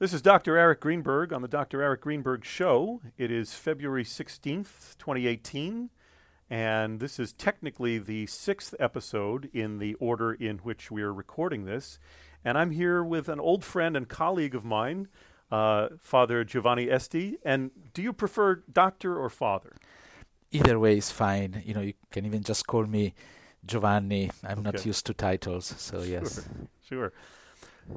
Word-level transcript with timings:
This 0.00 0.14
is 0.14 0.22
Dr. 0.22 0.54
Arik 0.54 0.80
Greenberg 0.80 1.30
on 1.30 1.42
the 1.42 1.48
Dr. 1.48 1.80
Arik 1.80 2.00
Greenberg 2.00 2.42
Show. 2.42 3.02
It 3.18 3.30
is 3.30 3.52
February 3.52 4.02
16th, 4.02 4.96
2018, 4.96 5.90
and 6.48 7.00
this 7.00 7.18
is 7.18 7.34
technically 7.34 7.98
the 7.98 8.24
sixth 8.24 8.74
episode 8.80 9.50
in 9.52 9.78
the 9.78 9.92
order 9.96 10.32
in 10.32 10.56
which 10.58 10.90
we 10.90 11.02
are 11.02 11.12
recording 11.12 11.66
this. 11.66 11.98
And 12.42 12.56
I'm 12.56 12.70
here 12.70 13.04
with 13.04 13.28
an 13.28 13.38
old 13.38 13.62
friend 13.62 13.94
and 13.94 14.08
colleague 14.08 14.54
of 14.54 14.64
mine, 14.64 15.08
uh, 15.52 15.88
Father 16.00 16.44
Giovanni 16.44 16.90
Esti. 16.90 17.36
And 17.44 17.70
do 17.92 18.00
you 18.00 18.14
prefer 18.14 18.62
doctor 18.72 19.18
or 19.18 19.28
father? 19.28 19.76
Either 20.50 20.78
way 20.78 20.96
is 20.96 21.10
fine. 21.10 21.62
You 21.62 21.74
know, 21.74 21.82
you 21.82 21.92
can 22.10 22.24
even 22.24 22.42
just 22.42 22.66
call 22.66 22.86
me 22.86 23.12
Giovanni. 23.66 24.30
I'm 24.42 24.60
Okay. 24.60 24.62
not 24.62 24.86
used 24.86 25.04
to 25.06 25.12
titles, 25.12 25.74
so 25.76 26.00
yes. 26.16 26.48
Sure. 26.88 27.12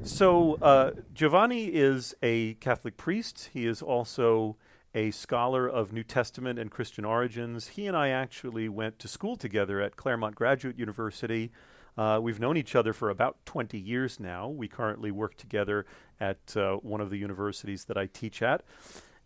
So, 0.02 0.56
uh, 0.60 0.90
Giovanni 1.14 1.66
is 1.66 2.14
a 2.22 2.54
Catholic 2.54 2.96
priest. 2.96 3.50
He 3.52 3.66
is 3.66 3.80
also 3.80 4.56
a 4.94 5.10
scholar 5.10 5.68
of 5.68 5.92
New 5.92 6.04
Testament 6.04 6.58
and 6.58 6.70
Christian 6.70 7.04
origins. 7.04 7.68
He 7.68 7.86
and 7.86 7.96
I 7.96 8.08
actually 8.08 8.68
went 8.68 8.98
to 9.00 9.08
school 9.08 9.36
together 9.36 9.80
at 9.80 9.96
Claremont 9.96 10.34
Graduate 10.34 10.78
University. 10.78 11.50
Uh, 11.96 12.18
we've 12.22 12.40
known 12.40 12.56
each 12.56 12.74
other 12.74 12.92
for 12.92 13.10
about 13.10 13.44
20 13.46 13.78
years 13.78 14.20
now. 14.20 14.48
We 14.48 14.68
currently 14.68 15.10
work 15.10 15.36
together 15.36 15.86
at 16.20 16.56
uh, 16.56 16.76
one 16.76 17.00
of 17.00 17.10
the 17.10 17.18
universities 17.18 17.84
that 17.86 17.96
I 17.96 18.06
teach 18.06 18.42
at. 18.42 18.62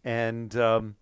And 0.05 0.55
um, 0.57 0.97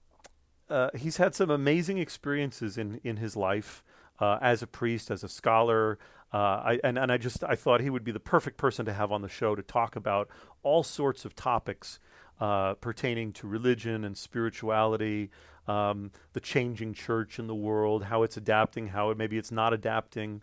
uh, 0.68 0.90
he's 0.96 1.16
had 1.18 1.34
some 1.34 1.50
amazing 1.50 1.98
experiences 1.98 2.78
in, 2.78 3.00
in 3.04 3.18
his 3.18 3.36
life 3.36 3.82
uh, 4.18 4.38
as 4.40 4.62
a 4.62 4.66
priest, 4.66 5.10
as 5.10 5.22
a 5.24 5.28
scholar. 5.28 5.98
Uh, 6.32 6.36
I, 6.36 6.80
and, 6.82 6.98
and 6.98 7.10
I 7.12 7.18
just 7.18 7.44
I 7.44 7.54
thought 7.54 7.80
he 7.80 7.90
would 7.90 8.04
be 8.04 8.12
the 8.12 8.20
perfect 8.20 8.56
person 8.56 8.84
to 8.86 8.92
have 8.92 9.12
on 9.12 9.22
the 9.22 9.28
show 9.28 9.54
to 9.54 9.62
talk 9.62 9.96
about 9.96 10.28
all 10.62 10.82
sorts 10.82 11.24
of 11.24 11.34
topics 11.34 11.98
uh, 12.40 12.74
pertaining 12.74 13.32
to 13.32 13.46
religion 13.46 14.04
and 14.04 14.16
spirituality, 14.16 15.30
um, 15.66 16.10
the 16.32 16.40
changing 16.40 16.94
church 16.94 17.38
in 17.38 17.46
the 17.46 17.54
world, 17.54 18.04
how 18.04 18.22
it's 18.22 18.36
adapting, 18.36 18.88
how 18.88 19.10
it, 19.10 19.16
maybe 19.16 19.38
it's 19.38 19.52
not 19.52 19.72
adapting. 19.72 20.42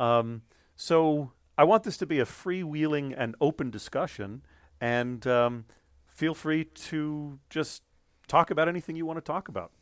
Um, 0.00 0.42
so 0.74 1.32
I 1.56 1.64
want 1.64 1.84
this 1.84 1.96
to 1.98 2.06
be 2.06 2.18
a 2.18 2.24
freewheeling 2.24 3.14
and 3.16 3.34
open 3.40 3.70
discussion, 3.70 4.42
and 4.80 5.26
um, 5.26 5.64
feel 6.06 6.34
free 6.34 6.64
to 6.64 7.38
just 7.50 7.82
talk 8.26 8.50
about 8.50 8.68
anything 8.68 8.96
you 8.96 9.06
want 9.06 9.18
to 9.18 9.32
talk 9.32 9.48
about. 9.48 9.72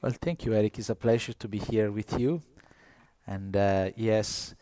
Well, 0.00 0.12
thank 0.22 0.44
you, 0.44 0.52
Arik. 0.52 0.78
It's 0.78 0.90
a 0.90 0.94
pleasure 0.94 1.32
to 1.32 1.48
be 1.48 1.58
here 1.58 1.90
with 1.90 2.18
you. 2.18 2.42
And 3.28 3.54
uh, 3.54 3.90
yes, 3.94 4.54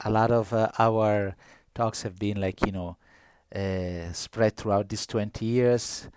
a 0.00 0.10
lot 0.10 0.30
of 0.30 0.52
uh, 0.54 0.70
our 0.78 1.36
talks 1.74 2.02
have 2.02 2.18
been 2.18 2.40
like, 2.40 2.64
you 2.64 2.72
know, 2.72 2.96
uh, 3.54 4.10
spread 4.12 4.56
throughout 4.56 4.88
these 4.88 5.06
20 5.06 5.44
years. 5.44 6.08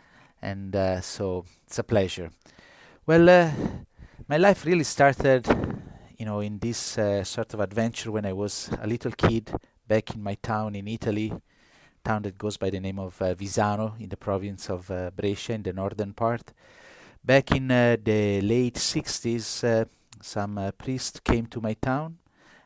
And 0.42 0.74
uh, 0.74 1.02
so 1.02 1.44
it's 1.66 1.78
a 1.78 1.84
pleasure. 1.84 2.32
Well, 3.06 3.30
uh, 3.30 3.52
my 4.30 4.38
life 4.38 4.66
really 4.66 4.86
started, 4.86 5.46
you 6.18 6.26
know, 6.26 6.40
in 6.40 6.58
this 6.58 6.98
uh, 6.98 7.26
sort 7.26 7.54
of 7.54 7.60
adventure 7.60 8.12
when 8.12 8.26
I 8.26 8.32
was 8.32 8.70
a 8.82 8.88
little 8.88 9.12
kid 9.12 9.52
back 9.86 10.16
in 10.16 10.24
my 10.24 10.36
town 10.36 10.74
in 10.74 10.88
Italy, 10.88 11.34
town 12.02 12.22
that 12.22 12.38
goes 12.38 12.56
by 12.56 12.70
the 12.70 12.80
name 12.80 13.00
of 13.00 13.18
Visano 13.38 14.00
in 14.00 14.08
the 14.08 14.18
province 14.18 14.70
of 14.70 14.90
Brescia 15.18 15.54
in 15.54 15.64
the 15.64 15.74
northern 15.74 16.14
part. 16.14 16.54
Back 17.24 17.52
in 17.52 17.68
the 17.68 18.42
late 18.42 18.76
60s, 18.76 19.64
uh, 19.64 19.86
some 20.22 20.58
uh, 20.58 20.72
priests 20.72 21.20
came 21.20 21.46
to 21.48 21.62
my 21.62 21.74
town 21.74 22.18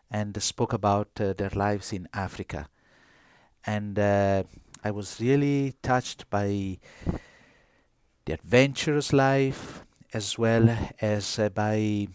and 0.10 0.42
spoke 0.42 0.74
about 0.74 1.10
uh, 1.20 1.34
their 1.34 1.52
lives 1.52 1.94
in 1.94 2.08
Africa. 2.14 2.68
And 3.66 3.98
uh, 3.98 4.44
I 4.84 4.92
was 4.92 5.20
really 5.20 5.76
touched 5.82 6.30
by 6.30 6.80
the 8.26 8.34
adventurous 8.34 9.14
life 9.14 9.84
as 10.14 10.38
well 10.38 10.76
as 11.00 11.40
uh, 11.40 11.50
by 11.50 12.08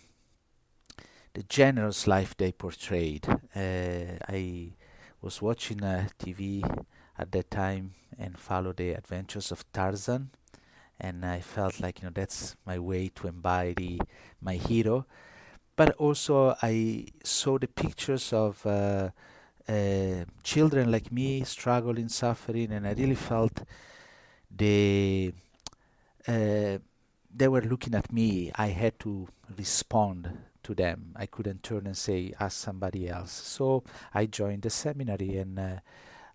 the 1.35 1.43
generous 1.49 2.07
life 2.07 2.37
they 2.37 2.53
portrayed. 2.53 3.29
Uh, 3.55 4.19
I 4.29 4.73
was 5.21 5.41
watching 5.41 5.83
uh, 5.83 6.09
TV 6.19 6.63
at 7.19 7.33
that 7.33 7.51
time 7.51 7.93
and 8.19 8.39
followed 8.39 8.77
the 8.77 8.91
adventures 8.91 9.53
of 9.53 9.71
Tarzan 9.73 10.31
and 10.99 11.25
I 11.25 11.41
felt 11.41 11.81
like 11.81 12.01
you 12.01 12.07
know 12.07 12.13
that's 12.15 12.57
my 12.65 12.79
way 12.79 13.09
to 13.17 13.29
embody 13.29 14.01
my 14.41 14.55
hero. 14.55 15.07
But 15.77 15.95
also 15.97 16.57
I 16.63 17.07
saw 17.23 17.59
the 17.59 17.69
pictures 17.69 18.33
of 18.33 18.65
uh, 18.67 19.11
uh, 19.69 20.25
children 20.43 20.91
like 20.91 21.13
me 21.13 21.45
struggling, 21.45 22.09
suffering, 22.09 22.73
and 22.73 22.87
I 22.87 22.93
really 22.93 23.15
felt 23.15 23.63
they 24.51 25.33
uh, 26.27 26.79
they 27.35 27.49
were 27.49 27.61
looking 27.61 27.95
at 27.95 28.13
me. 28.13 28.51
I 28.55 28.69
had 28.69 28.99
to 29.01 29.29
respond 29.59 30.31
to 30.63 30.75
them. 30.75 31.13
I 31.15 31.27
couldn't 31.27 31.63
turn 31.63 31.87
and 31.87 31.97
say 31.97 32.33
ask 32.41 32.57
somebody 32.59 33.09
else. 33.09 33.33
So 33.33 33.85
I 34.15 34.27
joined 34.27 34.63
the 34.63 34.71
seminary 34.71 35.37
and 35.39 35.59
uh, 35.59 35.77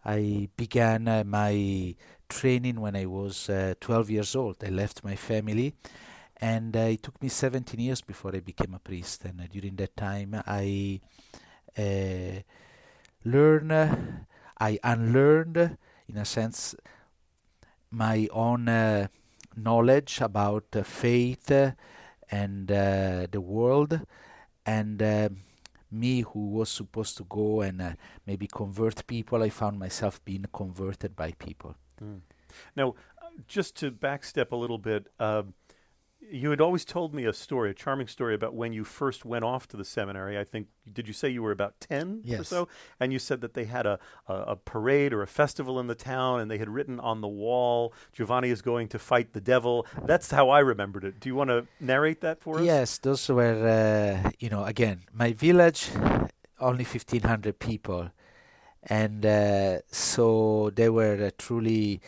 I 0.06 0.50
began 0.56 1.08
uh, 1.08 1.24
my 1.26 1.96
training 2.30 2.80
when 2.80 2.96
I 2.96 3.06
was 3.06 3.50
uh, 3.50 3.74
12 3.82 4.10
years 4.10 4.36
old. 4.36 4.64
I 4.64 4.70
left 4.70 5.04
my 5.04 5.16
family, 5.16 5.74
and 6.42 6.76
uh, 6.76 6.80
it 6.80 7.04
took 7.04 7.22
me 7.22 7.30
17 7.30 7.80
years 7.80 8.02
before 8.02 8.36
I 8.36 8.40
became 8.40 8.74
a 8.74 8.80
priest. 8.80 9.26
And 9.26 9.40
uh, 9.40 9.44
during 9.50 9.76
that 9.76 9.96
time, 9.96 10.42
I 10.48 11.00
uh, 11.78 12.42
learned, 13.24 14.26
I 14.60 14.80
unlearned, 14.84 15.78
in 16.08 16.18
a 16.18 16.26
sense, 16.26 16.76
my 17.92 18.28
own 18.32 19.10
knowledge 19.56 20.20
about 20.20 20.66
faith 20.84 21.52
and 22.32 22.68
the 22.68 23.42
world, 23.42 24.02
and. 24.66 25.38
Me 25.94 26.22
who 26.22 26.52
was 26.52 26.70
supposed 26.70 27.18
to 27.18 27.26
go 27.26 27.60
and 27.60 27.82
uh, 27.82 27.92
maybe 28.26 28.48
convert 28.48 29.06
people, 29.08 29.44
I 29.44 29.50
found 29.50 29.78
myself 29.78 30.24
being 30.24 30.46
converted 30.54 31.18
by 31.18 31.34
people. 31.34 31.76
Mm. 32.02 32.22
Now, 32.78 32.96
just 33.48 33.76
to 33.78 33.92
backstep 33.92 34.52
a 34.52 34.56
little 34.56 34.78
bit, 34.78 35.08
uh, 35.20 35.44
you 36.32 36.50
had 36.50 36.62
always 36.62 36.86
told 36.86 37.14
me 37.14 37.26
a 37.26 37.34
story, 37.34 37.72
a 37.72 37.74
charming 37.74 38.08
story 38.08 38.34
about 38.34 38.54
when 38.54 38.72
you 38.72 38.86
first 38.86 39.26
went 39.26 39.44
off 39.44 39.68
to 39.68 39.78
the 39.78 39.84
seminary. 39.84 40.40
I 40.40 40.46
think, 40.46 40.68
did 40.92 41.08
you 41.08 41.14
say 41.14 41.28
you 41.30 41.44
were 41.44 41.52
about 41.52 41.80
10 41.82 42.24
or 42.40 42.44
so? 42.44 42.68
And 43.00 43.12
you 43.12 43.20
said 43.20 43.42
that 43.42 43.54
they 43.54 43.66
had 43.66 43.86
a, 43.86 44.00
a, 44.28 44.34
a 44.34 44.56
parade 44.56 45.12
or 45.12 45.22
a 45.22 45.28
festival 45.28 45.80
in 45.80 45.88
the 45.88 45.96
town 45.96 46.40
and 46.40 46.50
they 46.50 46.58
had 46.58 46.70
written 46.70 47.00
on 47.02 47.20
the 47.20 47.28
wall, 47.28 47.94
Giovanni 48.14 48.50
is 48.50 48.62
going 48.62 48.88
to 48.90 49.00
fight 49.00 49.34
the 49.34 49.42
devil. 49.42 49.86
That's 50.06 50.32
how 50.32 50.50
I 50.50 50.60
remembered 50.60 51.04
it. 51.04 51.20
Do 51.20 51.28
you 51.28 51.36
want 51.36 51.50
to 51.50 51.68
narrate 51.82 52.22
that 52.22 52.40
for 52.40 52.60
us? 52.60 52.64
Yes, 52.64 52.98
those 52.98 53.28
were, 53.28 54.24
uh, 54.26 54.32
you 54.40 54.50
know, 54.50 54.64
again, 54.64 55.02
my 55.14 55.34
village, 55.34 55.90
only 56.60 56.86
1,500 56.86 57.60
people. 57.60 58.10
And 58.84 59.26
uh, 59.26 59.80
so 59.92 60.72
they 60.74 60.90
were 60.90 61.26
uh, 61.26 61.32
truly 61.38 62.00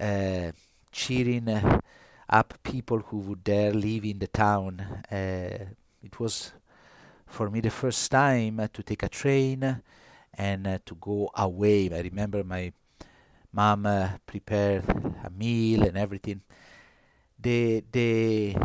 uh, 0.00 0.52
cheering 0.92 1.48
uh, 1.48 1.80
up 2.28 2.54
people 2.62 2.98
who 2.98 3.18
would 3.18 3.44
dare 3.44 3.72
live 3.72 4.04
in 4.04 4.18
the 4.18 4.26
town. 4.26 4.80
Uh, 5.10 5.66
it 6.02 6.18
was 6.20 6.52
for 7.26 7.50
me 7.50 7.60
the 7.60 7.70
first 7.70 8.10
time 8.10 8.60
uh, 8.60 8.68
to 8.72 8.82
take 8.82 9.02
a 9.02 9.08
train 9.08 9.82
and 10.34 10.66
uh, 10.66 10.78
to 10.86 10.94
go 10.96 11.30
away. 11.36 11.90
I 11.92 12.00
remember 12.00 12.44
my 12.44 12.72
mom 13.52 13.86
prepared 14.26 14.84
a 15.24 15.30
meal 15.30 15.82
and 15.82 15.96
everything. 15.96 16.42
The 17.38 17.84
the 17.92 18.56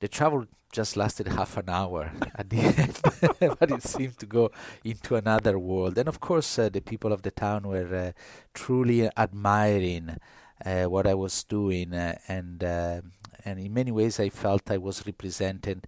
the 0.00 0.08
travel 0.08 0.46
just 0.72 0.96
lasted 0.96 1.28
half 1.38 1.56
an 1.56 1.68
hour 1.68 2.12
at 2.34 2.50
the 2.50 2.58
end, 2.60 3.00
but 3.58 3.70
it 3.70 3.82
seemed 3.82 4.18
to 4.18 4.26
go 4.26 4.50
into 4.84 5.16
another 5.16 5.58
world. 5.58 5.96
And 5.98 6.08
of 6.08 6.20
course, 6.20 6.58
uh, 6.58 6.68
the 6.68 6.80
people 6.80 7.12
of 7.12 7.22
the 7.22 7.30
town 7.30 7.66
were 7.68 7.94
uh, 7.94 8.12
truly 8.54 9.08
admiring 9.16 10.16
what 10.64 11.06
I 11.06 11.14
was 11.14 11.44
doing, 11.44 11.94
uh, 11.94 12.16
and 12.28 12.62
uh, 12.64 13.00
and 13.44 13.58
in 13.60 13.72
many 13.74 13.92
ways, 13.92 14.18
I 14.20 14.28
felt 14.30 14.70
I 14.70 14.78
was 14.78 15.06
representing 15.06 15.82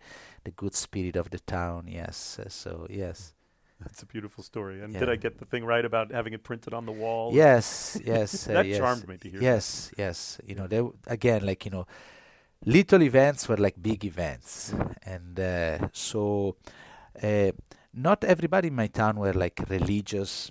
the 0.44 0.50
good 0.50 0.75
spirit 0.75 1.16
of 1.16 1.31
the 1.31 1.38
town. 1.40 1.87
Yes, 1.88 2.38
uh, 2.38 2.48
so 2.48 2.87
yes. 2.90 3.34
That's 3.81 4.02
a 4.02 4.06
beautiful 4.06 4.43
story. 4.43 4.82
And 4.82 4.93
Yeah. 4.93 5.00
did 5.00 5.08
I 5.08 5.16
get 5.16 5.38
the 5.38 5.44
thing 5.44 5.64
right 5.64 5.84
about 5.84 6.10
having 6.10 6.32
it 6.32 6.43
printed 6.43 6.75
on 6.75 6.84
the 6.84 6.93
wall? 6.93 7.32
Yes, 7.32 7.96
yes, 8.04 8.48
uh, 8.48 8.54
that 8.54 8.66
yes. 8.66 8.78
charmed 8.78 9.06
me 9.08 9.16
to 9.19 9.31
hear. 9.31 9.40
Yes, 9.40 9.93
yes. 9.96 10.40
You 10.44 10.56
know, 10.56 10.66
they 10.66 10.78
w- 10.78 10.96
again, 11.06 11.46
like 11.46 11.64
you 11.64 11.70
know, 11.70 11.87
little 12.64 13.02
events 13.02 13.48
were 13.48 13.56
like 13.56 13.81
big 13.81 14.04
events, 14.04 14.75
and 15.04 15.38
uh, 15.38 15.88
so 15.93 16.56
uh, 17.22 17.52
not 17.94 18.25
everybody 18.25 18.69
in 18.69 18.75
my 18.75 18.88
town 18.88 19.16
were 19.19 19.32
like 19.32 19.62
religious. 19.69 20.50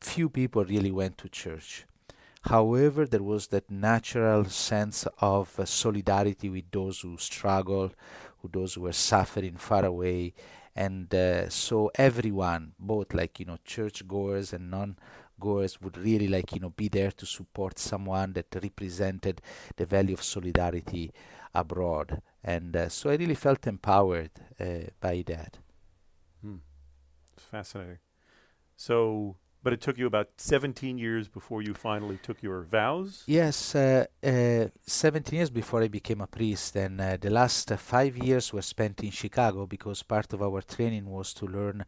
Few 0.00 0.28
people 0.28 0.64
really 0.64 0.90
went 0.90 1.18
to 1.18 1.28
church. 1.28 1.84
However, 2.44 3.06
there 3.06 3.22
was 3.22 3.46
that 3.48 3.70
natural 3.70 4.44
sense 4.46 5.06
of 5.18 5.58
uh, 5.58 5.64
solidarity 5.64 6.50
with 6.50 6.70
those 6.70 7.00
who 7.00 7.16
struggle, 7.16 7.90
with 8.42 8.52
those 8.52 8.74
who 8.74 8.82
were 8.82 8.92
suffering 8.92 9.56
far 9.56 9.84
away, 9.84 10.34
and 10.76 11.12
uh, 11.14 11.48
so 11.48 11.90
everyone, 11.94 12.72
both 12.78 13.14
like 13.14 13.40
you 13.40 13.46
know 13.46 13.58
churchgoers 13.64 14.52
and 14.52 14.70
non 14.70 14.98
goers 15.40 15.80
would 15.80 15.96
really 15.96 16.28
like 16.28 16.52
you 16.52 16.60
know 16.60 16.70
be 16.70 16.88
there 16.88 17.10
to 17.12 17.24
support 17.26 17.78
someone 17.78 18.32
that 18.34 18.54
represented 18.62 19.40
the 19.76 19.86
value 19.86 20.14
of 20.14 20.22
solidarity 20.22 21.12
abroad. 21.54 22.20
And 22.42 22.76
uh, 22.76 22.88
so 22.90 23.08
i 23.10 23.14
really 23.14 23.34
felt 23.34 23.66
empowered 23.66 24.30
uh, 24.60 24.90
by 25.00 25.24
that. 25.26 25.58
Hmm. 26.42 26.56
fascinating. 27.36 27.98
So 28.76 29.36
but 29.64 29.72
it 29.72 29.80
took 29.80 29.96
you 29.96 30.06
about 30.06 30.28
17 30.36 30.98
years 30.98 31.26
before 31.26 31.62
you 31.62 31.72
finally 31.72 32.18
took 32.22 32.42
your 32.42 32.62
vows? 32.62 33.24
Yes, 33.26 33.74
uh, 33.74 34.04
uh, 34.22 34.66
17 34.86 35.38
years 35.38 35.50
before 35.50 35.82
I 35.82 35.88
became 35.88 36.20
a 36.20 36.26
priest. 36.26 36.76
And 36.76 37.00
uh, 37.00 37.16
the 37.18 37.30
last 37.30 37.70
five 37.78 38.18
years 38.18 38.52
were 38.52 38.62
spent 38.62 39.02
in 39.02 39.10
Chicago 39.10 39.66
because 39.66 40.02
part 40.02 40.34
of 40.34 40.42
our 40.42 40.60
training 40.60 41.06
was 41.06 41.32
to 41.34 41.46
learn 41.46 41.82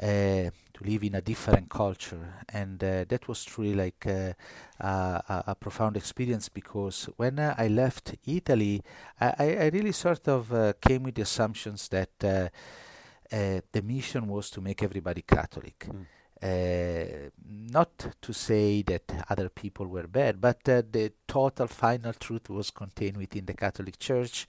uh, 0.00 0.04
to 0.04 0.84
live 0.84 1.02
in 1.02 1.16
a 1.16 1.20
different 1.20 1.68
culture. 1.68 2.44
And 2.48 2.82
uh, 2.82 3.04
that 3.08 3.26
was 3.26 3.44
truly 3.44 3.74
like 3.74 4.06
uh, 4.06 4.32
a, 4.80 5.44
a, 5.48 5.54
profound 5.56 5.96
experience 5.96 6.48
because 6.48 7.08
when 7.16 7.38
I 7.38 7.66
left 7.66 8.14
Italy, 8.24 8.80
I, 9.20 9.34
I, 9.38 9.70
really 9.72 9.92
sort 9.92 10.26
of 10.28 10.80
came 10.80 11.02
with 11.02 11.16
the 11.16 11.22
assumptions 11.22 11.88
that 11.88 12.18
the 12.18 13.82
mission 13.82 14.28
was 14.28 14.50
to 14.50 14.60
make 14.60 14.82
everybody 14.82 15.22
Catholic. 15.22 15.80
Mm 15.80 16.06
uh, 16.42 17.30
not 17.46 18.14
to 18.20 18.32
say 18.32 18.82
that 18.82 19.02
other 19.30 19.48
people 19.48 19.86
were 19.86 20.06
bad, 20.06 20.40
but 20.40 20.68
uh, 20.68 20.82
the 20.90 21.12
total 21.28 21.66
final 21.66 22.12
truth 22.12 22.50
was 22.50 22.70
contained 22.70 23.16
within 23.16 23.46
the 23.46 23.54
Catholic 23.54 23.98
Church, 23.98 24.46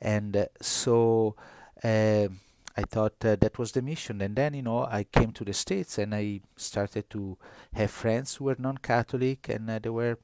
and 0.00 0.36
uh, 0.36 0.46
so 0.60 1.34
um, 1.82 2.40
I 2.76 2.82
thought 2.82 3.20
that 3.20 3.58
was 3.58 3.72
the 3.72 3.82
mission. 3.82 4.20
And 4.20 4.34
then, 4.34 4.54
you 4.54 4.62
know, 4.62 4.84
I 4.84 5.04
came 5.04 5.30
to 5.32 5.44
the 5.44 5.52
States 5.52 5.98
and 5.98 6.12
I 6.14 6.40
started 6.56 7.08
to 7.10 7.38
have 7.72 7.90
friends 7.90 8.34
who 8.34 8.46
were 8.46 8.56
non-Catholic, 8.58 9.48
and 9.48 9.68
they 9.68 9.88
were 9.88 10.18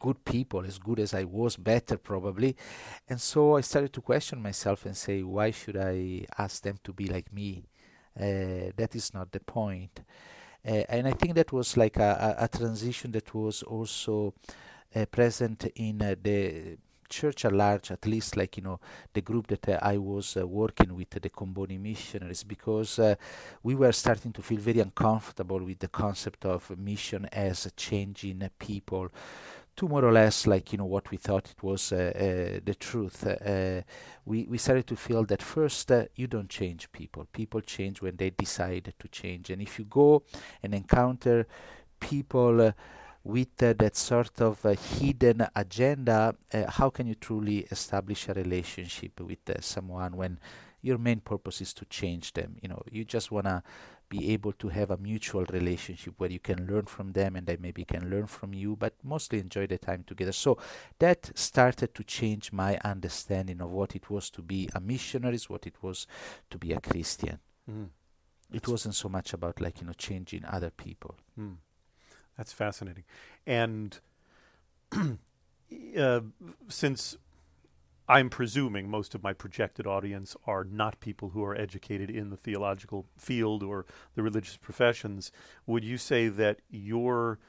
good 0.00 0.24
people, 0.24 0.64
as 0.64 0.78
good 0.78 0.98
as 0.98 1.14
I 1.14 1.24
was, 1.24 1.56
better 1.56 1.98
probably. 1.98 2.56
And 3.08 3.20
so 3.20 3.56
I 3.56 3.60
started 3.60 3.92
to 3.92 4.00
question 4.00 4.42
myself 4.42 4.86
and 4.86 4.96
say, 4.96 5.22
why 5.22 5.52
should 5.52 5.76
I 5.76 6.26
ask 6.36 6.62
them 6.62 6.78
to 6.82 6.92
be 6.92 7.06
like 7.06 7.32
me? 7.32 7.64
Uh, 8.18 8.72
that 8.76 8.94
is 8.94 9.12
not 9.12 9.30
the 9.30 9.40
point. 9.40 10.00
Uh, 10.66 10.82
and 10.88 11.06
I 11.06 11.12
think 11.12 11.34
that 11.34 11.52
was 11.52 11.76
like 11.76 11.96
a, 11.98 12.36
a, 12.38 12.44
a 12.44 12.48
transition 12.48 13.12
that 13.12 13.32
was 13.34 13.62
also 13.62 14.34
uh, 14.94 15.04
present 15.06 15.66
in 15.76 15.98
the 15.98 16.78
church 17.08 17.44
at 17.44 17.52
large, 17.52 17.90
at 17.90 18.04
least 18.06 18.36
like 18.36 18.56
you 18.56 18.62
know 18.62 18.80
the 19.12 19.20
group 19.20 19.46
that 19.46 19.68
uh, 19.68 19.78
I 19.80 19.96
was 19.98 20.36
uh, 20.36 20.46
working 20.46 20.94
with, 20.94 21.10
the 21.10 21.30
Comboni 21.30 21.78
missionaries, 21.78 22.42
because 22.42 22.98
uh, 22.98 23.14
we 23.62 23.74
were 23.74 23.92
starting 23.92 24.32
to 24.32 24.42
feel 24.42 24.58
very 24.58 24.80
uncomfortable 24.80 25.60
with 25.60 25.78
the 25.78 25.88
concept 25.88 26.44
of 26.44 26.76
mission 26.78 27.26
as 27.32 27.70
changing 27.76 28.48
people 28.58 29.10
to 29.76 29.88
more 29.88 30.04
or 30.04 30.12
less 30.12 30.46
like 30.46 30.72
you 30.72 30.78
know 30.78 30.86
what 30.86 31.10
we 31.10 31.16
thought 31.18 31.50
it 31.50 31.62
was 31.62 31.92
uh, 31.92 31.96
uh, 31.96 32.60
the 32.64 32.74
truth. 32.78 33.26
Uh, 33.26 33.82
we 34.24 34.44
we 34.44 34.58
started 34.58 34.86
to 34.86 34.96
feel 34.96 35.24
that 35.24 35.42
first 35.42 35.90
you 36.16 36.26
don't 36.26 36.48
change 36.48 36.90
people. 36.92 37.26
People 37.32 37.60
change 37.60 38.00
when 38.00 38.16
they 38.16 38.30
decide 38.30 38.94
to 38.98 39.08
change. 39.08 39.50
And 39.50 39.60
if 39.60 39.78
you 39.78 39.84
go 39.84 40.22
and 40.62 40.74
encounter 40.74 41.46
people 42.00 42.72
with 43.22 43.62
uh, 43.62 43.74
that 43.78 43.96
sort 43.96 44.40
of 44.40 44.64
uh, 44.64 44.74
hidden 44.98 45.46
agenda, 45.54 46.34
uh, 46.54 46.70
how 46.70 46.88
can 46.88 47.06
you 47.06 47.14
truly 47.14 47.66
establish 47.70 48.28
a 48.28 48.34
relationship 48.34 49.20
with 49.20 49.40
someone 49.60 50.16
when 50.16 50.38
your 50.80 50.96
main 50.96 51.20
purpose 51.20 51.60
is 51.60 51.74
to 51.74 51.84
change 51.86 52.32
them? 52.34 52.56
You 52.62 52.68
know, 52.68 52.82
you 52.90 53.04
just 53.04 53.32
wanna 53.32 53.64
be 54.08 54.32
able 54.32 54.52
to 54.52 54.68
have 54.68 54.90
a 54.90 54.96
mutual 54.96 55.44
relationship 55.46 56.14
where 56.18 56.30
you 56.30 56.38
can 56.38 56.66
learn 56.66 56.86
from 56.86 57.12
them 57.12 57.36
and 57.36 57.46
they 57.46 57.56
maybe 57.56 57.84
can 57.84 58.10
learn 58.10 58.26
from 58.26 58.54
you, 58.54 58.76
but 58.76 58.94
mostly 59.02 59.38
enjoy 59.38 59.66
the 59.66 59.78
time 59.78 60.04
together. 60.06 60.32
So 60.32 60.58
that 60.98 61.30
started 61.34 61.94
to 61.94 62.04
change 62.04 62.52
my 62.52 62.78
understanding 62.84 63.60
of 63.60 63.70
what 63.70 63.96
it 63.96 64.10
was 64.10 64.30
to 64.30 64.42
be 64.42 64.68
a 64.74 64.80
missionary, 64.80 65.38
what 65.48 65.66
it 65.66 65.82
was 65.82 66.06
to 66.50 66.58
be 66.58 66.72
a 66.72 66.80
Christian. 66.80 67.38
Mm. 67.70 67.88
It 68.52 68.68
wasn't 68.68 68.94
so 68.94 69.08
much 69.08 69.32
about 69.32 69.60
like 69.60 69.80
you 69.80 69.86
know 69.86 69.92
changing 69.92 70.44
other 70.44 70.70
people. 70.70 71.16
Mm. 71.38 71.56
That's 72.36 72.52
fascinating, 72.52 73.04
and 73.46 73.98
uh, 75.98 76.20
since 76.68 77.16
I'm 78.08 78.30
presuming 78.30 78.88
most 78.88 79.14
of 79.14 79.22
my 79.22 79.32
projected 79.32 79.86
audience 79.86 80.36
are 80.46 80.64
not 80.64 81.00
people 81.00 81.30
who 81.30 81.42
are 81.44 81.56
educated 81.56 82.08
in 82.08 82.30
the 82.30 82.36
theological 82.36 83.06
field 83.16 83.62
or 83.62 83.84
the 84.14 84.22
religious 84.22 84.56
professions. 84.56 85.32
Would 85.66 85.84
you 85.84 85.98
say 85.98 86.28
that 86.28 86.60
your 86.70 87.40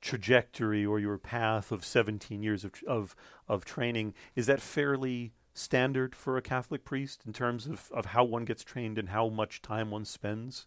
trajectory 0.00 0.86
or 0.86 1.00
your 1.00 1.18
path 1.18 1.72
of 1.72 1.84
17 1.84 2.42
years 2.42 2.64
of, 2.64 2.74
of, 2.86 3.16
of 3.48 3.64
training 3.64 4.14
is 4.36 4.46
that 4.46 4.60
fairly 4.60 5.32
standard 5.52 6.14
for 6.14 6.36
a 6.36 6.42
Catholic 6.42 6.84
priest 6.84 7.22
in 7.26 7.32
terms 7.32 7.66
of, 7.66 7.90
of 7.92 8.06
how 8.06 8.22
one 8.22 8.44
gets 8.44 8.62
trained 8.62 8.98
and 8.98 9.08
how 9.08 9.28
much 9.28 9.62
time 9.62 9.90
one 9.90 10.04
spends? 10.04 10.66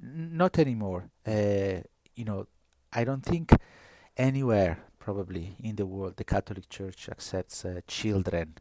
Not 0.00 0.58
anymore. 0.58 1.10
Uh, 1.26 1.82
you 2.14 2.24
know, 2.24 2.46
I 2.92 3.04
don't 3.04 3.24
think 3.24 3.52
anywhere 4.16 4.78
probably 4.98 5.56
in 5.62 5.76
the 5.76 5.86
world 5.86 6.16
the 6.16 6.24
Catholic 6.24 6.68
Church 6.68 7.08
accepts 7.08 7.64
uh, 7.64 7.80
children 7.86 8.56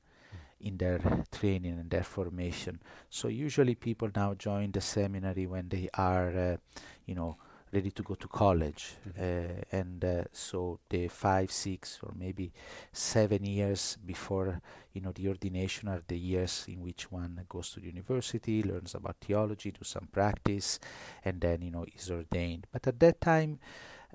in 0.62 0.78
their 0.78 1.00
training 1.32 1.80
and 1.80 1.90
their 1.90 2.04
formation. 2.04 2.80
So 3.10 3.28
usually 3.28 3.76
people 3.76 4.10
now 4.16 4.34
join 4.34 4.72
the 4.72 4.82
seminary 4.82 5.48
when 5.48 5.70
they 5.70 5.90
are, 5.94 6.30
uh, 6.30 6.58
you 7.06 7.16
know, 7.16 7.38
ready 7.74 7.92
to 7.92 8.04
go 8.04 8.16
to 8.16 8.28
college, 8.28 8.96
mm-hmm. 9.08 9.22
uh, 9.22 9.78
and 9.78 10.04
uh, 10.04 10.24
so 10.32 10.80
the 10.90 11.08
five, 11.08 11.52
six, 11.52 12.00
or 12.02 12.12
maybe 12.18 12.52
seven 12.94 13.44
years 13.44 13.98
before 14.06 14.62
you 14.94 15.02
know 15.02 15.12
the 15.12 15.28
ordination 15.28 15.90
are 15.90 16.02
the 16.08 16.18
years 16.18 16.66
in 16.68 16.82
which 16.82 17.12
one 17.12 17.40
goes 17.50 17.72
to 17.72 17.80
the 17.80 17.88
university, 17.88 18.64
learns 18.64 18.96
about 18.96 19.18
theology, 19.22 19.72
do 19.72 19.84
some 19.84 20.08
practice, 20.12 20.80
and 21.26 21.42
then 21.42 21.62
you 21.62 21.72
know 21.72 21.86
is 21.96 22.10
ordained. 22.10 22.68
But 22.72 22.88
at 22.88 23.00
that 23.00 23.22
time. 23.22 23.60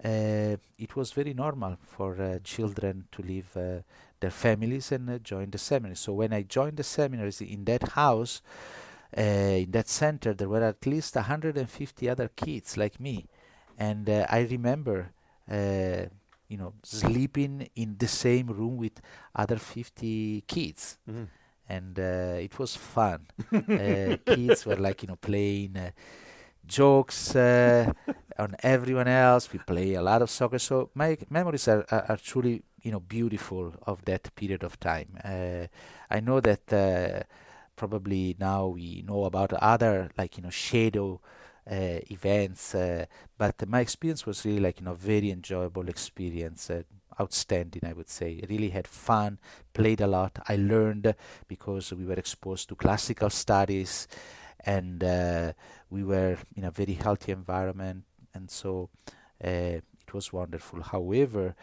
Uh, 0.02 0.56
it 0.78 0.96
was 0.96 1.12
very 1.12 1.34
normal 1.34 1.76
for 1.84 2.18
uh, 2.18 2.38
children 2.42 3.04
to 3.12 3.20
leave 3.20 3.54
uh, 3.58 3.82
their 4.22 4.30
families 4.30 4.90
and 4.92 5.10
uh, 5.10 5.18
join 5.18 5.50
the 5.50 5.58
seminary. 5.58 5.96
So 5.96 6.14
when 6.14 6.32
I 6.32 6.42
joined 6.42 6.78
the 6.78 6.84
seminaries 6.84 7.40
in 7.42 7.64
that 7.66 7.90
house, 7.90 8.40
uh, 9.16 9.20
in 9.20 9.70
that 9.72 9.88
center, 9.88 10.32
there 10.32 10.48
were 10.48 10.62
at 10.62 10.86
least 10.86 11.16
150 11.16 12.08
other 12.08 12.30
kids 12.34 12.76
like 12.78 12.98
me, 12.98 13.26
and 13.76 14.08
uh, 14.08 14.26
I 14.30 14.40
remember, 14.40 15.12
uh, 15.50 16.06
you 16.48 16.56
know, 16.56 16.72
sleeping 16.82 17.68
in 17.76 17.96
the 17.98 18.08
same 18.08 18.46
room 18.46 18.76
with 18.78 19.00
other 19.36 19.56
50 19.56 20.44
kids. 20.46 20.98
Mm-hmm. 21.10 21.24
And 21.68 21.98
uh, 21.98 22.46
it 22.46 22.58
was 22.58 22.76
fun. 22.76 23.26
Uh, 23.52 24.16
kids 24.26 24.66
were 24.66 24.76
like, 24.76 25.02
you 25.02 25.08
know, 25.08 25.16
playing 25.16 25.76
jokes 26.66 27.34
on 27.36 28.56
everyone 28.62 29.08
else. 29.08 29.52
We 29.52 29.58
play 29.58 29.94
a 29.94 30.02
lot 30.02 30.22
of 30.22 30.30
soccer. 30.30 30.58
So 30.58 30.90
my 30.94 31.16
memories 31.30 31.68
are, 31.68 31.84
are, 31.90 32.04
are 32.10 32.16
truly 32.16 32.62
you 32.82 32.90
know 32.90 33.00
beautiful 33.00 33.74
of 33.86 34.04
that 34.04 34.34
period 34.34 34.62
of 34.64 34.78
time. 34.80 35.18
Uh, 35.24 35.66
I 36.10 36.20
know 36.20 36.40
that 36.40 36.72
uh, 36.72 37.22
probably 37.76 38.36
now 38.38 38.66
we 38.66 39.04
know 39.06 39.24
about 39.24 39.52
other 39.54 40.10
like 40.18 40.36
you 40.36 40.42
know 40.42 40.50
shadow 40.50 41.20
uh, 41.70 42.00
events, 42.10 42.74
uh, 42.74 43.06
but 43.38 43.68
my 43.68 43.80
experience 43.80 44.26
was 44.26 44.44
really 44.44 44.60
like 44.60 44.80
you 44.80 44.84
know 44.86 44.94
very 44.94 45.30
enjoyable 45.30 45.88
experience. 45.88 46.70
Uh, 46.70 46.82
outstanding, 47.20 47.82
I 47.84 47.92
would 47.92 48.08
say. 48.08 48.40
Really 48.48 48.70
had 48.70 48.88
fun, 48.88 49.38
played 49.74 50.00
a 50.00 50.06
lot. 50.06 50.38
I 50.48 50.56
learned 50.56 51.14
because 51.46 51.92
we 51.92 52.06
were 52.06 52.14
exposed 52.14 52.70
to 52.70 52.74
classical 52.74 53.28
studies, 53.28 54.08
and 54.64 55.04
uh, 55.04 55.52
we 55.92 56.02
were 56.02 56.38
in 56.56 56.64
a 56.64 56.70
very 56.70 56.94
healthy 56.94 57.32
environment, 57.32 58.04
and 58.34 58.50
so 58.50 58.88
it 59.38 59.84
was 60.12 60.32
wonderful. 60.32 60.82
However, 60.82 61.54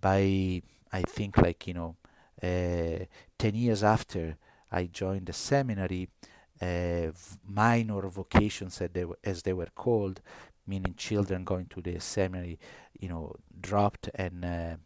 by 0.00 0.62
I 0.92 1.02
think 1.02 1.38
like 1.38 1.66
you 1.68 1.74
know 1.74 1.96
uh, 2.42 3.04
ten 3.38 3.54
years 3.54 3.84
after 3.84 4.36
I 4.70 4.86
joined 4.86 5.26
the 5.26 5.32
seminary, 5.32 6.08
uh, 6.60 7.12
minor 7.46 8.08
vocations 8.08 8.80
as 8.80 8.90
they, 8.90 9.04
were, 9.04 9.18
as 9.24 9.42
they 9.42 9.52
were 9.52 9.68
called, 9.74 10.20
meaning 10.66 10.94
children 10.96 11.44
going 11.44 11.66
to 11.66 11.80
the 11.80 12.00
seminary, 12.00 12.58
you 12.98 13.08
know, 13.08 13.34
dropped 13.60 14.10
and 14.14 14.44
uh, 14.44 14.76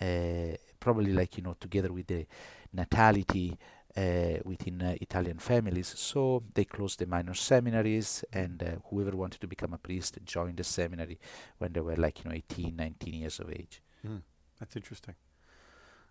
uh 0.00 0.56
probably 0.78 1.12
like 1.12 1.36
you 1.36 1.42
know 1.42 1.56
together 1.58 1.92
with 1.92 2.06
the 2.06 2.24
natality. 2.72 3.58
Uh, 3.98 4.38
within 4.44 4.80
uh, 4.80 4.94
Italian 5.00 5.38
families. 5.38 5.92
So 5.96 6.44
they 6.54 6.64
closed 6.64 7.00
the 7.00 7.06
minor 7.06 7.34
seminaries, 7.34 8.24
and 8.32 8.62
uh, 8.62 8.66
whoever 8.88 9.16
wanted 9.16 9.40
to 9.40 9.48
become 9.48 9.72
a 9.72 9.78
priest 9.78 10.18
joined 10.24 10.58
the 10.58 10.62
seminary 10.62 11.18
when 11.58 11.72
they 11.72 11.80
were 11.80 11.96
like, 11.96 12.22
you 12.22 12.30
know, 12.30 12.36
18, 12.36 12.76
19 12.76 13.14
years 13.14 13.40
of 13.40 13.50
age. 13.50 13.82
Mm. 14.06 14.22
That's 14.60 14.76
interesting. 14.76 15.16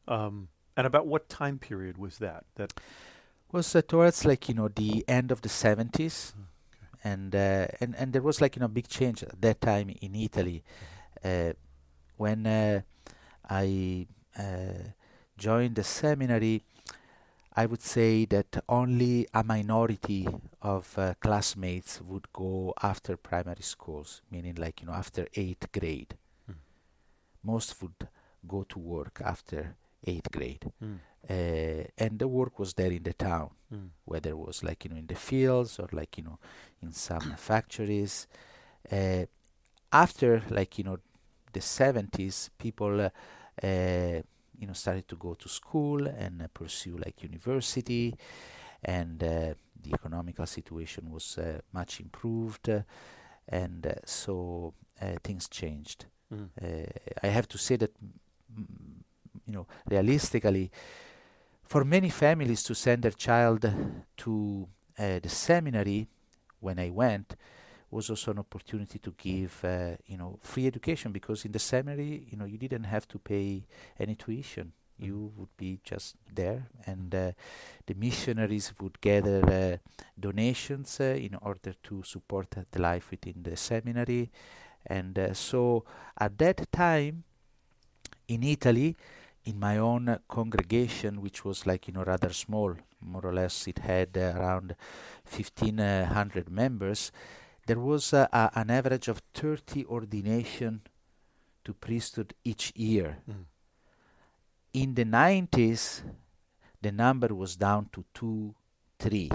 Um, 0.06 0.50
and 0.76 0.86
about 0.86 1.08
what 1.08 1.30
time 1.30 1.60
period 1.60 1.98
was 1.98 2.18
that? 2.18 2.44
That 2.56 2.74
was 3.54 3.74
uh, 3.74 3.82
towards 3.82 4.26
like 4.26 4.50
you 4.50 4.56
know 4.56 4.68
the 4.68 5.06
end 5.08 5.32
of 5.32 5.42
the 5.42 5.50
70s, 5.50 6.34
okay. 6.34 6.88
and 7.04 7.34
uh, 7.36 7.68
and 7.80 7.96
and 7.96 8.12
there 8.12 8.22
was 8.22 8.42
like 8.42 8.56
you 8.58 8.60
know 8.60 8.68
big 8.68 8.88
change 8.88 9.24
at 9.24 9.42
that 9.42 9.62
time 9.62 9.90
in 10.02 10.14
Italy 10.16 10.64
uh, 11.24 11.54
when 12.18 12.46
uh, 12.46 12.82
I 13.50 14.08
uh, 14.38 14.92
joined 15.38 15.76
the 15.76 15.84
seminary. 15.84 16.64
I 17.62 17.66
would 17.66 17.82
say 17.82 18.26
that 18.26 18.64
only 18.70 19.28
a 19.34 19.44
minority 19.44 20.28
of 20.62 20.96
uh, 20.98 21.16
classmates 21.20 22.00
would 22.02 22.32
go 22.32 22.74
after 22.84 23.18
primary 23.18 23.64
schools, 23.64 24.22
meaning 24.32 24.56
like 24.56 24.82
you 24.82 24.88
know 24.88 24.94
after 24.94 25.28
eighth 25.34 25.72
grade. 25.72 26.16
Mm. 26.50 26.56
Most 27.44 27.82
would 27.82 28.08
go 28.48 28.64
to 28.70 28.80
work 28.80 29.22
after 29.26 29.76
eighth 30.06 30.30
grade, 30.32 30.72
Mm. 30.84 31.00
uh, 31.30 31.84
and 31.98 32.20
the 32.20 32.28
work 32.28 32.60
was 32.60 32.74
there 32.76 32.92
in 32.92 33.04
the 33.04 33.14
town 33.14 33.50
Mm. 33.74 33.90
whether 34.06 34.30
it 34.30 34.38
was 34.38 34.64
like 34.64 34.86
you 34.86 34.92
know 34.92 34.98
in 35.04 35.08
the 35.08 35.16
fields 35.30 35.80
or 35.80 35.90
like 35.92 36.18
you 36.18 36.24
know 36.28 36.38
in 36.84 36.92
some 36.94 37.34
factories 37.50 38.28
uh, 38.92 39.26
after 39.92 40.42
like 40.50 40.78
you 40.78 40.84
know 40.84 40.98
the 41.54 41.62
70s 41.62 42.50
people 42.60 43.02
uh, 43.02 43.10
uh, 43.68 44.22
you 44.60 44.68
know 44.68 44.74
started 44.74 45.08
to 45.08 45.16
go 45.16 45.34
to 45.36 45.50
school 45.50 46.08
and 46.08 46.42
uh, 46.42 46.48
pursue 46.54 46.98
like 46.98 47.24
university. 47.24 48.16
And 48.84 49.22
uh, 49.24 49.54
the 49.84 49.94
economical 49.94 50.46
situation 50.46 51.12
was 51.12 51.38
uh, 51.38 51.60
much 51.74 52.00
improved. 52.00 52.70
And 53.50 53.86
uh, 53.88 53.94
so 54.06 54.74
uh, 55.02 55.16
things 55.24 55.48
changed. 55.48 56.06
Mm. 56.34 56.50
uh, 56.62 56.86
I 57.24 57.28
have 57.28 57.48
to 57.50 57.58
say 57.58 57.78
that, 57.78 57.92
mm, 58.02 58.66
you 59.46 59.54
know, 59.54 59.66
realistically, 59.90 60.72
for 61.64 61.86
many 61.86 62.10
families 62.10 62.64
to 62.64 62.76
send 62.76 63.04
their 63.04 63.12
child 63.12 63.72
to 64.18 64.68
uh, 65.00 65.20
the 65.20 65.30
seminary 65.30 66.08
when 66.60 66.80
I 66.80 66.90
went 66.90 67.36
was 67.90 68.10
also 68.10 68.32
an 68.32 68.40
opportunity 68.40 69.00
to 69.00 69.14
give, 69.18 69.64
uh, 69.64 69.96
you 70.06 70.18
know, 70.18 70.40
free 70.42 70.68
education 70.68 71.12
because 71.12 71.46
in 71.46 71.52
the 71.52 71.60
seminary, 71.60 72.28
you 72.30 72.38
know, 72.38 72.46
you 72.46 72.58
didn't 72.58 72.84
have 72.84 73.08
to 73.08 73.20
pay 73.20 73.66
any 74.00 74.16
tuition. 74.16 74.74
You 75.00 75.32
would 75.38 75.56
be 75.58 75.80
just 75.84 76.16
there, 76.34 76.68
and 76.88 77.14
uh, 77.14 77.32
the 77.86 77.94
missionaries 77.94 78.74
would 78.82 79.00
gather 79.00 79.46
uh, 79.46 79.78
donations 80.20 81.00
uh, 81.00 81.04
in 81.04 81.36
order 81.42 81.74
to 81.84 82.02
support 82.02 82.48
the 82.72 82.82
life 82.82 83.12
within 83.12 83.44
the 83.44 83.56
seminary. 83.56 84.32
And 84.88 85.20
uh, 85.20 85.34
so 85.34 85.86
at 86.20 86.38
that 86.40 86.72
time 86.72 87.26
in 88.28 88.44
Italy, 88.44 88.96
in 89.46 89.60
my 89.60 89.78
own 89.78 90.10
uh, 90.10 90.18
congregation, 90.28 91.22
which 91.22 91.46
was 91.46 91.66
like, 91.66 91.88
you 91.88 91.94
know, 91.94 92.04
rather 92.04 92.34
small, 92.34 92.76
more 93.02 93.26
or 93.26 93.34
less 93.34 93.68
it 93.68 93.80
had 93.80 94.18
uh, 94.18 94.34
around 94.36 94.76
1500 95.30 96.50
members, 96.50 97.12
there 97.68 97.80
was 97.80 98.14
uh, 98.14 98.28
a, 98.32 98.50
an 98.56 98.70
average 98.72 99.08
of 99.10 99.22
30 99.34 99.86
ordination 99.86 100.82
to 101.64 101.74
priesthood 101.74 102.34
each 102.44 102.72
year. 102.76 103.18
Mm. 103.30 103.46
In 104.74 104.96
the 104.96 105.06
90s, 105.06 106.02
the 106.82 106.92
number 106.92 107.34
was 107.36 107.56
down 107.58 107.90
to 107.92 108.06
two, 108.14 108.56
three 109.00 109.30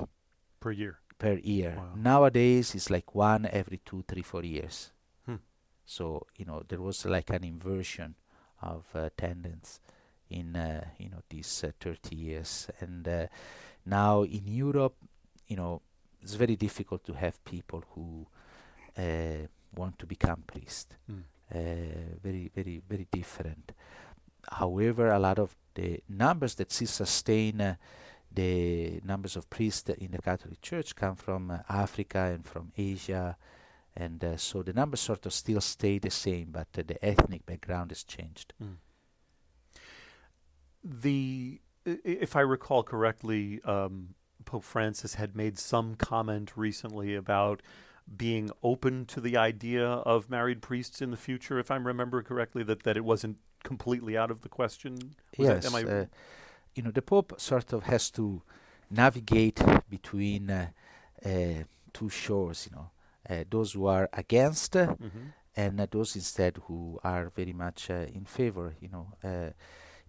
Per 0.60 0.72
year. 0.72 0.98
per 1.18 1.34
year. 1.34 1.74
Wow. 1.76 1.92
Nowadays, 1.96 2.74
it's 2.74 2.88
like 2.90 3.14
one 3.14 3.48
every 3.52 3.80
two, 3.84 4.04
three, 4.08 4.22
four 4.22 4.44
years. 4.44 4.92
Hmm. 5.26 5.36
So 5.84 6.26
you 6.36 6.44
know 6.44 6.62
there 6.66 6.80
was 6.80 7.04
like 7.04 7.30
an 7.30 7.44
inversion 7.44 8.14
of 8.62 8.86
uh, 8.94 9.00
attendance 9.10 9.80
in 10.30 10.56
uh, 10.56 10.84
you 10.98 11.10
know 11.10 11.22
these 11.28 11.64
uh, 11.64 11.72
30 11.80 12.16
years, 12.16 12.68
and 12.80 13.06
uh, 13.06 13.26
now 13.84 14.22
in 14.22 14.46
Europe, 14.46 14.94
you 15.48 15.56
know 15.56 15.82
it's 16.22 16.34
very 16.34 16.56
difficult 16.56 17.04
to 17.04 17.12
have 17.14 17.44
people 17.44 17.84
who 17.94 18.26
uh, 18.96 19.46
want 19.74 19.98
to 19.98 20.06
become 20.06 20.42
priest. 20.46 20.96
Mm. 21.10 21.22
Uh, 21.54 22.18
very, 22.22 22.50
very, 22.54 22.80
very 22.88 23.06
different. 23.10 23.72
However, 24.50 25.10
a 25.10 25.18
lot 25.18 25.38
of 25.38 25.54
the 25.74 26.00
numbers 26.08 26.54
that 26.56 26.72
still 26.72 26.88
sustain 26.88 27.60
uh, 27.60 27.74
the 28.34 29.00
numbers 29.04 29.36
of 29.36 29.50
priests 29.50 29.90
in 29.90 30.12
the 30.12 30.22
Catholic 30.22 30.62
Church 30.62 30.96
come 30.96 31.16
from 31.16 31.50
uh, 31.50 31.58
Africa 31.68 32.32
and 32.34 32.46
from 32.46 32.72
Asia, 32.76 33.36
and 33.94 34.24
uh, 34.24 34.36
so 34.36 34.62
the 34.62 34.72
numbers 34.72 35.00
sort 35.00 35.26
of 35.26 35.32
still 35.32 35.60
stay 35.60 35.98
the 35.98 36.10
same, 36.10 36.48
but 36.50 36.68
uh, 36.78 36.82
the 36.86 37.04
ethnic 37.04 37.44
background 37.44 37.90
has 37.90 38.04
changed. 38.04 38.54
Mm. 38.62 38.76
The, 40.84 41.60
if 41.84 42.34
I 42.34 42.40
recall 42.40 42.82
correctly, 42.82 43.60
um, 43.64 44.14
Pope 44.52 44.64
Francis 44.64 45.14
had 45.14 45.34
made 45.34 45.58
some 45.58 45.94
comment 45.94 46.52
recently 46.56 47.14
about 47.14 47.62
being 48.26 48.50
open 48.62 49.06
to 49.06 49.18
the 49.18 49.34
idea 49.34 49.86
of 50.12 50.28
married 50.28 50.60
priests 50.60 51.00
in 51.00 51.10
the 51.10 51.16
future. 51.16 51.58
If 51.58 51.70
I 51.70 51.76
remember 51.76 52.22
correctly, 52.22 52.62
that 52.64 52.82
that 52.82 52.96
it 52.98 53.04
wasn't 53.12 53.38
completely 53.64 54.14
out 54.14 54.30
of 54.30 54.42
the 54.42 54.50
question. 54.50 54.92
Was 55.38 55.48
that- 55.48 55.62
yes, 55.64 55.74
I- 55.74 55.84
uh, 55.84 56.06
you 56.74 56.82
know 56.82 56.90
the 56.90 57.00
Pope 57.00 57.40
sort 57.40 57.72
of 57.72 57.84
has 57.84 58.10
to 58.10 58.42
navigate 58.90 59.58
between 59.88 60.50
uh, 60.50 60.66
uh, 61.24 61.64
two 61.94 62.10
shores. 62.10 62.68
You 62.68 62.76
know, 62.76 62.90
uh, 63.30 63.44
those 63.48 63.72
who 63.72 63.86
are 63.86 64.10
against 64.12 64.72
Mhm. 64.74 65.32
and 65.56 65.78
those 65.94 66.14
instead 66.14 66.54
who 66.66 67.00
are 67.02 67.30
very 67.34 67.54
much 67.54 67.88
uh, 67.90 68.06
in 68.18 68.24
favor. 68.26 68.74
You 68.82 68.90
know, 68.94 69.06
uh, 69.24 69.50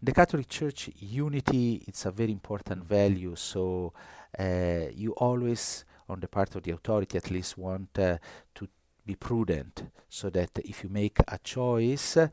the 0.04 0.12
Catholic 0.12 0.50
Church, 0.50 0.90
unity 1.00 1.82
it's 1.88 2.06
a 2.06 2.12
very 2.12 2.32
important 2.34 2.84
value. 2.84 3.36
So 3.36 3.94
uh, 4.38 4.90
you 4.94 5.14
always, 5.14 5.86
on 6.10 6.20
the 6.20 6.28
part 6.28 6.56
of 6.56 6.64
the 6.64 6.72
authority, 6.72 7.18
at 7.18 7.32
least 7.32 7.58
want 7.58 7.98
uh, 7.98 8.18
to 8.56 8.68
be 9.06 9.16
prudent, 9.16 9.84
so 10.10 10.30
that 10.30 10.50
if 10.66 10.84
you 10.84 10.90
make 10.90 11.20
a 11.28 11.40
choice, 11.42 12.18
uh, 12.18 12.30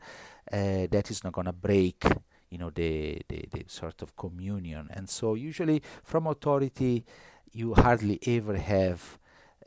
that 0.51 1.09
is 1.09 1.23
not 1.23 1.33
going 1.33 1.45
to 1.45 1.53
break. 1.53 2.03
You 2.49 2.57
know 2.57 2.69
the, 2.69 3.21
the 3.29 3.45
the 3.49 3.63
sort 3.67 4.01
of 4.01 4.17
communion, 4.17 4.89
and 4.91 5.09
so 5.09 5.35
usually 5.35 5.81
from 6.03 6.27
authority, 6.27 7.05
you 7.53 7.73
hardly 7.73 8.19
ever 8.27 8.57
have 8.57 9.17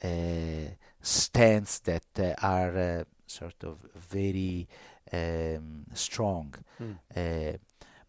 uh, 0.03 0.75
stands 1.01 1.81
that 1.81 2.05
uh, 2.19 2.35
are 2.43 2.77
uh, 2.77 3.05
sort 3.27 3.65
of 3.65 3.79
very 3.97 4.69
um, 5.11 5.85
strong. 5.95 6.55
Mm. 6.79 7.59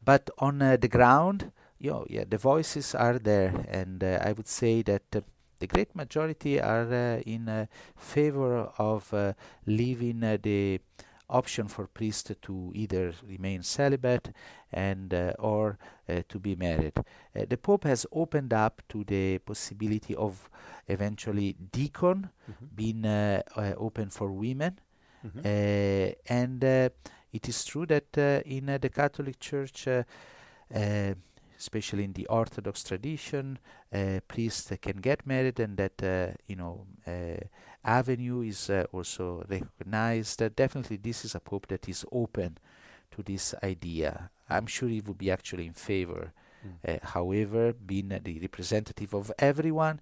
But 0.06 0.30
on 0.38 0.62
uh, 0.62 0.78
the 0.78 0.88
ground, 0.88 1.52
you 1.80 1.92
know, 1.92 2.06
yeah, 2.10 2.24
the 2.30 2.38
voices 2.38 2.96
are 2.96 3.18
there, 3.20 3.66
and 3.68 4.04
uh, 4.04 4.20
I 4.24 4.32
would 4.34 4.48
say 4.48 4.82
that 4.84 5.04
uh, 5.16 5.22
the 5.60 5.68
great 5.68 5.96
majority 5.96 6.62
are 6.62 6.88
uh, 6.94 7.22
in 7.26 7.50
uh, 7.50 7.66
favor 7.96 8.70
of 8.78 9.14
uh, 9.14 9.34
leaving 9.66 10.20
the 10.20 10.80
option 11.28 11.68
for 11.68 11.88
priests 11.88 12.32
to 12.42 12.72
either 12.76 13.12
remain 13.28 13.64
celibate 13.64 14.30
and 14.72 15.12
uh, 15.14 15.34
or 15.40 15.78
uh, 16.08 16.22
to 16.30 16.38
be 16.40 16.56
married. 16.56 16.94
The 17.34 17.58
Pope 17.58 17.86
has 17.86 18.06
opened 18.12 18.54
up 18.54 18.84
to 18.90 19.04
the 19.04 19.40
possibility 19.40 20.14
of 20.16 20.50
eventually 20.88 21.56
deacon 21.72 22.30
Mhm. 22.48 22.76
being 22.76 23.06
open 23.78 24.10
for 24.12 24.32
women. 24.32 24.78
Mhm. 25.26 25.40
Uh, 25.44 26.14
and 26.30 26.64
uh, 26.64 26.90
it 27.36 27.50
is 27.50 27.65
true 27.65 27.86
that 27.86 28.18
uh, 28.18 28.42
in 28.46 28.70
uh, 28.70 28.77
the 28.77 28.89
Catholic 28.89 29.39
Church, 29.39 29.88
uh, 29.88 30.04
uh, 30.74 31.13
especially 31.60 32.06
in 32.06 32.13
the 32.13 32.25
Orthodox 32.27 32.84
tradition, 32.84 33.60
uh, 33.94 34.20
priests 34.27 34.72
can 34.82 34.98
get 34.98 35.27
married, 35.27 35.60
and 35.60 35.75
that 35.77 36.01
uh, 36.01 36.34
you 36.48 36.56
know 36.56 36.86
uh, 37.06 37.44
avenue 37.84 38.42
is 38.42 38.70
uh, 38.70 38.86
also 38.92 39.44
recognized. 39.50 40.42
Uh, 40.42 40.50
definitely, 40.56 40.98
this 40.98 41.25
is 41.25 41.36
a 41.36 41.39
pope 41.39 41.68
that 41.68 41.89
is 41.89 42.06
open 42.12 42.58
to 43.12 43.22
this 43.22 43.54
idea. 43.63 44.30
I'm 44.50 44.68
sure 44.68 44.89
he 44.89 45.01
would 45.01 45.18
be 45.18 45.32
actually 45.32 45.68
in 45.68 45.74
favor. 45.74 46.32
Mm. 46.65 46.96
Uh, 46.96 47.08
however, 47.08 47.74
being 47.74 48.10
the 48.10 48.39
representative 48.39 49.13
of 49.13 49.32
everyone, 49.39 50.00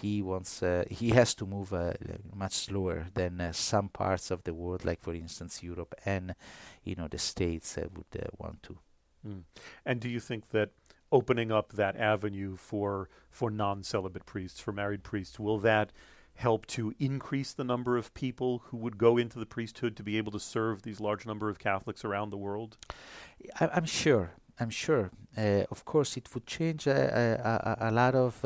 he 0.00 0.22
wants 0.22 0.62
uh, 0.62 0.84
he 0.90 1.10
has 1.10 1.34
to 1.34 1.46
move 1.46 1.72
uh, 1.72 1.92
much 2.34 2.52
slower 2.52 3.06
than 3.14 3.40
uh, 3.40 3.52
some 3.52 3.88
parts 3.88 4.30
of 4.30 4.44
the 4.44 4.54
world, 4.54 4.84
like 4.84 5.00
for 5.00 5.14
instance 5.14 5.62
Europe 5.62 5.94
and 6.04 6.34
you 6.84 6.94
know 6.94 7.08
the 7.08 7.18
states 7.18 7.76
uh, 7.78 7.86
would 7.94 8.22
uh, 8.22 8.28
want 8.38 8.62
to. 8.62 8.78
Mm. 9.26 9.42
And 9.84 10.00
do 10.00 10.08
you 10.08 10.20
think 10.20 10.50
that 10.50 10.70
opening 11.10 11.52
up 11.52 11.72
that 11.72 11.96
avenue 11.96 12.56
for 12.56 13.08
for 13.30 13.50
non-celibate 13.50 14.26
priests, 14.26 14.60
for 14.60 14.72
married 14.72 15.02
priests, 15.02 15.38
will 15.38 15.58
that 15.58 15.92
help 16.34 16.66
to 16.66 16.94
increase 16.98 17.52
the 17.52 17.64
number 17.64 17.98
of 17.98 18.14
people 18.14 18.62
who 18.66 18.76
would 18.78 18.96
go 18.96 19.18
into 19.18 19.38
the 19.38 19.46
priesthood 19.46 19.94
to 19.96 20.02
be 20.02 20.16
able 20.16 20.32
to 20.32 20.40
serve 20.40 20.82
these 20.82 20.98
large 20.98 21.26
number 21.26 21.50
of 21.50 21.58
Catholics 21.58 22.04
around 22.04 22.30
the 22.30 22.38
world? 22.38 22.78
I, 23.60 23.68
I'm 23.74 23.84
sure. 23.84 24.32
I'm 24.58 24.70
sure. 24.70 25.10
Uh, 25.36 25.64
of 25.70 25.84
course, 25.84 26.16
it 26.16 26.32
would 26.34 26.46
change 26.46 26.88
uh, 26.88 26.90
a, 26.90 27.76
a, 27.80 27.88
a 27.88 27.90
lot 27.90 28.14
of. 28.14 28.44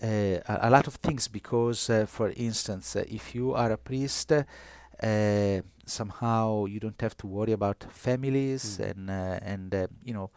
Uh, 0.00 0.40
a, 0.48 0.58
a 0.62 0.70
lot 0.70 0.86
of 0.86 0.94
things 0.96 1.28
because, 1.28 1.90
uh, 1.90 2.06
for 2.06 2.30
instance, 2.36 2.96
uh, 2.96 3.04
if 3.08 3.34
you 3.34 3.52
are 3.54 3.72
a 3.72 3.76
priest, 3.76 4.32
uh, 4.32 5.60
somehow 5.84 6.64
you 6.66 6.80
don't 6.80 7.00
have 7.00 7.16
to 7.16 7.26
worry 7.26 7.52
about 7.52 7.84
families 7.90 8.78
Mm. 8.78 8.90
and 8.90 9.10
uh, 9.10 9.38
and 9.42 9.74
uh, 9.74 9.86
you 10.04 10.14
know 10.14 10.30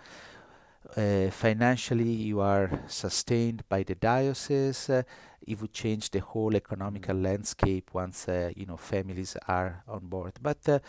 uh, 0.97 1.29
financially, 1.31 2.09
you 2.11 2.39
are 2.39 2.69
sustained 2.87 3.63
by 3.69 3.83
the 3.83 3.95
diocese. 3.95 4.89
Uh, 4.89 5.03
it 5.45 5.59
would 5.61 5.73
change 5.73 6.09
the 6.11 6.19
whole 6.19 6.55
economical 6.55 7.15
landscape 7.15 7.89
once 7.93 8.27
uh, 8.29 8.51
you 8.55 8.65
know 8.65 8.77
families 8.77 9.35
are 9.47 9.83
on 9.87 9.99
board. 10.07 10.33
But 10.41 10.57
uh, 10.69 10.79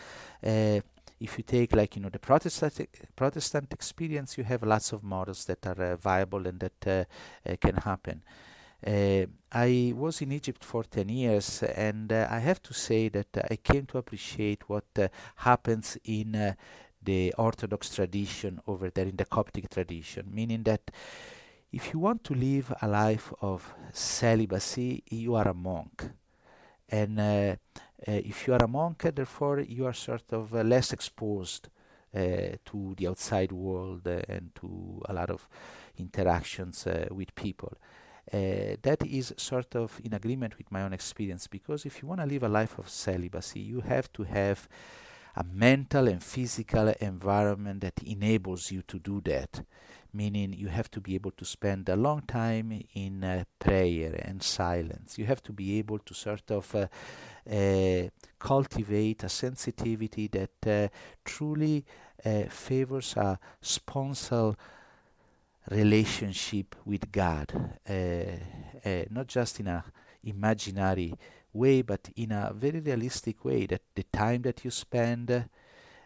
uh, 0.45 0.79
if 1.19 1.37
you 1.37 1.43
take 1.43 1.75
like 1.75 1.95
you 1.95 2.01
know 2.01 2.09
the 2.09 2.19
Protestant 2.19 2.79
Protestant 3.15 3.73
experience, 3.73 4.37
you 4.37 4.43
have 4.43 4.63
lots 4.63 4.93
of 4.93 5.03
models 5.03 5.45
that 5.45 5.65
are 5.65 5.81
uh, 5.93 5.95
viable 5.97 6.45
and 6.47 6.59
that 6.59 7.07
can 7.59 7.75
happen. 7.77 8.21
I 8.85 9.93
was 9.95 10.21
in 10.21 10.31
Egypt 10.31 10.63
for 10.63 10.83
10 10.83 11.09
years, 11.09 11.63
and 11.63 12.11
I 12.11 12.39
have 12.39 12.61
to 12.63 12.73
say 12.73 13.09
that 13.09 13.27
I 13.49 13.55
came 13.55 13.85
to 13.87 13.97
appreciate 13.97 14.69
what 14.69 14.85
happens 15.35 15.97
in 16.03 16.55
the 17.01 17.33
Orthodox 17.37 17.95
tradition 17.95 18.59
over 18.67 18.89
there, 18.89 19.05
in 19.05 19.15
the 19.15 19.25
Coptic 19.25 19.69
tradition, 19.69 20.27
meaning 20.31 20.63
that 20.63 20.91
if 21.71 21.93
you 21.93 21.99
want 21.99 22.23
to 22.25 22.33
live 22.33 22.73
a 22.81 22.87
life 22.87 23.33
of 23.41 23.73
celibacy, 23.93 25.03
you 25.09 25.35
are 25.35 25.47
a 25.47 25.53
monk. 25.53 26.09
And 26.89 27.19
uh, 27.19 27.23
uh, 27.23 28.11
if 28.11 28.47
you 28.47 28.53
are 28.53 28.63
a 28.63 28.67
monk, 28.67 29.03
therefore, 29.13 29.59
you 29.59 29.85
are 29.85 29.93
sort 29.93 30.31
of 30.31 30.53
uh, 30.53 30.61
less 30.61 30.93
exposed 30.93 31.69
uh, 32.15 32.19
to 32.65 32.95
the 32.97 33.07
outside 33.07 33.51
world 33.51 34.07
uh, 34.07 34.21
and 34.29 34.51
to 34.55 35.01
a 35.05 35.13
lot 35.13 35.29
of 35.29 35.47
interactions 35.97 36.87
uh, 36.87 37.07
with 37.11 37.35
people. 37.35 37.73
That 38.31 38.99
is 39.05 39.33
sort 39.37 39.75
of 39.75 39.99
in 40.03 40.13
agreement 40.13 40.57
with 40.57 40.71
my 40.71 40.83
own 40.83 40.93
experience 40.93 41.47
because 41.47 41.85
if 41.85 42.01
you 42.01 42.07
want 42.07 42.21
to 42.21 42.27
live 42.27 42.43
a 42.43 42.49
life 42.49 42.77
of 42.77 42.89
celibacy, 42.89 43.59
you 43.59 43.81
have 43.81 44.11
to 44.13 44.23
have 44.23 44.67
a 45.35 45.43
mental 45.43 46.07
and 46.07 46.23
physical 46.23 46.87
environment 46.99 47.81
that 47.81 48.01
enables 48.03 48.71
you 48.71 48.81
to 48.81 48.99
do 48.99 49.21
that 49.21 49.61
meaning 50.13 50.53
you 50.53 50.67
have 50.67 50.89
to 50.91 50.99
be 50.99 51.15
able 51.15 51.31
to 51.31 51.45
spend 51.45 51.87
a 51.89 51.95
long 51.95 52.21
time 52.21 52.81
in 52.93 53.23
uh, 53.23 53.43
prayer 53.59 54.19
and 54.25 54.41
silence. 54.41 55.17
You 55.17 55.25
have 55.25 55.43
to 55.43 55.53
be 55.53 55.77
able 55.77 55.99
to 55.99 56.13
sort 56.13 56.49
of 56.51 56.73
uh, 56.75 56.87
uh, 57.49 58.09
cultivate 58.39 59.23
a 59.23 59.29
sensitivity 59.29 60.27
that 60.27 60.67
uh, 60.67 60.87
truly 61.23 61.85
uh, 62.25 62.43
favors 62.49 63.15
a 63.15 63.39
sponsal 63.61 64.55
relationship 65.69 66.75
with 66.85 67.11
God, 67.11 67.53
uh, 67.89 69.03
not 69.09 69.27
just 69.27 69.59
in 69.59 69.67
a 69.67 69.83
imaginary 70.23 71.13
way, 71.53 71.81
but 71.81 72.09
in 72.15 72.31
a 72.31 72.51
very 72.53 72.79
realistic 72.79 73.43
way. 73.43 73.65
That 73.65 73.81
the 73.95 74.03
time 74.03 74.41
that 74.43 74.63
you 74.63 74.71
spend, 74.71 75.31
uh, 75.31 75.43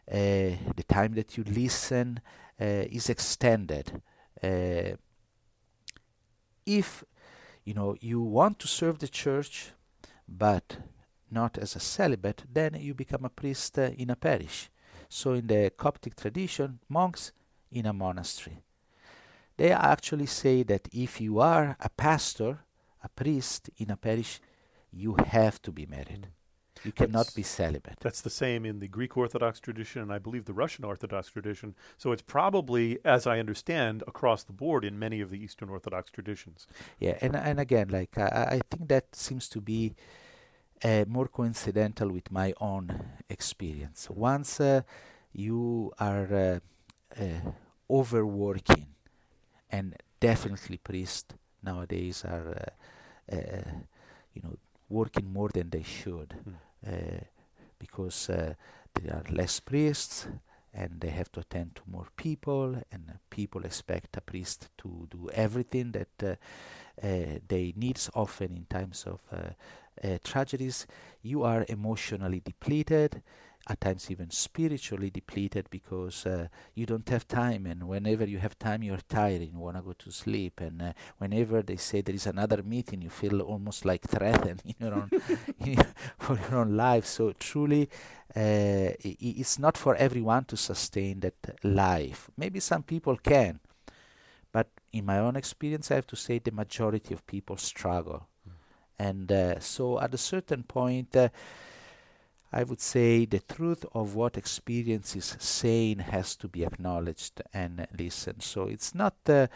the 0.10 0.86
time 0.88 1.14
that 1.14 1.38
you 1.38 1.44
listen, 1.44 2.20
uh, 2.60 2.86
is 2.90 3.10
extended. 3.10 4.02
Uh, 4.42 4.96
if 6.66 7.04
you 7.66 7.74
know 7.74 7.96
you 8.00 8.22
want 8.22 8.60
to 8.60 8.68
serve 8.68 9.00
the 9.00 9.08
church, 9.08 9.72
but 10.28 10.78
not 11.30 11.58
as 11.58 11.76
a 11.76 11.80
celibate, 11.80 12.44
then 12.52 12.76
you 12.80 12.94
become 12.94 13.26
a 13.26 13.30
priest 13.30 13.80
uh, 13.80 13.90
in 13.98 14.10
a 14.10 14.16
parish. 14.16 14.70
So 15.10 15.34
in 15.34 15.48
the 15.48 15.72
Coptic 15.76 16.16
tradition, 16.16 16.80
monks 16.90 17.32
in 17.72 17.86
a 17.86 17.94
monastery. 17.94 18.64
They 19.62 19.74
actually 19.74 20.26
say 20.26 20.64
that 20.64 20.88
if 20.92 21.22
you 21.22 21.40
are 21.40 21.78
a 21.80 21.90
pastor, 21.90 22.62
a 23.04 23.10
priest 23.10 23.70
in 23.78 23.92
a 23.92 23.96
parish, 23.96 24.42
you 24.92 25.16
have 25.24 25.62
to 25.62 25.72
be 25.72 25.86
married. 25.86 26.30
You 26.84 26.92
cannot 26.92 27.26
that's, 27.26 27.36
be 27.36 27.44
celibate. 27.44 28.00
That's 28.00 28.22
the 28.22 28.32
same 28.32 28.66
in 28.66 28.80
the 28.80 28.88
Greek 28.88 29.16
Orthodox 29.16 29.60
tradition 29.60 30.02
and 30.02 30.12
I 30.12 30.18
believe 30.18 30.46
the 30.46 30.54
Russian 30.64 30.84
Orthodox 30.84 31.30
tradition. 31.30 31.76
So 32.00 32.12
it's 32.12 32.24
probably, 32.24 32.98
as 33.06 33.28
I 33.28 33.38
understand, 33.38 34.04
across 34.08 34.42
the 34.44 34.52
board 34.52 34.84
in 34.84 34.98
many 34.98 35.22
of 35.22 35.30
the 35.30 35.38
Eastern 35.38 35.70
Orthodox 35.70 36.10
traditions. 36.10 36.66
Yeah, 36.98 37.20
and 37.22 37.36
and 37.36 37.60
again, 37.60 37.90
like 37.90 38.18
I, 38.18 38.56
I 38.56 38.62
think 38.72 38.90
that 38.90 39.16
seems 39.16 39.48
to 39.50 39.62
be 39.62 39.94
uh, 40.84 41.06
more 41.08 41.28
coincidental 41.28 42.10
with 42.10 42.32
my 42.32 42.56
own 42.60 42.86
experience. 43.30 44.10
Once 44.10 44.60
uh, 44.60 44.82
you 45.34 45.94
are 46.00 46.34
uh, 46.34 46.60
uh 47.22 47.52
overworking, 47.88 48.88
and 49.72 49.96
definitely 50.20 50.78
priests 50.78 51.34
nowadays 51.64 52.24
are, 52.26 52.74
uh, 53.32 53.36
uh, 53.36 53.72
you 54.34 54.42
know 54.44 54.58
working 54.90 55.32
more 55.32 55.50
than 55.50 55.70
they 55.70 55.84
should 55.84 56.36
mm. 56.46 57.24
because 57.80 58.30
uh, 58.30 58.54
there 58.96 59.16
are 59.16 59.24
less 59.34 59.60
priests 59.60 60.28
and 60.74 61.02
they 61.02 61.10
have 61.10 61.32
to 61.32 61.40
attend 61.40 61.76
to 61.76 61.82
more 61.88 62.08
people 62.16 62.76
and 62.92 63.14
people 63.30 63.66
expect 63.66 64.18
a 64.18 64.22
priest 64.22 64.70
to 64.78 65.08
do 65.10 65.30
everything 65.34 65.92
that 65.92 66.24
uh, 66.24 66.36
uh, 67.06 67.40
they 67.48 67.74
need 67.76 68.00
often 68.14 68.56
in 68.56 68.66
times 68.66 69.06
of 69.06 69.20
uh, 69.32 70.18
tragedies 70.24 70.88
you 71.22 71.44
are 71.44 71.66
emotionally 71.68 72.42
depleted 72.44 73.22
at 73.68 73.80
times 73.80 74.10
even 74.10 74.30
spiritually 74.32 75.10
depleted 75.10 75.68
because 75.70 76.26
uh, 76.26 76.48
you 76.74 76.86
don't 76.86 77.08
have 77.10 77.28
time 77.28 77.66
and 77.66 77.88
whenever 77.88 78.26
you 78.26 78.40
have 78.40 78.58
time 78.58 78.82
you're 78.82 78.98
tired 79.08 79.42
and 79.42 79.52
you 79.54 79.60
want 79.60 79.76
to 79.78 79.84
go 79.84 79.94
to 79.94 80.12
sleep 80.12 80.60
and 80.60 80.82
uh, 80.82 80.94
whenever 81.20 81.62
they 81.62 81.76
say 81.76 82.02
there 82.02 82.16
is 82.16 82.26
another 82.26 82.64
meeting 82.64 83.02
you 83.02 83.10
feel 83.10 83.42
almost 83.42 83.86
like 83.86 84.02
threatened 84.02 84.62
in 84.66 84.76
your 84.80 84.94
own 84.94 85.10
for 86.18 86.38
your 86.38 86.60
own 86.60 86.76
life. 86.76 87.06
So 87.06 87.34
truly 87.34 87.90
uh, 88.36 88.98
it's 89.00 89.60
not 89.60 89.78
for 89.78 89.96
everyone 89.96 90.46
to 90.46 90.58
sustain 90.58 91.20
that 91.20 91.36
life. 91.64 92.30
Maybe 92.38 92.60
some 92.60 92.84
people 92.84 93.18
can 93.18 93.60
but 94.52 94.68
in 94.92 95.06
my 95.06 95.18
own 95.18 95.36
experience 95.36 95.92
i 95.92 95.96
have 95.96 96.08
to 96.08 96.16
say 96.16 96.40
the 96.40 96.52
majority 96.52 97.14
of 97.14 97.26
people 97.26 97.58
struggle. 97.58 98.28
Mm. 98.48 98.52
and 99.00 99.32
uh, 99.32 99.60
so 99.60 100.00
at 100.00 100.14
a 100.14 100.18
certain 100.18 100.64
point 100.64 101.16
uh, 101.16 101.30
I 102.54 102.64
would 102.64 102.82
say 102.82 103.26
the 103.26 103.40
truth 103.40 103.86
of 103.94 104.16
what 104.16 104.38
experience 104.38 105.16
is 105.16 105.38
saying 105.40 106.00
has 106.00 106.36
to 106.38 106.48
be 106.48 106.66
acknowledged 106.66 107.42
and 107.54 107.88
listened. 107.98 108.44
So 108.44 108.68
it's 108.68 108.94
not 108.94 109.16
uh, 109.28 109.48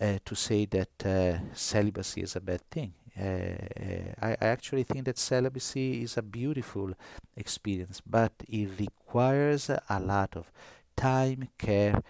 uh, 0.00 0.18
to 0.24 0.34
say 0.34 0.66
that 0.66 1.06
uh, 1.06 1.38
celibacy 1.54 2.22
is 2.22 2.36
a 2.36 2.40
bad 2.40 2.60
thing. 2.70 2.92
Uh, 3.18 3.22
uh, 3.22 4.14
I, 4.20 4.30
I, 4.32 4.46
actually 4.48 4.82
think 4.82 5.06
that 5.06 5.16
celibacy 5.16 6.02
is 6.02 6.18
a 6.18 6.22
beautiful 6.22 6.92
experience, 7.34 8.02
but 8.06 8.32
it 8.46 8.68
requires 8.78 9.70
a 9.70 10.00
lot 10.00 10.36
of 10.36 10.52
time, 10.96 11.48
care, 11.56 12.02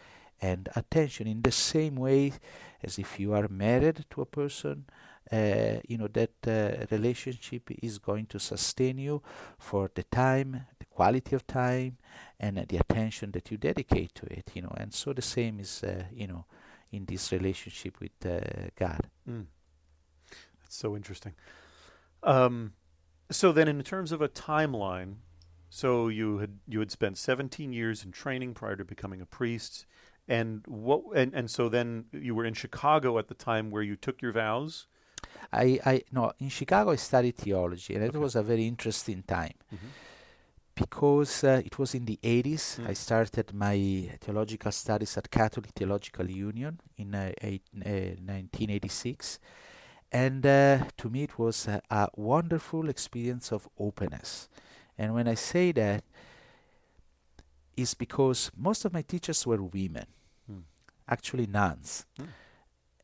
and 0.42 0.68
attention 0.74 1.28
in 1.28 1.42
the 1.42 1.52
same 1.52 1.94
way 1.94 2.32
as 2.82 2.98
if 2.98 3.20
you 3.20 3.32
are 3.34 3.46
married 3.46 4.04
to 4.10 4.20
a 4.20 4.26
person 4.26 4.86
uh, 5.32 5.80
you 5.88 5.98
know 5.98 6.08
that 6.08 6.30
uh, 6.46 6.86
relationship 6.90 7.70
is 7.82 7.98
going 7.98 8.26
to 8.26 8.38
sustain 8.38 8.98
you 8.98 9.22
for 9.58 9.90
the 9.94 10.04
time 10.04 10.66
the 10.78 10.84
quality 10.86 11.34
of 11.34 11.46
time 11.46 11.96
and 12.38 12.58
uh, 12.58 12.64
the 12.68 12.76
attention 12.76 13.32
that 13.32 13.50
you 13.50 13.56
dedicate 13.56 14.14
to 14.14 14.26
it 14.26 14.50
you 14.54 14.62
know 14.62 14.72
and 14.76 14.94
so 14.94 15.12
the 15.12 15.22
same 15.22 15.58
is 15.58 15.82
uh, 15.82 16.04
you 16.12 16.26
know 16.26 16.44
in 16.92 17.04
this 17.06 17.32
relationship 17.32 17.98
with 18.00 18.12
uh, 18.24 18.38
god 18.78 19.10
mm. 19.28 19.46
that's 20.60 20.76
so 20.76 20.94
interesting 20.94 21.34
um, 22.22 22.72
so 23.30 23.52
then 23.52 23.68
in 23.68 23.82
terms 23.82 24.12
of 24.12 24.22
a 24.22 24.28
timeline 24.28 25.16
so 25.68 26.08
you 26.08 26.38
had 26.38 26.58
you 26.68 26.78
had 26.78 26.90
spent 26.90 27.18
17 27.18 27.72
years 27.72 28.04
in 28.04 28.12
training 28.12 28.54
prior 28.54 28.76
to 28.76 28.84
becoming 28.84 29.20
a 29.20 29.26
priest 29.26 29.86
and 30.28 30.64
what 30.66 31.02
and, 31.14 31.34
and 31.34 31.50
so 31.50 31.68
then 31.68 32.04
you 32.12 32.34
were 32.34 32.44
in 32.44 32.54
chicago 32.54 33.18
at 33.18 33.26
the 33.26 33.34
time 33.34 33.70
where 33.70 33.82
you 33.82 33.96
took 33.96 34.22
your 34.22 34.32
vows 34.32 34.86
I, 35.52 35.81
I 35.85 36.02
no 36.12 36.33
in 36.38 36.48
Chicago 36.48 36.90
I 36.90 36.96
studied 36.96 37.37
theology, 37.37 37.94
and 37.94 38.05
okay. 38.05 38.16
it 38.16 38.20
was 38.20 38.37
a 38.37 38.42
very 38.42 38.66
interesting 38.66 39.22
time 39.22 39.55
mm-hmm. 39.74 39.87
because 40.74 41.44
uh, 41.44 41.62
it 41.64 41.79
was 41.79 41.94
in 41.94 42.05
the 42.05 42.18
80s. 42.22 42.81
Mm. 42.81 42.88
I 42.88 42.92
started 42.92 43.55
my 43.55 44.11
theological 44.20 44.72
studies 44.72 45.16
at 45.16 45.31
Catholic 45.31 45.70
Theological 45.70 46.31
Union 46.31 46.81
in 46.96 47.14
uh, 47.14 47.33
eight, 47.40 47.62
uh, 47.74 48.16
1986, 48.24 49.38
and 50.12 50.44
uh, 50.44 50.85
to 50.96 51.09
me 51.09 51.24
it 51.24 51.38
was 51.38 51.68
a, 51.68 51.81
a 51.90 52.09
wonderful 52.16 52.88
experience 52.88 53.52
of 53.52 53.68
openness. 53.79 54.48
And 54.98 55.14
when 55.14 55.29
I 55.29 55.35
say 55.35 55.72
that, 55.72 56.05
is 57.76 57.92
because 57.92 58.50
most 58.57 58.87
of 58.87 58.92
my 58.94 59.02
teachers 59.02 59.46
were 59.46 59.62
women, 59.62 60.07
mm. 60.50 60.62
actually 61.09 61.46
nuns. 61.46 62.07
Mm 62.18 62.29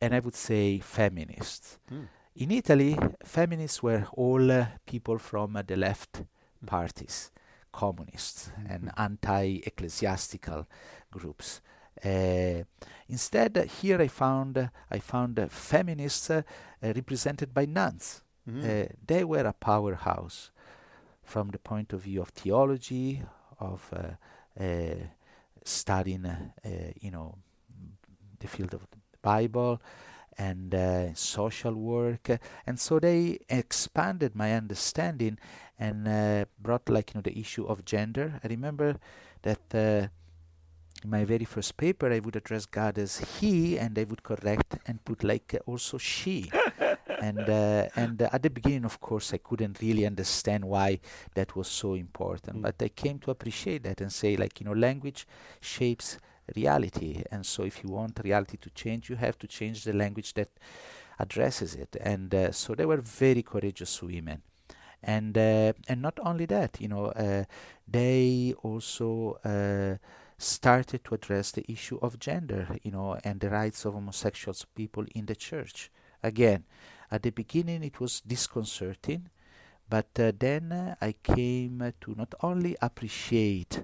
and 0.03 0.13
I 0.13 0.19
would 0.19 0.35
say 0.35 0.79
feminists. 0.79 1.79
Mm. 1.89 2.07
In 2.35 2.51
Italy, 2.51 2.97
feminists 3.23 3.81
were 3.81 4.05
all 4.13 4.51
uh, 4.51 4.65
people 4.85 5.17
from 5.17 5.55
uh, 5.55 5.61
the 5.61 5.77
left 5.77 6.23
parties, 6.65 7.31
communists 7.71 8.49
mm-hmm. 8.49 8.73
and 8.73 8.91
anti-ecclesiastical 8.97 10.67
groups. 11.09 11.61
Uh, 12.03 12.63
instead, 13.07 13.69
here 13.81 14.01
I 14.01 14.09
found 14.09 14.69
I 14.91 14.99
found 14.99 15.39
feminists 15.49 16.29
uh, 16.29 16.41
represented 16.81 17.53
by 17.53 17.65
nuns. 17.65 18.21
Mm. 18.45 18.91
they 19.07 19.23
were 19.23 19.47
a 19.47 19.53
powerhouse 19.53 20.51
from 21.23 21.51
the 21.51 21.59
point 21.59 21.93
of 21.93 22.01
view 22.01 22.21
of 22.21 22.27
theology, 22.27 23.23
of 23.57 23.89
uh, 24.59 24.95
studying, 25.63 26.27
you 26.99 27.11
know, 27.11 27.37
the 28.39 28.47
field 28.49 28.73
of 28.73 28.81
the 28.91 29.02
Bible 29.23 29.81
and 30.37 30.73
uh, 30.75 31.13
social 31.13 31.73
work, 31.73 32.29
and 32.67 32.79
so 32.79 32.99
they 32.99 33.39
expanded 33.49 34.35
my 34.35 34.53
understanding 34.53 35.39
and 35.79 36.07
uh, 36.07 36.45
brought 36.61 36.87
like 36.89 37.13
you 37.13 37.17
know 37.17 37.21
the 37.21 37.37
issue 37.39 37.65
of 37.65 37.85
gender. 37.85 38.39
I 38.43 38.47
remember 38.47 38.99
that 39.41 39.61
uh, 39.73 40.07
in 41.03 41.09
my 41.09 41.25
very 41.25 41.45
first 41.45 41.77
paper 41.77 42.11
I 42.11 42.19
would 42.19 42.35
address 42.35 42.65
God 42.65 42.97
as 42.97 43.17
He, 43.17 43.77
and 43.77 43.97
I 43.97 44.03
would 44.03 44.23
correct 44.23 44.77
and 44.87 45.03
put 45.03 45.23
like 45.23 45.55
also 45.65 45.97
she. 45.97 46.51
and 47.21 47.39
uh, 47.49 47.87
and 47.95 48.21
uh, 48.21 48.29
at 48.31 48.43
the 48.43 48.49
beginning, 48.49 48.85
of 48.85 48.99
course, 48.99 49.33
I 49.33 49.37
couldn't 49.37 49.81
really 49.81 50.05
understand 50.05 50.65
why 50.65 50.99
that 51.35 51.55
was 51.55 51.67
so 51.67 51.93
important. 51.93 52.57
Mm. 52.57 52.61
But 52.61 52.75
I 52.81 52.89
came 52.89 53.19
to 53.19 53.31
appreciate 53.31 53.83
that 53.83 54.01
and 54.01 54.11
say, 54.11 54.35
like 54.35 54.59
you 54.59 54.65
know, 54.65 54.73
language 54.73 55.27
shapes 55.61 56.17
reality, 56.55 57.23
and 57.31 57.45
so 57.45 57.63
if 57.63 57.83
you 57.83 57.89
want 57.89 58.19
reality 58.23 58.57
to 58.57 58.69
change, 58.71 59.09
you 59.09 59.15
have 59.15 59.37
to 59.39 59.47
change 59.47 59.83
the 59.83 59.93
language 59.93 60.33
that 60.33 60.49
addresses 61.19 61.75
it. 61.75 61.95
And 62.01 62.33
uh, 62.33 62.51
so 62.51 62.75
they 62.75 62.85
were 62.85 63.01
very 63.01 63.43
courageous 63.43 64.01
women. 64.01 64.41
And 65.01 65.37
uh, 65.37 65.73
and 65.89 66.01
not 66.01 66.17
only 66.23 66.45
that, 66.45 66.79
you 66.79 66.87
know, 66.87 67.07
uh, 67.07 67.43
they 67.87 68.53
also 68.63 69.37
uh, 69.43 69.97
started 70.37 71.03
to 71.03 71.15
address 71.15 71.51
the 71.51 71.69
issue 71.69 71.99
of 72.01 72.19
gender, 72.19 72.67
you 72.83 72.91
know, 72.91 73.17
and 73.23 73.39
the 73.39 73.49
rights 73.49 73.85
of 73.85 73.93
homosexuals 73.93 74.65
people 74.75 75.05
in 75.13 75.25
the 75.25 75.35
church. 75.35 75.91
Again, 76.21 76.63
at 77.11 77.23
the 77.23 77.31
beginning 77.31 77.83
it 77.83 77.99
was 77.99 78.21
disconcerting, 78.21 79.29
but 79.89 80.07
uh, 80.17 80.31
then 80.39 80.95
I 81.01 81.15
came 81.21 81.93
to 81.99 82.15
not 82.15 82.33
only 82.41 82.77
appreciate 82.81 83.83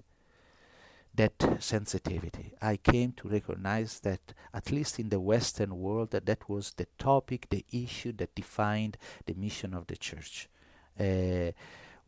that 1.15 1.33
sensitivity, 1.59 2.53
I 2.61 2.77
came 2.77 3.11
to 3.13 3.27
recognize 3.27 3.99
that 4.01 4.33
at 4.53 4.71
least 4.71 4.99
in 4.99 5.09
the 5.09 5.19
Western 5.19 5.77
world 5.77 6.11
that 6.11 6.25
that 6.25 6.49
was 6.49 6.73
the 6.77 6.87
topic, 6.97 7.47
the 7.49 7.65
issue 7.71 8.13
that 8.13 8.35
defined 8.35 8.97
the 9.25 9.33
mission 9.33 9.73
of 9.73 9.87
the 9.87 9.97
church. 9.97 10.47
Uh, 10.99 11.51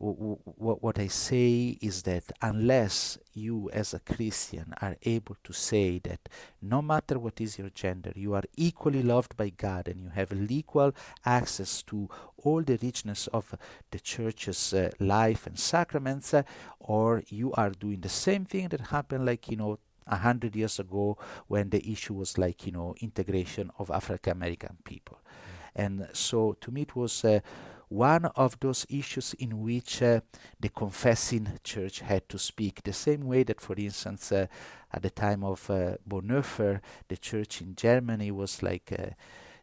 what 0.02 0.98
I 0.98 1.06
say 1.06 1.78
is 1.80 2.02
that 2.02 2.24
unless 2.40 3.18
you 3.34 3.70
as 3.72 3.94
a 3.94 4.00
Christian 4.00 4.74
are 4.82 4.96
able 5.02 5.36
to 5.44 5.52
say 5.52 6.00
that 6.00 6.28
no 6.60 6.82
matter 6.82 7.20
what 7.20 7.40
is 7.40 7.56
your 7.56 7.70
gender, 7.70 8.12
you 8.16 8.34
are 8.34 8.42
equally 8.56 9.02
loved 9.02 9.36
by 9.36 9.50
God 9.50 9.86
and 9.86 10.02
you 10.02 10.08
have 10.08 10.32
equal 10.50 10.92
access 11.24 11.84
to 11.84 12.08
all 12.38 12.62
the 12.62 12.78
richness 12.82 13.28
of 13.28 13.54
the 13.92 14.00
church's 14.00 14.74
uh, 14.74 14.90
life 14.98 15.46
and 15.46 15.56
sacraments, 15.56 16.34
uh, 16.34 16.42
or 16.80 17.22
you 17.28 17.52
are 17.52 17.70
doing 17.70 18.00
the 18.00 18.08
same 18.08 18.44
thing 18.44 18.68
that 18.68 18.80
happened 18.80 19.24
like, 19.24 19.48
you 19.48 19.56
know, 19.56 19.78
a 20.08 20.16
hundred 20.16 20.56
years 20.56 20.80
ago 20.80 21.16
when 21.46 21.70
the 21.70 21.92
issue 21.92 22.14
was 22.14 22.36
like, 22.36 22.66
you 22.66 22.72
know, 22.72 22.92
integration 23.00 23.70
of 23.78 23.88
African 23.88 24.32
American 24.32 24.78
people. 24.82 25.20
Mm. 25.22 25.84
And 25.84 26.08
so 26.12 26.56
to 26.60 26.72
me 26.72 26.82
it 26.82 26.96
was 26.96 27.24
uh, 27.24 27.38
one 27.92 28.24
of 28.36 28.58
those 28.60 28.86
issues 28.88 29.34
in 29.34 29.60
which 29.60 30.02
uh, 30.02 30.20
the 30.58 30.70
confessing 30.70 31.46
church 31.62 32.00
had 32.00 32.26
to 32.28 32.38
speak. 32.38 32.82
The 32.82 32.92
same 32.92 33.26
way 33.26 33.42
that, 33.42 33.60
for 33.60 33.74
instance, 33.76 34.32
uh, 34.32 34.46
at 34.92 35.02
the 35.02 35.10
time 35.10 35.44
of 35.44 35.68
uh, 35.68 35.96
Bonhoeffer, 36.08 36.80
the 37.08 37.16
church 37.18 37.60
in 37.60 37.74
Germany 37.74 38.30
was 38.30 38.62
like 38.62 38.92
uh, 38.98 39.10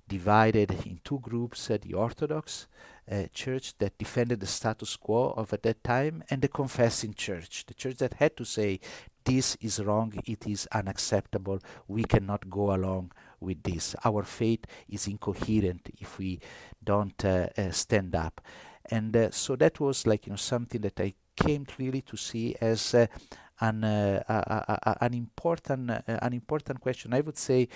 divided 0.07 0.71
in 0.85 0.99
two 1.03 1.19
groups 1.19 1.71
uh, 1.71 1.77
the 1.81 1.93
Orthodox 1.93 2.67
uh, 3.11 3.23
church 3.33 3.73
that 3.79 3.97
defended 3.97 4.39
the 4.39 4.47
status 4.47 4.95
quo 4.95 5.33
of 5.35 5.51
at 5.51 5.63
that 5.63 5.83
time, 5.83 6.23
and 6.29 6.41
the 6.41 6.47
confessing 6.47 7.13
church, 7.13 7.65
the 7.65 7.73
church 7.73 7.97
that 7.97 8.13
had 8.15 8.37
to 8.37 8.45
say, 8.45 8.79
This 9.23 9.57
is 9.61 9.79
wrong, 9.79 10.13
it 10.25 10.45
is 10.45 10.67
unacceptable, 10.71 11.59
we 11.87 12.03
cannot 12.03 12.49
go 12.49 12.73
along 12.75 13.11
with 13.39 13.63
this. 13.63 13.95
Our 14.03 14.23
faith 14.23 14.65
is 14.87 15.07
incoherent 15.07 15.89
if 15.99 16.19
we 16.19 16.39
don't 16.83 17.23
uh, 17.25 17.47
uh, 17.57 17.71
stand 17.71 18.15
up. 18.15 18.41
And 18.89 19.15
uh, 19.15 19.31
so 19.31 19.55
that 19.57 19.79
was 19.79 20.07
like 20.07 20.25
you 20.25 20.31
know 20.31 20.37
something 20.37 20.81
that 20.81 20.99
I 20.99 21.13
came 21.35 21.65
really 21.77 22.01
to 22.01 22.17
see 22.17 22.55
as 22.59 22.93
an 22.93 23.83
an 23.83 25.13
important 25.13 25.91
an 26.07 26.33
important 26.33 26.81
question. 26.81 27.13
I 27.13 27.21
would 27.21 27.37
say 27.37 27.67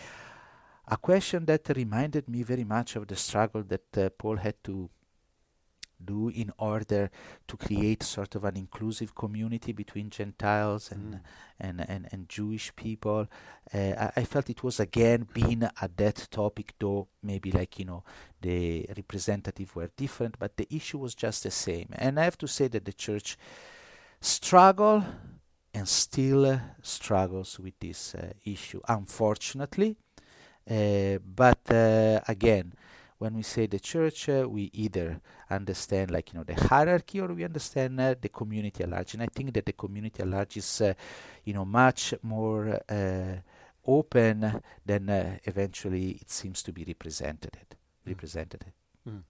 a 0.88 0.98
question 0.98 1.46
that 1.46 1.70
reminded 1.76 2.28
me 2.28 2.44
very 2.44 2.64
much 2.64 2.96
of 2.96 3.08
the 3.08 3.16
struggle 3.16 3.64
that 3.64 4.18
Paul 4.18 4.38
had 4.38 4.56
to 4.64 4.90
do 6.06 6.30
in 6.30 6.52
order 6.58 7.10
to 7.48 7.58
create 7.58 8.04
sort 8.04 8.36
of 8.36 8.44
an 8.44 8.58
inclusive 8.58 9.16
community 9.16 9.72
between 9.72 10.10
Gentiles 10.10 10.92
and 10.92 11.16
mm. 11.16 11.20
and, 11.60 11.90
and, 11.90 12.08
and 12.12 12.30
Jewish 12.30 12.76
people. 12.76 13.28
Uh, 13.74 13.78
I, 14.16 14.22
I, 14.22 14.24
felt 14.26 14.50
it 14.50 14.64
was 14.64 14.80
again 14.80 15.28
being 15.34 15.64
a 15.82 15.88
dead 15.88 16.28
topic, 16.30 16.74
though 16.80 17.08
maybe 17.22 17.52
like 17.52 17.80
you 17.80 17.86
know 17.86 18.04
the 18.42 18.86
representative 18.96 19.76
were 19.76 19.90
different, 19.96 20.38
but 20.40 20.58
the 20.58 20.68
issue 20.70 20.98
was 20.98 21.16
just 21.16 21.44
the 21.44 21.52
same. 21.52 21.90
And 21.94 22.20
I 22.20 22.24
have 22.24 22.38
to 22.40 22.48
say 22.48 22.68
that 22.70 22.86
the 22.86 22.94
church 22.94 23.38
struggle 24.20 25.04
and 25.74 25.88
still 25.88 26.46
uh, 26.46 26.60
struggles 26.82 27.60
with 27.60 27.80
this 27.80 28.16
uh, 28.16 28.34
issue, 28.46 28.80
unfortunately. 28.88 29.96
Uh, 30.70 31.18
but 31.36 31.60
uh, 31.72 32.22
again, 32.28 32.74
when 33.24 33.36
we 33.36 33.42
say 33.42 33.68
the 33.68 33.80
church, 33.80 34.28
uh, 34.28 34.46
we 34.50 34.70
either 34.74 35.22
understand 35.50 36.12
like 36.12 36.34
you 36.34 36.38
know 36.38 36.44
the 36.44 36.56
hierarchy 36.68 37.22
or 37.22 37.30
we 37.34 37.46
understand 37.46 37.98
uh, 38.00 38.16
the 38.20 38.28
community 38.28 38.84
at 38.84 38.90
large. 38.90 39.14
And 39.14 39.24
I 39.24 39.28
think 39.28 39.54
that 39.54 39.66
the 39.66 39.72
community 39.72 40.22
at 40.22 40.28
large 40.28 40.58
is 40.58 40.82
uh, 40.82 40.94
you 41.46 41.54
know 41.54 41.64
much 41.64 42.14
more 42.22 42.82
uh, 42.90 43.36
open 43.88 44.62
than 44.86 45.10
uh, 45.10 45.38
eventually 45.46 46.20
it 46.22 46.30
seems 46.30 46.62
to 46.64 46.74
be 46.74 46.84
represented. 46.84 47.58
Mm. 48.06 48.10
Represented. 48.14 48.66
Mm. 49.08 49.24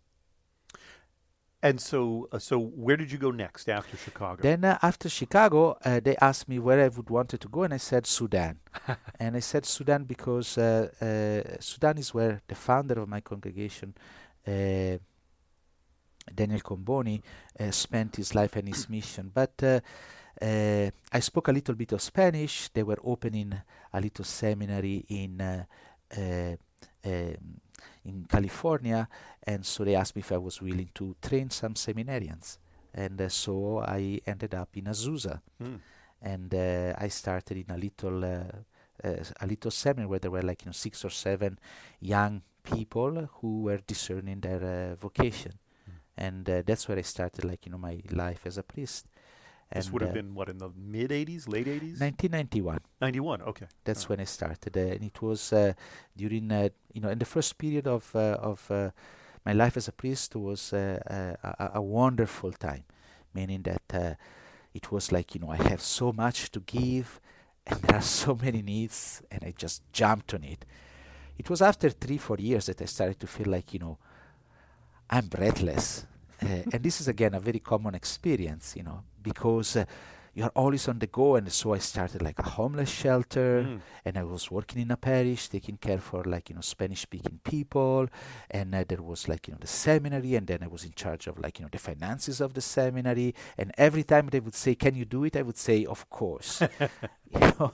And 1.63 1.79
so, 1.79 2.27
uh, 2.33 2.39
so 2.39 2.59
where 2.59 2.97
did 2.97 3.09
you 3.09 3.17
go 3.17 3.31
next 3.31 3.69
after 3.69 3.95
Chicago? 3.95 4.41
Then 4.41 4.65
uh, 4.65 4.77
after 4.81 5.07
Chicago, 5.07 5.77
uh, 5.85 6.01
they 6.03 6.17
asked 6.17 6.49
me 6.49 6.59
where 6.59 6.83
I 6.83 6.89
would 6.89 7.09
wanted 7.09 7.39
to 7.39 7.47
go, 7.47 7.63
and 7.63 7.73
I 7.73 7.77
said 7.77 8.05
Sudan. 8.05 8.59
and 9.19 9.37
I 9.37 9.39
said 9.39 9.65
Sudan 9.65 10.03
because 10.03 10.57
uh, 10.57 10.89
uh, 10.99 11.55
Sudan 11.61 11.97
is 11.99 12.13
where 12.13 12.41
the 12.49 12.55
founder 12.55 12.99
of 12.99 13.07
my 13.07 13.21
congregation, 13.21 13.95
uh, 14.45 14.97
Daniel 16.35 16.59
Comboni, 16.59 17.21
spent 17.71 18.17
his 18.17 18.35
life 18.35 18.57
and 18.57 18.67
his 18.67 18.89
mission. 18.97 19.31
But 19.33 19.63
I 20.41 21.19
spoke 21.21 21.47
a 21.47 21.53
little 21.53 21.75
bit 21.75 21.93
of 21.93 22.01
Spanish. 22.01 22.67
They 22.73 22.83
were 22.83 22.99
opening 23.05 23.53
a 23.93 24.01
little 24.01 24.25
seminary 24.25 25.05
in. 25.07 25.65
Um, 27.05 27.59
in 28.05 28.25
California, 28.29 29.07
and 29.43 29.65
so 29.65 29.83
they 29.83 29.95
asked 29.95 30.15
me 30.15 30.21
if 30.21 30.31
I 30.31 30.37
was 30.37 30.61
willing 30.61 30.89
to 30.95 31.15
train 31.21 31.49
some 31.49 31.73
seminarians, 31.73 32.57
and 32.93 33.19
uh, 33.21 33.29
so 33.29 33.79
I 33.79 34.19
ended 34.25 34.53
up 34.55 34.69
in 34.75 34.85
Azusa, 34.85 35.41
mm. 35.61 35.79
and 36.21 36.53
uh, 36.53 36.93
I 36.97 37.07
started 37.07 37.57
in 37.57 37.73
a 37.73 37.77
little 37.77 38.23
uh, 38.23 38.43
uh, 39.03 39.23
a 39.41 39.47
little 39.47 39.71
seminary 39.71 40.07
where 40.07 40.19
there 40.19 40.31
were 40.31 40.41
like 40.41 40.63
you 40.63 40.67
know 40.67 40.73
six 40.73 41.03
or 41.03 41.09
seven 41.09 41.59
young 41.99 42.41
people 42.63 43.29
who 43.41 43.63
were 43.63 43.79
discerning 43.87 44.39
their 44.39 44.91
uh, 44.91 44.95
vocation, 44.95 45.53
mm. 45.89 45.93
and 46.17 46.49
uh, 46.49 46.61
that's 46.65 46.87
where 46.87 46.97
I 46.97 47.01
started 47.01 47.45
like 47.45 47.65
you 47.65 47.71
know 47.71 47.77
my 47.77 48.01
life 48.11 48.45
as 48.45 48.57
a 48.57 48.63
priest. 48.63 49.07
This 49.73 49.91
would 49.91 50.01
have 50.01 50.11
uh, 50.11 50.13
been 50.13 50.35
what 50.35 50.49
in 50.49 50.57
the 50.59 50.69
mid 50.75 51.09
'80s, 51.09 51.47
late 51.47 51.67
'80s. 51.67 51.99
1991. 51.99 52.79
91. 53.01 53.41
Okay. 53.41 53.65
That's 53.83 54.07
when 54.07 54.19
I 54.19 54.25
started, 54.25 54.77
uh, 54.77 54.79
and 54.79 55.03
it 55.03 55.21
was 55.21 55.51
uh, 55.51 55.73
during 56.15 56.51
you 56.93 57.01
know 57.01 57.09
in 57.09 57.19
the 57.19 57.25
first 57.25 57.57
period 57.57 57.87
of 57.87 58.15
of 58.15 58.69
my 59.45 59.53
life 59.53 59.75
as 59.75 59.87
a 59.87 59.91
priest 59.91 60.35
was 60.35 60.71
a, 60.73 61.37
a, 61.73 61.81
wonderful 61.81 62.53
time, 62.53 62.83
meaning 63.33 63.61
that 63.63 64.17
it 64.73 64.91
was 64.91 65.11
like 65.11 65.35
you 65.35 65.41
know 65.41 65.49
I 65.49 65.57
have 65.57 65.81
so 65.81 66.13
much 66.13 66.51
to 66.51 66.59
give, 66.59 67.19
and 67.67 67.81
there 67.81 67.97
are 67.97 68.01
so 68.01 68.35
many 68.35 68.61
needs, 68.61 69.21
and 69.31 69.43
I 69.43 69.53
just 69.57 69.81
jumped 69.91 70.33
on 70.33 70.43
it. 70.43 70.65
It 71.37 71.49
was 71.49 71.61
after 71.61 71.89
three 71.89 72.17
four 72.17 72.37
years 72.37 72.67
that 72.67 72.81
I 72.81 72.85
started 72.85 73.19
to 73.19 73.27
feel 73.27 73.47
like 73.47 73.73
you 73.73 73.79
know 73.79 73.97
I'm 75.09 75.27
breathless 75.27 76.03
uh, 76.03 76.12
Uh, 76.47 76.69
and 76.73 76.83
this 76.83 77.01
is 77.01 77.07
again 77.07 77.33
a 77.33 77.39
very 77.39 77.59
common 77.59 77.95
experience, 77.95 78.75
you 78.75 78.83
know, 78.83 79.03
because 79.21 79.77
uh, 79.77 79.85
you 80.33 80.43
are 80.43 80.51
always 80.55 80.87
on 80.87 80.99
the 80.99 81.07
go. 81.07 81.35
And 81.35 81.51
so 81.51 81.73
I 81.73 81.77
started 81.77 82.21
like 82.21 82.39
a 82.39 82.43
homeless 82.43 82.89
shelter, 82.89 83.63
mm. 83.63 83.79
and 84.05 84.17
I 84.17 84.23
was 84.23 84.49
working 84.49 84.81
in 84.81 84.91
a 84.91 84.97
parish, 84.97 85.49
taking 85.49 85.77
care 85.77 85.99
for 85.99 86.23
like 86.23 86.49
you 86.49 86.55
know 86.55 86.61
Spanish-speaking 86.61 87.41
people, 87.43 88.07
and 88.49 88.73
uh, 88.73 88.83
there 88.87 89.01
was 89.01 89.27
like 89.27 89.47
you 89.47 89.53
know 89.53 89.59
the 89.59 89.67
seminary, 89.67 90.35
and 90.35 90.47
then 90.47 90.63
I 90.63 90.67
was 90.67 90.83
in 90.83 90.93
charge 90.93 91.27
of 91.27 91.39
like 91.39 91.59
you 91.59 91.65
know 91.65 91.69
the 91.71 91.79
finances 91.79 92.41
of 92.41 92.53
the 92.53 92.61
seminary. 92.61 93.35
And 93.57 93.71
every 93.77 94.03
time 94.03 94.29
they 94.31 94.39
would 94.39 94.55
say, 94.55 94.75
"Can 94.75 94.95
you 94.95 95.05
do 95.05 95.23
it?" 95.23 95.35
I 95.35 95.41
would 95.41 95.57
say, 95.57 95.85
"Of 95.85 96.09
course." 96.09 96.61
you 97.33 97.39
know? 97.39 97.73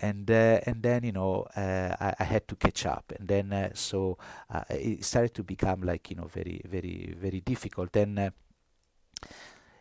and 0.00 0.30
uh, 0.30 0.60
and 0.64 0.82
then 0.82 1.04
you 1.04 1.12
know 1.12 1.46
uh, 1.56 1.94
I, 2.00 2.14
I, 2.20 2.24
had 2.24 2.46
to 2.48 2.56
catch 2.56 2.86
up, 2.86 3.12
and 3.18 3.28
then 3.28 3.52
uh, 3.52 3.70
so 3.74 4.18
uh, 4.52 4.64
it 4.70 5.04
started 5.04 5.34
to 5.34 5.42
become 5.42 5.82
like 5.82 6.10
you 6.10 6.16
know 6.16 6.26
very 6.26 6.60
very 6.64 7.14
very 7.18 7.40
difficult. 7.40 7.94
And 7.96 8.18
uh, 8.18 8.30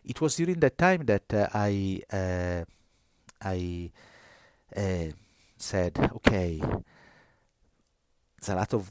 it 0.03 0.19
was 0.21 0.35
during 0.35 0.59
that 0.59 0.77
time 0.77 1.05
that 1.05 1.33
uh, 1.33 1.47
I 1.53 2.01
I 3.41 3.91
said, 5.57 5.97
okay, 6.15 6.59
there's 6.59 8.49
a 8.49 8.55
lot 8.55 8.73
of 8.73 8.89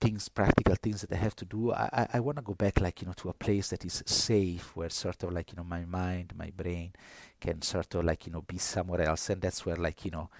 things, 0.00 0.28
practical 0.28 0.74
things 0.76 1.02
that 1.02 1.12
I 1.12 1.16
have 1.16 1.36
to 1.36 1.44
do. 1.44 1.72
I, 1.72 1.88
I, 1.92 2.06
I 2.14 2.20
want 2.20 2.38
to 2.38 2.42
go 2.42 2.54
back, 2.54 2.80
like, 2.80 3.02
you 3.02 3.06
know, 3.06 3.12
to 3.14 3.28
a 3.28 3.34
place 3.34 3.68
that 3.68 3.84
is 3.84 4.02
safe, 4.06 4.74
where 4.74 4.88
sort 4.90 5.22
of 5.22 5.32
like, 5.32 5.52
you 5.52 5.56
know, 5.56 5.64
my 5.64 5.84
mind, 5.84 6.32
my 6.36 6.50
brain 6.56 6.92
can 7.40 7.60
sort 7.62 7.94
of 7.94 8.04
like, 8.04 8.26
you 8.26 8.32
know, 8.32 8.42
be 8.42 8.58
somewhere 8.58 9.02
else. 9.02 9.30
And 9.30 9.42
that's 9.42 9.64
where, 9.66 9.76
like, 9.76 10.04
you 10.04 10.10
know, 10.10 10.30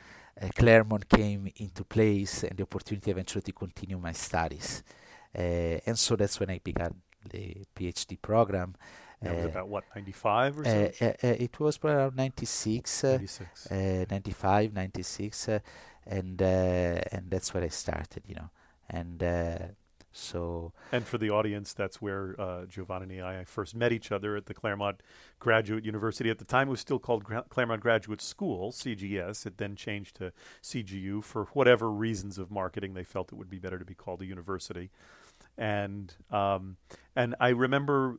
uh, 0.41 0.49
Claremont 0.55 1.09
came 1.09 1.51
into 1.57 1.85
place 1.85 2.43
and 2.45 2.57
the 2.57 2.63
opportunity 2.63 3.11
eventually 3.11 3.43
to 3.43 3.53
continue 3.53 3.99
my 3.99 4.13
studies. 4.13 4.83
Uh, 5.37 5.79
and 5.87 5.99
so 5.99 6.17
that's 6.17 6.41
when 6.41 6.51
I 6.51 6.61
began 6.63 6.95
the 7.29 7.65
PhD 7.77 8.21
program. 8.21 8.75
That 9.23 9.35
was 9.37 9.45
Uh, 9.45 9.49
about 9.49 9.69
what, 9.69 9.85
95 9.95 10.59
or 10.59 10.63
uh, 10.63 10.93
so? 10.93 11.07
uh, 11.07 11.07
uh, 11.23 11.37
it 11.39 11.61
was 11.61 11.79
probably 11.79 11.99
around 11.99 12.17
96, 12.17 13.05
uh, 13.05 13.09
96. 13.19 13.71
uh, 13.71 14.05
95, 14.11 14.73
96, 14.73 15.49
uh, 15.49 15.59
and 16.07 16.41
uh, 16.43 17.01
and 17.13 17.31
that's 17.31 17.53
where 17.53 17.63
I 17.63 17.69
started, 17.69 18.23
you 18.27 18.35
know. 18.35 18.51
And 18.89 19.23
uh, 19.23 19.59
so 20.13 20.73
And 20.91 21.05
for 21.07 21.19
the 21.19 21.31
audience, 21.31 21.73
that's 21.75 22.01
where 22.03 22.35
uh, 22.41 22.65
Giovanni 22.67 23.19
and 23.19 23.27
I 23.27 23.45
first 23.45 23.77
met 23.77 23.93
each 23.93 24.11
other 24.11 24.37
at 24.37 24.47
the 24.47 24.55
Claremont 24.55 25.03
Graduate 25.39 25.85
University. 25.85 26.31
At 26.31 26.39
the 26.39 26.45
time, 26.45 26.69
it 26.69 26.71
was 26.73 26.81
still 26.81 26.99
called 26.99 27.23
Gra- 27.23 27.45
Claremont 27.49 27.81
Graduate 27.83 28.21
School, 28.23 28.73
CGS. 28.73 29.47
It 29.47 29.59
then 29.59 29.77
changed 29.77 30.17
to 30.17 30.33
CGU 30.63 31.23
for 31.23 31.45
whatever 31.53 31.91
reasons 31.91 32.39
of 32.39 32.51
marketing. 32.51 32.95
They 32.95 33.05
felt 33.05 33.33
it 33.33 33.37
would 33.37 33.51
be 33.51 33.59
better 33.61 33.79
to 33.79 33.85
be 33.85 33.95
called 33.95 34.23
a 34.23 34.27
university. 34.27 34.91
And 35.59 36.13
um, 36.31 36.77
and 37.15 37.35
I 37.39 37.51
remember 37.51 38.19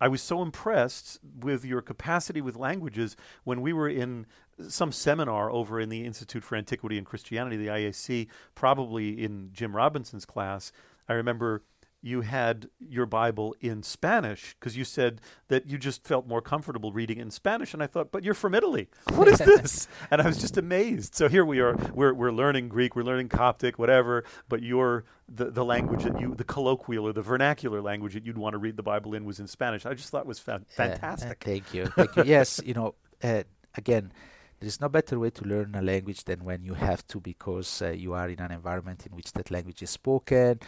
I 0.00 0.08
was 0.08 0.22
so 0.22 0.40
impressed 0.42 1.18
with 1.40 1.64
your 1.64 1.82
capacity 1.82 2.40
with 2.40 2.56
languages 2.56 3.16
when 3.44 3.60
we 3.60 3.72
were 3.72 3.88
in 3.88 4.26
some 4.68 4.92
seminar 4.92 5.50
over 5.50 5.78
in 5.78 5.88
the 5.88 6.04
Institute 6.04 6.42
for 6.42 6.56
Antiquity 6.56 6.96
and 6.96 7.06
Christianity, 7.06 7.56
the 7.56 7.66
IAC, 7.66 8.28
probably 8.54 9.22
in 9.22 9.50
Jim 9.52 9.76
Robinson's 9.76 10.24
class. 10.24 10.72
I 11.08 11.14
remember 11.14 11.62
you 12.02 12.22
had 12.22 12.68
your 12.78 13.06
Bible 13.06 13.54
in 13.60 13.82
Spanish 13.82 14.56
because 14.58 14.76
you 14.76 14.84
said 14.84 15.20
that 15.48 15.66
you 15.66 15.76
just 15.76 16.06
felt 16.06 16.26
more 16.26 16.40
comfortable 16.40 16.92
reading 16.92 17.18
in 17.18 17.30
Spanish. 17.30 17.74
And 17.74 17.82
I 17.82 17.86
thought, 17.86 18.10
but 18.10 18.24
you're 18.24 18.34
from 18.34 18.54
Italy. 18.54 18.88
What 19.14 19.28
is 19.28 19.38
this? 19.38 19.86
and 20.10 20.22
I 20.22 20.26
was 20.26 20.38
just 20.38 20.56
amazed. 20.56 21.14
So 21.14 21.28
here 21.28 21.44
we 21.44 21.60
are. 21.60 21.76
We're, 21.92 22.14
we're 22.14 22.32
learning 22.32 22.68
Greek, 22.68 22.96
we're 22.96 23.02
learning 23.02 23.28
Coptic, 23.28 23.78
whatever, 23.78 24.24
but 24.48 24.62
your 24.62 25.04
the, 25.28 25.50
the 25.50 25.64
language 25.64 26.04
that 26.04 26.20
you, 26.20 26.34
the 26.34 26.44
colloquial 26.44 27.06
or 27.06 27.12
the 27.12 27.22
vernacular 27.22 27.80
language 27.80 28.14
that 28.14 28.26
you'd 28.26 28.38
want 28.38 28.54
to 28.54 28.58
read 28.58 28.76
the 28.76 28.82
Bible 28.82 29.14
in 29.14 29.24
was 29.24 29.38
in 29.38 29.46
Spanish. 29.46 29.86
I 29.86 29.94
just 29.94 30.10
thought 30.10 30.22
it 30.22 30.26
was 30.26 30.40
fa- 30.40 30.52
uh, 30.52 30.82
uh, 30.82 30.86
fantastic. 30.88 31.42
thank 31.44 31.72
you, 31.72 31.86
thank 31.86 32.16
you. 32.16 32.24
yes, 32.24 32.60
you 32.64 32.74
know, 32.74 32.94
uh, 33.22 33.44
again, 33.76 34.12
there 34.58 34.66
is 34.66 34.80
no 34.80 34.88
better 34.88 35.18
way 35.18 35.30
to 35.30 35.44
learn 35.44 35.74
a 35.74 35.82
language 35.82 36.24
than 36.24 36.44
when 36.44 36.64
you 36.64 36.74
have 36.74 37.06
to, 37.08 37.20
because 37.20 37.80
uh, 37.80 37.90
you 37.90 38.12
are 38.12 38.28
in 38.28 38.40
an 38.40 38.50
environment 38.50 39.06
in 39.06 39.16
which 39.16 39.32
that 39.32 39.50
language 39.50 39.82
is 39.82 39.90
spoken. 39.90 40.60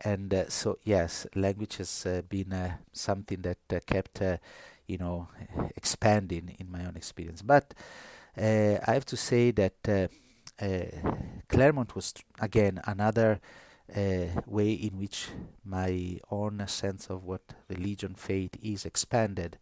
And 0.00 0.32
uh, 0.34 0.48
so, 0.48 0.78
yes, 0.84 1.26
language 1.34 1.76
has 1.76 2.06
uh, 2.06 2.22
been 2.28 2.52
uh, 2.52 2.76
something 2.92 3.40
that 3.42 3.58
uh, 3.72 3.80
kept, 3.86 4.20
uh, 4.22 4.38
you 4.86 4.98
know, 4.98 5.28
expanding 5.76 6.56
in 6.58 6.70
my 6.70 6.84
own 6.84 6.96
experience. 6.96 7.42
But 7.42 7.74
uh, 8.36 8.78
I 8.86 8.92
have 8.92 9.06
to 9.06 9.16
say 9.16 9.50
that 9.52 10.10
Claremont 11.48 11.94
was, 11.94 12.14
again, 12.40 12.80
another 12.84 13.40
way 14.46 14.72
in 14.72 14.98
which 14.98 15.28
my 15.64 16.18
own 16.30 16.64
sense 16.66 17.06
of 17.08 17.24
what 17.24 17.42
religion, 17.68 18.14
faith 18.14 18.56
is 18.62 18.84
expanded. 18.84 19.58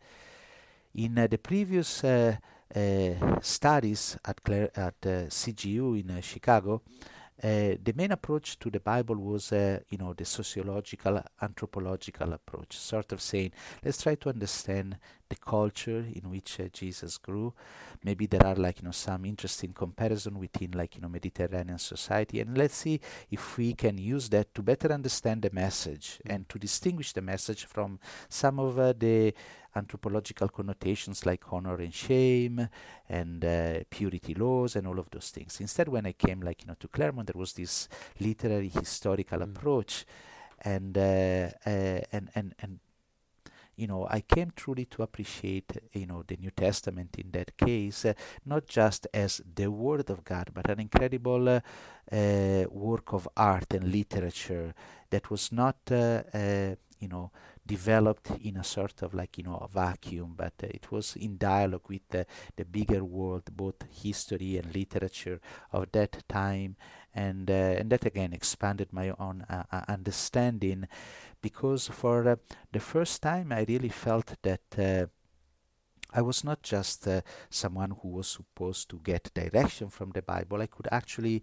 In 0.95 1.15
the 1.15 1.39
previous 1.39 2.05
studies 3.43 4.17
at, 4.25 4.41
at 4.77 5.01
CTU 5.01 6.01
in 6.01 6.21
Chicago, 6.21 6.83
uh, 7.43 7.75
the 7.83 7.93
main 7.97 8.13
approach 8.13 8.59
to 8.61 8.71
the 8.71 8.79
Bible 8.79 9.17
was, 9.17 9.53
uh, 9.53 9.81
you 9.91 9.99
know, 9.99 10.13
the 10.13 10.25
sociological, 10.25 11.21
anthropological 11.41 12.33
approach, 12.33 12.77
sort 12.79 13.11
of 13.11 13.21
saying, 13.21 13.51
let's 13.85 14.01
try 14.01 14.15
to 14.15 14.29
understand 14.29 14.97
the 15.33 15.41
culture 15.55 16.05
in 16.19 16.25
which 16.35 16.51
uh, 16.61 16.65
Jesus 16.81 17.13
grew. 17.27 17.49
Maybe 18.05 18.27
there 18.27 18.47
are 18.51 18.55
like, 18.67 18.77
you 18.81 18.85
know, 18.87 18.93
some 19.09 19.25
interesting 19.25 19.73
comparison 19.73 20.39
within 20.39 20.73
like, 20.81 20.97
you 20.97 21.03
know, 21.03 21.09
Mediterranean 21.19 21.79
society, 21.79 22.41
and 22.43 22.57
let's 22.59 22.77
see 22.85 23.01
if 23.31 23.43
we 23.59 23.69
can 23.75 23.97
use 23.99 24.29
that 24.31 24.47
to 24.55 24.63
better 24.63 24.93
understand 24.93 25.43
the 25.43 25.51
message 25.65 26.07
and 26.33 26.49
to 26.49 26.59
distinguish 26.59 27.13
the 27.13 27.23
message 27.23 27.65
from 27.65 27.99
some 28.29 28.59
of 28.59 28.79
uh, 28.79 28.93
the 29.05 29.35
anthropological 29.75 30.49
connotations 30.49 31.25
like 31.25 31.43
honor 31.53 31.77
and 31.77 31.95
shame 31.95 32.69
and 33.09 33.45
uh, 33.45 33.81
purity 33.89 34.35
laws 34.35 34.77
and 34.77 34.87
all 34.87 34.99
of 34.99 35.09
those 35.11 35.31
things. 35.31 35.61
Instead, 35.61 35.89
when 35.89 36.07
I 36.07 36.13
came 36.13 36.41
like 36.41 36.63
you 36.63 36.69
know 36.69 36.77
to 36.81 36.89
Claremont, 36.89 37.29
there 37.29 37.41
was 37.41 37.53
this 37.55 37.89
literary 38.21 38.69
historical 38.69 39.39
Mm. 39.39 39.45
approach, 39.51 40.05
and 40.61 40.97
uh, 40.99 41.49
uh, 41.67 42.01
and 42.13 42.29
and 42.35 42.55
and 42.63 42.73
you 43.83 43.89
know 43.89 44.07
I 44.19 44.21
came 44.35 44.51
truly 44.55 44.87
to 44.95 45.03
appreciate 45.03 45.71
you 45.93 46.07
know 46.07 46.23
the 46.27 46.37
New 46.37 46.53
Testament 46.53 47.17
in 47.19 47.31
that 47.33 47.57
case, 47.57 48.05
uh, 48.05 48.15
not 48.47 48.63
just 48.67 49.09
as 49.13 49.43
the 49.55 49.69
Word 49.71 50.09
of 50.11 50.23
God, 50.25 50.51
but 50.55 50.71
an 50.71 50.79
incredible 50.81 51.49
uh, 51.49 51.61
uh, 52.11 52.65
work 52.71 53.13
of 53.13 53.29
art 53.37 53.75
and 53.75 53.93
literature 53.93 54.75
that 55.11 55.31
was 55.31 55.51
not 55.51 55.77
uh, 55.91 56.23
uh, 56.33 56.75
you 57.01 57.09
know 57.09 57.31
developed 57.67 58.31
in 58.43 58.57
a 58.57 58.65
sort 58.65 59.03
of 59.03 59.15
like 59.15 59.39
you 59.39 59.45
know 59.45 59.57
a 59.57 59.69
vacuum 59.69 60.35
but 60.37 60.55
uh, 60.63 60.67
it 60.79 60.91
was 60.91 61.17
in 61.17 61.39
dialogue 61.39 61.89
with 61.89 62.15
uh, 62.15 62.25
the 62.57 62.65
bigger 62.65 63.05
world 63.05 63.45
both 63.57 63.79
history 63.91 64.57
and 64.59 64.75
literature 64.75 65.41
of 65.73 65.91
that 65.93 66.23
time. 66.29 66.77
And 67.15 67.51
uh, 67.51 67.79
and 67.79 67.91
that 67.91 68.07
again 68.07 68.33
expanded 68.33 68.89
my 68.91 69.11
own 69.19 69.45
uh, 69.51 69.65
understanding 69.87 70.89
because 71.43 71.89
for 71.89 72.29
uh, 72.29 72.37
the 72.73 72.81
first 72.81 73.21
time 73.21 73.53
I 73.53 73.65
really 73.69 73.91
felt 73.91 74.35
that 74.43 74.79
uh, 74.79 75.07
I 76.15 76.23
was 76.23 76.45
not 76.45 76.63
just 76.63 77.09
uh, 77.09 77.23
someone 77.51 77.95
who 78.01 78.09
was 78.09 78.29
supposed 78.29 78.89
to 78.91 79.01
get 79.03 79.35
direction 79.35 79.89
from 79.89 80.11
the 80.11 80.23
Bible. 80.23 80.61
I 80.63 80.67
could 80.67 80.89
actually 80.93 81.43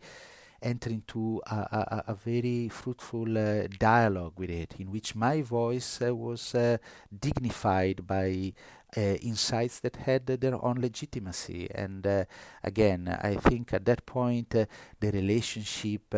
enter 0.62 0.90
into 0.90 1.42
a, 1.48 1.56
a, 1.56 2.04
a 2.10 2.14
very 2.14 2.70
fruitful 2.70 3.38
uh, 3.38 3.68
dialogue 3.80 4.34
with 4.38 4.50
it, 4.50 4.76
in 4.78 4.92
which 4.92 5.16
my 5.16 5.42
voice 5.42 6.02
uh, 6.02 6.14
was 6.16 6.54
uh, 6.54 6.78
dignified 7.18 8.06
by 8.06 8.54
insights 8.96 9.80
that 9.82 9.96
had 9.98 10.26
their 10.26 10.64
own 10.66 10.82
legitimacy. 10.82 11.70
And 11.74 12.26
again, 12.64 13.08
I 13.22 13.36
think 13.36 13.72
at 13.72 13.86
that 13.86 14.04
point 14.08 14.50
the 14.50 15.12
relationship 15.12 16.16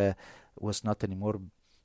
was 0.57 0.81
not 0.81 1.03
anymore 1.03 1.41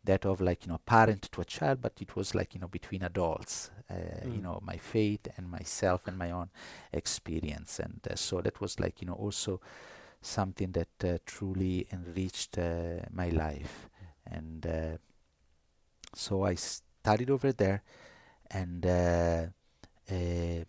that 0.07 0.27
of 0.27 0.41
like 0.41 0.65
you 0.67 0.73
know 0.73 0.81
parent 0.87 1.23
to 1.33 1.41
a 1.43 1.45
child, 1.45 1.81
but 1.83 1.93
it 2.01 2.17
was 2.17 2.35
like 2.35 2.55
you 2.55 2.61
know 2.61 2.69
between 2.69 3.03
adults. 3.03 3.71
Uh, 3.91 4.27
You 4.29 4.41
Mm. 4.41 4.43
know, 4.43 4.61
my 4.63 4.79
faith 4.79 5.29
and 5.37 5.51
myself 5.51 6.07
and 6.09 6.19
my 6.19 6.31
own 6.33 6.51
experience, 6.93 7.81
and 7.81 8.01
uh, 8.11 8.17
so 8.17 8.41
that 8.43 8.61
was 8.61 8.81
like 8.81 9.01
you 9.03 9.07
know 9.09 9.15
also 9.15 9.61
something 10.23 10.73
that 10.73 11.05
uh, 11.05 11.19
truly 11.27 11.87
enriched 11.93 12.59
uh, 12.59 13.01
my 13.13 13.29
life 13.31 13.89
and 14.27 14.67
uh, 14.67 14.99
so 16.15 16.45
I 16.45 16.55
studied 16.55 17.31
over 17.31 17.53
there 17.53 17.83
and 18.51 18.85
uh, 18.87 19.47
uh, 20.11 20.65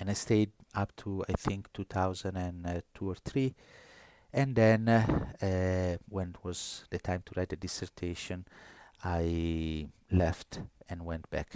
and 0.00 0.10
I 0.10 0.14
stayed 0.14 0.52
up 0.74 0.94
to 0.98 1.24
I 1.28 1.34
think 1.34 1.72
2002 1.72 3.10
or 3.10 3.14
3 3.16 3.54
and 4.32 4.54
then 4.54 4.88
uh, 4.88 5.06
uh, 5.42 5.96
when 6.08 6.30
it 6.30 6.44
was 6.44 6.84
the 6.90 6.98
time 6.98 7.22
to 7.24 7.32
write 7.36 7.48
the 7.50 7.56
dissertation 7.56 8.44
I 9.04 9.88
left 10.10 10.60
and 10.88 11.04
went 11.04 11.28
back 11.30 11.52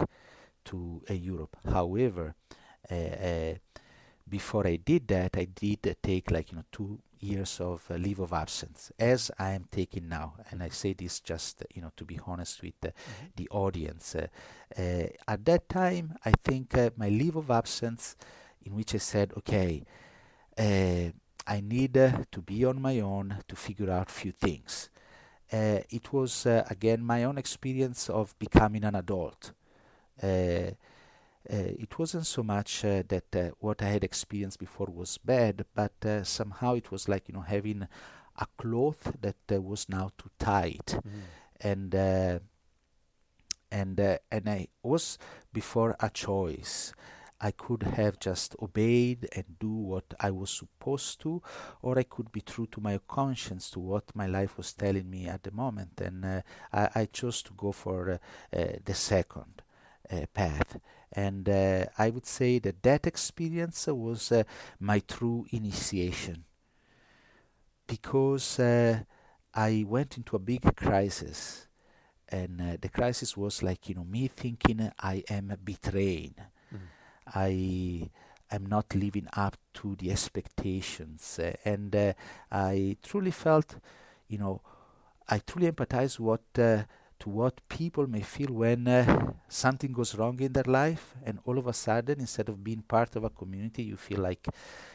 to 0.65 1.01
uh, 1.09 1.13
Europe 1.13 1.57
however 1.69 2.35
uh, 2.89 2.93
uh, 2.93 3.53
before 4.27 4.65
I 4.65 4.77
did 4.77 5.07
that, 5.09 5.35
I 5.37 5.45
did 5.45 5.95
take 6.01 6.31
like 6.31 6.51
you 6.51 6.57
know 6.57 6.63
two 6.71 6.99
years 7.19 7.59
of 7.59 7.83
uh, 7.89 7.95
leave 7.95 8.19
of 8.19 8.33
absence, 8.33 8.91
as 8.97 9.29
I 9.37 9.51
am 9.51 9.65
taking 9.71 10.07
now. 10.09 10.35
And 10.49 10.63
I 10.63 10.69
say 10.69 10.93
this 10.93 11.19
just 11.19 11.63
you 11.73 11.81
know 11.81 11.91
to 11.97 12.05
be 12.05 12.19
honest 12.25 12.61
with 12.63 12.73
the 13.35 13.49
audience. 13.49 14.15
At 14.15 15.45
that 15.45 15.69
time, 15.69 16.15
I 16.25 16.31
think 16.43 16.73
my 16.97 17.09
leave 17.09 17.35
of 17.35 17.51
absence, 17.51 18.15
in 18.65 18.75
which 18.75 18.95
I 18.95 18.99
said, 18.99 19.33
okay, 19.37 19.83
I 21.47 21.61
need 21.61 21.97
uh, 21.97 22.23
to 22.31 22.41
be 22.41 22.65
on 22.65 22.81
my 22.81 22.99
own 22.99 23.37
to 23.47 23.55
figure 23.55 23.91
out 23.91 24.09
few 24.09 24.31
things. 24.31 24.89
Uh, 25.51 25.79
it 25.89 26.11
was 26.13 26.45
uh, 26.45 26.65
again 26.69 27.03
my 27.03 27.23
own 27.23 27.37
experience 27.37 28.09
of 28.09 28.37
becoming 28.39 28.83
an 28.83 28.95
adult. 28.95 29.51
Uh, 30.21 30.27
uh, 30.27 30.71
it 31.49 31.97
wasn't 31.99 32.25
so 32.25 32.43
much 32.43 32.85
uh, 32.85 33.03
that 33.07 33.35
uh, 33.35 33.49
what 33.59 33.81
I 33.81 33.87
had 33.89 34.03
experienced 34.03 34.59
before 34.59 34.87
was 34.91 35.17
bad, 35.17 35.65
but 35.75 35.93
uh, 36.05 36.23
somehow 36.23 36.75
it 36.75 36.91
was 36.91 37.07
like 37.09 37.27
you 37.27 37.33
know 37.35 37.41
having 37.41 37.87
a 38.37 38.47
cloth 38.57 39.13
that 39.21 39.37
uh, 39.51 39.61
was 39.61 39.89
now 39.89 40.11
too 40.17 40.29
tight, 40.39 40.97
Mm. 41.05 41.29
and 41.61 41.95
uh, 41.95 42.39
and 43.71 43.99
uh, 43.99 44.17
and 44.31 44.49
I 44.49 44.67
was 44.83 45.17
before 45.53 45.95
a 45.99 46.09
choice. 46.09 46.93
I 47.43 47.51
could 47.51 47.83
have 47.83 48.19
just 48.19 48.55
obeyed 48.61 49.27
and 49.35 49.59
do 49.59 49.69
what 49.69 50.13
I 50.17 50.31
was 50.31 50.49
supposed 50.49 51.19
to, 51.21 51.41
or 51.81 51.99
I 51.99 52.03
could 52.03 52.31
be 52.31 52.39
true 52.39 52.67
to 52.67 52.79
my 52.79 52.97
conscience, 53.05 53.69
to 53.71 53.81
what 53.81 54.15
my 54.15 54.27
life 54.27 54.57
was 54.57 54.71
telling 54.71 55.09
me 55.09 55.27
at 55.27 55.43
the 55.43 55.51
moment. 55.51 55.99
And 55.99 56.23
uh, 56.23 56.41
I, 56.71 56.89
I, 56.95 57.05
chose 57.05 57.41
to 57.43 57.51
go 57.57 57.73
for 57.73 58.11
uh, 58.11 58.57
uh, 58.57 58.77
the 58.85 58.93
second 58.93 59.61
uh, 60.09 60.25
path. 60.33 60.79
And 61.11 61.49
uh, 61.49 61.87
I 61.97 62.11
would 62.11 62.25
say 62.25 62.59
that 62.59 62.81
that 62.83 63.05
experience 63.05 63.87
was 63.87 64.31
uh, 64.31 64.43
my 64.79 64.99
true 64.99 65.45
initiation 65.51 66.45
because 67.85 68.57
I 68.57 69.85
went 69.85 70.15
into 70.15 70.37
a 70.37 70.39
big 70.39 70.77
crisis. 70.77 71.67
And 72.29 72.79
the 72.81 72.89
crisis 72.89 73.35
was 73.35 73.61
like, 73.61 73.89
you 73.89 73.95
know, 73.95 74.05
me 74.05 74.29
thinking 74.29 74.89
I 74.97 75.23
am 75.29 75.55
betrayed 75.63 76.35
I 77.27 78.09
am 78.51 78.65
not 78.65 78.93
living 78.95 79.27
up 79.33 79.57
to 79.75 79.95
the 79.95 80.11
expectations, 80.11 81.39
uh, 81.39 81.53
and 81.65 81.95
uh, 81.95 82.13
I 82.51 82.97
truly 83.03 83.31
felt, 83.31 83.75
you 84.27 84.37
know, 84.37 84.61
I 85.27 85.39
truly 85.39 85.71
empathize 85.71 86.19
what 86.19 86.41
uh, 86.57 86.83
to 87.19 87.29
what 87.29 87.61
people 87.69 88.07
may 88.07 88.21
feel 88.21 88.53
when 88.53 89.33
something 89.47 89.93
goes 89.93 90.15
wrong 90.15 90.39
in 90.41 90.53
their 90.53 90.63
life, 90.67 91.15
and 91.25 91.39
all 91.45 91.57
of 91.57 91.67
a 91.67 91.73
sudden, 91.73 92.19
instead 92.19 92.49
of 92.49 92.63
being 92.63 92.81
part 92.81 93.15
of 93.15 93.23
a 93.23 93.29
community, 93.29 93.83
you 93.83 93.97
feel 93.97 94.19
like 94.19 94.47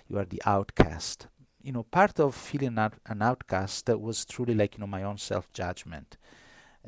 you 0.08 0.18
are 0.18 0.26
the 0.26 0.42
outcast. 0.44 1.26
You 1.62 1.72
know, 1.72 1.82
part 1.82 2.20
of 2.20 2.34
feeling 2.34 2.78
an 2.78 3.22
outcast 3.22 3.88
was 3.88 4.24
truly 4.24 4.54
like 4.54 4.74
you 4.74 4.80
know 4.80 4.86
my 4.86 5.02
own 5.02 5.18
self 5.18 5.52
judgment 5.52 6.16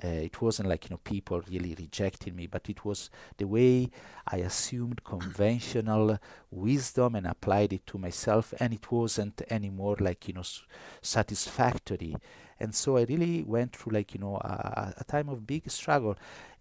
uh, 0.04 0.08
it 0.08 0.40
wasn't 0.40 0.68
like 0.68 0.84
you 0.84 0.90
know 0.94 1.00
people 1.04 1.42
really 1.50 1.74
rejecting 1.78 2.36
me, 2.36 2.46
but 2.46 2.68
it 2.68 2.84
was 2.84 3.10
the 3.36 3.46
way 3.46 3.90
I 4.26 4.38
assumed 4.38 5.04
conventional 5.04 6.18
wisdom 6.50 7.14
and 7.16 7.26
applied 7.26 7.72
it 7.72 7.86
to 7.88 7.98
myself, 7.98 8.54
and 8.60 8.72
it 8.72 8.90
wasn't 8.90 9.42
anymore 9.50 9.96
like 10.00 10.28
you 10.28 10.34
know 10.34 10.40
s- 10.40 10.62
satisfactory. 11.02 12.16
And 12.58 12.74
so 12.74 12.96
I 12.98 13.04
really 13.04 13.42
went 13.42 13.74
through 13.76 13.94
like 13.94 14.14
you 14.14 14.20
know 14.20 14.36
a, 14.36 14.94
a 14.98 15.04
time 15.04 15.28
of 15.28 15.46
big 15.46 15.70
struggle. 15.70 16.16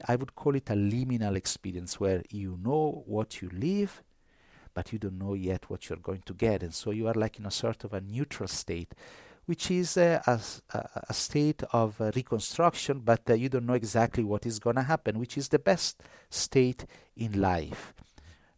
I 0.08 0.16
would 0.16 0.36
call 0.36 0.56
it 0.56 0.70
a 0.70 0.74
liminal 0.74 1.36
experience 1.36 2.00
where 2.00 2.24
you 2.30 2.58
know 2.64 3.04
what 3.06 3.42
you 3.42 3.50
live, 3.54 4.04
but 4.74 4.94
you 4.94 5.00
don't 5.00 5.18
know 5.20 5.34
yet 5.34 5.70
what 5.70 5.90
you're 5.90 5.98
going 6.00 6.24
to 6.26 6.34
get, 6.34 6.64
and 6.64 6.74
so 6.74 6.92
you 6.92 7.08
are 7.08 7.14
like 7.14 7.40
in 7.40 7.46
a 7.46 7.52
sort 7.52 7.84
of 7.84 7.94
a 7.94 8.02
neutral 8.02 8.48
state 8.48 8.94
which 9.50 9.72
is 9.72 9.98
uh, 9.98 10.22
a, 10.28 10.40
a, 11.10 11.12
state 11.12 11.64
of 11.74 12.00
uh, 12.00 12.12
reconstruction, 12.16 13.00
but 13.00 13.28
uh, 13.28 13.34
you 13.34 13.50
don't 13.50 13.66
know 13.66 13.74
exactly 13.74 14.24
what 14.24 14.46
is 14.46 14.60
going 14.60 14.76
to 14.76 14.84
happen, 14.84 15.18
which 15.18 15.40
is 15.40 15.48
the 15.50 15.58
best 15.58 16.04
state 16.30 16.86
in 17.18 17.42
life. 17.42 17.96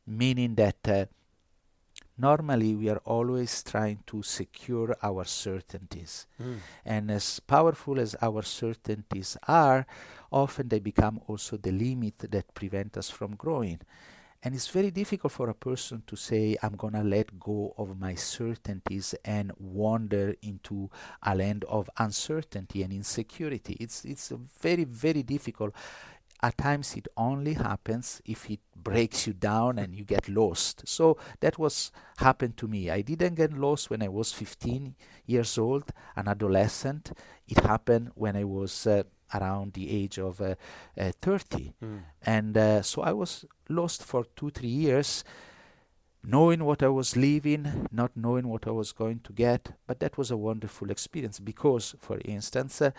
Meaning 0.06 0.56
that 0.56 0.86
uh, 0.86 1.06
normally 2.18 2.76
we 2.76 2.90
are 2.90 3.02
always 3.06 3.64
trying 3.64 4.00
to 4.08 4.22
secure 4.22 4.94
our 5.02 5.24
certainties. 5.24 6.28
Mm. 6.44 6.58
And 6.84 7.10
as 7.10 7.40
powerful 7.40 7.98
as 7.98 8.14
our 8.22 8.42
certainties 8.42 9.38
are, 9.48 9.88
often 10.30 10.68
they 10.68 10.80
become 10.80 11.22
also 11.26 11.56
the 11.56 11.72
limit 11.72 12.20
that 12.20 12.54
prevent 12.54 12.98
us 12.98 13.10
from 13.10 13.38
growing. 13.38 13.80
And 14.44 14.56
it's 14.56 14.68
very 14.70 14.90
difficult 14.90 15.34
for 15.34 15.50
a 15.50 15.54
person 15.54 16.02
to 16.08 16.16
say, 16.16 16.58
I'm 16.64 16.76
going 16.76 16.94
to 16.94 17.04
let 17.04 17.40
go 17.40 17.76
of 17.78 18.00
my 18.00 18.16
certainties 18.16 19.14
and 19.24 19.52
wander 19.60 20.34
into 20.42 20.90
a 21.22 21.36
land 21.36 21.64
of 21.66 21.90
uncertainty 21.98 22.82
and 22.82 22.92
insecurity. 22.92 23.78
It's, 23.80 24.04
it's 24.04 24.32
very, 24.60 24.86
very 24.86 25.22
difficult. 25.22 25.76
At 26.42 26.58
times 26.58 26.96
it 26.96 27.08
only 27.16 27.54
happens 27.54 28.20
if 28.26 28.50
it 28.50 28.62
breaks 28.76 29.28
you 29.28 29.34
down 29.34 29.78
and 29.78 29.96
you 29.96 30.04
get 30.04 30.28
lost. 30.28 30.88
So 30.88 31.18
that 31.42 31.60
was 31.60 31.92
happened 32.18 32.58
to 32.58 32.68
me. 32.68 32.90
I 32.90 33.02
didn't 33.02 33.36
get 33.36 33.54
lost 33.54 33.92
when 33.92 34.02
I 34.02 34.08
was 34.08 34.32
15 34.32 34.96
years 35.28 35.60
old, 35.60 35.92
an 36.16 36.28
adolescent. 36.28 37.12
It 37.48 37.60
happened 37.60 38.10
when 38.16 38.36
I 38.36 38.46
was 38.46 38.88
uh, 38.88 39.04
around 39.34 39.74
the 39.74 39.90
age 39.90 40.18
of 40.18 40.42
uh, 40.42 40.56
uh, 41.00 41.12
30. 41.22 41.74
Mm. 41.84 42.02
And 42.24 42.58
uh, 42.58 42.82
so 42.82 43.02
I 43.02 43.12
was 43.12 43.46
lost 43.72 44.04
for 44.04 44.26
two, 44.36 44.50
three 44.50 44.70
years, 44.70 45.24
knowing 46.24 46.64
what 46.64 46.84
I 46.84 46.88
was 46.88 47.16
leaving, 47.16 47.88
not 47.92 48.12
knowing 48.16 48.48
what 48.48 48.68
I 48.68 48.72
was 48.72 48.92
going 48.92 49.20
to 49.22 49.34
get. 49.34 49.72
But 49.88 50.00
that 50.00 50.18
was 50.18 50.32
a 50.32 50.38
wonderful 50.38 50.92
experience 50.92 51.40
because, 51.40 51.96
for 52.00 52.20
instance, 52.26 52.82
uh, 52.82 52.92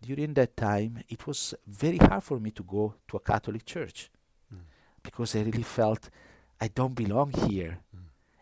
during 0.00 0.34
that 0.34 0.56
time, 0.56 1.02
it 1.08 1.26
was 1.26 1.54
very 1.66 1.98
hard 1.98 2.22
for 2.22 2.38
me 2.38 2.50
to 2.52 2.62
go 2.62 2.94
to 3.08 3.16
a 3.16 3.20
Catholic 3.20 3.64
church 3.64 4.10
mm. 4.54 4.60
because 5.02 5.34
I 5.34 5.40
really 5.40 5.64
felt 5.64 6.08
I 6.60 6.68
don't 6.68 6.94
belong 6.94 7.32
here. 7.32 7.78
Mm. 7.94 8.00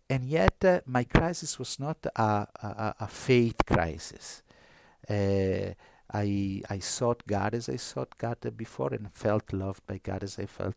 And 0.09 0.25
yet, 0.27 0.64
uh, 0.64 0.81
my 0.87 1.05
crisis 1.05 1.59
was 1.59 1.81
not 1.81 1.99
a, 2.14 2.22
a, 2.22 2.94
a 3.01 3.07
faith 3.07 3.57
crisis. 3.66 4.42
Uh, 5.09 5.72
I 6.12 6.62
I 6.70 6.79
sought 6.79 7.27
God 7.27 7.55
as 7.55 7.68
I 7.68 7.77
sought 7.77 8.16
God 8.18 8.38
before 8.57 8.94
and 8.94 9.12
felt 9.12 9.53
loved 9.53 9.87
by 9.87 9.99
God 9.99 10.22
as 10.22 10.38
I 10.38 10.46
felt 10.46 10.77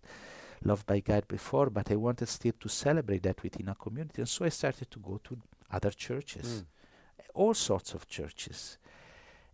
loved 0.64 0.86
by 0.86 1.00
God 1.00 1.28
before, 1.28 1.70
but 1.70 1.92
I 1.92 1.96
wanted 1.96 2.28
still 2.28 2.54
to 2.60 2.70
celebrate 2.70 3.24
that 3.24 3.42
within 3.44 3.70
a 3.70 3.76
community. 3.76 4.22
And 4.22 4.30
so 4.30 4.46
I 4.46 4.50
started 4.50 4.92
to 4.92 5.00
go 5.00 5.20
to 5.24 5.38
other 5.72 5.92
churches, 5.92 6.64
mm. 6.64 7.26
all 7.34 7.54
sorts 7.54 7.94
of 7.94 8.08
churches. 8.08 8.78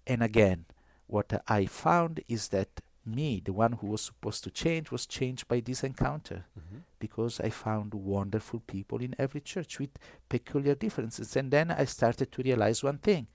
And 0.08 0.24
again, 0.24 0.66
what 1.08 1.44
I 1.48 1.66
found 1.66 2.22
is 2.28 2.50
that 2.50 2.82
me, 3.06 3.42
the 3.44 3.54
one 3.54 3.74
who 3.74 3.88
was 3.88 4.02
supposed 4.02 4.44
to 4.44 4.52
change, 4.52 4.92
was 4.92 5.06
changed 5.06 5.48
by 5.48 5.60
this 5.60 5.84
encounter 5.84 6.46
mm-hmm. 6.60 6.80
because 7.00 7.40
I 7.40 7.50
found 7.50 7.94
wonderful 7.94 8.62
people 8.66 9.00
in 9.00 9.16
every 9.20 9.42
church 9.42 9.80
with 9.80 9.92
peculiar 10.28 10.74
differences. 10.74 11.36
And 11.36 11.52
then 11.52 11.70
I 11.70 11.86
started 11.86 12.32
to 12.32 12.42
realize 12.42 12.84
one 12.84 12.98
thing 12.98 13.28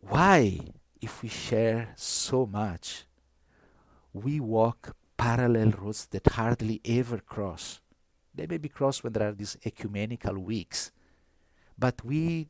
why, 0.00 0.60
if 1.00 1.22
we 1.22 1.28
share 1.28 1.92
so 1.96 2.46
much, 2.46 3.04
we 4.12 4.40
walk 4.40 4.96
parallel 5.18 5.72
roads 5.72 6.06
that 6.06 6.26
hardly 6.28 6.80
ever 6.84 7.18
cross? 7.18 7.80
They 8.34 8.46
may 8.46 8.56
be 8.56 8.70
crossed 8.70 9.04
when 9.04 9.12
there 9.12 9.28
are 9.28 9.32
these 9.32 9.58
ecumenical 9.66 10.38
weeks, 10.38 10.92
but 11.78 12.02
we 12.04 12.48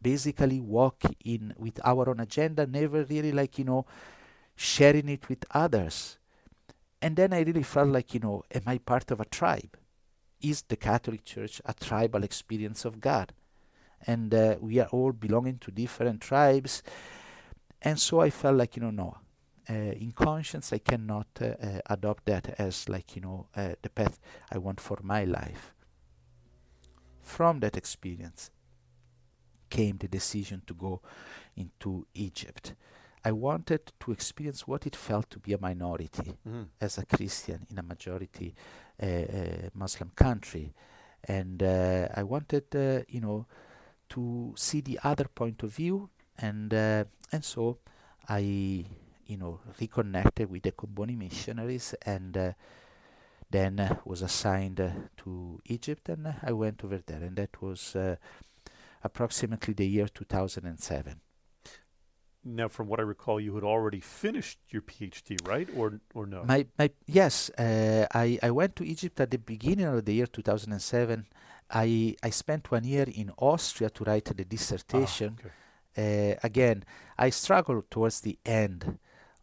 basically 0.00 0.60
walk 0.60 1.02
in 1.24 1.52
with 1.58 1.78
our 1.84 2.08
own 2.08 2.20
agenda, 2.20 2.66
never 2.66 3.04
really 3.04 3.32
like, 3.32 3.58
you 3.58 3.64
know, 3.64 3.84
sharing 4.56 5.08
it 5.10 5.28
with 5.28 5.44
others. 5.50 6.16
And 7.02 7.16
then 7.16 7.34
I 7.34 7.40
really 7.40 7.64
felt 7.64 7.88
like, 7.88 8.14
you 8.14 8.20
know, 8.20 8.44
am 8.54 8.62
I 8.66 8.78
part 8.78 9.10
of 9.10 9.20
a 9.20 9.26
tribe? 9.26 9.76
Is 10.40 10.62
the 10.62 10.76
Catholic 10.76 11.24
Church 11.24 11.60
a 11.66 11.74
tribal 11.74 12.24
experience 12.24 12.86
of 12.86 13.00
God? 13.00 13.34
and 14.06 14.34
uh, 14.34 14.56
we 14.60 14.78
are 14.78 14.88
all 14.88 15.12
belonging 15.12 15.58
to 15.58 15.70
different 15.70 16.20
tribes. 16.20 16.82
And 17.82 17.98
so 17.98 18.20
I 18.20 18.30
felt 18.30 18.56
like, 18.56 18.76
you 18.76 18.82
know, 18.82 18.90
no, 18.90 19.16
in 19.74 20.12
conscience, 20.12 20.72
I 20.72 20.78
cannot 20.78 21.26
uh, 21.40 21.44
uh 21.44 21.80
adopt 21.86 22.24
that 22.26 22.54
as 22.58 22.88
like, 22.88 23.16
you 23.16 23.22
know, 23.22 23.46
uh, 23.56 23.74
the 23.82 23.90
path 23.90 24.18
I 24.50 24.58
want 24.58 24.80
for 24.80 24.98
my 25.02 25.24
life. 25.24 25.74
From 27.20 27.60
that 27.60 27.76
experience 27.76 28.50
came 29.68 29.98
the 29.98 30.08
decision 30.08 30.62
to 30.66 30.74
go 30.74 31.02
into 31.56 32.06
Egypt. 32.14 32.74
I 33.24 33.32
wanted 33.32 33.92
to 34.00 34.12
experience 34.12 34.66
what 34.66 34.86
it 34.86 34.96
felt 34.96 35.28
to 35.30 35.38
be 35.38 35.52
a 35.52 35.58
minority 35.58 36.38
mm-hmm. 36.48 36.62
as 36.80 36.96
a 36.96 37.04
Christian 37.04 37.66
in 37.70 37.78
a 37.78 37.82
majority 37.82 38.54
uh, 39.02 39.68
Muslim 39.74 40.10
country. 40.14 40.72
And 41.24 41.62
I 41.62 42.22
wanted, 42.22 42.64
you 43.08 43.20
know, 43.20 43.46
to 44.10 44.54
see 44.56 44.80
the 44.80 44.98
other 45.04 45.24
point 45.24 45.62
of 45.62 45.74
view 45.74 46.08
and 46.38 46.72
uh, 46.72 47.04
and 47.32 47.44
so 47.44 47.78
I 48.28 48.84
you 49.28 49.36
know 49.36 49.60
reconnected 49.80 50.50
with 50.50 50.62
the 50.62 50.72
Comboni 50.72 51.16
missionaries 51.16 51.94
and 52.04 52.36
uh, 52.36 52.52
then 53.50 53.78
uh, 53.78 53.96
was 54.04 54.22
assigned 54.22 54.80
uh, 54.80 54.90
to 55.18 55.60
Egypt 55.66 56.08
and 56.08 56.34
I 56.42 56.52
went 56.52 56.84
over 56.84 57.00
there 57.06 57.22
and 57.22 57.36
that 57.36 57.62
was 57.62 57.94
uh, 57.94 58.16
approximately 59.04 59.74
the 59.74 59.86
year 59.86 60.08
2007 60.08 61.20
now 62.44 62.68
from 62.68 62.88
what 62.88 62.98
I 62.98 63.02
recall 63.02 63.38
you 63.38 63.54
had 63.54 63.64
already 63.64 64.00
finished 64.00 64.58
your 64.70 64.82
PhD 64.82 65.46
right? 65.46 65.68
Or 65.76 66.00
or 66.14 66.26
no? 66.26 66.44
My 66.44 66.66
my 66.78 66.90
yes 67.06 67.50
uh, 67.50 68.06
I 68.12 68.38
I 68.42 68.50
went 68.50 68.74
to 68.76 68.84
Egypt 68.84 69.20
at 69.20 69.30
the 69.30 69.38
beginning 69.38 69.86
of 69.86 70.04
the 70.04 70.14
year 70.14 70.26
2007 70.26 71.26
I, 71.70 72.16
I 72.22 72.30
spent 72.30 72.70
one 72.70 72.84
year 72.84 73.04
in 73.06 73.30
Austria 73.36 73.90
to 73.90 74.04
write 74.04 74.24
the 74.24 74.44
dissertation. 74.44 75.38
Ah, 75.38 75.50
okay. 75.98 76.32
uh, 76.32 76.40
again, 76.42 76.84
I 77.18 77.30
struggled 77.30 77.90
towards 77.90 78.20
the 78.20 78.38
end 78.44 78.98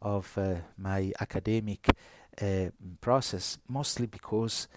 of 0.06 0.38
uh, 0.38 0.54
my 0.78 1.12
academic 1.20 1.90
uh, 2.40 2.70
process, 3.02 3.58
mostly 3.68 4.06
because 4.06 4.68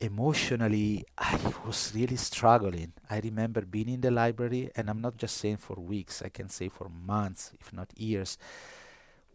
emotionally 0.00 1.04
I 1.18 1.38
was 1.66 1.92
really 1.94 2.16
struggling. 2.16 2.94
I 3.10 3.20
remember 3.20 3.60
being 3.60 3.90
in 3.90 4.00
the 4.00 4.10
library, 4.10 4.70
and 4.74 4.88
I'm 4.88 5.02
not 5.02 5.18
just 5.18 5.36
saying 5.36 5.58
for 5.58 5.76
weeks, 5.76 6.22
I 6.22 6.30
can 6.30 6.48
say 6.48 6.68
for 6.70 6.88
months, 6.88 7.52
if 7.60 7.72
not 7.72 7.92
years, 7.98 8.38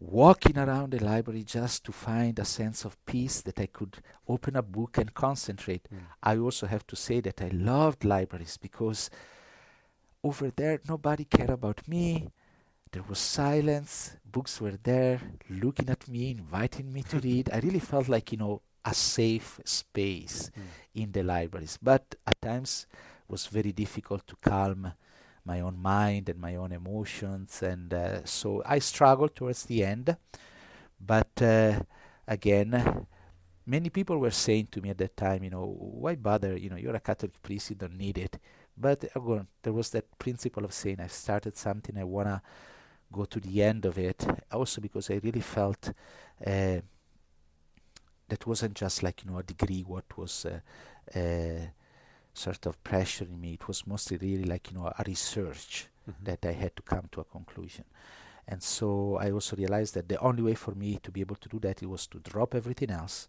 walking 0.00 0.58
around 0.58 0.90
the 0.90 1.04
library 1.04 1.44
just 1.44 1.84
to 1.84 1.92
find 1.92 2.38
a 2.38 2.44
sense 2.44 2.84
of 2.84 2.96
peace 3.06 3.42
that 3.42 3.60
I 3.60 3.66
could 3.66 3.98
open 4.26 4.56
a 4.56 4.62
book 4.62 4.98
and 4.98 5.14
concentrate. 5.14 5.86
Mm. 5.92 5.98
I 6.22 6.36
also 6.38 6.66
have 6.66 6.86
to 6.88 6.96
say 6.96 7.20
that 7.20 7.40
I 7.40 7.48
loved 7.48 8.04
libraries 8.04 8.56
because 8.56 9.08
over 10.24 10.50
there 10.50 10.80
nobody 10.88 11.24
cared 11.24 11.50
about 11.50 11.86
me. 11.86 12.30
There 12.92 13.04
was 13.08 13.18
silence, 13.18 14.16
books 14.24 14.60
were 14.60 14.76
there, 14.82 15.20
looking 15.48 15.88
at 15.90 16.08
me, 16.08 16.32
inviting 16.32 16.92
me 16.92 17.02
to 17.04 17.20
read. 17.20 17.48
I 17.52 17.60
really 17.60 17.78
felt 17.78 18.08
like, 18.08 18.32
you 18.32 18.38
know, 18.38 18.62
a 18.84 18.94
safe 18.94 19.60
space 19.64 20.50
mm. 20.58 21.02
in 21.02 21.12
the 21.12 21.22
libraries. 21.22 21.78
But 21.80 22.16
at 22.26 22.40
times 22.42 22.86
was 23.28 23.46
very 23.46 23.70
difficult 23.70 24.26
to 24.26 24.36
calm 24.42 24.92
my 25.44 25.60
own 25.60 25.80
mind 25.80 26.28
and 26.28 26.40
my 26.40 26.56
own 26.56 26.72
emotions. 26.72 27.62
And 27.62 27.94
uh, 27.94 28.24
so 28.24 28.62
I 28.66 28.80
struggled 28.80 29.36
towards 29.36 29.64
the 29.66 29.84
end. 29.84 30.16
But 31.00 31.40
uh, 31.40 31.80
again, 32.26 33.06
many 33.66 33.88
people 33.90 34.18
were 34.18 34.32
saying 34.32 34.68
to 34.72 34.80
me 34.80 34.90
at 34.90 34.98
that 34.98 35.16
time, 35.16 35.44
you 35.44 35.50
know, 35.50 35.76
why 35.78 36.16
bother? 36.16 36.56
You 36.56 36.70
know, 36.70 36.76
you're 36.76 36.96
a 36.96 37.00
Catholic 37.00 37.40
priest, 37.42 37.70
you 37.70 37.76
don't 37.76 37.96
need 37.96 38.18
it. 38.18 38.38
But 38.76 39.04
again, 39.14 39.46
there 39.62 39.72
was 39.72 39.90
that 39.90 40.18
principle 40.18 40.64
of 40.64 40.72
saying, 40.72 40.98
I've 41.00 41.12
started 41.12 41.56
something, 41.56 41.96
I 41.96 42.04
want 42.04 42.28
to 42.28 42.42
go 43.12 43.24
to 43.24 43.40
the 43.40 43.62
end 43.62 43.84
of 43.84 43.98
it. 43.98 44.26
Also, 44.52 44.80
because 44.80 45.10
I 45.10 45.20
really 45.22 45.40
felt 45.40 45.92
uh, 46.46 46.80
that 48.28 48.46
wasn't 48.46 48.74
just 48.74 49.02
like, 49.02 49.24
you 49.24 49.30
know, 49.30 49.38
a 49.38 49.42
degree, 49.42 49.84
what 49.86 50.16
was. 50.16 50.46
Uh, 50.46 51.18
uh, 51.18 51.66
sort 52.32 52.66
of 52.66 52.82
pressuring 52.82 53.38
me. 53.38 53.54
It 53.54 53.66
was 53.68 53.86
mostly 53.86 54.16
really 54.16 54.44
like, 54.44 54.70
you 54.70 54.78
know, 54.78 54.86
a 54.86 55.02
research 55.06 55.88
mm-hmm. 56.08 56.24
that 56.24 56.44
I 56.44 56.52
had 56.52 56.76
to 56.76 56.82
come 56.82 57.08
to 57.12 57.20
a 57.20 57.24
conclusion. 57.24 57.84
And 58.46 58.62
so 58.62 59.16
I 59.20 59.30
also 59.30 59.56
realized 59.56 59.94
that 59.94 60.08
the 60.08 60.18
only 60.18 60.42
way 60.42 60.54
for 60.54 60.74
me 60.74 60.98
to 61.02 61.10
be 61.10 61.20
able 61.20 61.36
to 61.36 61.48
do 61.48 61.58
that 61.60 61.82
it 61.82 61.86
was 61.86 62.06
to 62.08 62.18
drop 62.18 62.54
everything 62.54 62.90
else 62.90 63.28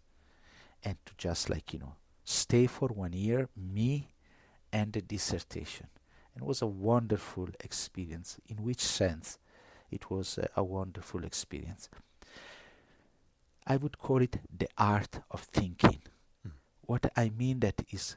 and 0.84 0.96
to 1.06 1.12
just 1.16 1.48
like, 1.48 1.72
you 1.72 1.78
know, 1.78 1.94
stay 2.24 2.66
for 2.66 2.88
one 2.88 3.12
year, 3.12 3.48
me 3.56 4.14
and 4.72 4.92
the 4.92 5.02
dissertation. 5.02 5.86
And 6.34 6.42
it 6.42 6.46
was 6.46 6.62
a 6.62 6.66
wonderful 6.66 7.48
experience. 7.60 8.38
In 8.48 8.64
which 8.64 8.80
sense? 8.80 9.38
It 9.92 10.10
was 10.10 10.38
a 10.56 10.64
wonderful 10.64 11.24
experience. 11.24 11.88
I 13.66 13.76
would 13.76 13.98
call 13.98 14.22
it 14.22 14.38
the 14.56 14.68
art 14.76 15.20
of 15.30 15.42
thinking. 15.42 16.00
Mm. 16.46 16.52
What 16.82 17.12
I 17.16 17.30
mean 17.30 17.60
that 17.60 17.84
is 17.90 18.16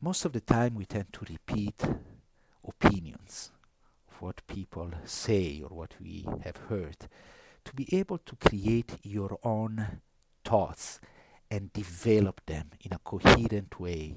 most 0.00 0.24
of 0.24 0.32
the 0.32 0.40
time 0.40 0.74
we 0.74 0.86
tend 0.86 1.12
to 1.12 1.26
repeat 1.30 1.80
opinions 2.66 3.52
of 4.10 4.20
what 4.20 4.46
people 4.46 4.90
say 5.04 5.62
or 5.62 5.68
what 5.68 5.94
we 6.00 6.26
have 6.44 6.56
heard. 6.68 6.96
To 7.66 7.74
be 7.74 7.86
able 7.96 8.18
to 8.18 8.36
create 8.36 8.98
your 9.02 9.38
own 9.44 10.00
thoughts 10.44 11.00
and 11.48 11.72
develop 11.72 12.40
them 12.46 12.70
in 12.80 12.92
a 12.92 12.98
coherent 12.98 13.78
way 13.78 14.16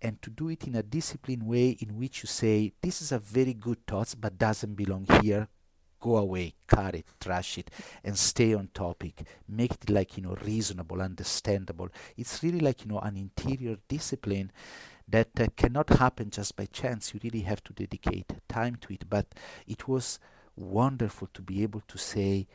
and 0.00 0.20
to 0.22 0.30
do 0.30 0.48
it 0.48 0.66
in 0.66 0.74
a 0.74 0.82
disciplined 0.82 1.42
way 1.42 1.70
in 1.80 1.98
which 1.98 2.22
you 2.22 2.26
say 2.26 2.72
this 2.80 3.02
is 3.02 3.12
a 3.12 3.18
very 3.18 3.54
good 3.54 3.84
thought 3.86 4.14
but 4.20 4.38
doesn't 4.38 4.74
belong 4.74 5.06
here 5.20 5.48
go 6.00 6.16
away 6.16 6.54
cut 6.66 6.94
it 6.94 7.06
trash 7.20 7.58
it 7.58 7.70
and 8.04 8.18
stay 8.18 8.54
on 8.54 8.68
topic 8.74 9.22
make 9.48 9.72
it 9.72 9.90
like 9.90 10.16
you 10.16 10.22
know 10.22 10.36
reasonable 10.44 11.00
understandable 11.00 11.88
it's 12.16 12.42
really 12.42 12.60
like 12.60 12.82
you 12.84 12.88
know 12.90 12.98
an 13.00 13.16
interior 13.16 13.76
discipline 13.88 14.50
that 15.08 15.28
uh, 15.40 15.46
cannot 15.56 15.88
happen 15.90 16.30
just 16.30 16.56
by 16.56 16.66
chance. 16.66 17.14
You 17.14 17.20
really 17.22 17.42
have 17.42 17.62
to 17.64 17.72
dedicate 17.72 18.32
time 18.48 18.76
to 18.82 18.94
it. 18.94 19.04
But 19.08 19.26
it 19.66 19.86
was 19.88 20.18
wonderful 20.56 21.28
to 21.34 21.42
be 21.42 21.62
able 21.62 21.82
to 21.88 21.98
say, 21.98 22.46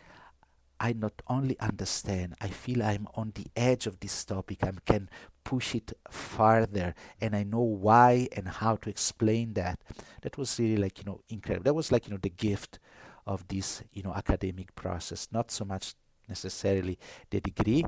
I 0.80 0.94
not 0.94 1.14
only 1.28 1.60
understand, 1.60 2.36
I 2.42 2.48
feel 2.48 2.82
I'm 2.82 3.08
on 3.16 3.34
the 3.36 3.46
edge 3.56 3.86
of 3.86 4.00
this 4.00 4.26
topic. 4.26 4.64
I 4.64 4.72
can 4.86 5.10
push 5.44 5.76
it 5.76 5.94
farther 6.10 6.96
and 7.20 7.36
I 7.36 7.44
know 7.44 7.62
why 7.62 8.28
and 8.36 8.48
how 8.48 8.78
to 8.78 8.89
explain 8.89 9.54
that. 9.54 9.80
That 10.24 10.38
was 10.38 10.60
really 10.60 10.78
like, 10.78 10.98
you 10.98 11.06
know, 11.06 11.22
incredible. 11.30 11.66
That 11.66 11.76
was 11.76 11.92
like, 11.92 12.08
you 12.08 12.12
know, 12.14 12.20
the 12.22 12.30
gift 12.30 12.80
of 13.26 13.47
this, 13.47 13.84
you 13.91 14.03
know, 14.03 14.13
academic 14.13 14.74
process. 14.76 15.28
Not 15.32 15.51
so 15.51 15.65
much 15.65 15.95
necessarily 16.28 16.97
the 17.30 17.41
degree, 17.41 17.84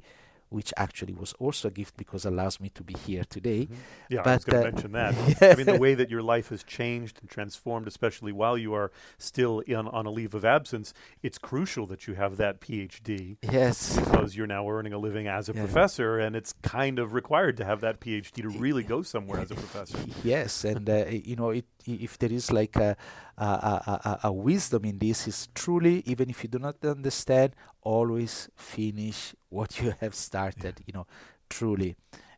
which 0.54 0.72
actually 0.78 1.14
was 1.14 1.34
also 1.40 1.68
a 1.68 1.72
gift 1.72 1.98
because 1.98 2.26
allows 2.26 2.60
me 2.60 2.70
to 2.70 2.84
be 2.84 2.94
here 2.94 3.24
today. 3.28 3.62
Mm-hmm. 3.62 3.74
Yeah, 4.10 4.22
but, 4.24 4.30
I 4.30 4.36
was 4.36 4.46
going 4.46 4.62
to 4.62 4.68
uh, 4.68 4.72
mention 4.72 4.92
that. 4.92 5.42
I 5.52 5.56
mean, 5.56 5.66
the 5.66 5.80
way 5.80 5.96
that 5.96 6.12
your 6.12 6.22
life 6.22 6.50
has 6.50 6.64
changed 6.64 7.18
and 7.22 7.30
transformed, 7.30 7.88
especially 7.88 8.32
while 8.32 8.56
you 8.58 8.74
are 8.76 8.92
still 9.18 9.62
in, 9.62 9.76
on 9.76 10.06
a 10.06 10.12
leave 10.12 10.36
of 10.36 10.46
absence, 10.46 10.94
it's 11.24 11.40
crucial 11.40 11.88
that 11.88 12.08
you 12.08 12.14
have 12.14 12.38
that 12.38 12.62
PhD. 12.62 13.38
Yes. 13.42 13.98
Because 13.98 14.36
you're 14.36 14.48
now 14.48 14.70
earning 14.70 14.94
a 14.94 15.00
living 15.00 15.28
as 15.28 15.50
a 15.50 15.54
yeah. 15.54 15.62
professor, 15.62 16.20
and 16.20 16.36
it's 16.36 16.54
kind 16.62 17.00
of 17.00 17.14
required 17.14 17.58
to 17.58 17.66
have 17.66 17.82
that 17.82 18.00
PhD 18.00 18.44
to 18.44 18.50
really 18.50 18.84
go 18.94 19.02
somewhere 19.02 19.40
as 19.40 19.50
a 19.50 19.56
professor. 19.56 19.98
Yes, 20.24 20.64
and 20.64 20.88
uh, 20.88 21.06
you 21.10 21.36
know, 21.36 21.50
it, 21.50 21.66
if 21.88 22.20
there 22.20 22.32
is 22.32 22.52
like 22.52 22.76
a, 22.76 22.96
a, 23.38 23.44
a, 23.44 24.20
a 24.26 24.32
wisdom 24.32 24.86
in 24.86 25.00
this, 25.00 25.28
is 25.28 25.48
truly 25.56 26.04
even 26.06 26.30
if 26.30 26.44
you 26.44 26.50
do 26.50 26.60
not 26.60 26.84
understand, 26.86 27.56
always 27.82 28.50
finish 28.56 29.36
what 29.50 29.80
you 29.82 29.94
have 30.00 30.16
started 30.16 30.84
you 30.86 30.94
know 30.94 31.08
truly. 31.50 31.96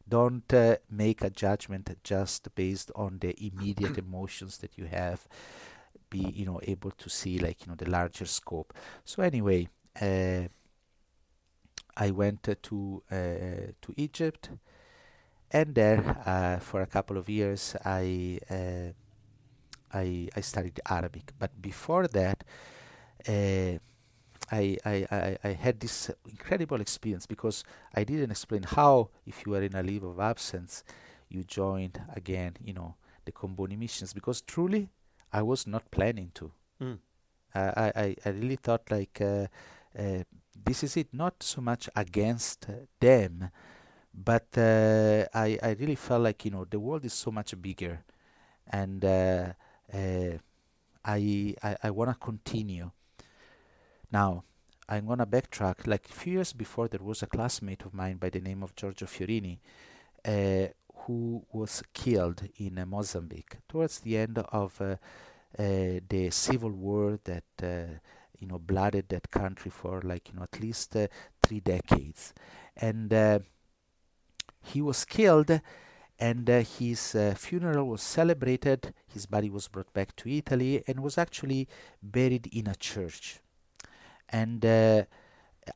Don't 0.07 0.53
uh, 0.53 0.75
make 0.89 1.23
a 1.23 1.31
judgment 1.31 1.89
just 2.03 2.53
based 2.53 2.91
on 2.95 3.17
the 3.19 3.35
immediate 3.43 3.97
emotions 4.05 4.59
that 4.59 4.77
you 4.77 4.85
have 4.85 5.27
be 6.09 6.19
you 6.19 6.45
know 6.45 6.59
able 6.63 6.91
to 6.91 7.09
see 7.09 7.39
like 7.39 7.61
you 7.61 7.67
know 7.67 7.75
the 7.75 7.89
larger 7.89 8.25
scope. 8.25 8.73
So 9.03 9.23
anyway 9.23 9.67
uh, 10.01 10.47
i 11.97 12.11
went 12.11 12.47
uh, 12.49 12.55
to 12.61 13.01
uh, 13.11 13.71
to 13.81 13.93
egypt 13.95 14.49
and 15.51 15.75
there 15.75 16.01
uh, 16.25 16.59
for 16.59 16.81
a 16.81 16.85
couple 16.87 17.17
of 17.17 17.29
years 17.29 17.75
i 17.85 18.39
uh, 18.49 18.91
I, 19.95 20.29
I 20.35 20.41
studied 20.41 20.79
Arabic, 20.89 21.31
but 21.39 21.61
before 21.61 22.07
that, 22.09 22.43
I, 24.51 24.77
I, 24.85 25.07
I, 25.11 25.37
I 25.43 25.49
had 25.49 25.79
this 25.79 26.11
incredible 26.29 26.81
experience 26.81 27.25
because 27.25 27.63
I 27.93 28.03
didn't 28.03 28.31
explain 28.31 28.63
how, 28.63 29.09
if 29.25 29.45
you 29.45 29.53
were 29.53 29.63
in 29.63 29.75
a 29.75 29.81
leave 29.81 30.03
of 30.03 30.19
absence, 30.19 30.83
you 31.29 31.43
joined 31.43 32.01
again, 32.13 32.57
you 32.63 32.73
know, 32.73 32.95
the 33.25 33.31
Comboni 33.31 33.77
missions 33.77 34.13
because 34.13 34.41
truly 34.41 34.89
I 35.33 35.41
was 35.41 35.65
not 35.65 35.89
planning 35.89 36.31
to. 36.35 36.51
Mm. 36.81 36.99
Uh, 37.53 37.71
I, 37.75 37.91
I, 37.95 38.15
I 38.25 38.29
really 38.29 38.57
thought 38.57 38.83
like 38.91 39.19
uh, 39.21 39.47
uh, 39.97 40.23
this 40.63 40.83
is 40.83 40.97
it, 40.97 41.07
not 41.13 41.41
so 41.41 41.61
much 41.61 41.89
against 41.95 42.67
them, 42.99 43.49
but 44.13 44.47
uh, 44.57 45.25
I, 45.33 45.57
I 45.61 45.75
really 45.79 45.95
felt 45.95 46.21
like, 46.23 46.45
you 46.45 46.51
know, 46.51 46.65
the 46.65 46.79
world 46.79 47.03
is 47.05 47.13
so 47.13 47.31
much 47.31 47.59
bigger 47.61 48.03
and 48.67 49.03
uh, 49.93 50.37
I, 51.03 51.55
I, 51.61 51.77
I 51.83 51.89
want 51.91 52.11
to 52.11 52.15
continue 52.15 52.91
now, 54.11 54.43
I'm 54.87 55.07
gonna 55.07 55.25
backtrack. 55.25 55.87
Like 55.87 56.07
a 56.09 56.13
few 56.13 56.33
years 56.33 56.53
before, 56.53 56.87
there 56.87 57.01
was 57.03 57.23
a 57.23 57.27
classmate 57.27 57.83
of 57.85 57.93
mine 57.93 58.17
by 58.17 58.29
the 58.29 58.39
name 58.39 58.63
of 58.63 58.75
Giorgio 58.75 59.07
Fiorini, 59.07 59.57
uh, 60.23 60.67
who 61.01 61.43
was 61.51 61.83
killed 61.93 62.47
in 62.57 62.77
uh, 62.77 62.85
Mozambique 62.85 63.57
towards 63.67 63.99
the 63.99 64.17
end 64.17 64.37
of 64.37 64.79
uh, 64.79 64.95
uh 65.57 65.99
the 66.09 66.29
civil 66.31 66.71
war 66.71 67.19
that 67.23 67.43
uh, 67.61 67.99
you 68.39 68.47
know 68.47 68.59
blooded 68.59 69.09
that 69.09 69.31
country 69.31 69.71
for 69.71 70.01
like 70.01 70.29
you 70.29 70.35
know 70.35 70.43
at 70.43 70.61
least 70.61 70.95
three 71.43 71.59
decades, 71.59 72.33
and 72.77 73.41
he 74.61 74.81
was 74.81 75.03
killed. 75.03 75.59
And 76.17 76.47
his 76.47 77.15
funeral 77.35 77.87
was 77.87 78.01
celebrated. 78.01 78.93
His 79.07 79.25
body 79.25 79.49
was 79.49 79.67
brought 79.67 79.91
back 79.93 80.15
to 80.17 80.29
Italy 80.29 80.83
and 80.87 81.01
was 81.01 81.17
actually 81.17 81.67
buried 82.01 82.47
in 82.53 82.67
a 82.67 82.75
church 82.75 83.41
and 84.29 84.65
uh, 84.65 85.03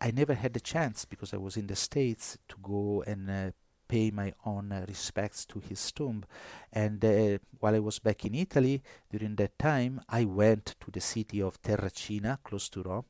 I 0.01 0.11
never 0.11 0.33
had 0.33 0.53
the 0.53 0.59
chance 0.59 1.05
because 1.05 1.33
I 1.33 1.37
was 1.37 1.57
in 1.57 1.67
the 1.67 1.75
States 1.75 2.37
to 2.47 2.55
go 2.61 3.03
and 3.07 3.29
uh, 3.29 3.51
pay 3.87 4.11
my 4.11 4.33
own 4.45 4.71
uh, 4.71 4.85
respects 4.87 5.45
to 5.47 5.59
his 5.59 5.91
tomb. 5.91 6.23
And 6.71 7.03
uh, 7.03 7.39
while 7.59 7.75
I 7.75 7.79
was 7.79 7.99
back 7.99 8.25
in 8.25 8.35
Italy 8.35 8.83
during 9.09 9.35
that 9.37 9.57
time, 9.57 10.01
I 10.07 10.25
went 10.25 10.75
to 10.81 10.91
the 10.91 11.01
city 11.01 11.41
of 11.41 11.61
Terracina, 11.61 12.37
close 12.43 12.69
to 12.69 12.83
Rome. 12.83 13.05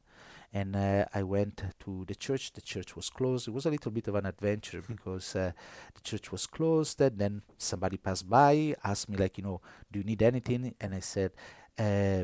And 0.52 0.76
uh, 0.76 1.06
I 1.14 1.24
went 1.24 1.64
to 1.80 2.06
the 2.08 2.16
church. 2.16 2.54
The 2.54 2.62
church 2.62 2.96
was 2.96 3.10
closed. 3.10 3.48
It 3.48 3.52
was 3.52 3.66
a 3.66 3.70
little 3.70 3.92
bit 3.92 4.08
of 4.08 4.16
an 4.16 4.26
adventure 4.26 4.82
hmm. 4.82 4.94
because 4.94 5.36
uh, 5.36 5.52
the 5.94 6.02
church 6.02 6.32
was 6.32 6.48
closed. 6.48 7.00
And 7.02 7.18
then 7.18 7.42
somebody 7.58 7.98
passed 7.98 8.30
by, 8.30 8.76
asked 8.84 9.10
me, 9.10 9.18
like, 9.18 9.38
you 9.38 9.44
know, 9.44 9.62
do 9.92 10.00
you 10.00 10.06
need 10.06 10.24
anything? 10.24 10.74
And 10.82 10.96
I 10.96 11.00
said, 11.02 11.32
uh, 11.78 12.24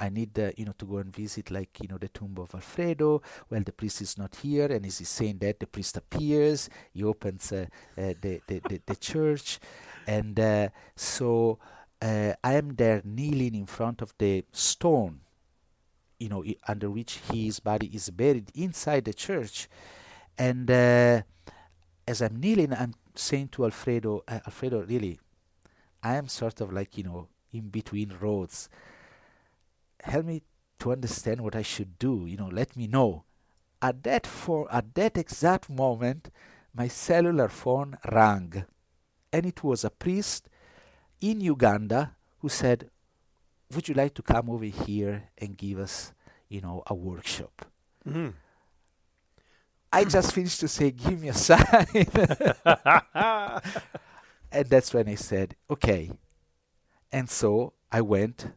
I 0.00 0.08
need 0.08 0.38
uh, 0.38 0.50
you 0.56 0.64
know 0.64 0.74
to 0.78 0.84
go 0.86 0.98
and 0.98 1.14
visit 1.14 1.50
like 1.50 1.78
you 1.80 1.88
know 1.88 1.98
the 1.98 2.08
tomb 2.08 2.36
of 2.38 2.54
Alfredo. 2.54 3.22
Well, 3.50 3.62
the 3.62 3.72
priest 3.72 4.00
is 4.02 4.16
not 4.16 4.36
here, 4.36 4.66
and 4.66 4.84
as 4.86 4.98
he's 4.98 5.08
saying 5.08 5.38
that, 5.38 5.60
the 5.60 5.66
priest 5.66 5.96
appears. 5.96 6.70
He 6.92 7.04
opens 7.04 7.52
uh, 7.52 7.66
uh 7.96 8.14
the, 8.20 8.40
the, 8.46 8.60
the, 8.68 8.80
the 8.86 8.96
church, 8.96 9.58
and 10.06 10.38
uh, 10.38 10.68
so 10.96 11.58
uh, 12.00 12.34
I 12.42 12.54
am 12.54 12.74
there 12.76 13.02
kneeling 13.04 13.54
in 13.54 13.66
front 13.66 14.02
of 14.02 14.14
the 14.18 14.44
stone 14.52 15.20
you 16.24 16.30
know, 16.30 16.42
under 16.66 16.88
which 16.88 17.20
his 17.30 17.60
body 17.60 17.90
is 17.92 18.08
buried 18.08 18.50
inside 18.54 19.04
the 19.04 19.12
church. 19.12 19.68
And 20.38 20.70
uh, 20.70 21.20
as 22.08 22.22
I'm 22.22 22.40
kneeling, 22.40 22.72
I'm 22.72 22.94
saying 23.14 23.48
to 23.48 23.64
Alfredo, 23.64 24.22
uh, 24.26 24.40
Alfredo, 24.46 24.86
really, 24.86 25.20
I 26.02 26.16
am 26.16 26.28
sort 26.28 26.62
of 26.62 26.72
like, 26.72 26.96
you 26.96 27.04
know, 27.04 27.28
in 27.52 27.68
between 27.68 28.16
roads. 28.18 28.70
Help 30.02 30.24
me 30.24 30.42
to 30.78 30.92
understand 30.92 31.42
what 31.42 31.54
I 31.54 31.62
should 31.62 31.98
do. 31.98 32.24
You 32.26 32.38
know, 32.38 32.48
let 32.48 32.74
me 32.74 32.86
know. 32.86 33.24
At 33.82 34.02
that 34.04 34.26
for 34.26 34.66
at 34.72 34.94
that 34.94 35.18
exact 35.18 35.68
moment, 35.68 36.30
my 36.74 36.88
cellular 36.88 37.48
phone 37.48 37.98
rang, 38.10 38.64
and 39.30 39.44
it 39.44 39.62
was 39.62 39.84
a 39.84 39.90
priest 39.90 40.48
in 41.20 41.42
Uganda 41.42 42.16
who 42.40 42.48
said, 42.48 42.88
"Would 43.74 43.88
you 43.88 43.94
like 43.94 44.14
to 44.14 44.22
come 44.22 44.48
over 44.48 44.64
here 44.64 45.28
and 45.36 45.58
give 45.58 45.78
us, 45.78 46.13
you 46.54 46.60
know, 46.60 46.82
a 46.86 46.94
workshop?" 46.94 47.66
Mhm. 48.06 48.34
I 49.92 50.04
just 50.04 50.32
finished 50.32 50.60
to 50.60 50.68
say, 50.68 50.90
"Give 50.90 51.20
me 51.20 51.28
a 51.28 51.34
sign," 51.34 51.86
and 54.52 54.66
that's 54.72 54.92
when 54.94 55.08
I 55.08 55.14
said, 55.14 55.56
"Okay." 55.70 56.10
And 57.12 57.30
so 57.30 57.74
I 57.92 58.00
went 58.00 58.48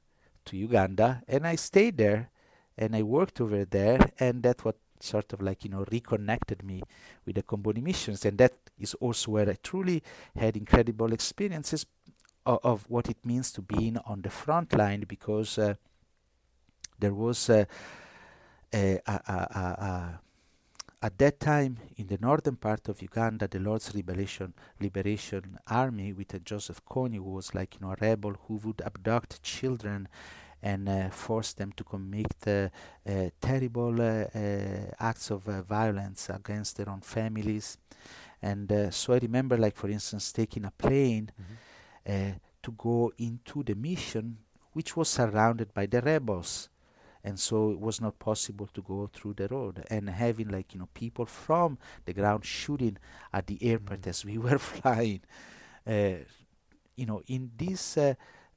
to 0.45 0.57
Uganda 0.57 1.21
and 1.27 1.45
I 1.45 1.55
stayed 1.55 1.97
there 1.97 2.29
and 2.77 2.95
I 2.95 3.03
worked 3.03 3.39
over 3.39 3.65
there 3.65 3.99
and 4.19 4.41
that 4.43 4.65
what 4.65 4.77
sort 4.99 5.31
of 5.33 5.41
like 5.41 5.63
you 5.63 5.69
know 5.69 5.85
reconnected 5.91 6.63
me 6.63 6.81
with 7.25 7.35
the 7.35 7.43
Comboni 7.43 7.83
missions 7.83 8.25
and 8.25 8.37
that 8.39 8.53
is 8.79 8.95
also 8.95 9.31
where 9.31 9.49
I 9.49 9.57
truly 9.61 10.01
had 10.35 10.57
incredible 10.57 11.13
experiences 11.13 11.85
of, 12.45 12.59
of 12.63 12.89
what 12.89 13.09
it 13.09 13.23
means 13.23 13.51
to 13.53 13.61
be 13.61 13.89
in 13.89 13.97
on 14.05 14.21
the 14.23 14.31
front 14.31 14.73
line 14.73 15.05
because 15.07 15.59
uh, 15.59 15.75
there 16.99 17.13
was 17.13 17.49
a, 17.49 17.67
a, 18.73 18.99
a, 19.07 19.11
a, 19.11 20.19
at 21.01 21.17
that 21.19 21.39
time 21.39 21.77
in 21.97 22.07
the 22.07 22.17
northern 22.19 22.55
part 22.55 22.87
of 22.89 23.01
Uganda 23.01 23.47
the 23.47 23.59
Lord's 23.59 23.93
Liberation 23.93 24.53
Liberation 24.79 25.57
Army 25.67 26.13
with 26.13 26.33
uh, 26.33 26.39
Joseph 26.39 26.81
Kony 26.85 27.15
who 27.17 27.31
was 27.33 27.53
like 27.53 27.75
you 27.75 27.81
know 27.81 27.93
a 27.93 27.97
rebel 28.01 28.33
who 28.47 28.55
would 28.63 28.81
abduct 28.81 29.41
children 29.43 30.07
and 30.63 30.89
uh, 30.89 31.09
force 31.11 31.53
them 31.53 31.71
to 31.73 31.83
commit 31.83 32.33
uh, 32.47 32.67
uh, 33.07 33.29
terrible 33.39 34.01
uh, 34.01 34.25
uh, 34.35 34.91
acts 34.99 35.29
of 35.29 35.47
uh, 35.47 35.61
violence 35.61 36.29
against 36.31 36.77
their 36.77 36.89
own 36.89 37.01
families 37.01 37.77
and 38.41 38.71
uh, 38.71 38.89
so 38.89 39.13
I 39.13 39.19
remember 39.19 39.55
like 39.57 39.75
for 39.75 39.89
instance 39.89 40.31
taking 40.31 40.65
a 40.65 40.71
plane 40.71 41.29
Mhm. 41.39 42.33
uh, 42.33 42.33
to 42.63 42.71
go 42.71 43.11
into 43.17 43.63
the 43.63 43.75
mission 43.75 44.37
which 44.73 44.97
was 44.97 45.09
surrounded 45.09 45.73
by 45.73 45.85
the 45.85 46.01
rebels 46.01 46.69
and 47.28 47.39
so 47.39 47.71
it 47.71 47.80
was 47.82 48.01
not 48.01 48.19
possible 48.19 48.67
to 48.73 48.82
go 48.82 49.09
through 49.13 49.34
the 49.36 49.47
road 49.49 49.84
and 49.89 50.09
having 50.09 50.49
like 50.49 50.73
you 50.73 50.80
know 50.82 50.89
people 50.93 51.25
from 51.25 51.78
the 52.05 52.13
ground 52.13 52.45
shooting 52.45 52.97
at 53.34 53.47
the 53.47 53.57
airport 53.71 54.01
Mhm. 54.01 54.07
as 54.13 54.25
we 54.25 54.38
were 54.47 54.59
flying 54.59 55.21
uh, 55.88 56.17
you 56.95 57.05
know 57.05 57.21
in 57.28 57.51
these 57.57 57.97
uh, 57.97 58.13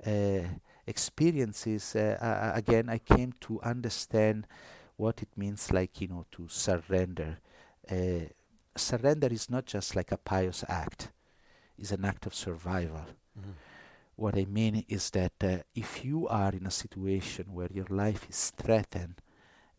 uh, 0.06 0.44
experiences 0.86 1.96
uh, 1.96 2.52
again 2.54 2.88
i 2.88 2.98
came 2.98 3.32
to 3.40 3.60
understand 3.62 4.46
what 4.96 5.22
it 5.22 5.28
means 5.36 5.70
like 5.72 6.00
you 6.00 6.08
know 6.08 6.26
to 6.32 6.48
surrender 6.48 7.38
uh, 7.90 8.26
surrender 8.76 9.28
is 9.28 9.50
not 9.50 9.66
just 9.66 9.96
like 9.96 10.12
a 10.12 10.16
pious 10.16 10.64
act 10.68 11.10
it's 11.78 11.92
an 11.92 12.04
act 12.04 12.26
of 12.26 12.34
survival 12.34 13.06
Mhm. 13.38 13.54
What 14.20 14.36
I 14.36 14.44
mean 14.44 14.84
is 14.86 15.08
that 15.10 15.32
uh, 15.42 15.58
if 15.74 16.04
you 16.04 16.28
are 16.28 16.52
in 16.52 16.66
a 16.66 16.70
situation 16.70 17.46
where 17.54 17.70
your 17.72 17.86
life 17.88 18.26
is 18.28 18.50
threatened, 18.50 19.14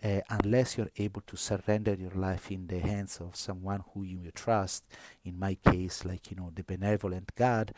uh, 0.03 0.21
unless 0.31 0.77
you're 0.77 0.89
able 0.97 1.21
to 1.27 1.37
surrender 1.37 1.93
your 1.93 2.15
life 2.15 2.49
in 2.49 2.65
the 2.65 2.79
hands 2.79 3.19
of 3.21 3.35
someone 3.35 3.83
who 3.93 4.01
you 4.01 4.31
trust, 4.33 4.83
in 5.23 5.37
my 5.37 5.53
case, 5.53 6.03
like, 6.05 6.31
you 6.31 6.37
know, 6.37 6.51
the 6.55 6.63
benevolent 6.63 7.35
God, 7.35 7.71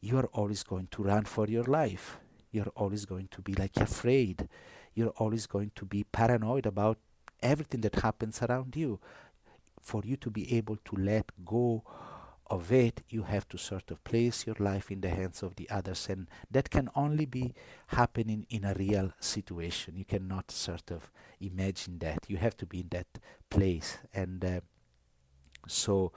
you 0.00 0.16
are 0.16 0.26
always 0.26 0.62
going 0.62 0.86
to 0.92 1.02
run 1.02 1.24
for 1.24 1.48
your 1.48 1.64
life. 1.64 2.18
You're 2.52 2.72
always 2.76 3.04
going 3.04 3.26
to 3.32 3.42
be 3.42 3.54
like 3.54 3.76
afraid. 3.76 4.48
You're 4.94 5.16
always 5.16 5.46
going 5.46 5.72
to 5.74 5.84
be 5.84 6.04
paranoid 6.04 6.66
about 6.66 6.98
everything 7.42 7.80
that 7.80 7.96
happens 7.96 8.40
around 8.42 8.76
you. 8.76 9.00
For 9.82 10.02
you 10.04 10.16
to 10.18 10.30
be 10.30 10.56
able 10.56 10.76
to 10.84 10.96
let 10.96 11.32
go 11.44 11.82
of 12.50 12.72
it, 12.72 13.02
you 13.08 13.22
have 13.22 13.48
to 13.48 13.56
sort 13.56 13.90
of 13.90 14.02
place 14.02 14.46
your 14.46 14.56
life 14.58 14.90
in 14.90 15.00
the 15.00 15.08
hands 15.08 15.42
of 15.42 15.54
the 15.54 15.70
others, 15.70 16.08
and 16.10 16.26
that 16.50 16.68
can 16.68 16.90
only 16.96 17.24
be 17.24 17.54
happening 17.86 18.46
in 18.50 18.64
a 18.64 18.74
real 18.74 19.12
situation. 19.20 19.96
You 19.96 20.04
cannot 20.04 20.50
sort 20.50 20.90
of 20.90 21.10
imagine 21.40 21.98
that. 22.00 22.24
You 22.28 22.38
have 22.38 22.56
to 22.58 22.66
be 22.66 22.80
in 22.80 22.88
that 22.90 23.06
place, 23.48 23.98
and 24.12 24.44
uh, 24.44 24.60
so 25.68 26.12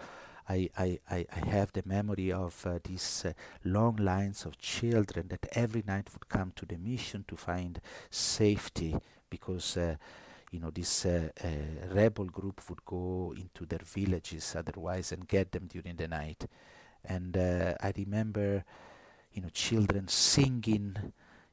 I, 0.49 0.69
I, 0.77 0.99
I, 1.09 1.25
have 1.45 1.71
the 1.71 1.83
memory 1.85 2.31
of 2.31 2.65
uh, 2.65 2.79
these 2.83 3.23
uh, 3.25 3.33
long 3.63 3.95
lines 3.97 4.45
of 4.45 4.57
children 4.57 5.27
that 5.29 5.45
every 5.53 5.83
night 5.85 6.09
would 6.13 6.27
come 6.27 6.51
to 6.57 6.65
the 6.65 6.77
mission 6.77 7.23
to 7.29 7.37
find 7.37 7.79
safety 8.09 8.95
because 9.29 9.77
uh, 9.77 9.95
you 10.53 10.59
know 10.59 10.69
this 10.69 11.05
uh, 11.05 11.29
uh, 11.43 11.93
rebel 11.95 12.25
group 12.25 12.61
would 12.69 12.85
go 12.85 13.33
into 13.35 13.65
their 13.65 13.81
villages 13.83 14.55
otherwise 14.55 15.11
and 15.11 15.27
get 15.27 15.51
them 15.51 15.65
during 15.67 15.95
the 15.95 16.07
night. 16.07 16.45
And 17.03 17.35
uh, 17.35 17.73
i 17.81 17.91
remember 17.97 18.63
you 19.33 19.41
know 19.41 19.49
children 19.49 20.07
singing 20.07 20.95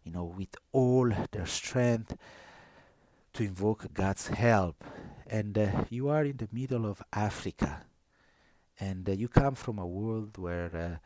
you 0.04 0.12
know 0.12 0.24
with 0.24 0.54
all 0.72 1.10
their 1.32 1.46
strength 1.46 2.14
to 3.32 3.42
invoke 3.42 3.92
god's 3.94 4.28
help. 4.28 4.84
And 5.26 5.56
uh, 5.56 5.84
you 5.88 6.10
are 6.10 6.24
in 6.24 6.36
the 6.36 6.48
middle 6.52 6.84
of 6.84 7.02
africa. 7.10 7.86
And 8.78 9.08
uh, 9.08 9.12
you 9.12 9.28
come 9.28 9.54
from 9.54 9.78
a 9.78 9.86
world 9.86 10.36
where 10.36 10.70
uh, 10.76 10.96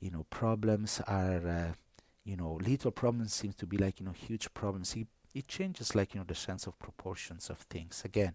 you 0.00 0.10
know 0.10 0.26
problems 0.28 1.00
are 1.06 1.76
you 2.24 2.36
know 2.36 2.58
little 2.60 2.90
problems 2.90 3.32
seem 3.32 3.52
to 3.52 3.66
be 3.66 3.76
like 3.76 4.00
you 4.00 4.06
know 4.06 4.12
huge 4.12 4.52
problems 4.54 4.96
it, 5.34 5.48
changes 5.48 5.94
like 5.94 6.14
you 6.14 6.20
know 6.20 6.26
the 6.26 6.34
sense 6.34 6.66
of 6.66 6.78
proportions 6.78 7.50
of 7.50 7.58
things. 7.58 8.02
Again 8.04 8.34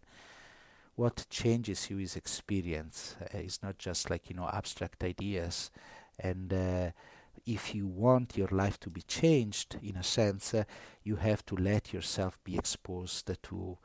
what 0.96 1.26
changes 1.30 1.90
you 1.90 2.00
is 2.00 2.16
experience. 2.16 3.16
Uh, 3.22 3.38
it's 3.40 3.64
not 3.64 3.78
just 3.78 4.10
like 4.10 4.30
you 4.30 4.36
know 4.36 4.50
abstract 4.52 5.04
ideas. 5.04 5.72
And 6.20 6.52
uh, 6.54 6.92
if 7.46 7.74
you 7.74 7.88
want 7.88 8.38
your 8.38 8.50
life 8.52 8.80
to 8.82 8.90
be 8.90 9.02
changed 9.04 9.78
in 9.82 9.96
a 9.96 10.04
sense 10.04 10.54
uh, 10.54 10.66
you 11.04 11.16
have 11.16 11.46
to 11.46 11.56
let 11.56 11.94
yourself 11.94 12.38
be 12.44 12.58
exposed 12.58 13.32
to 13.44 13.78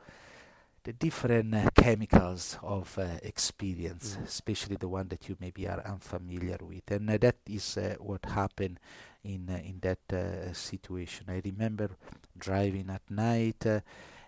the 0.83 0.93
different 0.93 1.53
uh, 1.55 1.69
chemicals 1.75 2.57
of 2.63 2.97
uh, 2.99 3.03
experience, 3.23 4.17
Mhm. 4.17 4.23
especially 4.25 4.75
the 4.77 4.87
one 4.87 5.07
that 5.09 5.27
you 5.29 5.35
maybe 5.39 5.67
are 5.67 5.81
unfamiliar 5.85 6.57
with, 6.61 6.89
and 6.91 7.09
uh, 7.09 7.17
that 7.17 7.37
is 7.47 7.77
uh, 7.77 7.95
what 7.99 8.25
happened 8.25 8.79
in 9.25 9.49
in 9.49 9.79
that 9.81 10.13
uh, 10.13 10.53
situation. 10.53 11.25
I 11.27 11.41
remember 11.43 11.89
driving 12.37 12.89
at 12.89 13.09
night 13.09 13.65
uh, 13.65 13.79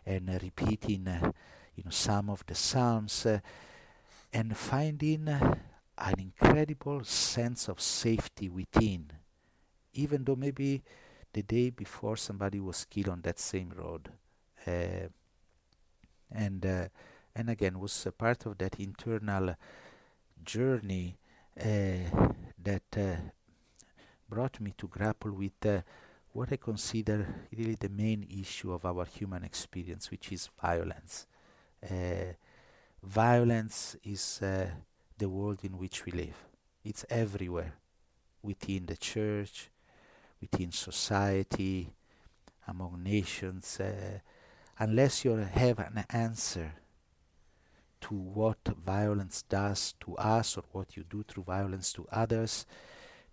and 0.06 0.30
repeating, 0.42 1.08
uh, 1.08 1.32
you 1.76 1.84
know, 1.84 1.92
some 1.92 2.30
of 2.30 2.44
the 2.46 2.56
psalms, 2.56 3.26
and 4.34 4.58
finding 4.58 5.28
an 5.28 6.20
incredible 6.20 7.04
sense 7.04 7.68
of 7.68 7.80
safety 7.82 8.50
within, 8.50 9.12
even 9.94 10.24
though 10.24 10.36
maybe 10.36 10.84
the 11.34 11.44
day 11.44 11.70
before 11.70 12.18
somebody 12.18 12.60
was 12.60 12.86
killed 12.86 13.10
on 13.10 13.22
that 13.22 13.40
same 13.40 13.72
road. 13.76 14.10
Uh, 14.66 15.08
and 16.32 16.66
uh, 16.66 16.88
and 17.36 17.50
again 17.50 17.80
was 17.80 18.06
a 18.06 18.12
part 18.12 18.46
of 18.46 18.58
that 18.58 18.80
internal 18.80 19.56
journey 20.44 21.18
uh, 21.60 22.28
that 22.62 23.28
brought 24.30 24.60
me 24.60 24.74
to 24.78 24.88
grapple 24.88 25.32
with 25.32 25.66
uh, 25.66 25.82
what 26.34 26.52
I 26.52 26.58
consider 26.58 27.48
really 27.56 27.76
the 27.76 27.90
main 27.90 28.28
issue 28.30 28.72
of 28.72 28.86
our 28.86 29.06
human 29.06 29.44
experience, 29.44 30.12
which 30.12 30.32
is 30.32 30.50
violence. 30.62 31.26
Uh, 31.84 32.34
violence 33.02 33.96
is 34.04 34.42
uh, 34.42 34.68
the 35.18 35.30
world 35.30 35.60
in 35.64 35.78
which 35.78 36.06
we 36.06 36.12
live. 36.12 36.38
It's 36.84 37.06
everywhere, 37.10 37.74
within 38.42 38.86
the 38.86 38.98
church, 38.98 39.70
within 40.40 40.72
society, 40.72 41.90
among 42.68 43.04
nations. 43.04 43.80
Uh, 43.80 44.20
unless 44.80 45.26
you 45.26 45.32
have 45.36 45.80
an 45.80 46.06
answer 46.10 46.74
to 48.00 48.14
what 48.14 48.60
violence 48.86 49.44
does 49.50 49.96
to 50.00 50.16
us 50.18 50.58
or 50.58 50.64
what 50.72 50.96
you 50.96 51.04
do 51.10 51.24
through 51.24 51.44
violence 51.44 51.92
to 51.94 52.08
others, 52.12 52.66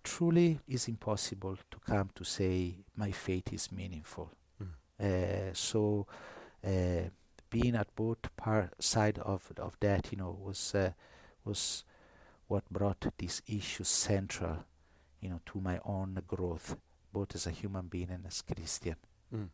truly 0.05 0.59
is 0.67 0.87
impossible 0.87 1.57
to 1.71 1.77
come 1.79 2.09
to 2.15 2.23
say 2.23 2.77
my 2.95 3.11
faith 3.11 3.51
is 3.51 3.71
meaningful. 3.71 4.29
Mm. 4.61 5.49
Uh, 5.49 5.53
so, 5.53 6.07
uh, 6.65 7.09
being 7.49 7.75
at 7.75 7.93
both 7.95 8.23
par- 8.37 8.71
side 8.79 9.19
of 9.19 9.51
of 9.57 9.77
that, 9.81 10.11
you 10.11 10.17
know, 10.17 10.37
was 10.39 10.75
uh, 10.75 10.91
was 11.43 11.83
what 12.47 12.63
brought 12.69 13.05
this 13.17 13.41
issue 13.47 13.83
central, 13.83 14.57
you 15.19 15.29
know, 15.29 15.41
to 15.45 15.59
my 15.59 15.79
own 15.83 16.21
growth, 16.27 16.77
both 17.11 17.35
as 17.35 17.47
a 17.47 17.51
human 17.51 17.87
being 17.87 18.11
and 18.11 18.25
as 18.25 18.41
Christian. 18.41 18.95
Mm. 19.33 19.49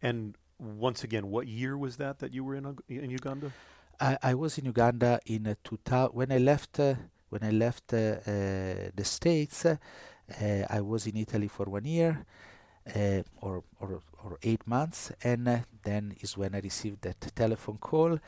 And 0.00 0.36
once 0.58 1.04
again, 1.04 1.26
what 1.30 1.46
year 1.46 1.76
was 1.76 1.96
that 1.96 2.20
that 2.20 2.32
you 2.32 2.44
were 2.44 2.54
in 2.54 2.78
in 2.88 3.10
Uganda? 3.10 3.52
I, 4.00 4.18
I 4.22 4.34
was 4.34 4.58
in 4.58 4.64
Uganda 4.64 5.20
in 5.26 5.46
uh, 5.46 5.54
2000 5.64 6.14
when 6.14 6.32
I 6.32 6.38
left 6.38 6.80
uh, 6.80 6.94
when 7.32 7.42
I 7.42 7.50
left 7.50 7.94
uh, 7.94 7.96
uh, 7.96 8.90
the 8.94 9.04
States. 9.04 9.64
Uh, 9.64 9.76
I 10.70 10.80
was 10.80 11.06
in 11.06 11.16
Italy 11.16 11.48
for 11.48 11.64
one 11.66 11.84
year 11.84 12.24
uh, 12.94 13.22
or, 13.40 13.64
or 13.80 14.00
or 14.24 14.38
eight 14.42 14.64
months, 14.66 15.10
and 15.24 15.48
uh, 15.48 15.58
then 15.82 16.14
is 16.20 16.36
when 16.36 16.54
I 16.54 16.60
received 16.60 17.02
that 17.02 17.20
telephone 17.34 17.78
call 17.78 18.18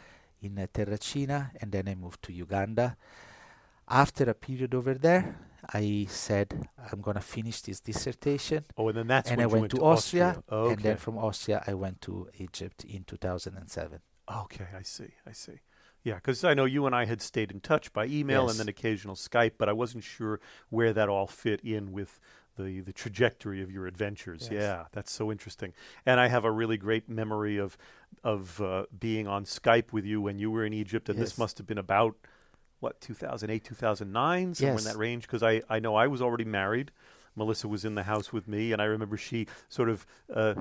in 0.42 0.59
uh, 0.59 0.66
Terracina, 0.72 1.50
and 1.61 1.70
then 1.70 1.88
I 1.88 1.94
moved 1.94 2.22
to 2.24 2.32
Uganda. 2.32 2.96
After 3.88 4.24
a 4.30 4.34
period 4.34 4.74
over 4.74 4.94
there, 4.94 5.36
I 5.72 6.07
said 6.09 6.68
I'm 6.90 7.00
gonna 7.00 7.20
finish 7.20 7.61
this 7.62 7.80
dissertation, 7.80 8.64
Oh, 8.76 8.88
and 8.88 8.96
then 8.98 9.07
that's 9.07 9.30
and 9.30 9.38
when 9.38 9.44
I 9.44 9.46
went 9.46 9.61
went 9.62 9.70
to 9.72 9.76
to 9.78 9.84
Austria, 9.84 10.42
Okay. 10.50 10.72
and 10.72 10.82
then 10.82 10.96
from 10.96 11.18
Austria 11.18 11.62
I 11.66 11.74
went 11.74 12.00
to 12.02 12.28
Egypt 12.38 12.84
in 12.84 13.05
2007. 13.05 14.00
Okay, 14.44 14.66
I 14.76 14.82
see. 14.82 15.12
I 15.26 15.32
see. 15.32 15.61
Yeah, 16.05 16.16
because 16.16 16.44
I 16.44 16.52
know 16.55 16.66
you 16.66 16.84
and 16.86 16.94
I 16.94 17.07
had 17.07 17.20
stayed 17.22 17.50
in 17.50 17.61
touch 17.61 17.92
by 17.92 18.05
email 18.05 18.42
Yes. 18.42 18.50
and 18.52 18.61
then 18.61 18.68
occasional 18.68 19.14
Skype, 19.16 19.52
but 19.59 19.68
I 19.68 19.72
wasn't 19.72 20.05
sure 20.05 20.38
where 20.68 20.92
that 20.92 21.09
all 21.09 21.26
fit 21.26 21.61
in 21.62 21.92
with 21.92 22.20
the 22.57 22.80
the 22.80 22.92
trajectory 22.92 23.62
of 23.62 23.72
your 23.72 23.86
adventures. 23.86 24.48
Yes. 24.52 24.61
Yeah, 24.62 24.84
that's 24.92 25.11
so 25.11 25.32
interesting. 25.32 25.72
And 26.07 26.20
I 26.20 26.28
have 26.28 26.44
a 26.44 26.50
really 26.52 26.76
great 26.76 27.09
memory 27.09 27.57
of 27.57 27.76
of 28.22 28.61
uh, 28.61 28.84
being 28.96 29.26
on 29.26 29.44
Skype 29.44 29.92
with 29.92 30.05
you 30.05 30.20
when 30.20 30.38
you 30.38 30.50
were 30.50 30.64
in 30.64 30.72
Egypt, 30.72 31.09
and 31.09 31.18
this 31.18 31.36
must 31.38 31.59
have 31.59 31.66
been 31.66 31.78
about 31.78 32.14
what 32.80 33.00
2008, 33.00 33.64
2009, 33.64 34.55
somewhere 34.55 34.78
in 34.78 34.84
that 34.84 34.96
range. 34.96 35.22
Because 35.26 35.42
I 35.42 35.62
I 35.70 35.78
know 35.80 35.94
I 35.96 36.07
was 36.07 36.20
already 36.22 36.44
married. 36.44 36.92
Melissa 37.37 37.68
was 37.68 37.85
in 37.85 37.95
the 37.95 38.05
house 38.05 38.32
with 38.32 38.47
me, 38.47 38.72
and 38.72 38.80
I 38.80 38.85
remember 38.85 39.16
she 39.16 39.47
sort 39.68 39.89
of 39.89 40.07
uh, 40.32 40.55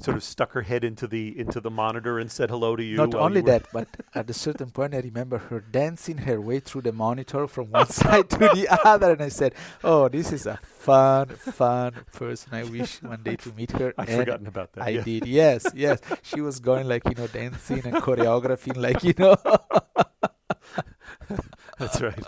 sort 0.00 0.16
of 0.16 0.22
stuck 0.22 0.52
her 0.52 0.62
head 0.62 0.84
into 0.84 1.06
the 1.06 1.38
into 1.38 1.60
the 1.60 1.70
monitor 1.70 2.18
and 2.18 2.30
said 2.30 2.50
hello 2.50 2.76
to 2.76 2.82
you. 2.82 2.96
Not 2.96 3.14
only 3.14 3.40
you 3.40 3.46
that, 3.46 3.66
but 3.72 3.88
at 4.14 4.28
a 4.28 4.32
certain 4.32 4.70
point, 4.70 4.94
I 4.94 4.98
remember 4.98 5.38
her 5.38 5.60
dancing 5.60 6.18
her 6.18 6.40
way 6.40 6.60
through 6.60 6.82
the 6.82 6.92
monitor 6.92 7.46
from 7.46 7.70
one 7.70 7.86
side 8.00 8.30
to 8.30 8.38
the 8.38 8.66
other, 8.84 9.12
and 9.12 9.22
I 9.22 9.28
said, 9.28 9.54
"Oh, 9.84 10.08
this 10.08 10.32
is 10.32 10.46
a 10.46 10.56
fun, 10.56 11.28
fun 11.28 11.92
person. 12.12 12.54
I 12.54 12.64
wish 12.64 13.02
one 13.02 13.22
day 13.22 13.36
to 13.36 13.52
meet 13.52 13.72
her." 13.72 13.94
And 13.96 14.08
forgotten 14.08 14.46
about 14.46 14.72
that. 14.72 14.84
I 14.84 14.90
yeah. 14.90 15.02
did, 15.02 15.26
yes, 15.26 15.66
yes. 15.74 16.00
She 16.22 16.40
was 16.40 16.58
going 16.60 16.88
like 16.88 17.04
you 17.04 17.14
know, 17.14 17.26
dancing 17.26 17.82
and 17.84 17.96
choreographing, 17.96 18.76
like 18.76 19.04
you 19.04 19.14
know. 19.18 19.36
That's 21.78 22.00
right. 22.00 22.24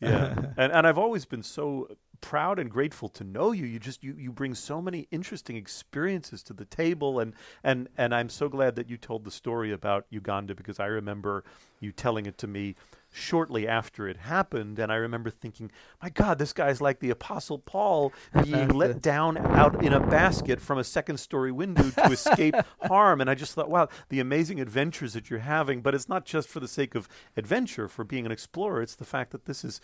yeah, 0.00 0.34
and 0.56 0.72
and 0.72 0.86
I've 0.86 0.98
always 0.98 1.24
been 1.24 1.42
so 1.42 1.88
proud 2.20 2.58
and 2.58 2.70
grateful 2.70 3.08
to 3.10 3.24
know 3.24 3.52
you. 3.52 3.66
You 3.66 3.78
just 3.78 4.02
you 4.02 4.14
you 4.18 4.32
bring 4.32 4.54
so 4.54 4.80
many 4.80 5.08
interesting 5.10 5.56
experiences 5.56 6.42
to 6.44 6.52
the 6.52 6.64
table, 6.64 7.20
and 7.20 7.34
and 7.62 7.88
and 7.96 8.14
I'm 8.14 8.28
so 8.28 8.48
glad 8.48 8.76
that 8.76 8.88
you 8.88 8.96
told 8.96 9.24
the 9.24 9.30
story 9.30 9.72
about 9.72 10.06
Uganda 10.10 10.54
because 10.54 10.80
I 10.80 10.86
remember 10.86 11.44
you 11.80 11.92
telling 11.92 12.26
it 12.26 12.38
to 12.38 12.46
me 12.46 12.74
shortly 13.12 13.66
after 13.66 14.08
it 14.08 14.18
happened, 14.18 14.78
and 14.78 14.92
I 14.92 14.96
remember 14.96 15.30
thinking, 15.30 15.70
my 16.02 16.10
God, 16.10 16.38
this 16.38 16.52
guy's 16.52 16.80
like 16.80 17.00
the 17.00 17.10
Apostle 17.10 17.58
Paul 17.58 18.12
being 18.44 18.68
let 18.74 19.02
down 19.02 19.36
out 19.38 19.84
in 19.84 19.92
a 19.92 20.00
basket 20.00 20.60
from 20.60 20.78
a 20.78 20.84
second 20.84 21.18
story 21.18 21.50
window 21.50 21.90
to 21.90 22.12
escape 22.12 22.54
harm. 22.82 23.20
And 23.20 23.28
I 23.28 23.34
just 23.34 23.54
thought, 23.54 23.70
wow, 23.70 23.88
the 24.10 24.20
amazing 24.20 24.60
adventures 24.60 25.14
that 25.14 25.28
you're 25.28 25.40
having. 25.40 25.80
But 25.80 25.94
it's 25.94 26.08
not 26.08 26.24
just 26.24 26.48
for 26.48 26.60
the 26.60 26.68
sake 26.68 26.94
of 26.94 27.08
adventure, 27.36 27.88
for 27.88 28.04
being 28.04 28.26
an 28.26 28.32
explorer. 28.32 28.82
It's 28.82 28.94
the 28.94 29.04
fact 29.04 29.32
that 29.32 29.46
this 29.46 29.64
is, 29.64 29.80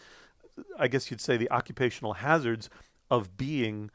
I 0.78 0.88
guess 0.88 1.10
you'd 1.10 1.20
say, 1.20 1.36
the 1.36 1.50
occupational 1.50 2.14
hazards 2.14 2.68
of 3.10 3.36
being 3.36 3.90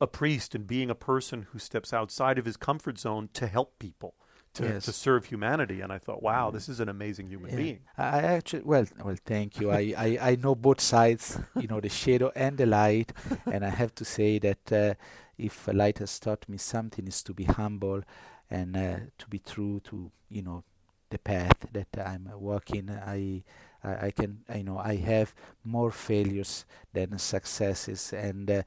a 0.00 0.06
priest 0.06 0.54
and 0.54 0.66
being 0.66 0.90
a 0.90 0.94
person 0.94 1.46
who 1.52 1.58
steps 1.58 1.92
outside 1.92 2.38
of 2.38 2.44
his 2.46 2.56
comfort 2.56 2.98
zone 2.98 3.28
to 3.34 3.46
help 3.46 3.78
people. 3.78 4.14
To, 4.54 4.64
Yes. 4.64 4.86
to 4.86 4.92
serve 4.92 5.26
humanity, 5.26 5.80
and 5.80 5.92
I 5.92 5.98
thought, 5.98 6.24
wow, 6.24 6.50
this 6.50 6.68
is 6.68 6.80
an 6.80 6.88
amazing 6.88 7.28
human 7.28 7.50
Yeah. 7.50 7.56
being. 7.56 7.78
I 7.96 8.18
actually, 8.22 8.62
well, 8.64 8.84
well, 9.04 9.14
thank 9.24 9.60
you. 9.60 9.70
I, 9.70 9.94
I, 9.96 10.18
I 10.20 10.36
know 10.42 10.56
both 10.56 10.80
sides, 10.80 11.38
you 11.54 11.68
know, 11.68 11.78
the 11.78 11.88
shadow 11.88 12.32
and 12.34 12.58
the 12.58 12.66
light, 12.66 13.12
and 13.46 13.64
I 13.64 13.68
have 13.68 13.94
to 13.94 14.04
say 14.04 14.40
that 14.40 14.72
uh, 14.72 14.94
if 15.38 15.68
a 15.68 15.72
light 15.72 15.98
has 15.98 16.18
taught 16.18 16.48
me 16.48 16.56
something, 16.58 17.06
is 17.06 17.22
to 17.22 17.32
be 17.32 17.44
humble 17.44 18.02
and 18.50 18.76
uh, 18.76 18.96
to 19.18 19.28
be 19.28 19.38
true 19.38 19.78
to, 19.84 20.10
you 20.28 20.42
know, 20.42 20.64
the 21.10 21.18
path 21.18 21.66
that 21.72 21.88
I'm 22.04 22.28
walking. 22.34 22.90
I, 22.90 23.44
I, 23.84 24.06
I 24.06 24.10
can, 24.10 24.40
I 24.48 24.62
know, 24.62 24.78
I 24.78 24.96
have 24.96 25.34
more 25.64 25.90
failures 25.90 26.64
than 26.92 27.18
successes, 27.18 28.12
and 28.12 28.50
uh, 28.50 28.62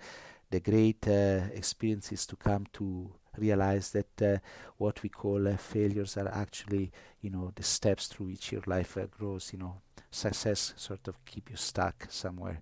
the 0.50 0.60
great 0.60 1.08
uh, 1.08 1.42
experiences 1.54 2.26
to 2.28 2.36
come 2.36 2.68
to 2.74 3.10
realize 3.38 3.92
that 3.92 4.22
uh, 4.22 4.38
what 4.78 5.02
we 5.02 5.10
call 5.10 5.48
uh, 5.48 5.58
failures 5.58 6.18
are 6.18 6.28
actually 6.28 6.92
you 7.22 7.32
know 7.32 7.52
the 7.56 7.64
steps 7.64 8.06
through 8.08 8.28
which 8.28 8.52
your 8.52 8.62
life 8.68 8.98
uh, 8.98 9.06
grows 9.08 9.52
you 9.54 9.60
know. 9.60 9.76
Success 10.12 10.74
sort 10.78 11.08
of 11.08 11.24
keep 11.26 11.50
you 11.50 11.56
stuck 11.56 12.06
somewhere. 12.10 12.62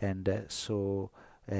And 0.00 0.28
uh, 0.28 0.38
so 0.48 1.10
uh, 1.50 1.54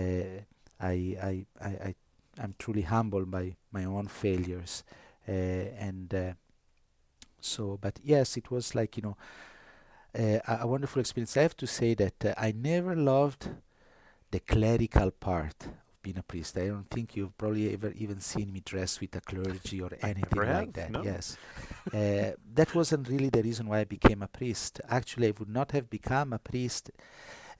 I, 0.81 1.17
I 1.23 1.47
I 1.61 1.69
I 1.69 1.95
I'm 2.39 2.55
truly 2.59 2.83
humbled 2.83 3.31
by 3.31 3.57
my 3.73 3.85
own 3.85 4.09
failures 4.09 4.85
uh, 5.29 5.33
and 5.33 6.35
so 7.41 7.79
but 7.81 7.99
yes 8.03 8.37
it 8.37 8.51
was 8.51 8.75
like 8.75 8.97
you 8.97 9.03
know 9.03 9.17
a, 10.15 10.41
a 10.61 10.67
wonderful 10.67 11.01
experience 11.01 11.37
I 11.37 11.43
have 11.43 11.57
to 11.59 11.67
say 11.67 11.95
that 11.95 12.25
uh, 12.25 12.35
I 12.37 12.53
never 12.53 12.95
loved 12.95 13.49
the 14.31 14.41
clerical 14.41 15.11
part 15.11 15.67
of 15.67 16.03
being 16.03 16.19
a 16.19 16.23
priest 16.23 16.57
I 16.57 16.67
don't 16.67 16.89
think 16.91 17.17
you've 17.17 17.37
probably 17.37 17.73
ever 17.73 17.93
even 17.97 18.21
seen 18.21 18.53
me 18.53 18.61
dressed 18.65 19.01
with 19.01 19.15
a 19.17 19.21
clergy 19.21 19.81
or 19.81 19.91
anything 20.03 20.41
like 20.41 20.47
have, 20.47 20.73
that 20.73 20.91
no. 20.91 21.03
yes 21.03 21.37
uh, 21.95 22.33
that 22.55 22.75
wasn't 22.75 23.09
really 23.09 23.29
the 23.29 23.43
reason 23.43 23.69
why 23.69 23.81
I 23.81 23.85
became 23.85 24.23
a 24.23 24.29
priest. 24.29 24.81
Actually, 24.89 25.29
I 25.29 25.35
would 25.39 25.49
not 25.49 25.73
have 25.73 25.91
become 25.91 26.33
a 26.33 26.39
priest 26.39 26.91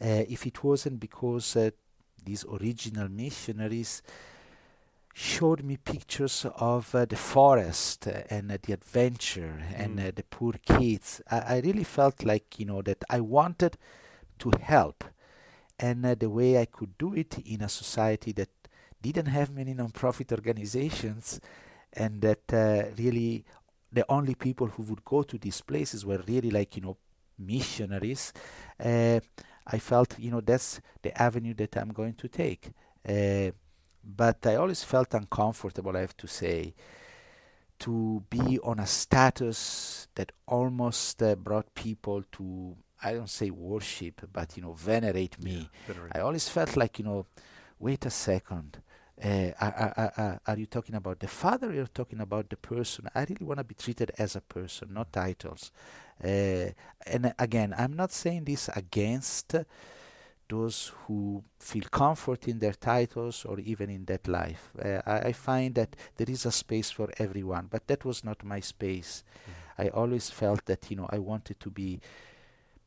uh, 0.01 0.25
if 0.29 0.47
it 0.47 0.63
wasn't 0.65 1.01
because 1.01 1.57
uh, 1.57 1.71
these 2.25 2.45
original 2.45 3.09
missionaries 3.09 4.03
showed 5.15 5.63
me 5.63 5.77
pictures 5.77 6.47
of 6.57 6.95
uh, 6.95 7.05
the 7.05 7.17
forest 7.17 8.07
and 8.07 8.51
uh, 8.53 8.59
the 8.63 8.73
adventure 8.73 9.63
and 9.75 9.99
Mm. 9.99 10.09
uh, 10.09 10.13
the 10.15 10.23
poor 10.25 10.55
kids. 10.65 11.21
I, 11.31 11.39
I 11.57 11.61
really 11.61 11.85
felt 11.85 12.25
like, 12.25 12.59
you 12.59 12.67
know, 12.67 12.83
that 12.83 13.05
I 13.11 13.21
wanted 13.21 13.77
to 14.41 14.53
help. 14.61 15.05
And 15.79 16.05
uh, 16.07 16.15
the 16.15 16.31
way 16.31 16.59
I 16.59 16.67
could 16.67 16.97
do 16.99 17.15
it 17.15 17.39
in 17.47 17.63
a 17.63 17.69
society 17.69 18.33
that 18.33 18.51
didn't 19.01 19.27
have 19.27 19.51
many 19.51 19.75
non-profit 19.75 20.33
organizations 20.33 21.41
and 21.93 22.21
that 22.23 22.53
uh, 22.53 22.85
really 22.99 23.45
the 23.93 24.05
only 24.09 24.35
people 24.35 24.69
who 24.69 24.83
would 24.85 25.05
go 25.05 25.23
to 25.23 25.39
these 25.39 25.61
places 25.61 26.05
were 26.07 26.23
really 26.27 26.51
like 26.51 26.77
you 26.77 26.83
know 26.83 26.97
missionaries 27.39 28.33
uh, 28.85 29.21
i 29.67 29.79
felt 29.79 30.19
you 30.19 30.31
know 30.31 30.41
that's 30.41 30.81
the 31.03 31.13
avenue 31.21 31.55
that 31.55 31.77
i'm 31.77 31.91
going 31.93 32.15
to 32.15 32.29
take 32.29 32.71
uh, 33.09 33.51
but 34.05 34.47
i 34.47 34.55
always 34.57 34.83
felt 34.85 35.15
uncomfortable 35.15 35.97
i 35.97 36.01
have 36.01 36.17
to 36.17 36.27
say 36.27 36.75
to 37.79 38.23
be 38.31 38.59
on 38.63 38.79
a 38.79 38.87
status 38.87 40.07
that 40.15 40.31
almost 40.47 41.23
uh, 41.23 41.35
brought 41.35 41.75
people 41.75 42.23
to 42.31 42.77
i 43.03 43.13
don't 43.13 43.31
say 43.31 43.51
worship 43.51 44.21
but 44.33 44.57
you 44.57 44.63
know 44.63 44.73
venerate 44.73 45.43
me 45.43 45.69
Venerate. 45.87 46.13
I 46.15 46.21
always 46.21 46.49
felt 46.49 46.77
like, 46.77 46.99
you 46.99 47.05
know, 47.05 47.27
wait 47.79 48.07
a 48.07 48.11
second. 48.11 48.81
Uh, 49.23 49.51
are, 49.61 49.75
are, 49.97 50.13
are- 50.17 50.41
are, 50.47 50.57
you 50.59 50.67
talking 50.67 50.95
about 50.97 51.19
the 51.21 51.29
father 51.29 51.71
or 51.71 51.75
you're 51.75 51.87
talking 51.87 52.21
about 52.21 52.49
the 52.51 52.57
person? 52.57 53.09
I 53.15 53.21
really 53.21 53.45
want 53.47 53.59
to 53.59 53.65
be 53.65 53.75
treated 53.75 54.11
as 54.19 54.37
a 54.37 54.41
person, 54.41 54.89
not 54.93 55.13
titles. 55.13 55.71
Uh, 56.23 56.71
and 57.07 57.33
again, 57.39 57.75
I'm 57.77 57.93
not 57.95 58.13
saying 58.13 58.45
this 58.45 58.69
against 58.75 59.55
those 60.53 60.93
who 61.01 61.43
feel 61.59 61.87
comfort 61.91 62.49
in 62.49 62.59
their 62.59 62.75
titles 62.75 63.45
or 63.45 63.59
even 63.61 63.89
in 63.91 64.05
that 64.05 64.29
life. 64.29 64.71
Uh, 64.85 65.01
I, 65.07 65.29
I 65.29 65.33
find 65.33 65.75
that 65.75 65.97
there 66.17 66.31
is 66.31 66.47
a 66.47 66.53
space 66.53 66.91
for 66.91 67.09
everyone, 67.19 67.69
but 67.71 67.87
that 67.87 68.05
was 68.05 68.23
not 68.25 68.45
my 68.45 68.61
space. 68.61 69.25
I 69.79 69.89
always 69.89 70.31
felt 70.31 70.65
that, 70.67 70.91
you 70.91 70.97
know, 70.97 71.09
I 71.17 71.19
wanted 71.19 71.59
to 71.61 71.71
be 71.71 72.01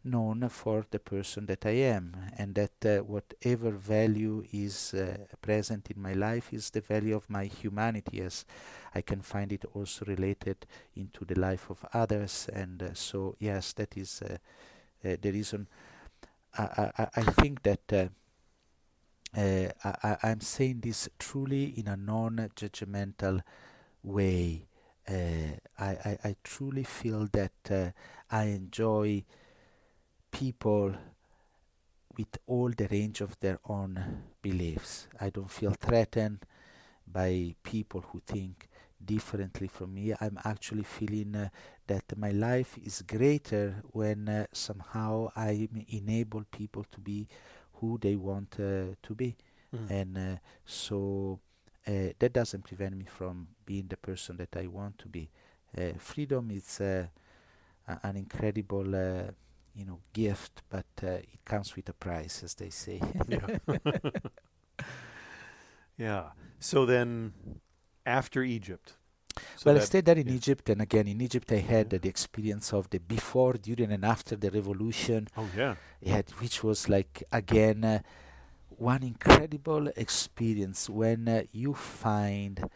known 0.03 0.49
for 0.49 0.85
the 0.91 0.99
person 0.99 1.45
that 1.47 1.65
I 1.65 1.75
am, 1.95 2.15
and 2.37 2.53
that 2.55 2.85
uh, 2.85 3.03
whatever 3.03 3.71
value 3.71 4.43
is 4.53 4.93
uh, 4.93 5.17
present 5.41 5.89
in 5.89 6.01
my 6.01 6.13
life 6.13 6.53
is 6.53 6.69
the 6.69 6.81
value 6.81 7.15
of 7.15 7.29
my 7.29 7.45
humanity, 7.45 8.21
as 8.21 8.45
I 8.93 9.01
can 9.01 9.21
find 9.21 9.51
it 9.51 9.65
also 9.73 10.05
related 10.05 10.57
into 10.95 11.25
the 11.25 11.39
life 11.39 11.71
of 11.71 11.83
others. 11.93 12.49
And 12.53 12.83
uh, 12.83 12.93
so, 12.93 13.35
yes, 13.39 13.73
that 13.73 13.97
is 13.97 14.21
uh, 14.21 14.37
uh, 15.03 15.17
the 15.21 15.31
reason. 15.31 15.67
I, 16.57 16.91
I, 16.97 17.07
I 17.15 17.21
think 17.21 17.63
that. 17.63 17.91
Uh, 17.91 18.07
uh, 19.37 19.69
I, 19.83 20.17
I'm 20.23 20.39
saying 20.39 20.79
this 20.79 21.09
truly 21.19 21.73
in 21.77 21.89
a 21.89 21.97
non-judgmental 21.97 23.41
way. 24.01 24.65
Uh, 25.07 25.59
I, 25.77 25.87
I, 25.87 26.17
I 26.23 26.35
truly 26.41 26.85
feel 26.85 27.27
that 27.33 27.93
I 28.31 28.43
enjoy 28.45 29.25
people 30.31 30.95
with 32.17 32.37
all 32.47 32.69
the 32.69 32.87
range 32.87 33.21
of 33.21 33.39
their 33.39 33.59
own 33.65 34.23
beliefs. 34.41 35.07
I 35.19 35.29
don't 35.29 35.51
feel 35.51 35.73
threatened 35.73 36.45
by 37.05 37.55
people 37.63 38.01
who 38.01 38.21
think 38.25 38.69
differently 39.05 39.67
from 39.67 39.93
me. 39.93 40.13
I'm 40.19 40.39
actually 40.45 40.83
feeling 40.83 41.35
uh, 41.35 41.49
that 41.87 42.03
my 42.17 42.31
life 42.31 42.77
is 42.83 43.01
greater 43.03 43.81
when 43.91 44.29
uh, 44.29 44.45
somehow 44.53 45.29
I 45.35 45.67
enable 45.89 46.43
people 46.51 46.85
to 46.91 46.99
be 46.99 47.27
who 47.75 47.97
they 48.01 48.15
want 48.15 48.55
uh, 48.59 48.95
to 49.03 49.15
be. 49.15 49.35
Mm. 49.75 49.89
And 49.89 50.17
uh, 50.17 50.37
so 50.65 51.39
uh, 51.87 52.09
that 52.19 52.33
doesn't 52.33 52.63
prevent 52.63 52.97
me 52.97 53.05
from 53.05 53.47
being 53.65 53.87
the 53.87 53.97
person 53.97 54.37
that 54.37 54.55
I 54.57 54.67
want 54.67 54.97
to 54.99 55.07
be. 55.07 55.29
Uh, 55.77 55.93
freedom 55.97 56.51
is 56.51 56.79
uh, 56.81 57.07
a- 57.87 57.99
an 58.03 58.17
incredible, 58.17 58.95
uh, 58.95 59.31
you 59.75 59.85
know, 59.85 59.99
gift, 60.13 60.63
but 60.69 60.85
uh, 61.03 61.07
it 61.07 61.45
comes 61.45 61.75
with 61.75 61.89
a 61.89 61.93
price, 61.93 62.43
as 62.43 62.55
they 62.55 62.69
say. 62.69 63.01
yeah. 63.27 63.47
yeah. 65.97 66.23
So 66.59 66.85
then, 66.85 67.33
after 68.05 68.43
Egypt. 68.43 68.93
so 69.57 69.63
well, 69.65 69.75
I 69.75 69.79
that- 69.79 69.85
stayed 69.87 70.05
there 70.05 70.17
in 70.17 70.27
yeah. 70.27 70.35
Egypt, 70.35 70.69
and 70.69 70.81
again 70.81 71.07
in 71.07 71.19
Egypt, 71.21 71.51
I 71.51 71.57
had 71.59 71.93
uh, 71.93 71.97
the 72.01 72.09
experience 72.09 72.71
of 72.73 72.89
the 72.89 72.99
before, 72.99 73.53
during, 73.53 73.91
and 73.91 74.05
after 74.05 74.35
the 74.35 74.49
revolution. 74.51 75.27
Oh 75.37 75.49
yeah. 75.57 75.75
yeah, 76.01 76.21
which 76.39 76.63
was 76.63 76.87
like 76.89 77.23
again 77.31 77.83
uh, 77.83 77.99
one 78.77 79.03
incredible 79.03 79.87
experience 79.95 80.89
when 80.89 81.27
uh, 81.27 81.43
you 81.51 81.73
find 81.73 82.69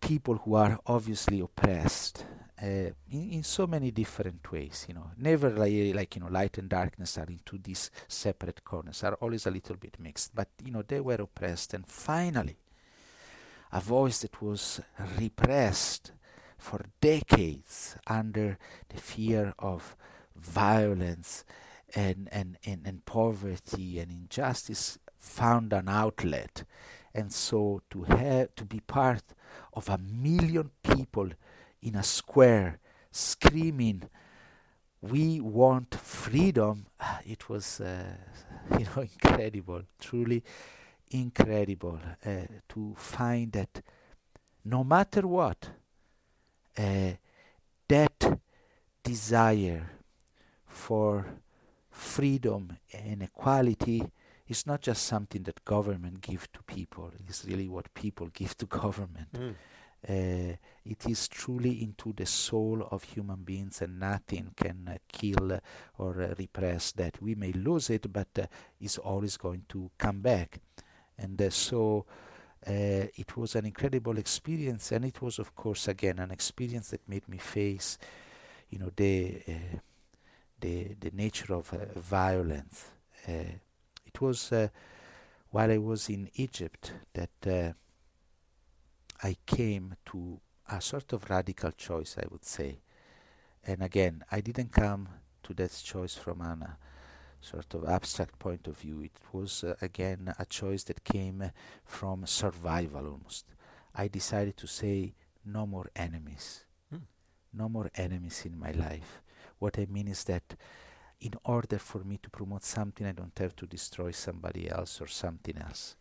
people 0.00 0.36
who 0.36 0.54
are 0.54 0.78
obviously 0.86 1.40
oppressed 1.40 2.24
uh, 2.62 2.66
in, 3.10 3.30
in 3.32 3.42
so 3.42 3.66
many 3.66 3.90
different 3.90 4.50
ways 4.52 4.86
you 4.88 4.94
know 4.94 5.10
never 5.16 5.50
like, 5.50 5.94
like 5.94 6.14
you 6.14 6.22
know 6.22 6.28
light 6.28 6.56
and 6.58 6.68
darkness 6.68 7.18
are 7.18 7.26
into 7.26 7.58
these 7.58 7.90
separate 8.06 8.62
corners 8.64 9.02
are 9.02 9.14
always 9.14 9.46
a 9.46 9.50
little 9.50 9.76
bit 9.76 9.98
mixed 9.98 10.34
but 10.34 10.48
you 10.64 10.70
know 10.70 10.82
they 10.86 11.00
were 11.00 11.14
oppressed 11.16 11.74
and 11.74 11.86
finally 11.86 12.56
a 13.72 13.80
voice 13.80 14.20
that 14.20 14.40
was 14.42 14.80
repressed 15.18 16.12
for 16.56 16.80
decades 17.00 17.96
under 18.06 18.58
the 18.88 19.00
fear 19.00 19.54
of 19.58 19.96
violence 20.34 21.44
and, 21.94 22.28
and, 22.32 22.58
and, 22.64 22.82
and 22.86 23.04
poverty 23.04 23.98
and 23.98 24.10
injustice 24.10 24.98
found 25.18 25.72
an 25.72 25.88
outlet. 25.88 26.64
And 27.14 27.32
so 27.32 27.82
to 27.90 28.02
have 28.04 28.54
to 28.56 28.64
be 28.64 28.80
part 28.80 29.22
of 29.72 29.88
a 29.88 29.98
million 29.98 30.70
people 30.82 31.30
in 31.82 31.94
a 31.94 32.02
square 32.02 32.78
screaming, 33.10 34.08
"We 35.00 35.40
want 35.40 35.94
freedom!" 35.94 36.86
It 37.24 37.48
was, 37.48 37.80
uh, 37.80 38.16
you 38.78 38.84
know, 38.84 39.02
incredible, 39.02 39.82
truly 39.98 40.42
incredible 41.10 41.98
uh, 42.24 42.30
to 42.68 42.94
find 42.96 43.52
that 43.52 43.82
no 44.64 44.84
matter 44.84 45.26
what, 45.26 45.68
uh, 46.76 47.12
that 47.88 48.40
desire 49.02 49.90
for 50.66 51.24
freedom 51.90 52.76
and 52.92 53.22
equality 53.22 54.02
is 54.46 54.66
not 54.66 54.80
just 54.80 55.04
something 55.04 55.42
that 55.42 55.64
government 55.64 56.20
give 56.20 56.50
to 56.52 56.62
people 56.62 57.10
it's 57.26 57.44
really 57.44 57.68
what 57.68 57.92
people 57.94 58.28
give 58.28 58.56
to 58.56 58.66
government. 58.82 59.32
Mm. 59.32 59.54
uh, 60.08 60.56
it 60.84 61.06
is 61.08 61.26
truly 61.26 61.82
into 61.82 62.12
the 62.12 62.26
soul 62.26 62.86
of 62.90 63.02
human 63.02 63.42
beings 63.42 63.82
and 63.82 63.98
nothing 63.98 64.52
can 64.56 64.88
uh, 64.88 64.96
kill 65.10 65.52
uh, 65.52 65.58
or 65.98 66.34
repress 66.38 66.92
that. 66.92 67.20
We 67.20 67.34
may 67.34 67.52
lose 67.52 67.90
it 67.90 68.12
but 68.12 68.28
uh, 68.38 68.46
it's 68.80 68.98
always 68.98 69.36
going 69.36 69.64
to 69.70 69.90
come 69.98 70.20
back 70.20 70.60
and 71.18 71.40
uh, 71.40 71.50
so 71.50 72.06
uh, 72.66 73.06
it 73.16 73.36
was 73.36 73.54
an 73.54 73.66
incredible 73.66 74.18
experience. 74.18 74.92
And 74.92 75.04
it 75.04 75.20
was 75.20 75.38
of 75.38 75.54
course 75.54 75.88
again 75.88 76.18
an 76.18 76.30
experience 76.30 76.90
that 76.90 77.08
made 77.08 77.28
me 77.28 77.38
face 77.38 77.98
you 78.70 78.78
know 78.78 78.90
the 78.94 79.42
uh, 79.48 79.78
the 80.60 80.94
the 81.00 81.10
nature 81.12 81.54
of 81.54 81.72
uh, 81.72 81.98
violence. 81.98 82.90
It 83.26 84.20
was 84.20 84.52
while 85.50 85.70
I 85.70 85.78
was 85.78 86.08
in 86.08 86.30
Egypt 86.34 86.92
that 87.12 87.74
I 89.22 89.36
came 89.44 89.96
to 90.06 90.40
a 90.70 90.80
sort 90.80 91.12
of 91.12 91.28
radical 91.28 91.72
choice 91.72 92.16
I 92.18 92.26
would 92.30 92.44
say. 92.44 92.80
And 93.64 93.82
again 93.82 94.24
I 94.30 94.40
didn't 94.40 94.72
come 94.72 95.08
to 95.42 95.54
that 95.54 95.72
choice 95.84 96.14
from 96.14 96.40
an 96.40 96.66
sort 97.40 97.72
of 97.74 97.88
abstract 97.88 98.38
point 98.38 98.66
of 98.66 98.78
view 98.78 99.00
it 99.02 99.16
was 99.32 99.64
uh, 99.64 99.74
again 99.80 100.32
a 100.38 100.46
choice 100.46 100.84
that 100.84 101.04
came 101.04 101.50
from 101.84 102.26
survival 102.26 103.06
almost 103.06 103.46
I 103.94 104.08
decided 104.08 104.56
to 104.58 104.66
say 104.66 105.14
no 105.44 105.66
more 105.66 105.90
enemies 105.96 106.64
Hmm. 106.90 107.04
no 107.52 107.68
more 107.68 107.90
enemies 107.94 108.44
in 108.44 108.58
my 108.58 108.72
life 108.72 109.22
what 109.58 109.78
I 109.78 109.86
mean 109.86 110.08
is 110.08 110.24
that 110.24 110.56
in 111.20 111.32
order 111.44 111.78
for 111.78 112.04
me 112.04 112.18
to 112.22 112.30
promote 112.30 112.64
something, 112.64 113.06
I 113.06 113.12
don't 113.12 113.36
have 113.38 113.56
to 113.56 113.66
destroy 113.66 114.12
somebody 114.12 114.70
else 114.70 115.00
or 115.00 115.06
something 115.06 115.58
else. 115.58 115.96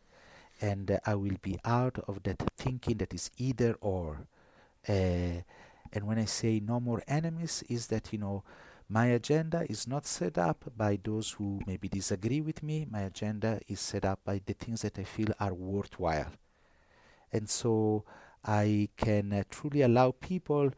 And 0.62 0.92
uh, 0.92 1.00
I 1.06 1.16
will 1.16 1.38
be 1.42 1.58
out 1.66 2.00
of 2.08 2.24
that 2.24 2.38
thinking 2.56 2.98
that 2.98 3.14
is 3.14 3.32
either 3.38 3.76
or. 3.82 4.28
Uh, 4.88 5.42
and 5.94 6.06
when 6.06 6.20
I 6.20 6.26
say 6.26 6.60
no 6.60 6.80
more 6.80 7.02
enemies, 7.08 7.64
is 7.70 7.88
that, 7.88 8.12
you 8.12 8.20
know, 8.20 8.44
my 8.90 9.08
agenda 9.08 9.66
is 9.70 9.88
not 9.88 10.06
set 10.06 10.38
up 10.38 10.64
by 10.78 10.98
those 11.04 11.32
who 11.32 11.60
maybe 11.68 11.90
disagree 11.90 12.40
with 12.40 12.64
me. 12.64 12.88
My 12.90 13.02
agenda 13.02 13.60
is 13.68 13.82
set 13.82 14.06
up 14.06 14.20
by 14.24 14.42
the 14.46 14.54
things 14.54 14.82
that 14.84 14.98
I 14.98 15.04
feel 15.04 15.28
are 15.40 15.54
worthwhile. 15.54 16.32
And 17.32 17.50
so 17.50 18.06
I 18.46 18.88
can 18.96 19.34
uh, 19.34 19.44
truly 19.50 19.82
allow 19.82 20.12
people 20.12 20.72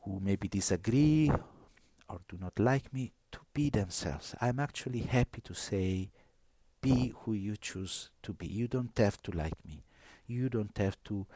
who 0.00 0.18
maybe 0.20 0.48
disagree 0.48 1.30
or 2.08 2.20
do 2.28 2.36
not 2.40 2.58
like 2.58 2.92
me 2.92 3.12
to 3.30 3.38
be 3.54 3.70
themselves. 3.70 4.34
I'm 4.40 4.58
actually 4.58 5.00
happy 5.00 5.40
to 5.42 5.54
say, 5.54 6.10
be 6.80 7.14
who 7.20 7.32
you 7.32 7.56
choose 7.56 8.10
to 8.24 8.32
be. 8.32 8.48
You 8.48 8.66
don't 8.66 8.98
have 8.98 9.22
to 9.22 9.30
like 9.30 9.64
me. 9.64 9.84
You 10.26 10.48
don't 10.48 10.76
have 10.78 11.02
to 11.04 11.26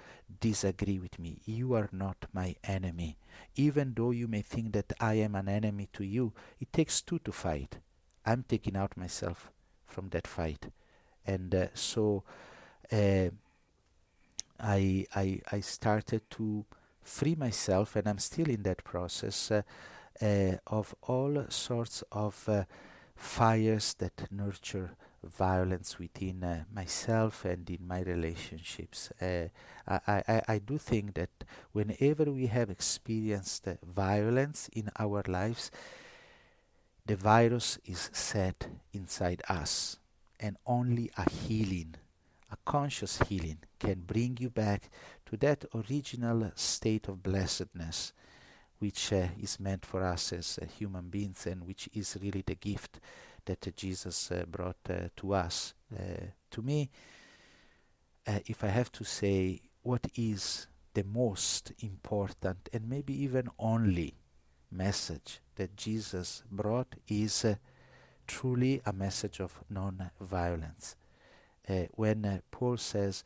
disagree 0.40 0.98
with 0.98 1.18
me. 1.18 1.40
You 1.44 1.74
are 1.74 1.88
not 1.92 2.16
my 2.32 2.56
enemy. 2.64 3.18
Even 3.54 3.94
though 3.94 4.10
you 4.10 4.28
may 4.28 4.42
think 4.42 4.72
that 4.72 4.92
I 5.00 5.14
am 5.14 5.34
an 5.34 5.48
enemy 5.48 5.88
to 5.94 6.04
you, 6.04 6.32
it 6.60 6.72
takes 6.72 7.02
two 7.02 7.18
to 7.20 7.32
fight. 7.32 7.78
I'm 8.24 8.44
taking 8.48 8.76
out 8.76 8.96
myself 8.96 9.50
from 9.86 10.08
that 10.10 10.26
fight. 10.26 10.66
And 11.26 11.54
uh, 11.54 11.66
so 11.74 12.24
uh, 12.92 13.30
I, 14.58 15.06
I, 15.14 15.40
I 15.52 15.60
started 15.60 16.22
to 16.30 16.64
free 17.02 17.34
myself, 17.34 17.96
and 17.96 18.08
I'm 18.08 18.18
still 18.18 18.48
in 18.48 18.62
that 18.62 18.84
process. 18.84 19.50
Uh, 19.50 19.62
uh, 20.22 20.56
of 20.66 20.94
all 21.02 21.44
sorts 21.48 22.02
of 22.10 22.48
uh, 22.48 22.64
fires 23.14 23.94
that 23.94 24.30
nurture 24.30 24.96
violence 25.24 25.98
within 25.98 26.42
uh, 26.44 26.64
myself 26.72 27.44
and 27.44 27.68
in 27.68 27.86
my 27.86 28.00
relationships. 28.00 29.10
Uh, 29.20 29.48
I, 29.86 30.22
I, 30.28 30.42
I 30.48 30.58
do 30.58 30.78
think 30.78 31.14
that 31.14 31.30
whenever 31.72 32.24
we 32.30 32.46
have 32.46 32.70
experienced 32.70 33.66
uh, 33.68 33.74
violence 33.84 34.68
in 34.72 34.90
our 34.98 35.22
lives, 35.26 35.70
the 37.04 37.16
virus 37.16 37.78
is 37.84 38.10
set 38.12 38.66
inside 38.92 39.42
us, 39.48 39.98
and 40.40 40.56
only 40.66 41.10
a 41.16 41.30
healing, 41.30 41.94
a 42.50 42.56
conscious 42.64 43.18
healing, 43.28 43.58
can 43.78 44.00
bring 44.06 44.36
you 44.40 44.50
back 44.50 44.90
to 45.26 45.36
that 45.36 45.64
original 45.74 46.50
state 46.54 47.08
of 47.08 47.22
blessedness 47.22 48.12
which 48.78 49.12
uh, 49.12 49.28
is 49.40 49.58
meant 49.58 49.86
for 49.86 50.04
us 50.04 50.32
as 50.32 50.58
uh, 50.60 50.66
human 50.66 51.08
beings 51.08 51.46
and 51.46 51.66
which 51.66 51.88
is 51.94 52.16
really 52.20 52.42
the 52.44 52.54
gift 52.54 53.00
that 53.46 53.74
Jesus 53.76 54.30
uh, 54.30 54.44
brought 54.48 54.76
uh, 54.88 55.08
to 55.16 55.34
us. 55.34 55.74
Uh, 55.92 56.26
to 56.50 56.62
me, 56.62 56.90
if 58.26 58.64
I 58.64 58.68
have 58.68 58.90
to 58.92 59.04
say 59.04 59.60
what 59.82 60.06
is 60.16 60.66
the 60.94 61.04
most 61.04 61.72
important 61.80 62.68
and 62.72 62.88
maybe 62.88 63.14
even 63.22 63.48
only 63.58 64.14
message 64.70 65.40
that 65.56 65.76
Jesus 65.76 66.42
brought 66.50 66.94
is 67.06 67.44
uh, 67.44 67.54
truly 68.26 68.80
a 68.84 68.92
message 68.92 69.40
of 69.40 69.62
non-violence. 69.70 70.96
Uh, 71.68 71.84
when 71.92 72.24
uh, 72.24 72.38
Paul 72.50 72.76
says, 72.76 73.24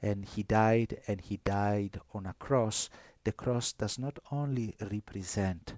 and 0.00 0.24
he 0.24 0.42
died 0.42 0.98
and 1.06 1.20
he 1.20 1.38
died 1.44 2.00
on 2.12 2.26
a 2.26 2.34
cross, 2.38 2.90
the 3.24 3.32
cross 3.32 3.72
does 3.72 3.98
not 3.98 4.18
only 4.30 4.74
represent 4.80 5.74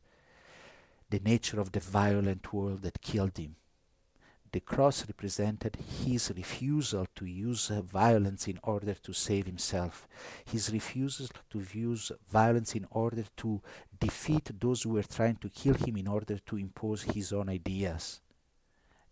the 1.10 1.20
nature 1.20 1.60
of 1.60 1.72
the 1.72 1.80
violent 1.80 2.52
world 2.52 2.82
that 2.82 3.02
killed 3.02 3.36
him, 3.36 3.56
the 4.54 4.60
cross 4.60 5.04
represented 5.08 5.76
his 6.04 6.30
refusal 6.36 7.08
to 7.16 7.26
use 7.26 7.72
violence 8.00 8.46
in 8.46 8.56
order 8.62 8.94
to 8.94 9.12
save 9.12 9.46
himself, 9.46 10.06
his 10.44 10.72
refusal 10.72 11.26
to 11.50 11.60
use 11.72 12.12
violence 12.30 12.76
in 12.76 12.86
order 12.92 13.24
to 13.36 13.60
defeat 13.98 14.48
those 14.60 14.84
who 14.84 14.90
were 14.90 15.02
trying 15.02 15.34
to 15.34 15.48
kill 15.48 15.74
him 15.74 15.96
in 15.96 16.06
order 16.06 16.38
to 16.38 16.56
impose 16.56 17.02
his 17.02 17.32
own 17.32 17.48
ideas. 17.48 18.20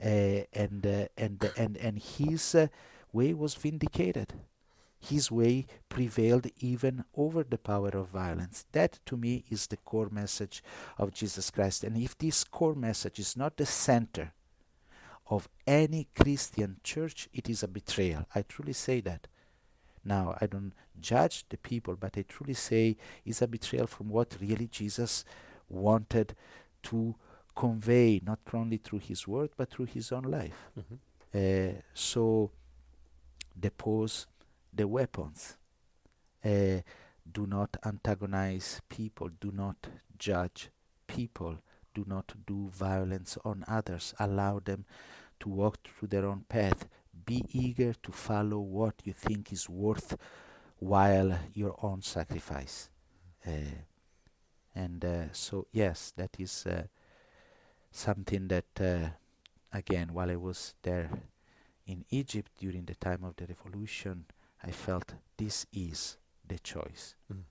Uh, 0.01 0.47
and, 0.53 0.87
uh, 0.87 1.09
and, 1.17 1.51
and, 1.57 1.77
and 1.77 1.99
his 1.99 2.55
uh, 2.55 2.69
way 3.13 3.35
was 3.35 3.57
vindicated 3.57 4.35
his 5.01 5.33
way 5.33 5.67
prevailed 5.89 6.47
even 6.61 7.03
over 7.17 7.43
the 7.43 7.59
power 7.59 7.89
of 7.89 8.11
violence. 8.11 8.65
That 8.71 9.01
to 9.07 9.17
me 9.17 9.45
is 9.51 9.67
the 9.67 9.77
core 9.79 10.09
message 10.09 10.63
of 10.97 11.13
Jesus 11.13 11.51
Christ. 11.51 11.83
And 11.83 11.97
if 11.97 12.17
this 12.17 12.45
core 12.45 12.77
message 12.77 13.19
is 13.19 13.37
not 13.37 13.57
the 13.57 13.67
center 13.67 14.33
of 15.29 15.49
any 15.67 16.09
Christian 16.15 16.79
church, 16.83 17.29
it 17.33 17.49
is 17.49 17.63
a 17.63 17.69
betrayal. 17.69 18.27
I 18.35 18.43
truly 18.43 18.73
say 18.73 19.01
that. 19.03 19.29
Now, 20.05 20.37
I 20.41 20.47
don't 20.47 20.73
judge 21.01 21.45
the 21.49 21.57
people, 21.57 21.97
but 21.97 22.19
I 22.19 22.23
truly 22.23 22.55
say 22.55 22.97
it's 23.25 23.43
a 23.43 23.47
betrayal 23.47 23.87
from 23.87 24.09
what 24.09 24.37
really 24.41 24.67
Jesus 24.67 25.25
wanted 25.69 26.35
to 26.85 27.15
convey, 27.55 28.21
not 28.25 28.41
only 28.53 28.79
through 28.79 28.99
his 29.01 29.29
word, 29.29 29.51
but 29.57 29.71
through 29.71 29.87
his 29.87 30.11
own 30.11 30.25
life. 30.25 30.71
Mm-hmm. 30.79 30.97
Uh, 31.35 31.81
so, 31.95 32.51
depose 33.59 34.27
the 34.73 34.89
weapons. 34.89 35.57
Uh, 36.45 36.81
do 37.31 37.47
not 37.47 37.77
antagonize 37.87 38.81
people, 38.89 39.31
do 39.41 39.53
not 39.53 39.87
judge 40.19 40.71
people, 41.07 41.59
do 41.95 42.05
not 42.07 42.33
do 42.47 42.71
violence 42.73 43.39
on 43.45 43.65
others, 43.69 44.15
allow 44.19 44.59
them 44.59 44.85
to 45.41 45.49
walk 45.49 45.79
through 45.85 46.09
their 46.09 46.27
own 46.27 46.45
path. 46.49 46.89
Be 47.27 47.45
eager 47.53 47.95
to 48.03 48.13
follow 48.13 48.59
what 48.59 48.95
you 49.05 49.13
think 49.13 49.53
is 49.53 49.69
worth 49.69 50.17
while 50.79 51.39
your 51.55 51.77
own 51.83 52.03
sacrifice. 52.03 52.91
Uh, 53.47 53.83
and 54.75 55.05
uh, 55.05 55.33
so, 55.33 55.67
yes, 55.73 56.13
that 56.17 56.31
is 56.39 56.67
uh, 56.67 56.85
something 57.91 58.49
that, 58.49 58.81
uh, 58.81 59.11
again, 59.73 60.13
while 60.13 60.31
I 60.31 60.37
was 60.37 60.75
there 60.83 61.11
in 61.87 62.05
Egypt 62.11 62.51
during 62.59 62.85
the 62.85 62.95
time 62.95 63.25
of 63.25 63.37
the 63.37 63.47
revolution, 63.47 64.25
I 64.63 64.71
felt 64.71 65.15
this 65.37 65.67
is 65.73 66.17
the 66.47 66.59
choice. 66.59 67.15
Mm. 67.33 67.43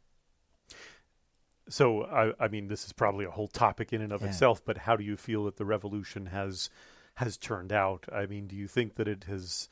So, 1.72 2.04
I, 2.04 2.34
I, 2.44 2.48
mean, 2.48 2.68
this 2.68 2.86
is 2.86 2.94
probably 2.94 3.26
a 3.26 3.32
whole 3.32 3.48
topic 3.48 3.94
in 3.94 4.02
and 4.02 4.12
of 4.12 4.22
yeah. 4.22 4.30
itself. 4.30 4.62
But 4.64 4.80
how 4.80 4.96
do 4.96 5.04
you 5.04 5.16
feel 5.16 5.46
that 5.46 5.58
the 5.58 5.66
revolution 5.66 6.28
has 6.28 6.70
has 7.16 7.38
turned 7.38 7.72
out? 7.72 8.06
I 8.14 8.26
mean, 8.26 8.48
do 8.48 8.56
you 8.56 8.68
think 8.68 8.96
that 8.96 9.08
it 9.08 9.26
has 9.26 9.70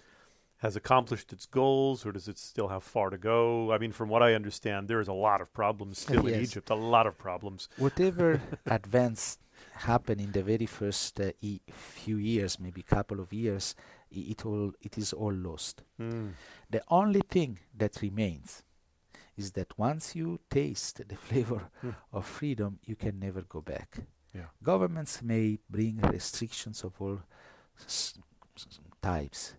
has 0.59 0.75
accomplished 0.75 1.31
its 1.31 1.45
goals, 1.45 2.05
or 2.05 2.11
does 2.11 2.27
it 2.27 2.37
still 2.37 2.67
have 2.67 2.83
far 2.83 3.09
to 3.09 3.17
go? 3.17 3.71
I 3.71 3.77
mean, 3.77 3.91
from 3.91 4.09
what 4.09 4.21
I 4.21 4.33
understand, 4.33 4.87
there 4.87 4.99
is 4.99 5.07
a 5.07 5.13
lot 5.13 5.41
of 5.41 5.53
problems 5.53 5.99
still 6.05 6.25
yes. 6.25 6.35
in 6.35 6.41
Egypt. 6.41 6.69
A 6.69 6.75
lot 6.75 7.07
of 7.07 7.17
problems. 7.17 7.69
Whatever 7.77 8.41
advance 8.65 9.37
happened 9.73 10.21
in 10.21 10.31
the 10.31 10.43
very 10.43 10.65
first 10.65 11.19
uh, 11.19 11.31
e- 11.41 11.61
few 11.71 12.17
years, 12.17 12.59
maybe 12.59 12.81
couple 12.81 13.19
of 13.19 13.31
years, 13.31 13.75
it 14.11 14.45
all 14.45 14.71
it 14.81 14.97
is 14.97 15.13
all 15.13 15.33
lost. 15.33 15.83
Mm. 15.99 16.31
The 16.69 16.83
only 16.89 17.21
thing 17.29 17.59
that 17.77 18.01
remains 18.01 18.63
is 19.39 19.51
that 19.51 19.77
once 19.77 20.15
you 20.15 20.39
taste 20.49 21.01
the 21.07 21.15
flavor 21.27 21.69
mm. 21.83 21.95
of 22.13 22.25
freedom, 22.25 22.79
you 22.85 22.95
can 22.95 23.19
never 23.19 23.41
go 23.41 23.61
back. 23.61 23.99
Yeah. 24.35 24.49
Governments 24.61 25.21
may 25.23 25.57
bring 25.69 25.99
restrictions 26.01 26.83
of 26.83 26.93
all 26.99 27.19
s- 27.85 28.13
s- 28.55 28.79
types, 29.01 29.53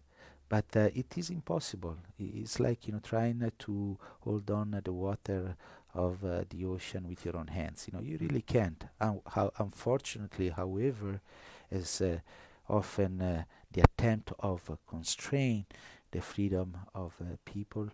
but 0.49 0.67
uh, 0.77 0.89
it 0.95 1.17
is 1.17 1.31
impossible. 1.31 1.97
It's 2.19 2.61
like 2.61 2.87
you 2.87 2.93
know 2.93 3.01
trying 3.03 3.43
uh, 3.43 3.51
to 3.61 3.99
hold 4.21 4.51
on 4.51 4.75
uh, 4.75 4.81
the 4.85 4.93
water 4.93 5.57
of 5.95 6.25
uh, 6.25 6.45
the 6.51 6.65
ocean 6.67 7.09
with 7.09 7.25
your 7.25 7.37
own 7.37 7.49
hands. 7.49 7.89
You 7.89 7.99
know 7.99 8.05
you 8.05 8.19
really 8.19 8.43
can't. 8.43 8.85
Um, 9.01 9.21
how 9.27 9.51
unfortunately, 9.59 10.51
however, 10.51 11.21
as 11.71 12.01
uh, 12.01 12.19
often 12.69 13.21
uh, 13.21 13.43
the 13.73 13.83
attempt 13.83 14.33
of 14.41 14.71
uh, 14.71 14.77
constrain 14.89 15.67
the 16.13 16.21
freedom 16.21 16.77
of 16.95 17.13
uh, 17.21 17.37
people 17.45 17.89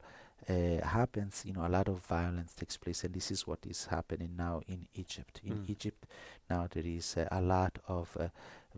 uh, 0.49 0.87
happens, 0.87 1.43
you 1.45 1.53
know, 1.53 1.67
a 1.67 1.69
lot 1.69 1.89
of 1.89 1.99
violence 2.07 2.55
takes 2.55 2.77
place, 2.77 3.05
and 3.05 3.15
this 3.15 3.31
is 3.31 3.47
what 3.47 3.59
is 3.67 3.87
happening 3.87 4.31
now 4.37 4.61
in 4.69 4.87
Egypt. 4.95 5.41
In 5.45 5.55
Mm. 5.55 5.71
Egypt, 5.71 6.07
now 6.51 6.67
there 6.71 6.87
is 6.87 7.17
uh, 7.17 7.29
a 7.31 7.41
lot 7.41 7.79
of 7.89 8.17
uh, 8.21 8.29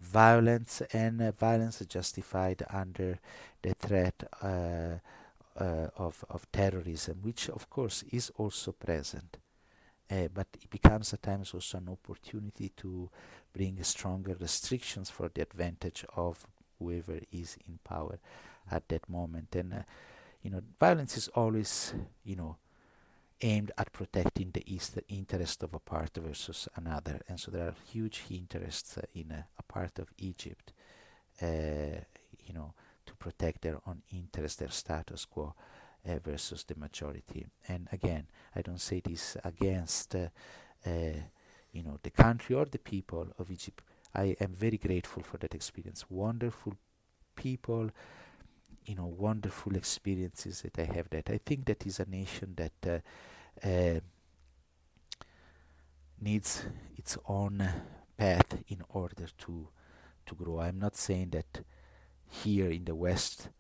violence, 0.01 0.83
and 0.93 1.21
uh, 1.21 1.33
violence 1.33 1.81
justified 1.89 2.63
under 2.71 3.19
the 3.63 3.75
threat 3.75 4.23
uh, 4.43 4.99
uh, 5.61 5.89
of 5.97 6.25
of 6.31 6.51
terrorism, 6.53 7.19
which 7.23 7.49
of 7.51 7.69
course 7.71 8.05
is 8.13 8.31
also 8.37 8.73
present. 8.73 9.39
Uh, 10.11 10.29
but 10.33 10.47
it 10.63 10.71
becomes 10.71 11.13
at 11.13 11.23
times 11.23 11.53
also 11.55 11.79
an 11.79 11.89
opportunity 11.89 12.71
to 12.77 13.11
bring 13.53 13.83
stronger 13.83 14.35
restrictions 14.41 15.11
for 15.11 15.29
the 15.35 15.43
advantage 15.43 16.05
of 16.17 16.47
whoever 16.79 17.21
is 17.31 17.57
in 17.69 17.79
power 17.85 18.19
at 18.71 18.89
that 18.89 19.09
moment. 19.09 19.55
And 19.55 19.75
uh, 19.75 19.83
you 20.43 20.51
know, 20.51 20.61
violence 20.79 21.17
is 21.17 21.29
always, 21.29 21.95
you 22.25 22.37
know, 22.37 22.57
aimed 23.41 23.71
at 23.79 23.93
protecting 23.93 24.51
the 24.53 24.65
east 24.67 24.99
interest 25.09 25.63
of 25.63 25.75
a 25.75 25.79
part 25.79 26.11
versus 26.17 26.69
another. 26.77 27.21
And 27.29 27.39
so 27.39 27.51
there 27.51 27.69
are 27.69 27.75
huge 27.93 28.23
interests 28.31 28.99
uh, 28.99 29.03
in 29.15 29.31
a, 29.31 29.47
a, 29.59 29.63
part 29.63 29.99
of 29.99 30.09
Egypt, 30.19 30.73
uh, 31.41 32.01
you 32.47 32.55
know, 32.55 32.75
to 33.07 33.15
protect 33.15 33.63
their 33.63 33.79
own 33.87 34.03
interest, 34.13 34.59
their 34.59 34.71
status 34.71 35.25
quo. 35.25 35.55
Uh, 36.09 36.19
versus 36.25 36.65
the 36.65 36.77
majority, 36.77 37.45
and 37.67 37.89
again, 37.91 38.25
I 38.55 38.63
don't 38.63 38.81
say 38.81 39.01
this 39.01 39.37
against, 39.45 40.15
uh, 40.15 40.29
uh, 40.87 40.91
you 41.73 41.83
know, 41.83 41.99
the 42.03 42.11
country 42.11 42.55
or 42.55 42.65
the 42.67 42.79
people 42.79 43.27
of 43.37 43.51
Egypt. 43.51 43.83
I 44.15 44.37
am 44.41 44.55
very 44.55 44.79
grateful 44.79 45.25
for 45.25 45.39
that 45.39 45.57
experience. 45.57 46.07
Wonderful 46.09 46.75
people, 47.35 47.91
you 48.89 48.95
know 48.95 49.07
wonderful 49.07 49.77
experiences 49.77 50.63
that 50.63 50.79
I 50.79 50.93
have 50.95 51.11
that. 51.11 51.29
I 51.31 51.39
think 51.45 51.67
that 51.67 51.87
is 51.87 52.01
a 52.01 52.07
nation 52.07 52.55
that 52.57 53.03
uh, 53.65 53.69
uh, 53.69 54.01
needs 56.21 56.65
its 56.97 57.19
own 57.29 57.69
path 58.17 58.59
in 58.69 58.83
order 58.89 59.27
to 59.39 59.69
to 60.27 60.35
grow. 60.35 60.61
I'm 60.61 60.79
not 60.79 60.97
saying 60.97 61.31
that 61.31 61.61
here 62.27 62.71
in 62.71 62.85
the 62.85 62.95
West 62.95 63.51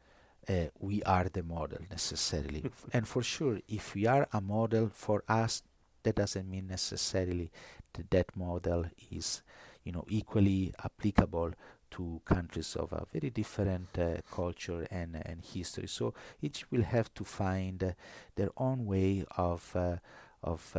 uh, 0.49 0.68
we 0.79 1.03
are 1.03 1.29
the 1.31 1.43
model 1.43 1.81
necessarily. 1.91 2.64
And 2.93 3.07
for 3.07 3.22
sure 3.22 3.59
if 3.68 3.95
we 3.95 4.07
are 4.07 4.26
a 4.33 4.41
model 4.41 4.91
for 4.93 5.22
us 5.29 5.62
that 6.05 6.16
doesn't 6.16 6.49
mean 6.49 6.68
necessarily 6.68 7.51
that 7.95 8.11
that 8.11 8.37
model 8.37 8.87
is 9.11 9.43
you 9.85 9.93
know 9.93 10.05
equally 10.09 10.72
applicable 10.85 11.53
to 11.91 12.20
countries 12.24 12.76
of 12.76 12.93
a 12.93 13.07
very 13.12 13.30
different 13.30 13.99
uh, 13.99 14.16
culture 14.30 14.86
and 14.91 15.20
and 15.24 15.45
history. 15.45 15.89
So 15.89 16.14
each 16.43 16.70
will 16.70 16.82
have 16.82 17.12
to 17.14 17.24
find 17.24 17.82
uh, 17.82 17.93
their 18.36 18.51
own 18.57 18.86
way 18.86 19.24
of 19.36 19.74
uh, 19.76 19.97
of 20.43 20.72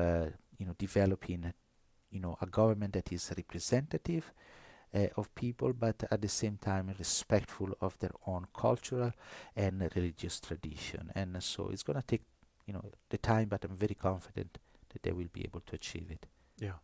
you 0.58 0.66
know 0.66 0.76
developing 0.78 1.54
you 2.12 2.20
know 2.20 2.38
a 2.42 2.46
government 2.46 2.94
that 2.94 3.12
is 3.12 3.32
representative 3.36 4.32
uh, 4.94 5.08
of 5.16 5.34
people, 5.36 5.74
but 5.74 6.04
at 6.10 6.22
the 6.22 6.28
same 6.28 6.58
time 6.58 6.94
respectful 6.98 7.70
of 7.82 7.98
their 8.00 8.12
own 8.26 8.48
cultural 8.54 9.14
and 9.56 9.90
religious 9.96 10.40
tradition. 10.40 11.12
And 11.16 11.42
so 11.44 11.70
it's 11.70 11.84
going 11.84 12.00
to 12.00 12.06
take 12.06 12.24
you 12.66 12.74
know 12.74 12.84
the 13.10 13.18
time, 13.18 13.50
but 13.50 13.64
I'm 13.64 13.76
very 13.76 13.96
confident 13.96 14.58
that 14.94 15.04
they 15.04 15.12
will 15.12 15.30
be 15.32 15.44
able 15.44 15.62
to 15.62 15.76
achieve 15.76 16.08
it. 16.10 16.26
Yeah, 16.60 16.80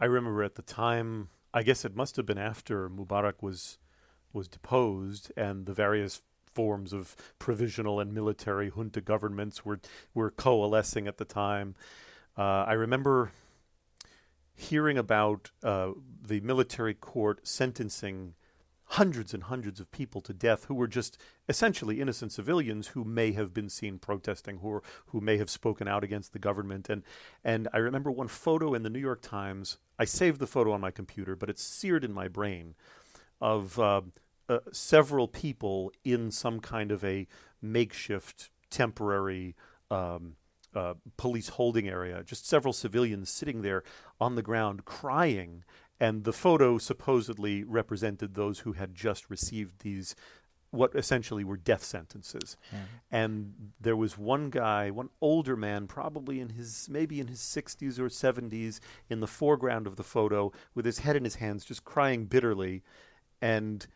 I 0.00 0.06
remember 0.06 0.42
at 0.42 0.54
the 0.54 0.62
time 0.62 1.28
I 1.54 1.62
guess 1.62 1.84
it 1.84 1.94
must 1.94 2.16
have 2.16 2.26
been 2.26 2.38
after 2.38 2.88
Mubarak 2.88 3.42
was 3.42 3.78
was 4.32 4.48
deposed 4.48 5.30
and 5.36 5.66
the 5.66 5.74
various 5.74 6.22
forms 6.46 6.92
of 6.92 7.16
provisional 7.38 8.00
and 8.00 8.12
military 8.12 8.70
junta 8.70 9.00
governments 9.00 9.64
were 9.64 9.80
were 10.14 10.30
coalescing 10.30 11.06
at 11.06 11.18
the 11.18 11.24
time. 11.24 11.74
Uh, 12.36 12.64
I 12.64 12.72
remember 12.72 13.32
hearing 14.54 14.96
about 14.98 15.50
uh, 15.62 15.92
the 16.26 16.40
military 16.40 16.94
court 16.94 17.46
sentencing 17.46 18.34
hundreds 18.92 19.32
and 19.32 19.44
hundreds 19.44 19.80
of 19.80 19.90
people 19.90 20.20
to 20.20 20.34
death 20.34 20.64
who 20.64 20.74
were 20.74 20.86
just 20.86 21.16
essentially 21.48 21.98
innocent 21.98 22.30
civilians 22.30 22.88
who 22.88 23.04
may 23.04 23.32
have 23.32 23.54
been 23.54 23.68
seen 23.68 23.98
protesting 23.98 24.58
who 24.58 24.82
who 25.06 25.20
may 25.20 25.38
have 25.38 25.48
spoken 25.48 25.88
out 25.88 26.04
against 26.04 26.32
the 26.32 26.38
government. 26.38 26.90
And 26.90 27.02
and 27.42 27.68
I 27.72 27.78
remember 27.78 28.10
one 28.10 28.28
photo 28.28 28.74
in 28.74 28.82
the 28.82 28.90
New 28.90 29.00
York 29.00 29.22
Times. 29.22 29.78
I 29.98 30.04
saved 30.04 30.40
the 30.40 30.46
photo 30.46 30.72
on 30.72 30.80
my 30.80 30.90
computer 30.90 31.34
but 31.34 31.48
it's 31.48 31.62
seared 31.62 32.04
in 32.04 32.12
my 32.12 32.28
brain 32.28 32.74
of 33.40 33.78
uh, 33.78 34.02
uh, 34.48 34.58
several 34.72 35.26
people 35.26 35.90
in 36.04 36.30
some 36.30 36.60
kind 36.60 36.92
of 36.92 37.02
a 37.02 37.26
makeshift 37.62 38.50
temporary 38.70 39.56
um, 39.90 40.36
uh, 40.74 40.94
police 41.16 41.48
holding 41.48 41.88
area, 41.88 42.22
just 42.24 42.46
several 42.46 42.72
civilians 42.72 43.30
sitting 43.30 43.62
there 43.62 43.82
on 44.20 44.34
the 44.34 44.42
ground 44.42 44.84
crying 44.84 45.64
and 46.00 46.24
the 46.24 46.32
photo 46.32 46.78
supposedly 46.78 47.64
represented 47.64 48.34
those 48.34 48.60
who 48.60 48.72
had 48.72 48.94
just 48.94 49.30
received 49.30 49.80
these 49.80 50.14
what 50.70 50.94
essentially 50.94 51.44
were 51.44 51.58
death 51.58 51.84
sentences 51.84 52.56
yeah. 52.72 52.78
and 53.10 53.52
there 53.78 53.96
was 53.96 54.16
one 54.16 54.48
guy 54.48 54.90
one 54.90 55.10
older 55.20 55.54
man 55.54 55.86
probably 55.86 56.40
in 56.40 56.48
his 56.48 56.88
maybe 56.90 57.20
in 57.20 57.26
his 57.26 57.40
60s 57.40 57.98
or 57.98 58.08
70s 58.08 58.80
in 59.10 59.20
the 59.20 59.26
foreground 59.26 59.86
of 59.86 59.96
the 59.96 60.02
photo 60.02 60.50
with 60.74 60.86
his 60.86 61.00
head 61.00 61.14
in 61.14 61.24
his 61.24 61.36
hands 61.36 61.64
just 61.64 61.84
crying 61.84 62.24
bitterly 62.24 62.82
and 63.42 63.86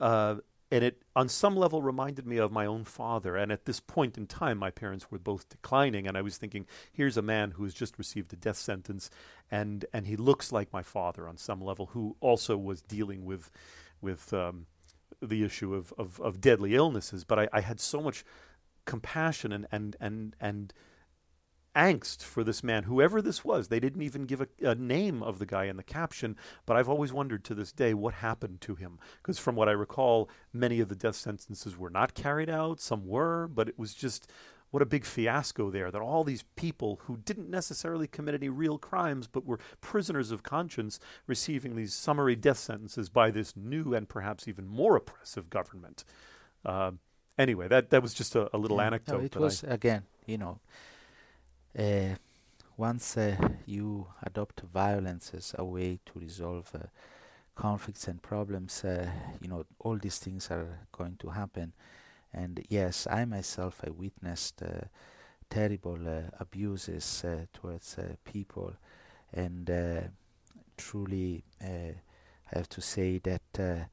uh, 0.00 0.36
and 0.74 0.82
it 0.82 1.02
on 1.14 1.28
some 1.28 1.56
level 1.56 1.82
reminded 1.82 2.26
me 2.26 2.36
of 2.36 2.50
my 2.50 2.66
own 2.66 2.82
father. 2.82 3.36
And 3.36 3.52
at 3.52 3.64
this 3.64 3.78
point 3.78 4.18
in 4.18 4.26
time 4.26 4.58
my 4.58 4.70
parents 4.70 5.10
were 5.10 5.18
both 5.18 5.48
declining 5.48 6.08
and 6.08 6.16
i 6.18 6.22
was 6.22 6.36
thinking 6.36 6.66
here's 6.92 7.16
a 7.16 7.22
man 7.22 7.52
who 7.52 7.62
has 7.62 7.74
just 7.74 7.96
received 7.96 8.32
a 8.32 8.36
death 8.36 8.56
sentence 8.56 9.08
and 9.50 9.84
and 9.92 10.06
he 10.06 10.16
looks 10.16 10.50
like 10.50 10.72
my 10.72 10.82
father 10.82 11.28
on 11.28 11.36
some 11.36 11.60
level 11.60 11.86
who 11.92 12.16
also 12.20 12.56
was 12.56 12.82
dealing 12.82 13.24
with 13.24 13.50
with 14.00 14.32
um, 14.34 14.66
the 15.22 15.44
issue 15.44 15.74
of, 15.74 15.92
of, 15.96 16.20
of 16.20 16.40
deadly 16.40 16.74
illnesses. 16.74 17.24
But 17.24 17.38
I, 17.38 17.48
I 17.52 17.60
had 17.60 17.80
so 17.80 18.00
much 18.00 18.24
compassion 18.84 19.52
and 19.52 19.66
and 19.72 19.96
and 20.00 20.36
and 20.40 20.74
angst 21.74 22.22
for 22.22 22.44
this 22.44 22.62
man, 22.62 22.84
whoever 22.84 23.20
this 23.20 23.44
was. 23.44 23.68
They 23.68 23.80
didn't 23.80 24.02
even 24.02 24.26
give 24.26 24.40
a, 24.40 24.48
a, 24.62 24.74
name 24.74 25.22
of 25.22 25.38
the 25.38 25.46
guy 25.46 25.64
in 25.64 25.76
the 25.76 25.82
caption, 25.82 26.36
but 26.66 26.76
I've 26.76 26.88
always 26.88 27.12
wondered 27.12 27.44
to 27.44 27.54
this 27.54 27.72
day 27.72 27.94
what 27.94 28.14
happened 28.14 28.60
to 28.62 28.74
him. 28.74 28.98
Because 29.22 29.38
from 29.38 29.56
what 29.56 29.68
I 29.68 29.72
recall, 29.72 30.28
many 30.52 30.80
of 30.80 30.88
the 30.88 30.94
death 30.94 31.16
sentences 31.16 31.76
were 31.76 31.90
not 31.90 32.14
carried 32.14 32.50
out, 32.50 32.80
some 32.80 33.06
were, 33.06 33.48
but 33.48 33.68
it 33.68 33.78
was 33.78 33.94
just 33.94 34.30
what 34.74 34.82
a 34.82 34.86
big 34.86 35.04
fiasco 35.04 35.70
there 35.70 35.92
that 35.92 36.02
all 36.02 36.24
these 36.24 36.42
people 36.56 37.00
who 37.04 37.16
didn't 37.16 37.48
necessarily 37.48 38.08
commit 38.08 38.34
any 38.34 38.48
real 38.48 38.76
crimes 38.76 39.28
but 39.28 39.46
were 39.46 39.60
prisoners 39.80 40.32
of 40.32 40.42
conscience 40.42 40.98
receiving 41.28 41.76
these 41.76 41.94
summary 41.94 42.34
death 42.34 42.58
sentences 42.58 43.08
by 43.08 43.30
this 43.30 43.54
new 43.56 43.94
and 43.94 44.08
perhaps 44.08 44.48
even 44.48 44.66
more 44.66 44.96
oppressive 44.96 45.48
government. 45.48 46.02
Uh, 46.64 46.90
anyway, 47.38 47.68
that, 47.68 47.90
that 47.90 48.02
was 48.02 48.14
just 48.14 48.34
a, 48.34 48.50
a 48.52 48.58
little 48.58 48.78
yeah, 48.78 48.86
anecdote. 48.86 49.18
No, 49.18 49.24
it 49.24 49.36
was, 49.36 49.62
I, 49.62 49.74
again, 49.74 50.02
you 50.26 50.38
know, 50.38 50.58
uh, 51.78 52.14
once 52.76 53.16
uh, 53.16 53.36
you 53.66 54.06
adopt 54.22 54.60
violence 54.72 55.32
as 55.34 55.54
a 55.58 55.64
way 55.64 55.98
to 56.06 56.18
resolve 56.18 56.70
uh, 56.74 56.86
conflicts 57.54 58.08
and 58.08 58.20
problems, 58.22 58.84
you 59.40 59.48
know 59.48 59.64
all 59.78 59.96
these 59.96 60.18
things 60.18 60.50
are 60.50 60.80
going 60.92 61.16
to 61.16 61.28
happen. 61.28 61.72
And 62.32 62.64
yes, 62.68 63.06
I 63.08 63.24
myself 63.24 63.80
I 63.86 63.90
witnessed 63.90 64.62
terrible 65.48 65.98
abuses 66.40 67.24
towards 67.52 67.96
people, 68.24 68.74
and 69.32 70.10
truly 70.76 71.44
I 71.62 71.94
have 72.46 72.68
to 72.70 72.80
say 72.80 73.18
that 73.18 73.86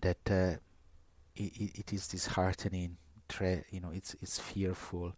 that 0.00 0.28
it, 0.30 0.60
it 1.34 1.92
is 1.92 2.08
disheartening 2.08 2.98
tre- 3.28 3.64
you 3.70 3.80
know 3.80 3.90
it's 3.92 4.14
it's 4.22 4.38
fearful. 4.38 5.14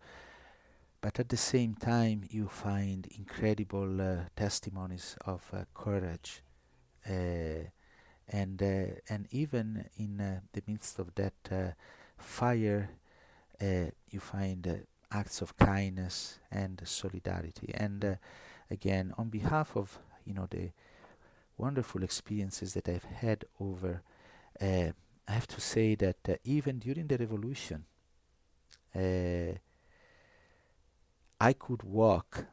But 1.02 1.18
at 1.20 1.28
the 1.30 1.36
same 1.36 1.74
time 1.74 2.24
you 2.30 2.48
find 2.48 3.06
incredible 3.18 4.00
uh, 4.00 4.16
testimonies 4.36 5.16
of 5.26 5.42
uh, 5.52 5.64
courage 5.74 6.42
uh, 7.08 7.64
and 8.28 8.62
uh, 8.62 9.00
and 9.08 9.26
even 9.30 9.88
in 9.98 10.20
uh, 10.20 10.40
the 10.52 10.62
midst 10.66 10.98
of 10.98 11.14
that 11.16 11.34
uh, 11.52 11.72
fire 12.18 12.90
you 14.10 14.20
find 14.20 14.86
acts 15.12 15.40
of 15.42 15.56
kindness 15.56 16.38
and 16.50 16.80
solidarity. 16.84 17.72
And 17.74 18.18
again 18.70 19.12
on 19.18 19.28
behalf 19.30 19.76
of 19.76 19.98
you 20.24 20.34
know 20.34 20.46
the 20.50 20.70
wonderful 21.58 22.02
experiences 22.04 22.74
that 22.74 22.88
I've 22.88 23.04
had 23.04 23.44
over 23.60 24.02
I 24.60 25.32
have 25.32 25.46
to 25.48 25.60
say 25.60 25.94
that 25.96 26.40
even 26.44 26.78
during 26.80 27.06
the 27.06 27.16
revolution 27.18 27.84
uh, 28.94 29.58
I 31.40 31.52
could 31.54 31.82
walk, 31.82 32.46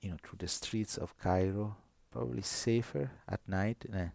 you 0.00 0.10
know, 0.10 0.16
through 0.22 0.38
the 0.38 0.48
streets 0.48 0.96
of 0.96 1.16
Cairo, 1.18 1.76
probably 2.10 2.42
safer 2.42 3.10
at 3.28 3.40
night. 3.48 3.84
And, 3.84 3.94
uh, 3.94 4.10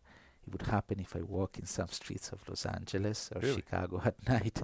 it 0.46 0.52
would 0.52 0.64
happen 0.64 1.00
if 1.00 1.16
I 1.16 1.22
walk 1.22 1.60
in 1.60 1.66
some 1.66 1.88
streets 1.90 2.32
of 2.32 2.48
Los 2.50 2.66
Angeles 2.66 3.30
or 3.36 3.42
really? 3.42 3.56
Chicago 3.58 4.02
at 4.06 4.28
night. 4.28 4.62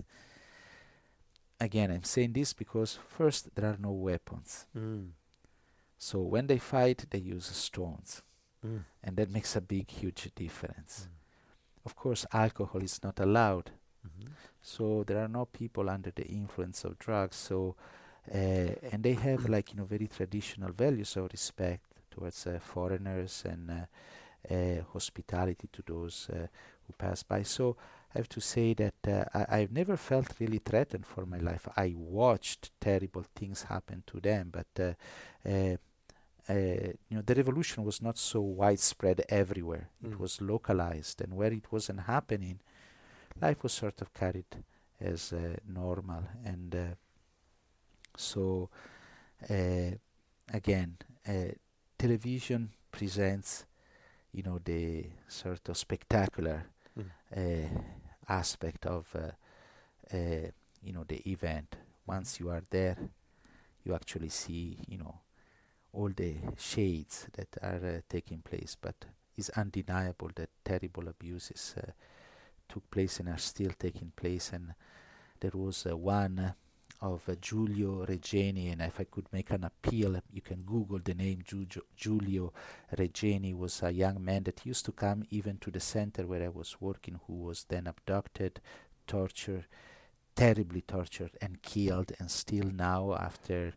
Again, 1.60 1.92
I'm 1.92 2.04
saying 2.04 2.34
this 2.34 2.54
because 2.54 3.00
first 3.08 3.56
there 3.56 3.70
are 3.70 3.78
no 3.80 3.92
weapons. 3.92 4.66
Mm. 4.76 5.10
So 5.98 6.22
when 6.22 6.48
they 6.48 6.58
fight, 6.58 7.06
they 7.10 7.20
use 7.20 7.46
stones. 7.46 8.22
Mm. 8.66 8.84
And 9.04 9.18
that 9.18 9.32
makes 9.32 9.56
a 9.56 9.62
big, 9.62 9.90
huge 9.90 10.32
difference. 10.36 11.08
Mm. 11.08 11.86
Of 11.86 11.96
course, 11.96 12.26
alcohol 12.34 12.84
is 12.84 13.02
not 13.04 13.20
allowed 13.20 13.72
Mm-hmm. 14.08 14.34
So 14.62 15.04
there 15.06 15.24
are 15.24 15.28
no 15.28 15.46
people 15.46 15.90
under 15.90 16.12
the 16.12 16.26
influence 16.26 16.84
of 16.84 16.98
drugs. 17.00 17.36
So 17.36 17.76
uh, 18.34 18.74
and 18.92 19.04
they 19.04 19.14
have 19.14 19.48
like 19.50 19.72
you 19.72 19.78
know 19.78 19.86
very 19.86 20.08
traditional 20.08 20.72
values 20.72 21.16
of 21.16 21.30
respect 21.32 21.84
towards 22.12 22.46
uh, 22.48 22.60
foreigners 22.60 23.44
and 23.46 23.72
uh, 23.72 24.54
uh 24.54 24.82
hospitality 24.94 25.68
to 25.72 25.84
those 25.86 26.30
uh, 26.32 26.48
who 26.86 26.94
pass 26.98 27.24
by. 27.24 27.44
So 27.44 27.78
I 28.14 28.20
have 28.20 28.30
to 28.30 28.42
say 28.42 28.74
that 28.74 29.08
uh, 29.08 29.46
I, 29.50 29.60
have 29.60 29.72
never 29.72 29.98
felt 29.98 30.40
really 30.40 30.60
threatened 30.60 31.06
for 31.06 31.26
my 31.26 31.38
life. 31.38 31.68
I 31.76 31.94
watched 31.96 32.72
terrible 32.80 33.26
things 33.36 33.64
happen 33.64 34.04
to 34.08 34.20
them, 34.20 34.52
but 34.52 34.98
uh, 35.50 35.54
you 36.50 37.18
know 37.18 37.22
the 37.22 37.36
revolution 37.36 37.84
was 37.84 38.02
not 38.02 38.18
so 38.18 38.42
widespread 38.42 39.24
everywhere. 39.30 39.90
Mm. 40.04 40.14
It 40.14 40.20
was 40.20 40.42
localized, 40.42 41.22
and 41.22 41.34
where 41.36 41.52
it 41.52 41.72
wasn't 41.72 42.02
happening, 42.02 42.60
life 43.42 43.64
was 43.64 43.74
sort 43.74 44.02
of 44.02 44.14
carried 44.14 44.46
as 45.00 45.34
uh, 45.34 45.56
normal 45.68 46.24
and 46.46 46.76
uh, 46.76 46.96
so 48.16 48.70
uh, 49.50 49.92
again 50.54 50.98
uh, 51.28 51.52
television 51.98 52.70
presents 52.92 53.66
you 54.34 54.44
know 54.44 54.60
the 54.64 55.06
sort 55.28 55.70
of 55.70 55.78
spectacular 55.78 56.66
mm. 56.98 57.06
Uh, 57.36 57.68
aspect 58.30 58.86
of 58.86 59.06
uh, 59.16 60.18
you 60.82 60.94
know 60.94 61.04
the 61.08 61.22
event 61.30 61.76
once 62.06 62.40
you 62.40 62.50
are 62.50 62.64
there 62.70 62.98
you 63.84 63.94
actually 63.94 64.30
see 64.30 64.78
you 64.88 64.98
know 64.98 65.20
all 65.94 66.10
the 66.16 66.36
shades 66.58 67.28
that 67.34 67.50
are 67.62 68.02
taking 68.10 68.40
place 68.40 68.76
but 68.80 68.96
it's 69.38 69.50
undeniable 69.50 70.30
that 70.36 70.50
terrible 70.64 71.08
abuses 71.08 71.76
took 72.70 72.90
place 72.92 73.20
and 73.20 73.30
are 73.30 73.38
still 73.38 73.72
taking 73.78 74.12
place. 74.16 74.52
And 74.54 74.74
there 75.40 75.52
was 75.54 75.86
uh, 75.86 75.96
one 75.96 76.54
of 77.02 77.30
uh, 77.30 77.36
Giulio 77.40 78.06
Regeni, 78.06 78.72
and 78.72 78.82
if 78.82 79.00
I 79.00 79.04
could 79.04 79.28
make 79.32 79.52
an 79.52 79.64
appeal, 79.64 80.20
you 80.32 80.42
can 80.42 80.64
Google 80.64 81.00
the 81.04 81.14
name 81.14 81.44
Giulio, 81.96 82.54
Regeni. 82.98 83.56
Was 83.56 83.84
a 83.84 83.92
young 83.92 84.24
man 84.24 84.44
that 84.44 84.66
used 84.66 84.86
to 84.86 84.92
come 84.92 85.24
even 85.30 85.58
to 85.60 85.72
the 85.72 85.80
center 85.80 86.26
where 86.26 86.44
I 86.44 86.50
was 86.50 86.78
working, 86.80 87.20
who 87.28 87.34
was 87.34 87.66
then 87.70 87.88
abducted, 87.88 88.60
tortured, 89.06 89.66
terribly 90.36 90.82
tortured, 90.82 91.38
and 91.42 91.62
killed, 91.62 92.12
and 92.20 92.32
still 92.32 92.72
now, 92.74 93.14
after 93.14 93.74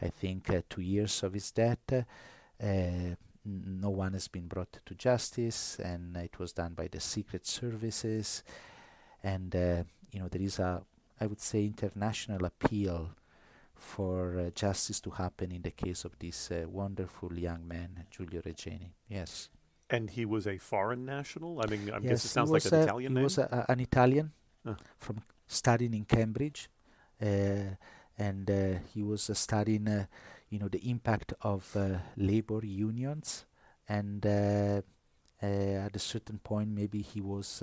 I 0.00 0.08
think 0.08 0.50
uh, 0.50 0.62
two 0.68 0.82
years 0.82 1.22
of 1.22 1.34
his 1.34 1.50
death. 1.50 1.92
Uh, 1.92 3.16
no 3.44 3.90
one 3.90 4.14
has 4.14 4.28
been 4.28 4.46
brought 4.46 4.78
to 4.86 4.94
justice, 4.94 5.78
and 5.78 6.16
it 6.16 6.38
was 6.38 6.52
done 6.52 6.74
by 6.74 6.88
the 6.88 7.00
secret 7.00 7.46
services. 7.46 8.42
And 9.22 9.54
uh, 9.54 9.84
you 10.12 10.20
know 10.20 10.28
there 10.28 10.42
is 10.42 10.58
a, 10.58 10.82
I 11.20 11.26
would 11.26 11.40
say, 11.40 11.64
international 11.64 12.44
appeal 12.44 13.10
for 13.74 14.38
uh, 14.38 14.50
justice 14.54 15.00
to 15.00 15.10
happen 15.10 15.52
in 15.52 15.62
the 15.62 15.70
case 15.70 16.04
of 16.04 16.18
this 16.18 16.50
uh, 16.50 16.64
wonderful 16.68 17.32
young 17.38 17.66
man, 17.66 18.04
Giulio 18.10 18.40
Regeni. 18.40 18.90
Yes. 19.08 19.50
And 19.90 20.10
he 20.10 20.24
was 20.24 20.46
a 20.46 20.58
foreign 20.58 21.04
national. 21.04 21.60
I 21.62 21.66
mean, 21.66 21.90
I 21.90 21.98
yes, 21.98 22.02
guess 22.02 22.24
it 22.24 22.28
sounds 22.28 22.50
like 22.50 22.64
an 22.64 22.74
Italian 22.74 23.12
he 23.12 23.14
name. 23.14 23.20
He 23.20 23.24
was 23.24 23.38
a, 23.38 23.66
an 23.68 23.80
Italian 23.80 24.32
from 24.98 25.20
studying 25.46 25.94
in 25.94 26.04
Cambridge, 26.04 26.70
uh, 27.20 27.76
and 28.18 28.50
uh, 28.50 28.78
he 28.92 29.02
was 29.02 29.28
uh, 29.28 29.34
studying 29.34 30.06
you 30.50 30.58
know 30.58 30.68
the 30.68 30.88
impact 30.90 31.32
of 31.42 31.76
uh, 31.76 31.98
labor 32.16 32.64
unions 32.64 33.44
and 33.88 34.24
uh, 34.26 34.80
uh, 35.42 35.86
at 35.86 35.94
a 35.96 35.98
certain 35.98 36.38
point 36.38 36.68
maybe 36.68 37.02
he 37.02 37.20
was 37.20 37.62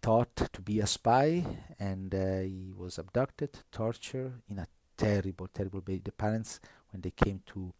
taught 0.00 0.36
to 0.52 0.60
be 0.62 0.80
a 0.80 0.86
spy 0.86 1.44
and 1.78 2.12
he 2.12 2.72
was 2.76 2.98
abducted 2.98 3.50
tortured 3.72 4.32
in 4.48 4.58
a 4.58 4.66
terrible 4.96 5.48
terrible 5.52 5.82
way. 5.86 6.00
The 6.02 6.12
parents 6.12 6.60
when 6.90 7.00
they 7.02 7.10
came 7.10 7.42
to 7.46 7.72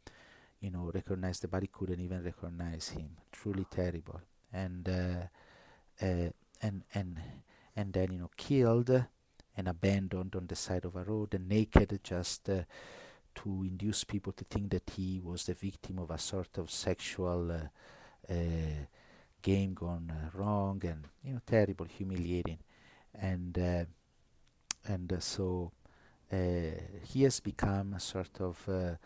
you 0.60 0.70
know 0.70 0.90
recognize 0.92 1.40
the 1.40 1.48
body 1.48 1.68
couldn't 1.72 2.00
even 2.00 2.24
recognize 2.24 2.88
him. 2.88 3.10
Truly 3.32 3.66
terrible. 3.70 4.20
And 4.52 4.88
uh, 4.88 6.04
uh, 6.04 6.30
and 6.62 6.82
and 6.94 7.20
and 7.76 7.92
then 7.92 8.12
you 8.12 8.18
know 8.18 8.30
killed 8.36 8.90
and 9.56 9.68
abandoned 9.68 10.34
on 10.36 10.46
the 10.46 10.56
side 10.56 10.84
of 10.84 10.96
a 10.96 11.02
road 11.04 11.34
and 11.34 11.48
naked 11.48 11.98
just 12.02 12.48
uh, 12.48 12.62
to 13.42 13.64
induce 13.64 14.04
people 14.04 14.32
to 14.32 14.44
think 14.44 14.70
that 14.70 14.90
he 14.96 15.20
was 15.22 15.44
the 15.44 15.54
victim 15.54 15.98
of 15.98 16.10
a 16.10 16.18
sort 16.18 16.58
of 16.58 16.70
sexual 16.70 17.52
uh, 17.52 18.32
uh, 18.32 18.84
game 19.42 19.74
gone 19.74 20.10
uh, 20.10 20.30
wrong 20.36 20.80
and 20.84 21.04
you 21.22 21.32
know 21.32 21.40
terrible, 21.46 21.86
humiliating, 21.86 22.58
and 23.14 23.58
uh, 23.58 23.84
and 24.86 25.12
uh, 25.12 25.20
so 25.20 25.72
he 26.30 27.22
has 27.22 27.40
become 27.40 27.94
a 27.94 28.00
sort 28.00 28.40
of 28.40 28.68
a, 28.68 28.98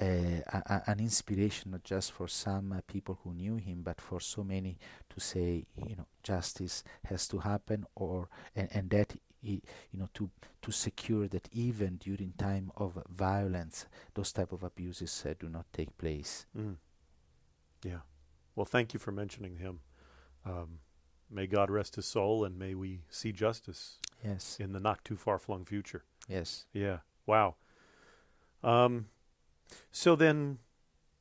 a, 0.00 0.82
an 0.86 0.98
inspiration 0.98 1.70
not 1.70 1.84
just 1.84 2.10
for 2.10 2.26
some 2.26 2.72
uh, 2.72 2.80
people 2.88 3.18
who 3.22 3.32
knew 3.34 3.56
him, 3.56 3.82
but 3.82 4.00
for 4.00 4.18
so 4.18 4.42
many 4.42 4.76
to 5.08 5.20
say, 5.20 5.64
you 5.86 5.94
know, 5.94 6.06
justice 6.22 6.82
has 7.04 7.28
to 7.28 7.38
happen, 7.38 7.84
or 7.94 8.28
and, 8.56 8.68
and 8.72 8.90
that 8.90 9.14
you 9.42 9.60
know 9.94 10.08
to 10.14 10.30
to 10.62 10.70
secure 10.72 11.26
that 11.28 11.48
even 11.52 11.96
during 11.96 12.32
time 12.38 12.70
of 12.76 12.98
violence, 13.08 13.86
those 14.14 14.32
type 14.32 14.52
of 14.52 14.62
abuses 14.62 15.24
uh, 15.26 15.34
do 15.38 15.48
not 15.48 15.66
take 15.72 15.96
place. 15.98 16.46
Mm. 16.56 16.76
Yeah. 17.84 18.00
Well, 18.54 18.66
thank 18.66 18.92
you 18.92 19.00
for 19.00 19.12
mentioning 19.12 19.56
him. 19.56 19.80
Um, 20.44 20.80
may 21.30 21.46
God 21.46 21.70
rest 21.70 21.96
his 21.96 22.06
soul, 22.06 22.44
and 22.44 22.58
may 22.58 22.74
we 22.74 23.00
see 23.08 23.32
justice. 23.32 23.98
Yes. 24.24 24.58
In 24.60 24.72
the 24.72 24.80
not 24.80 25.04
too 25.04 25.16
far 25.16 25.38
flung 25.38 25.64
future. 25.64 26.04
Yes. 26.28 26.66
Yeah. 26.72 26.98
Wow. 27.26 27.54
Um, 28.62 29.06
so 29.92 30.14
then, 30.16 30.58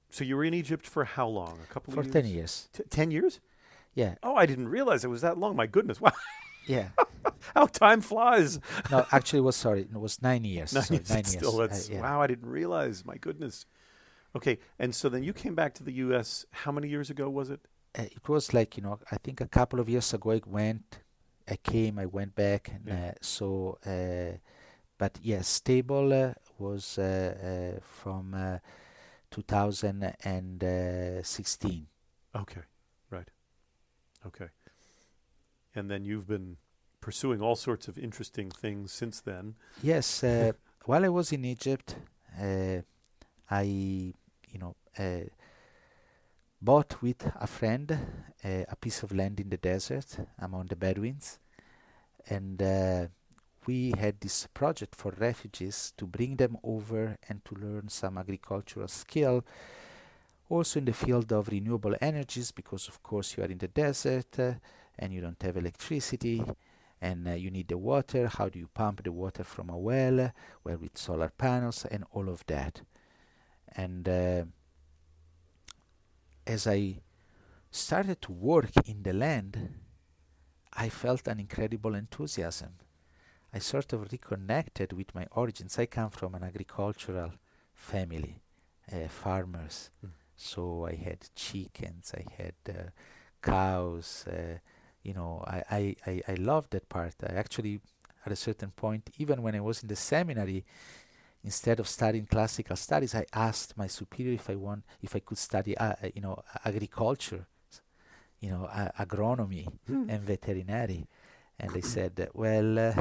so 0.09 0.25
you 0.25 0.35
were 0.35 0.43
in 0.43 0.53
Egypt 0.53 0.85
for 0.85 1.05
how 1.05 1.27
long? 1.27 1.59
A 1.63 1.73
couple 1.73 1.93
for 1.93 2.01
of 2.01 2.07
years? 2.07 2.13
ten 2.13 2.25
years. 2.25 2.69
T- 2.73 2.83
ten 2.89 3.11
years? 3.11 3.39
Yeah. 3.93 4.15
Oh, 4.21 4.35
I 4.35 4.45
didn't 4.45 4.67
realize 4.67 5.05
it 5.05 5.09
was 5.09 5.21
that 5.21 5.37
long. 5.37 5.55
My 5.55 5.67
goodness! 5.67 5.99
Wow. 6.01 6.11
Yeah. 6.69 6.89
how 7.55 7.65
time 7.65 8.01
flies. 8.01 8.59
no, 8.91 9.05
actually, 9.11 9.39
it 9.39 9.47
was 9.51 9.55
sorry. 9.55 9.81
It 9.81 9.93
was 9.99 10.21
nine 10.21 10.43
years. 10.45 10.71
Nine 10.77 10.83
sorry, 10.83 10.97
years. 10.99 11.09
Nine 11.09 11.23
Still, 11.25 11.57
years. 11.57 11.69
that's 11.69 11.89
Uh, 11.89 11.93
yeah. 11.93 12.01
wow. 12.01 12.21
I 12.21 12.27
didn't 12.27 12.49
realize. 12.49 13.03
My 13.05 13.17
goodness. 13.17 13.65
Okay, 14.35 14.59
and 14.77 14.93
so 14.93 15.09
then 15.09 15.23
you 15.23 15.33
came 15.33 15.55
back 15.55 15.73
to 15.75 15.83
the 15.83 15.93
U.S. 16.05 16.45
How 16.51 16.71
many 16.71 16.87
years 16.87 17.09
ago 17.09 17.27
was 17.29 17.49
it? 17.49 17.61
Uh, 17.97 18.03
it 18.03 18.29
was 18.29 18.53
like 18.53 18.77
you 18.77 18.83
know, 18.83 18.99
I 19.11 19.17
think 19.17 19.41
a 19.41 19.47
couple 19.47 19.79
of 19.79 19.89
years 19.89 20.13
ago 20.13 20.29
I 20.31 20.41
went, 20.45 20.99
I 21.47 21.55
came, 21.57 21.97
I 21.97 22.05
went 22.05 22.35
back, 22.35 22.69
and 22.69 22.85
Yeah. 22.87 23.09
uh, 23.09 23.13
so. 23.21 23.77
Uh, 23.85 24.37
but 24.99 25.17
yes, 25.23 25.47
stable 25.47 26.11
uh, 26.13 26.33
was 26.59 26.99
uh, 26.99 27.77
uh, 27.79 27.81
from 27.81 28.33
uh, 28.35 28.59
2016. 29.31 31.87
Okay, 32.35 32.61
right. 33.09 33.27
Okay. 34.27 34.49
And 35.75 35.89
then 35.89 36.03
you've 36.03 36.27
been 36.27 36.57
pursuing 37.01 37.41
all 37.41 37.55
sorts 37.55 37.87
of 37.87 37.97
interesting 37.97 38.49
things 38.49 38.91
since 38.91 39.21
then. 39.21 39.55
Yes, 39.81 40.23
uh, 40.23 40.51
while 40.85 41.05
I 41.05 41.09
was 41.09 41.31
in 41.31 41.45
Egypt, 41.45 41.95
uh, 42.41 42.81
I, 43.49 43.63
you 43.63 44.59
know, 44.59 44.75
uh, 44.97 45.29
bought 46.61 47.01
with 47.01 47.31
a 47.39 47.47
friend 47.47 47.91
uh, 48.43 48.63
a 48.67 48.75
piece 48.75 49.03
of 49.03 49.13
land 49.13 49.39
in 49.39 49.49
the 49.49 49.57
desert 49.57 50.17
among 50.39 50.67
the 50.67 50.75
Bedouins, 50.75 51.39
and 52.27 52.61
uh, 52.61 53.07
we 53.65 53.93
had 53.97 54.19
this 54.19 54.47
project 54.53 54.95
for 54.95 55.13
refugees 55.17 55.93
to 55.97 56.05
bring 56.05 56.35
them 56.35 56.57
over 56.63 57.17
and 57.27 57.43
to 57.45 57.55
learn 57.55 57.89
some 57.89 58.17
agricultural 58.17 58.87
skill. 58.87 59.45
Also 60.49 60.79
in 60.79 60.85
the 60.85 60.93
field 60.93 61.31
of 61.31 61.47
renewable 61.49 61.95
energies, 62.01 62.51
because 62.51 62.87
of 62.87 63.03
course 63.03 63.37
you 63.37 63.43
are 63.43 63.47
in 63.47 63.59
the 63.59 63.67
desert 63.67 64.39
uh, 64.39 64.53
and 64.99 65.13
you 65.13 65.21
don't 65.21 65.41
have 65.41 65.57
electricity, 65.57 66.43
and 67.01 67.27
uh, 67.27 67.31
you 67.31 67.49
need 67.49 67.69
the 67.69 67.77
water. 67.77 68.27
How 68.27 68.49
do 68.49 68.59
you 68.59 68.67
pump 68.67 69.03
the 69.03 69.11
water 69.11 69.43
from 69.43 69.69
a 69.69 69.77
well? 69.77 70.19
uh, 70.19 70.29
Well, 70.63 70.77
with 70.77 70.97
solar 70.97 71.29
panels 71.29 71.85
and 71.85 72.03
all 72.11 72.29
of 72.29 72.45
that. 72.47 72.81
And 73.75 74.07
uh, 74.07 74.43
as 76.45 76.67
I 76.67 77.01
started 77.71 78.21
to 78.23 78.31
work 78.31 78.71
in 78.85 79.03
the 79.03 79.13
land, 79.13 79.69
I 80.73 80.89
felt 80.89 81.27
an 81.27 81.39
incredible 81.39 81.95
enthusiasm. 81.95 82.73
I 83.53 83.59
sort 83.59 83.93
of 83.93 84.11
reconnected 84.11 84.93
with 84.93 85.15
my 85.15 85.25
origins. 85.31 85.79
I 85.79 85.85
come 85.85 86.09
from 86.09 86.35
an 86.35 86.43
agricultural 86.43 87.31
family, 87.73 88.41
uh, 88.91 89.07
farmers. 89.07 89.89
Mm. 90.05 90.09
So 90.35 90.85
I 90.85 90.95
had 90.95 91.29
chickens, 91.35 92.13
I 92.15 92.25
had 92.41 92.53
uh, 92.67 92.89
cows. 93.41 94.25
You 95.03 95.13
know, 95.13 95.43
I, 95.47 95.63
I, 95.71 95.95
I, 96.05 96.21
I 96.29 96.33
loved 96.35 96.71
that 96.71 96.89
part. 96.89 97.15
I 97.23 97.33
actually, 97.33 97.79
at 98.25 98.31
a 98.31 98.35
certain 98.35 98.71
point, 98.71 99.09
even 99.17 99.41
when 99.41 99.55
I 99.55 99.61
was 99.61 99.81
in 99.81 99.87
the 99.87 99.95
seminary, 99.95 100.65
instead 101.43 101.79
of 101.79 101.87
studying 101.87 102.25
classical 102.25 102.75
studies, 102.75 103.15
I 103.15 103.25
asked 103.33 103.77
my 103.77 103.87
superior 103.87 104.33
if 104.33 104.49
I 104.49 104.55
want, 104.55 104.83
if 105.01 105.15
I 105.15 105.19
could 105.19 105.37
study, 105.37 105.77
uh, 105.77 105.93
uh, 106.03 106.09
you 106.13 106.21
know, 106.21 106.43
agriculture, 106.65 107.45
you 108.39 108.49
know, 108.49 108.65
uh, 108.65 108.89
agronomy 108.99 109.67
and 109.87 110.21
veterinary. 110.21 111.07
And 111.59 111.71
they 111.71 111.81
said, 111.95 112.29
well, 112.33 112.79
uh, 112.79 112.93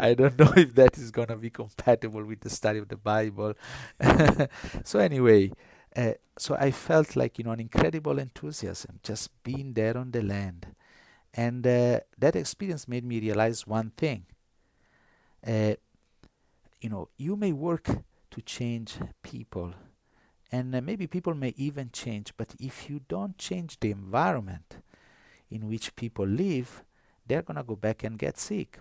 I 0.00 0.14
don't 0.14 0.38
know 0.38 0.52
if 0.56 0.74
that 0.74 0.96
is 0.98 1.10
going 1.10 1.28
to 1.28 1.36
be 1.36 1.50
compatible 1.50 2.24
with 2.24 2.40
the 2.40 2.50
study 2.50 2.78
of 2.78 2.88
the 2.88 2.96
Bible. 2.96 3.54
so 4.84 4.98
anyway, 4.98 5.52
uh, 5.96 6.12
so 6.38 6.56
I 6.58 6.70
felt 6.70 7.16
like 7.16 7.38
you 7.38 7.44
know 7.44 7.52
an 7.52 7.60
incredible 7.60 8.18
enthusiasm 8.18 9.00
just 9.02 9.30
being 9.42 9.72
there 9.72 9.96
on 9.96 10.10
the 10.10 10.22
land, 10.22 10.66
and 11.34 11.66
uh, 11.66 12.00
that 12.18 12.36
experience 12.36 12.86
made 12.86 13.04
me 13.04 13.20
realize 13.20 13.66
one 13.66 13.90
thing. 13.90 14.26
Uh, 15.46 15.74
you 16.80 16.90
know, 16.90 17.08
you 17.16 17.36
may 17.36 17.52
work 17.52 17.88
to 18.30 18.42
change 18.42 18.98
people, 19.22 19.72
and 20.52 20.74
uh, 20.74 20.80
maybe 20.80 21.06
people 21.06 21.34
may 21.34 21.54
even 21.56 21.90
change, 21.92 22.32
but 22.36 22.54
if 22.60 22.90
you 22.90 23.00
don't 23.08 23.38
change 23.38 23.80
the 23.80 23.90
environment 23.90 24.78
in 25.50 25.68
which 25.68 25.96
people 25.96 26.26
live, 26.26 26.84
they're 27.26 27.42
gonna 27.42 27.64
go 27.64 27.76
back 27.76 28.04
and 28.04 28.18
get 28.18 28.36
sick. 28.38 28.80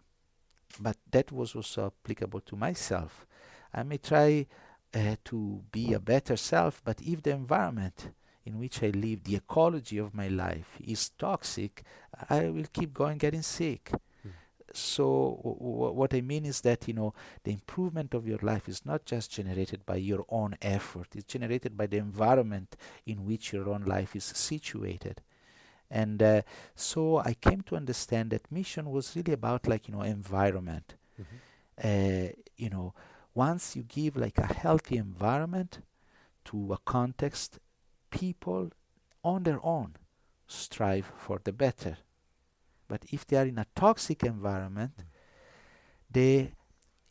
But 0.80 0.97
that 1.11 1.32
was 1.32 1.55
also 1.55 1.88
applicable 1.88 2.41
to 2.41 2.55
myself. 2.57 3.26
I 3.74 3.84
may 3.84 3.97
try 3.97 4.47
uh, 4.95 5.15
to 5.25 5.63
be 5.71 5.93
a 5.93 5.99
better 5.99 6.37
self, 6.37 6.81
but 6.85 7.01
if 7.01 7.23
the 7.23 7.31
environment 7.31 8.09
in 8.45 8.59
which 8.59 8.83
I 8.83 8.87
live, 8.89 9.23
the 9.23 9.35
ecology 9.37 9.97
of 9.99 10.13
my 10.15 10.27
life 10.29 10.69
is 10.85 11.09
toxic, 11.11 11.83
I 12.29 12.49
will 12.49 12.65
keep 12.73 12.93
going 12.93 13.17
getting 13.19 13.43
sick. 13.43 13.91
Mm. 14.25 14.31
So 14.73 15.39
w- 15.43 15.57
w- 15.59 15.93
what 15.93 16.13
I 16.13 16.21
mean 16.21 16.45
is 16.45 16.61
that 16.61 16.87
you 16.87 16.93
know 16.93 17.13
the 17.43 17.51
improvement 17.53 18.13
of 18.13 18.27
your 18.27 18.39
life 18.41 18.69
is 18.69 18.85
not 18.85 19.05
just 19.05 19.31
generated 19.31 19.85
by 19.85 19.97
your 19.97 20.25
own 20.29 20.55
effort; 20.61 21.09
it's 21.15 21.31
generated 21.33 21.77
by 21.77 21.87
the 21.87 21.97
environment 21.97 22.75
in 23.05 23.25
which 23.25 23.53
your 23.53 23.69
own 23.69 23.83
life 23.83 24.15
is 24.15 24.25
situated. 24.25 25.21
And 25.89 26.21
uh, 26.23 26.41
so 26.75 27.19
I 27.19 27.33
came 27.35 27.61
to 27.63 27.75
understand 27.75 28.31
that 28.31 28.51
mission 28.51 28.91
was 28.91 29.15
really 29.15 29.33
about 29.33 29.67
like 29.67 29.87
you 29.87 29.93
know 29.95 30.01
environment. 30.01 30.95
Mhm. 31.19 31.41
Uh, 31.83 32.29
you 32.57 32.69
know, 32.69 32.93
once 33.36 33.75
you 33.75 33.83
give 33.83 34.15
like 34.17 34.39
a 34.39 34.53
healthy 34.53 34.97
environment 34.97 35.79
to 36.45 36.73
a 36.73 36.77
context, 36.86 37.59
people 38.09 38.71
on 39.23 39.43
their 39.43 39.59
own 39.65 39.95
strive 40.47 41.11
for 41.17 41.39
the 41.43 41.51
better. 41.53 41.97
But 42.88 43.05
if 43.11 43.27
they 43.27 43.38
are 43.38 43.45
in 43.45 43.59
a 43.59 43.67
toxic 43.75 44.23
environment, 44.23 45.03
they, 46.09 46.53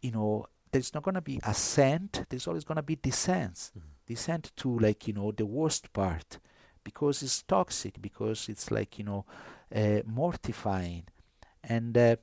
you 0.01 0.11
know, 0.13 0.47
there's 0.73 0.95
not 0.95 1.03
going 1.03 1.15
to 1.15 1.21
be 1.21 1.41
ascent. 1.45 2.25
There's 2.29 2.47
always 2.47 2.65
going 2.65 2.77
to 2.77 2.83
be 2.83 2.97
descent, 2.97 3.73
Mhm. 3.77 3.83
descent 4.07 4.53
to 4.57 4.79
like 4.79 5.07
you 5.09 5.15
know 5.15 5.33
the 5.33 5.47
worst 5.47 5.93
part, 5.93 6.39
because 6.83 7.23
it's 7.23 7.43
toxic. 7.43 8.01
Because 8.03 8.49
it's 8.49 8.71
like 8.71 8.99
you 8.99 9.05
know 9.05 9.25
uh, 9.75 10.03
mortifying, 10.07 11.05
and 11.63 11.97
uh, 11.97 12.17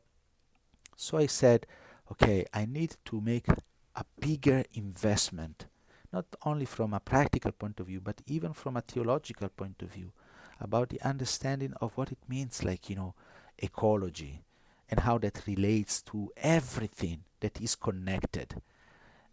so 0.96 1.18
I 1.18 1.28
said, 1.28 1.66
okay, 2.12 2.46
I 2.54 2.66
need 2.66 2.96
to 3.06 3.22
make 3.22 3.48
a 3.96 4.04
bigger 4.20 4.64
investment, 4.74 5.66
not 6.14 6.26
only 6.46 6.66
from 6.66 6.94
a 6.94 7.00
practical 7.00 7.52
point 7.52 7.80
of 7.80 7.88
view, 7.88 8.02
but 8.02 8.22
even 8.28 8.54
from 8.54 8.78
a 8.78 8.82
theological 8.82 9.50
point 9.50 9.82
of 9.82 9.90
view, 9.90 10.12
about 10.60 10.90
the 10.90 11.02
understanding 11.02 11.74
of 11.82 11.92
what 11.98 12.12
it 12.12 12.20
means, 12.28 12.64
like, 12.64 12.90
you 12.90 12.96
know, 12.96 13.14
ecology 13.58 14.44
and 14.90 15.00
how 15.02 15.18
that 15.18 15.42
relates 15.48 16.02
to 16.02 16.32
everything 16.38 17.24
that 17.40 17.60
is 17.62 17.76
connected. 17.76 18.62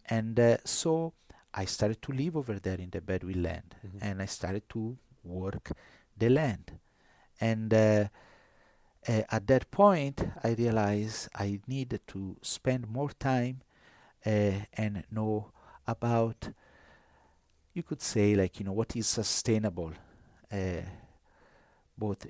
And 0.05 0.39
uh, 0.39 0.57
so 0.65 1.13
I 1.53 1.65
started 1.65 2.01
to 2.03 2.11
live 2.11 2.35
over 2.37 2.59
there 2.59 2.77
in 2.77 2.89
the 2.89 3.01
Bedouin 3.01 3.43
land 3.43 3.75
Mhm. 3.85 3.99
and 4.01 4.21
I 4.21 4.25
started 4.25 4.67
to 4.69 4.97
work 5.23 5.71
the 6.17 6.29
land. 6.29 6.79
And 7.39 7.73
uh, 7.73 8.07
uh, 9.07 9.21
at 9.29 9.47
that 9.47 9.69
point, 9.71 10.21
I 10.43 10.53
realized 10.53 11.29
I 11.35 11.59
needed 11.67 12.01
to 12.07 12.37
spend 12.41 12.87
more 12.87 13.09
time 13.09 13.61
uh, 14.25 14.65
and 14.73 15.03
know 15.11 15.51
about, 15.87 16.49
you 17.73 17.83
could 17.83 18.01
say, 18.01 18.35
like 18.35 18.59
you 18.59 18.65
know, 18.65 18.73
what 18.73 18.95
is 18.95 19.07
sustainable, 19.07 19.91
uh, 20.51 20.81
both 21.97 22.25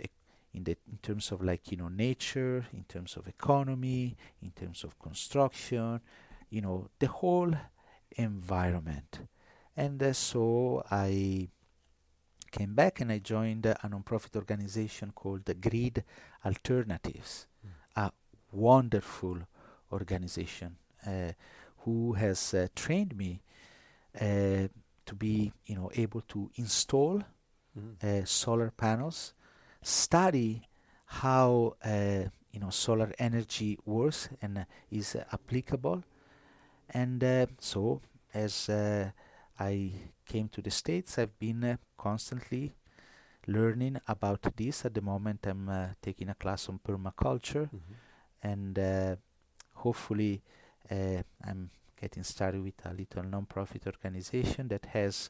in 0.53 0.63
the 0.63 0.77
in 0.91 0.97
terms 1.01 1.31
of 1.31 1.41
like 1.43 1.71
you 1.71 1.77
know 1.77 1.87
nature, 1.89 2.65
in 2.73 2.83
terms 2.83 3.15
of 3.17 3.27
economy, 3.27 4.17
in 4.41 4.51
terms 4.51 4.83
of 4.83 4.97
construction, 4.99 5.99
you 6.49 6.61
know, 6.61 6.89
the 6.99 7.07
whole 7.07 7.53
environment. 8.11 9.19
And 9.77 10.01
uh, 10.03 10.13
so 10.13 10.83
I 10.91 11.49
came 12.51 12.73
back 12.75 12.99
and 12.99 13.11
I 13.11 13.19
joined 13.19 13.67
uh, 13.67 13.75
a 13.83 13.89
non-profit 13.89 14.35
organization 14.35 15.11
called 15.13 15.45
the 15.45 15.53
Grid 15.53 16.03
Alternatives, 16.45 17.45
Mm. 17.65 18.07
a 18.07 18.11
wonderful 18.51 19.39
organization 19.91 20.77
uh, 21.05 21.33
who 21.79 22.13
has 22.13 22.53
uh, 22.53 22.67
trained 22.75 23.15
me 23.17 23.41
uh, 24.19 24.67
to 25.05 25.15
be 25.17 25.51
you 25.65 25.75
know 25.75 25.91
able 25.95 26.21
to 26.21 26.49
install 26.55 27.23
Mhm. 27.75 27.97
uh, 28.03 28.25
solar 28.25 28.71
panels, 28.71 29.33
study 29.81 30.63
how 31.05 31.75
uh, 31.85 32.23
you 32.51 32.59
know 32.59 32.69
solar 32.69 33.11
energy 33.19 33.77
works 33.85 34.29
and 34.41 34.59
uh, 34.59 34.63
is 34.91 35.15
applicable, 35.33 36.03
and 36.89 37.23
uh, 37.23 37.45
so 37.59 38.01
as 38.33 38.69
uh, 38.69 39.09
I 39.59 39.91
came 40.25 40.49
to 40.49 40.61
the 40.61 40.71
states, 40.71 41.17
I've 41.17 41.37
been 41.39 41.63
uh, 41.63 41.77
constantly 41.97 42.73
learning 43.47 43.99
about 44.07 44.41
this. 44.55 44.85
At 44.85 44.93
the 44.93 45.01
moment, 45.01 45.45
I'm 45.47 45.69
uh, 45.69 45.87
taking 46.01 46.29
a 46.29 46.35
class 46.35 46.69
on 46.69 46.79
permaculture, 46.79 47.69
Mhm. 47.71 47.99
and 48.43 48.77
uh, 48.79 49.15
hopefully, 49.75 50.41
uh, 50.91 51.21
I'm 51.45 51.69
getting 51.99 52.23
started 52.23 52.63
with 52.63 52.85
a 52.85 52.93
little 52.93 53.23
non-profit 53.23 53.85
organization 53.87 54.67
that 54.69 54.85
has 54.87 55.29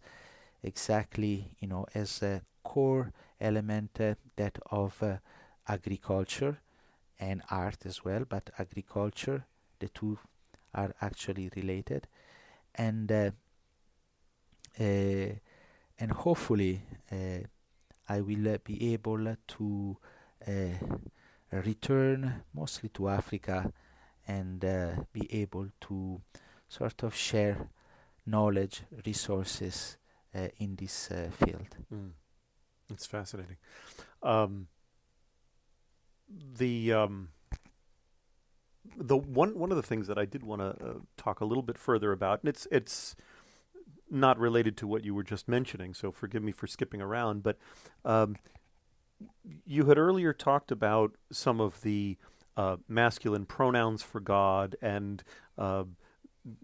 exactly 0.61 1.52
you 1.60 1.68
know 1.68 1.86
as 1.95 2.22
a 2.22 2.41
core 2.64 3.11
element 3.40 3.91
uh, 3.99 4.15
that 4.36 4.57
of 4.72 5.02
uh, 5.02 5.18
agriculture 5.68 6.60
and 7.19 7.41
art 7.49 7.86
as 7.86 8.03
well 8.03 8.26
but 8.27 8.49
agriculture 8.60 9.45
the 9.80 9.90
two 9.90 10.18
are 10.73 10.94
actually 11.02 11.49
related. 11.56 12.07
And 12.76 13.11
uh, 13.11 13.31
uh, 14.80 15.34
and 16.02 16.11
hopefully 16.11 16.81
uh, 17.11 17.40
I 18.07 18.22
will 18.22 18.57
be 18.64 18.94
able 18.94 19.36
to 19.48 19.98
return 21.52 22.44
mostly 22.53 22.90
to 22.90 23.10
Africa 23.10 23.73
and 24.30 24.64
uh, 24.64 24.91
be 25.11 25.27
able 25.41 25.68
to 25.81 26.22
sort 26.68 27.03
of 27.03 27.15
share 27.15 27.69
knowledge 28.26 28.84
resources 29.06 29.97
uh, 30.35 30.49
in 30.57 30.76
this 30.76 31.10
uh, 31.10 31.30
field. 31.43 31.76
Mm. 31.91 32.11
It's 32.91 33.07
fascinating. 33.07 33.57
Um, 34.22 34.68
the 36.57 36.93
um, 36.93 37.30
the 38.97 39.18
one 39.18 39.57
one 39.57 39.72
of 39.72 39.77
the 39.77 39.84
things 39.84 40.07
that 40.07 40.18
I 40.18 40.26
did 40.26 40.43
want 40.43 40.61
to 40.61 40.85
uh, 40.85 40.93
talk 41.18 41.41
a 41.41 41.45
little 41.45 41.64
bit 41.64 41.77
further 41.77 42.11
about, 42.11 42.41
and 42.43 42.49
it's 42.49 42.68
it's 42.72 43.15
not 44.11 44.38
related 44.39 44.77
to 44.77 44.88
what 44.88 45.03
you 45.03 45.14
were 45.15 45.23
just 45.23 45.47
mentioning, 45.47 45.93
so 45.93 46.11
forgive 46.11 46.43
me 46.43 46.51
for 46.51 46.68
skipping 46.68 47.01
around, 47.01 47.43
but 47.43 47.57
um, 48.03 48.35
you 49.65 49.85
had 49.85 49.97
earlier 49.97 50.34
talked 50.34 50.72
about 50.72 51.11
some 51.31 51.61
of 51.61 51.81
the 51.81 52.18
uh, 52.57 52.77
masculine 52.88 53.45
pronouns 53.45 54.01
for 54.01 54.19
God 54.19 54.76
and 54.81 55.23
uh, 55.57 55.84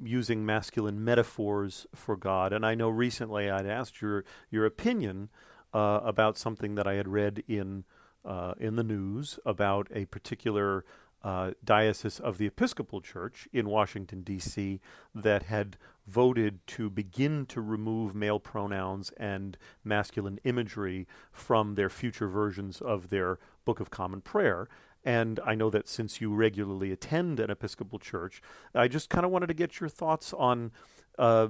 using 0.03 0.45
masculine 0.45 1.03
metaphors 1.03 1.85
for 1.93 2.15
God. 2.15 2.53
And 2.53 2.65
I 2.65 2.75
know 2.75 2.89
recently 2.89 3.49
I'd 3.49 3.65
asked 3.65 4.01
your 4.01 4.25
your 4.49 4.65
opinion 4.65 5.29
uh, 5.73 5.99
about 6.03 6.37
something 6.37 6.75
that 6.75 6.87
I 6.87 6.93
had 6.93 7.07
read 7.07 7.43
in 7.47 7.83
uh, 8.23 8.53
in 8.59 8.75
the 8.75 8.83
news 8.83 9.39
about 9.45 9.87
a 9.93 10.05
particular 10.05 10.83
uh, 11.23 11.51
diocese 11.63 12.19
of 12.19 12.37
the 12.37 12.45
Episcopal 12.45 13.01
Church 13.01 13.47
in 13.51 13.67
Washington 13.67 14.21
D.C. 14.21 14.79
that 15.13 15.43
had 15.43 15.75
voted 16.05 16.59
to 16.67 16.89
begin 16.89 17.47
to 17.47 17.61
remove 17.61 18.13
male 18.13 18.39
pronouns 18.39 19.11
and 19.17 19.57
masculine 19.83 20.39
imagery 20.43 21.07
from 21.31 21.73
their 21.73 21.89
future 21.89 22.27
versions 22.27 22.79
of 22.79 23.09
their 23.09 23.39
Book 23.65 23.79
of 23.79 23.89
Common 23.89 24.21
Prayer. 24.21 24.67
And 25.05 25.39
I 25.45 25.53
know 25.53 25.69
that 25.69 25.87
since 25.87 26.19
you 26.19 26.33
regularly 26.33 26.91
attend 26.91 27.39
an 27.39 27.51
Episcopal 27.51 27.99
church, 27.99 28.41
I 28.73 28.87
just 28.87 29.09
kind 29.09 29.23
of 29.23 29.31
wanted 29.31 29.47
to 29.47 29.53
get 29.53 29.79
your 29.79 29.87
thoughts 29.87 30.33
on 30.33 30.71
uh, 31.19 31.49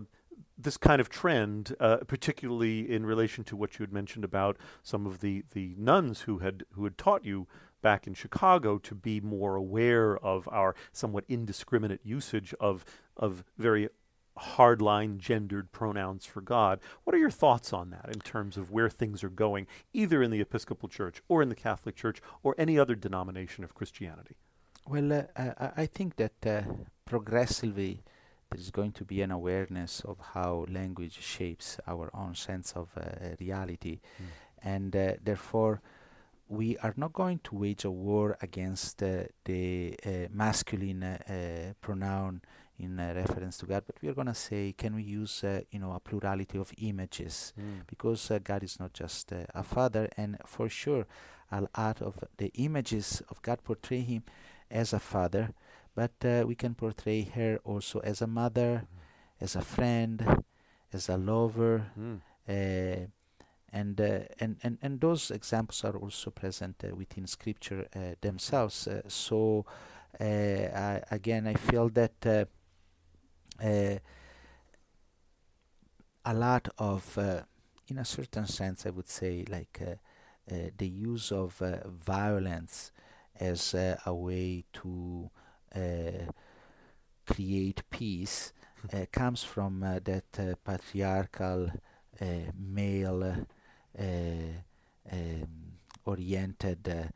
this 0.58 0.76
kind 0.76 1.00
of 1.00 1.10
trend, 1.10 1.76
uh, 1.80 1.98
particularly 2.08 2.92
in 2.92 3.06
relation 3.06 3.46
to 3.46 3.56
what 3.56 3.80
you 3.80 3.84
had 3.84 3.94
mentioned 3.94 4.26
about 4.26 4.58
some 4.84 5.06
of 5.06 5.20
the, 5.22 5.44
the 5.54 5.74
nuns 5.78 6.22
who 6.22 6.40
had 6.40 6.66
who 6.72 6.84
had 6.84 6.98
taught 6.98 7.24
you 7.24 7.48
back 7.82 8.08
in 8.08 8.14
Chicago 8.14 8.78
to 8.80 8.96
be 8.96 9.22
more 9.22 9.56
aware 9.56 10.18
of 10.18 10.50
our 10.52 10.76
somewhat 10.92 11.24
indiscriminate 11.30 12.02
usage 12.04 12.54
of 12.60 12.84
of 13.16 13.44
very 13.58 13.88
hardline 14.38 15.18
gendered 15.18 15.72
pronouns 15.72 16.26
for 16.26 16.42
God. 16.42 16.80
What 17.04 17.16
are 17.16 17.20
your 17.20 17.30
thoughts 17.32 17.72
on 17.74 17.90
that 17.92 18.10
in 18.14 18.20
terms 18.20 18.58
of 18.58 18.72
where 18.72 18.90
things 18.90 19.24
are 19.24 19.30
going, 19.30 19.68
either 19.94 20.22
in 20.22 20.32
the 20.32 20.42
Episcopal 20.42 20.90
Church 20.90 21.22
or 21.28 21.42
in 21.42 21.50
the 21.50 21.56
Catholic 21.56 21.96
Church 21.96 22.22
or 22.44 22.54
any 22.58 22.78
other 22.78 22.96
denomination 22.96 23.64
of 23.64 23.74
Christianity? 23.76 24.36
Well, 24.88 25.12
uh, 25.14 25.24
I, 25.38 25.72
I 25.78 25.86
think 25.86 26.18
that 26.18 26.46
uh, 26.46 26.62
progressively 27.06 28.04
there 28.52 28.60
is 28.60 28.72
going 28.72 28.92
to 28.94 29.06
be 29.06 29.22
an 29.22 29.32
awareness 29.32 30.02
of 30.02 30.18
how 30.34 30.66
language 30.70 31.18
shapes 31.22 31.80
our 31.88 32.10
own 32.14 32.36
sense 32.36 32.74
of 32.74 32.90
uh, 32.98 33.02
reality, 33.40 34.00
Mm. 34.22 34.26
and 34.62 34.96
uh, 34.96 35.14
therefore 35.24 35.82
we 36.48 36.78
are 36.80 36.94
not 36.96 37.12
going 37.14 37.40
to 37.46 37.56
wage 37.56 37.84
a 37.86 37.90
war 37.90 38.38
against 38.42 39.02
uh, 39.02 39.24
the 39.46 39.96
uh, 40.06 40.10
masculine 40.32 41.18
pronoun 41.82 42.42
in 42.78 43.00
uh, 43.00 43.14
reference 43.16 43.58
to 43.60 43.66
God, 43.66 43.84
but 43.86 43.96
we 44.02 44.10
are 44.10 44.14
going 44.14 44.28
to 44.28 44.34
say, 44.36 44.74
can 44.78 44.96
we 44.96 45.04
use 45.04 45.44
uh, 45.44 45.62
you 45.72 45.80
know 45.80 45.92
a 45.94 46.00
plurality 46.00 46.58
of 46.58 46.72
images? 46.78 47.54
because 47.88 48.30
uh, 48.32 48.40
God 48.44 48.64
is 48.64 48.80
not 48.80 48.94
just 48.94 49.32
uh, 49.32 49.46
a 49.54 49.64
father, 49.64 50.10
and 50.18 50.38
for 50.46 50.68
sure, 50.70 51.06
a 51.52 51.62
lot 51.78 52.02
of 52.02 52.24
the 52.38 52.52
images 52.56 53.22
of 53.30 53.42
God 53.42 53.64
portray 53.64 54.02
Him 54.02 54.24
as 54.70 54.94
a 54.94 55.00
father, 55.00 55.54
but 55.96 56.12
uh, 56.26 56.44
we 56.46 56.56
can 56.56 56.76
portray 56.76 57.22
her 57.24 57.60
also 57.64 58.00
as 58.00 58.22
a 58.22 58.28
mother, 58.28 58.86
as 59.40 59.56
a 59.56 59.62
friend, 59.62 60.44
as 60.92 61.08
a 61.10 61.18
lover, 61.18 61.92
Mm. 61.98 62.20
uh, 62.50 63.08
and, 63.72 64.00
uh, 64.00 64.20
and 64.40 64.56
and 64.64 64.78
and 64.82 65.02
those 65.02 65.32
examples 65.32 65.84
are 65.84 65.98
also 65.98 66.32
present 66.32 66.84
uh, 66.84 66.96
within 66.96 67.28
Scripture 67.28 67.88
uh, 67.96 68.16
themselves. 68.22 68.88
Uh, 68.88 69.02
so, 69.08 69.66
uh, 70.20 70.24
I, 70.24 71.02
again, 71.12 71.48
I 71.48 71.56
feel 71.56 71.90
that. 71.90 72.48
Uh, 73.62 73.98
a 76.26 76.34
lot 76.34 76.68
of, 76.78 77.18
uh, 77.18 77.42
in 77.88 77.98
a 78.00 78.06
certain 78.06 78.46
sense, 78.48 78.86
I 78.86 78.90
would 78.90 79.10
say, 79.10 79.46
like 79.48 79.80
uh, 79.82 80.54
uh, 80.54 80.70
the 80.78 80.88
use 80.88 81.32
of 81.32 81.62
uh, 81.62 81.88
violence 81.88 82.92
as 83.40 83.74
uh, 83.74 83.98
a 84.06 84.14
way 84.14 84.64
to 84.74 85.30
uh, 85.76 86.32
create 87.26 87.84
peace 87.90 88.54
uh, 88.94 89.06
comes 89.12 89.44
from 89.44 89.84
uh, 89.84 90.00
that 90.04 90.40
uh, 90.40 90.56
patriarchal, 90.64 91.72
uh, 92.22 92.26
male 92.58 93.24
uh, 94.00 94.04
um, 95.12 95.48
oriented 96.06 97.12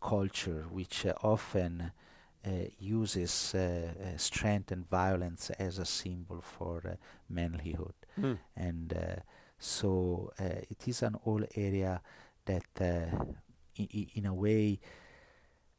culture, 0.00 0.64
which 0.70 1.06
uh, 1.06 1.12
often 1.22 1.80
uh, 1.80 1.90
uses 2.78 3.54
uh, 3.54 3.58
uh, 3.58 4.16
strength 4.16 4.72
and 4.72 4.86
violence 4.88 5.50
as 5.58 5.78
a 5.78 5.84
symbol 5.84 6.40
for 6.40 6.82
uh, 6.86 6.94
manlyhood. 7.32 7.94
Mm. 8.18 8.38
and 8.56 8.92
uh, 8.94 9.20
so 9.58 10.32
uh, 10.40 10.44
it 10.70 10.86
is 10.88 11.02
an 11.02 11.16
old 11.24 11.46
area 11.54 12.00
that 12.44 12.66
uh, 12.80 13.16
i- 13.78 14.08
in 14.14 14.26
a 14.26 14.34
way 14.34 14.78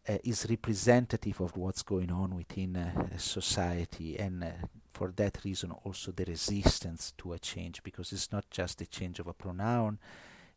uh, 0.09 0.17
is 0.23 0.45
representative 0.49 1.41
of 1.41 1.57
what's 1.57 1.83
going 1.83 2.11
on 2.11 2.35
within 2.35 2.75
uh, 2.77 3.17
society. 3.17 4.17
And 4.19 4.43
uh, 4.43 4.47
for 4.93 5.11
that 5.17 5.39
reason 5.43 5.71
also 5.71 6.11
the 6.11 6.25
resistance 6.25 7.13
to 7.17 7.33
a 7.33 7.39
change 7.39 7.83
because 7.83 8.11
it's 8.13 8.31
not 8.31 8.49
just 8.49 8.79
the 8.79 8.85
change 8.85 9.19
of 9.19 9.27
a 9.27 9.33
pronoun 9.33 9.99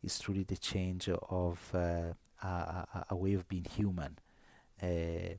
it's 0.03 0.19
truly 0.19 0.45
the 0.45 0.57
change 0.57 1.11
of 1.11 1.71
uh, 1.75 2.15
a, 2.43 2.47
a, 2.49 3.05
a 3.11 3.17
way 3.17 3.35
of 3.35 3.47
being 3.49 3.65
human. 3.77 4.17
Uh, 4.83 5.35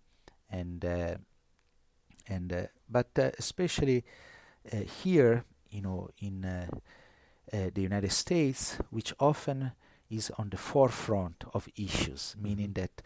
and 0.52 0.86
uh, 0.86 1.15
and 2.28 2.53
uh, 2.53 2.64
but 2.90 3.07
uh, 3.18 3.32
especially 3.38 4.03
uh, 4.73 4.78
here 5.03 5.44
you 5.69 5.82
know 5.82 6.10
in 6.19 6.45
uh, 6.45 6.68
uh, 7.53 7.69
the 7.73 7.82
United 7.82 8.11
States 8.11 8.78
which 8.90 9.14
often 9.19 9.72
is 10.10 10.32
on 10.38 10.49
the 10.49 10.57
forefront 10.57 11.44
of 11.53 11.68
issues 11.76 12.36
meaning 12.40 12.69
Mhm. 12.69 12.76
that 12.76 13.02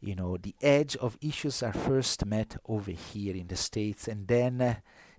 you 0.00 0.14
know 0.14 0.36
the 0.36 0.54
edge 0.62 0.96
of 0.96 1.18
issues 1.20 1.62
are 1.62 1.72
first 1.72 2.24
met 2.26 2.56
over 2.66 2.90
here 2.92 3.34
in 3.36 3.48
the 3.48 3.56
states 3.56 4.08
and 4.08 4.28
then 4.28 4.60
uh, 4.60 4.74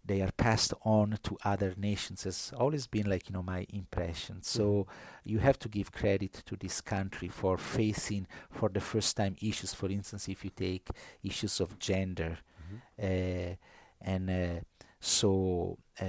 they 0.06 0.22
are 0.22 0.32
passed 0.32 0.73
on 0.84 1.18
to 1.23 1.38
other 1.45 1.73
nations 1.78 2.23
has 2.23 2.52
always 2.57 2.88
been 2.88 3.10
like 3.10 3.30
you 3.30 3.34
know 3.34 3.44
my 3.44 3.65
impression. 3.69 4.41
So 4.41 4.88
you 5.23 5.40
have 5.40 5.60
to 5.60 5.69
give 5.69 5.91
credit 5.91 6.34
to 6.45 6.56
this 6.56 6.82
country 6.82 7.28
for 7.30 7.57
facing 7.57 8.28
for 8.52 8.69
the 8.69 8.82
first 8.82 9.15
time 9.18 9.36
issues. 9.41 9.73
For 9.73 9.90
instance 9.90 10.28
if 10.30 10.44
you 10.44 10.52
take 10.52 10.90
issues 11.23 11.60
of 11.60 11.78
gender 11.80 12.38
Mhm. 12.61 12.82
uh, 12.99 13.56
and 14.02 14.30
uh, 14.30 14.60
so 14.99 15.78
uh, 16.02 16.06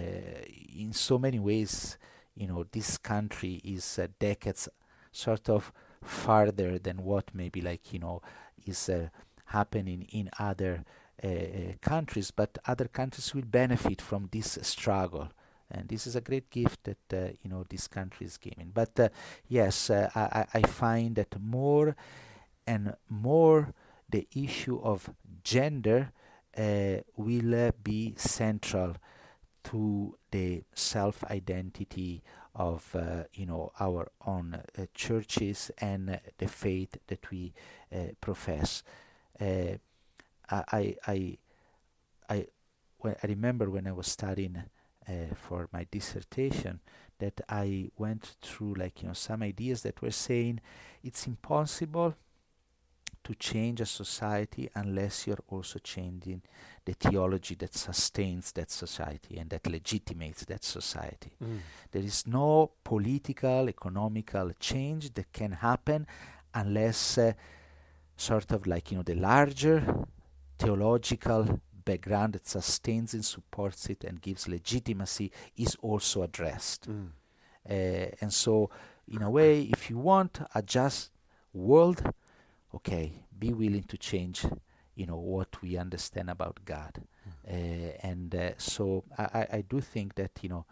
in 0.77 0.93
so 0.93 1.19
many 1.19 1.39
ways 1.39 1.97
you 2.35 2.47
know 2.47 2.65
this 2.73 2.99
country 2.99 3.61
is 3.65 3.99
uh, 3.99 4.07
decades 4.19 4.69
sort 5.13 5.49
of 5.49 5.73
farther 6.03 6.79
than 6.79 7.03
what 7.05 7.35
maybe 7.35 7.61
like 7.61 7.93
you 7.93 7.99
know 7.99 8.21
is 8.67 8.89
uh, 8.89 9.09
happening 9.47 10.03
in 10.13 10.31
other 10.39 10.85
countries 11.81 12.31
but 12.31 12.59
other 12.67 12.89
countries 12.89 13.35
will 13.35 13.45
benefit 13.45 14.01
from 14.01 14.29
this 14.33 14.59
struggle 14.63 15.29
and 15.73 15.89
this 15.89 16.07
is 16.07 16.15
a 16.15 16.21
great 16.21 16.51
gift 16.51 16.85
that 16.85 16.99
uh, 17.13 17.33
you 17.43 17.51
know 17.51 17.65
this 17.69 17.89
country 17.89 18.27
is 18.27 18.37
giving. 18.37 18.71
But 18.73 18.99
uh, 19.01 19.09
yes, 19.49 19.91
uh, 19.91 20.11
I, 20.15 20.45
I 20.53 20.63
find 20.63 21.17
that 21.17 21.35
more 21.41 21.97
and 22.67 22.95
more 23.09 23.73
the 24.09 24.29
issue 24.35 24.79
of 24.83 25.11
gender 25.43 26.13
uh, 26.57 26.99
will 27.17 27.69
uh, 27.69 27.71
be 27.83 28.15
central 28.17 28.97
to 29.65 30.17
the 30.31 30.65
self-identity 30.75 32.23
of 32.55 32.95
uh, 32.95 33.25
you 33.33 33.47
know 33.47 33.73
our 33.81 34.11
own 34.27 34.55
uh, 34.55 34.85
churches 34.95 35.71
and 35.79 36.11
uh, 36.11 36.17
the 36.39 36.49
faith 36.49 36.99
that 37.07 37.31
we 37.31 37.55
uh, 37.95 38.13
profess. 38.21 38.83
I 40.53 40.65
I 40.73 40.97
I 41.07 41.37
I, 42.29 42.47
I 43.05 43.27
remember 43.27 43.71
when 43.71 43.87
I 43.87 43.93
was 43.93 44.07
studying 44.07 44.63
for 45.35 45.69
my 45.73 45.85
dissertation 45.91 46.81
that 47.19 47.41
I 47.49 47.91
went 47.99 48.37
through 48.41 48.75
like 48.75 49.03
you 49.03 49.09
know 49.09 49.15
some 49.15 49.43
ideas 49.43 49.83
that 49.83 50.01
were 50.01 50.13
saying 50.13 50.61
it's 51.03 51.27
impossible 51.27 52.15
to 53.25 53.35
change 53.35 53.81
a 53.81 53.87
society 53.87 54.69
unless 54.75 55.27
you're 55.27 55.45
also 55.49 55.79
changing 55.79 56.43
the 56.85 56.93
theology 56.93 57.55
that 57.55 57.75
sustains 57.75 58.53
that 58.53 58.71
society 58.71 59.39
and 59.39 59.51
that 59.51 59.67
legitimates 59.67 60.45
that 60.47 60.65
society. 60.65 61.33
Mm. 61.43 61.59
There 61.93 62.03
is 62.03 62.27
no 62.27 62.73
political, 62.83 63.69
economical 63.69 64.51
change 64.59 65.15
that 65.15 65.33
can 65.33 65.53
happen 65.53 66.07
unless 66.53 67.19
uh, 67.19 67.33
sort 68.17 68.51
of 68.51 68.67
like, 68.67 68.91
you 68.91 68.97
know, 68.97 69.05
the 69.05 69.15
larger 69.15 69.85
theological 70.63 71.61
background 71.85 72.35
that 72.35 72.47
sustains 72.47 73.15
and 73.15 73.25
supports 73.25 73.87
it 73.87 74.05
and 74.05 74.21
gives 74.21 74.49
legitimacy 74.49 75.33
is 75.57 75.77
also 75.83 76.23
addressed. 76.23 76.89
Mm. 76.89 77.09
Uh, 77.69 78.15
and 78.21 78.33
so, 78.33 78.71
in 79.09 79.23
a 79.23 79.31
way, 79.31 79.63
if 79.63 79.91
you 79.91 79.99
want 79.99 80.41
a 80.55 80.63
just 80.63 81.11
world, 81.53 82.03
okay, 82.75 83.13
be 83.39 83.53
willing 83.53 83.85
to 83.85 83.97
change, 83.97 84.45
you 84.95 85.07
know, 85.07 85.17
what 85.17 85.61
we 85.63 85.77
understand 85.77 86.31
about 86.31 86.61
God. 86.65 87.03
Mm. 87.49 87.53
Uh, 87.53 87.93
and 88.03 88.35
uh, 88.35 88.51
so 88.59 89.05
I, 89.19 89.47
I 89.53 89.65
do 89.69 89.81
think 89.81 90.15
that, 90.15 90.31
you 90.43 90.49
know, 90.49 90.65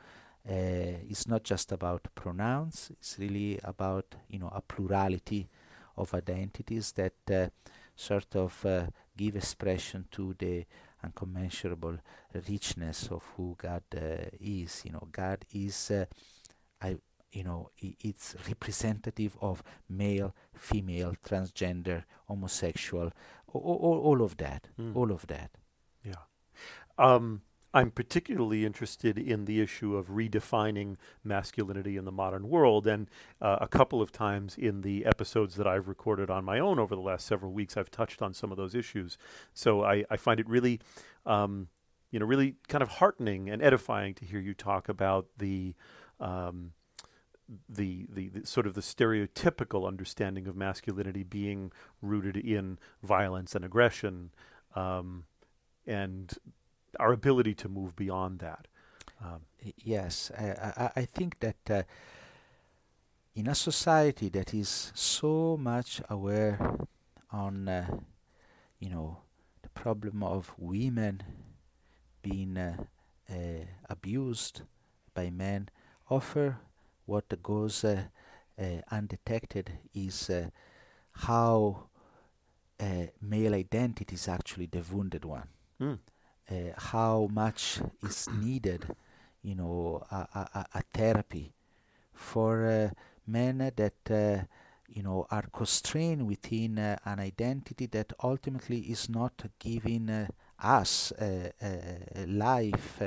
uh, 0.48 0.96
it's 1.08 1.26
not 1.26 1.42
just 1.44 1.70
about 1.72 2.08
pronouns, 2.14 2.90
it's 2.92 3.18
really 3.18 3.60
about, 3.62 4.14
you 4.28 4.38
know, 4.38 4.50
a 4.54 4.60
plurality 4.60 5.48
of 5.96 6.14
identities 6.14 6.92
that 6.92 7.12
uh, 7.30 7.48
sort 8.00 8.34
of 8.36 8.64
uh, 8.64 8.86
give 9.16 9.36
expression 9.36 10.06
to 10.10 10.34
the 10.38 10.64
uncommensurable 11.04 11.98
richness 12.48 13.08
of 13.10 13.22
who 13.36 13.56
God 13.58 13.82
uh, 13.94 14.28
is. 14.40 14.82
You 14.84 14.92
know, 14.92 15.08
God 15.12 15.44
is, 15.52 15.92
I 16.80 16.96
you 17.32 17.44
know, 17.44 17.70
it's 17.78 18.34
representative 18.48 19.36
of 19.40 19.62
male, 19.88 20.34
female, 20.54 21.14
transgender, 21.24 22.04
homosexual, 22.26 23.12
all, 23.52 23.78
all, 23.80 23.98
all 23.98 24.22
of 24.22 24.36
that, 24.38 24.66
mm. 24.78 24.96
all 24.96 25.12
of 25.12 25.26
that. 25.28 25.50
Yeah. 26.04 26.24
Um, 26.98 27.42
I'm 27.72 27.90
particularly 27.90 28.64
interested 28.64 29.16
in 29.16 29.44
the 29.44 29.60
issue 29.60 29.96
of 29.96 30.08
redefining 30.08 30.96
masculinity 31.22 31.96
in 31.96 32.04
the 32.04 32.12
modern 32.12 32.48
world. 32.48 32.86
And 32.86 33.08
uh, 33.40 33.58
a 33.60 33.68
couple 33.68 34.02
of 34.02 34.10
times 34.10 34.56
in 34.56 34.80
the 34.80 35.06
episodes 35.06 35.54
that 35.56 35.66
I've 35.66 35.86
recorded 35.86 36.30
on 36.30 36.44
my 36.44 36.58
own 36.58 36.78
over 36.78 36.94
the 36.94 37.00
last 37.00 37.26
several 37.26 37.52
weeks, 37.52 37.76
I've 37.76 37.90
touched 37.90 38.22
on 38.22 38.34
some 38.34 38.50
of 38.50 38.56
those 38.56 38.74
issues. 38.74 39.18
So 39.54 39.84
I, 39.84 40.04
I 40.10 40.16
find 40.16 40.40
it 40.40 40.48
really, 40.48 40.80
um, 41.24 41.68
you 42.10 42.18
know, 42.18 42.26
really 42.26 42.56
kind 42.68 42.82
of 42.82 42.88
heartening 42.88 43.48
and 43.48 43.62
edifying 43.62 44.14
to 44.14 44.24
hear 44.24 44.40
you 44.40 44.54
talk 44.54 44.88
about 44.88 45.26
the. 45.38 45.74
Um, 46.18 46.72
the, 47.68 48.06
the, 48.08 48.28
the, 48.28 48.46
sort 48.46 48.68
of 48.68 48.74
the 48.74 48.80
stereotypical 48.80 49.88
understanding 49.88 50.46
of 50.46 50.54
masculinity 50.54 51.24
being 51.24 51.72
rooted 52.00 52.36
in 52.36 52.78
violence 53.02 53.56
and 53.56 53.64
aggression, 53.64 54.30
um, 54.76 55.24
and 55.84 56.38
our 56.98 57.12
ability 57.12 57.54
to 57.54 57.68
move 57.68 57.94
beyond 57.96 58.40
that. 58.40 58.66
Um, 59.22 59.42
yes, 59.76 60.30
I, 60.36 60.44
I, 60.44 60.90
I, 60.96 61.04
think 61.04 61.40
that 61.40 61.70
uh, 61.70 61.82
in 63.34 63.46
a 63.46 63.54
society 63.54 64.30
that 64.30 64.54
is 64.54 64.92
so 64.94 65.58
much 65.60 66.00
aware 66.08 66.78
on, 67.30 67.68
uh, 67.68 67.98
you 68.78 68.88
know, 68.88 69.18
the 69.62 69.68
problem 69.68 70.22
of 70.22 70.54
women 70.56 71.22
being 72.22 72.56
uh, 72.56 72.84
uh 73.30 73.64
abused 73.88 74.62
by 75.14 75.28
men, 75.30 75.68
offer 76.08 76.58
what 77.06 77.42
goes 77.42 77.84
uh, 77.84 78.04
uh, 78.58 78.64
undetected 78.90 79.72
is 79.94 80.30
uh, 80.30 80.48
how 81.12 81.86
male 83.20 83.54
identity 83.54 84.14
is 84.14 84.26
actually 84.28 84.66
the 84.66 84.82
wounded 84.90 85.24
one. 85.24 85.48
Mm. 85.80 85.98
How 86.76 87.28
much 87.32 87.80
is 88.02 88.28
needed, 88.42 88.86
you 89.42 89.54
know, 89.54 90.04
a, 90.10 90.16
a, 90.34 90.66
a 90.74 90.82
therapy 90.92 91.52
for 92.12 92.92
men 93.26 93.72
that 93.76 94.46
you 94.88 95.02
know 95.02 95.26
are 95.30 95.44
constrained 95.52 96.26
within 96.26 96.78
uh, 96.78 96.96
an 97.04 97.20
identity 97.20 97.86
that 97.86 98.12
ultimately 98.22 98.80
is 98.80 99.08
not 99.08 99.44
giving 99.58 100.10
uh, 100.10 100.26
us 100.62 101.12
uh, 101.12 101.50
life 102.26 103.00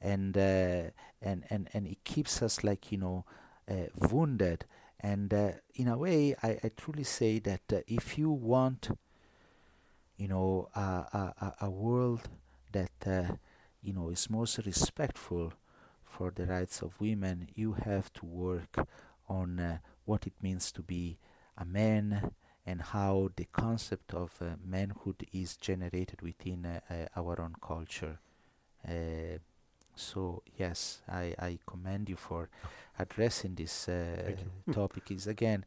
and 0.00 0.36
uh, 0.36 0.90
and 1.20 1.44
and 1.50 1.68
and 1.72 1.86
it 1.86 2.02
keeps 2.04 2.42
us 2.42 2.62
like 2.62 2.92
you 2.92 2.98
know 2.98 3.24
uh, 3.70 3.86
wounded. 4.10 4.64
And 5.00 5.32
uh, 5.32 5.52
in 5.76 5.86
a 5.86 5.96
way, 5.96 6.34
I, 6.42 6.58
I 6.64 6.70
truly 6.76 7.04
say 7.04 7.38
that 7.40 7.84
if 7.86 8.18
you 8.18 8.30
want, 8.30 8.88
you 10.16 10.26
know, 10.28 10.68
a 10.74 10.80
a, 10.80 11.54
a 11.62 11.70
world 11.70 12.28
that 12.72 13.38
you 13.82 13.92
know 13.92 14.10
is 14.10 14.28
most 14.30 14.58
respectful 14.66 15.52
for 16.04 16.30
the 16.30 16.46
rights 16.46 16.82
of 16.82 17.00
women, 17.00 17.48
you 17.54 17.72
have 17.72 18.12
to 18.14 18.26
work 18.26 18.88
on 19.28 19.60
uh, 19.60 19.78
what 20.04 20.26
it 20.26 20.32
means 20.42 20.72
to 20.72 20.82
be 20.82 21.18
a 21.56 21.64
man 21.64 22.32
and 22.66 22.82
how 22.82 23.30
the 23.36 23.46
concept 23.52 24.14
of 24.14 24.32
uh, 24.40 24.56
manhood 24.64 25.26
is 25.32 25.56
generated 25.56 26.20
within 26.22 26.66
uh, 26.66 26.80
our 27.16 27.40
own 27.40 27.54
culture. 27.62 28.18
So 29.96 30.42
yes, 30.56 31.00
I, 31.08 31.34
I 31.38 31.58
commend 31.66 32.08
you 32.08 32.16
for 32.16 32.48
addressing 32.98 33.54
this 33.56 33.88
uh, 33.88 34.32
topic. 34.72 35.10
Is 35.10 35.26
again 35.26 35.64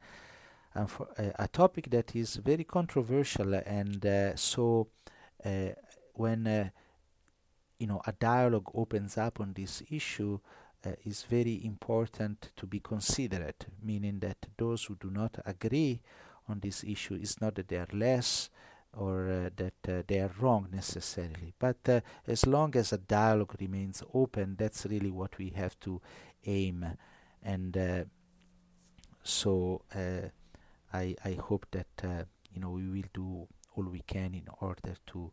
uh, 0.76 0.86
a 1.18 1.48
topic 1.48 1.90
that 1.90 2.16
is 2.16 2.38
very 2.38 2.64
controversial, 2.64 3.54
and 3.56 4.06
uh, 4.06 4.36
so 4.36 4.88
uh, 5.46 5.70
when 6.14 6.48
uh, 6.48 6.70
you 7.82 7.88
know 7.88 8.02
a 8.06 8.12
dialogue 8.12 8.70
opens 8.76 9.18
up 9.18 9.40
on 9.40 9.54
this 9.54 9.82
issue, 9.90 10.40
uh, 10.86 10.92
is 11.04 11.24
very 11.24 11.66
important 11.66 12.52
to 12.56 12.68
be 12.68 12.80
considerate. 12.80 13.66
Meaning 13.82 14.20
that 14.20 14.38
those 14.56 14.84
who 14.86 14.96
do 14.96 15.10
not 15.10 15.40
agree 15.46 16.02
on 16.48 16.60
this 16.60 16.84
issue 16.84 17.16
is 17.16 17.42
not 17.42 17.56
that 17.56 17.70
they 17.70 17.78
are 17.78 17.88
less 17.92 18.52
or 18.96 19.30
uh, 19.30 19.50
that 19.56 19.74
uh, 19.90 20.04
they 20.08 20.20
are 20.20 20.32
wrong 20.40 20.68
necessarily. 20.72 21.54
But 21.58 21.78
uh, 21.90 22.02
as 22.28 22.46
long 22.46 22.76
as 22.76 22.94
a 22.94 23.00
dialogue 23.00 23.56
remains 23.60 24.04
open, 24.14 24.58
that's 24.60 24.86
really 24.86 25.12
what 25.12 25.38
we 25.40 25.50
have 25.50 25.80
to 25.80 26.02
aim. 26.46 26.86
And 27.42 27.76
uh, 27.76 28.04
so 29.24 29.82
uh, 29.96 30.28
I 30.94 31.16
I 31.26 31.34
hope 31.34 31.66
that 31.72 32.28
you 32.54 32.62
know 32.62 32.70
we 32.70 32.88
will 32.88 33.10
do 33.12 33.48
all 33.76 33.86
we 33.86 34.02
can 34.06 34.36
in 34.36 34.48
order 34.60 34.96
to 35.08 35.32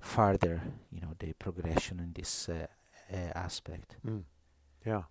further 0.00 0.62
you 0.90 1.00
know 1.00 1.14
the 1.18 1.32
progression 1.34 2.00
in 2.00 2.12
this 2.12 2.48
aspect. 3.10 3.96
Mm. 4.06 4.22
Yeah. 4.84 5.02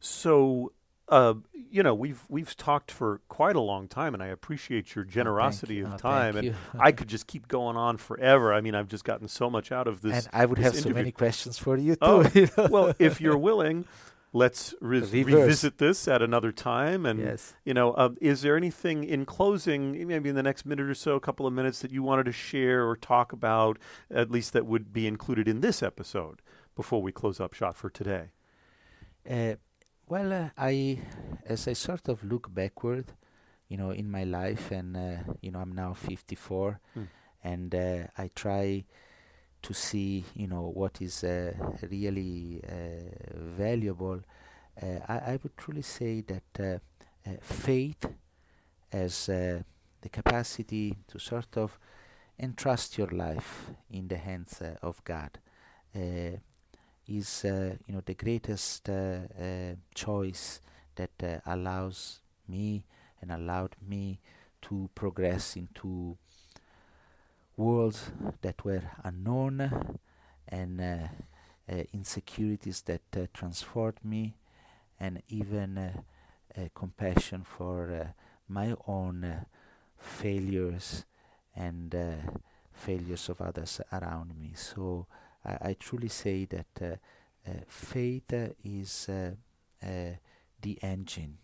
So 0.00 0.72
uh, 1.12 1.34
you 1.70 1.82
know, 1.82 1.94
we've 1.94 2.24
we've 2.30 2.56
talked 2.56 2.90
for 2.90 3.20
quite 3.28 3.54
a 3.54 3.60
long 3.60 3.86
time, 3.86 4.14
and 4.14 4.22
I 4.22 4.28
appreciate 4.28 4.94
your 4.94 5.04
generosity 5.04 5.82
oh, 5.82 5.86
of 5.86 5.94
oh, 5.94 5.96
time. 5.98 6.36
and 6.36 6.54
I 6.78 6.92
could 6.92 7.08
just 7.08 7.26
keep 7.26 7.48
going 7.48 7.76
on 7.76 7.98
forever. 7.98 8.54
I 8.54 8.62
mean, 8.62 8.74
I've 8.74 8.88
just 8.88 9.04
gotten 9.04 9.28
so 9.28 9.50
much 9.50 9.72
out 9.72 9.86
of 9.86 10.00
this. 10.00 10.24
And 10.24 10.28
I 10.32 10.46
would 10.46 10.58
have 10.58 10.72
interview. 10.72 10.90
so 10.92 10.94
many 10.94 11.12
questions 11.12 11.58
for 11.58 11.76
you 11.76 11.96
oh, 12.00 12.22
too. 12.22 12.48
Oh, 12.56 12.68
well, 12.70 12.94
if 12.98 13.20
you're 13.20 13.36
willing, 13.50 13.84
let's 14.32 14.74
re- 14.80 15.00
revisit 15.00 15.78
this 15.78 16.08
at 16.08 16.22
another 16.22 16.52
time. 16.52 17.04
And 17.06 17.20
yes. 17.20 17.54
you 17.64 17.74
know, 17.74 17.92
uh, 17.92 18.10
is 18.20 18.42
there 18.42 18.56
anything 18.56 19.04
in 19.04 19.24
closing, 19.24 20.06
maybe 20.06 20.28
in 20.28 20.34
the 20.34 20.42
next 20.42 20.64
minute 20.64 20.88
or 20.88 20.94
so, 20.94 21.14
a 21.16 21.20
couple 21.20 21.46
of 21.46 21.52
minutes 21.52 21.80
that 21.80 21.90
you 21.90 22.02
wanted 22.02 22.24
to 22.24 22.32
share 22.32 22.86
or 22.86 22.96
talk 22.96 23.32
about, 23.32 23.78
at 24.10 24.30
least 24.30 24.52
that 24.52 24.66
would 24.66 24.92
be 24.92 25.06
included 25.06 25.48
in 25.48 25.60
this 25.60 25.82
episode 25.82 26.40
before 26.74 27.02
we 27.02 27.12
close 27.12 27.40
up 27.40 27.52
shop 27.52 27.76
for 27.76 27.90
today? 27.90 28.30
Uh, 29.28 29.54
well, 30.08 30.32
uh, 30.32 30.48
I, 30.56 30.98
as 31.46 31.68
I 31.68 31.74
sort 31.74 32.08
of 32.08 32.24
look 32.24 32.52
backward, 32.52 33.12
you 33.68 33.76
know, 33.76 33.90
in 33.90 34.10
my 34.10 34.24
life, 34.24 34.70
and 34.70 34.96
uh, 34.96 35.32
you 35.40 35.50
know, 35.50 35.60
I'm 35.60 35.72
now 35.72 35.94
54, 35.94 36.80
mm. 36.98 37.08
and 37.42 37.74
uh, 37.74 38.06
I 38.18 38.30
try 38.34 38.84
to 39.62 39.74
see, 39.74 40.24
you 40.34 40.46
know, 40.46 40.72
what 40.74 41.00
is 41.00 41.24
uh, 41.24 41.52
really 41.90 42.60
uh, 42.68 43.34
valuable, 43.34 44.20
uh, 44.82 44.86
I, 45.08 45.14
I, 45.14 45.38
would 45.42 45.56
truly 45.56 45.82
say 45.82 46.22
that 46.22 46.80
faith 47.40 48.06
has 48.90 49.26
the 49.26 50.08
capacity 50.10 50.96
to 51.08 51.18
sort 51.18 51.56
of 51.56 51.78
entrust 52.38 52.98
your 52.98 53.08
life 53.08 53.70
in 53.90 54.08
the 54.08 54.16
hands 54.16 54.60
of 54.82 55.04
God 55.04 55.38
is 57.08 57.44
uh, 57.44 57.74
you 57.86 57.94
know 57.94 58.02
the 58.04 58.14
greatest 58.14 58.88
uh, 58.88 59.18
uh, 59.40 59.74
choice 59.94 60.60
that 60.94 61.42
allows 61.46 62.20
me 62.48 62.84
and 63.20 63.32
allowed 63.32 63.74
me 63.86 64.20
to 64.60 64.90
progress 64.94 65.56
into 65.56 66.16
worlds 67.56 68.10
that 68.40 68.64
were 68.64 68.82
unknown 69.04 69.98
and 70.48 70.80
uh, 70.80 71.08
uh, 71.70 71.82
insecurities 71.92 72.82
that 72.82 73.02
uh, 73.16 73.26
transformed 73.32 73.98
me 74.04 74.36
and 75.00 75.22
even 75.28 76.02
compassion 76.74 77.42
for 77.42 78.14
my 78.48 78.74
own 78.86 79.46
failures 79.98 81.04
and 81.56 81.94
failures 82.72 83.28
of 83.28 83.40
others 83.40 83.80
around 83.92 84.38
me. 84.38 84.52
So 84.54 85.06
I, 85.44 85.70
I 85.70 85.76
truly 85.78 86.08
say 86.08 86.46
that 86.46 86.66
uh, 86.80 87.48
uh, 87.48 87.54
faith 87.66 88.32
is 88.64 89.08
uh, 89.08 89.32
the 90.60 90.78
engine. 90.82 91.38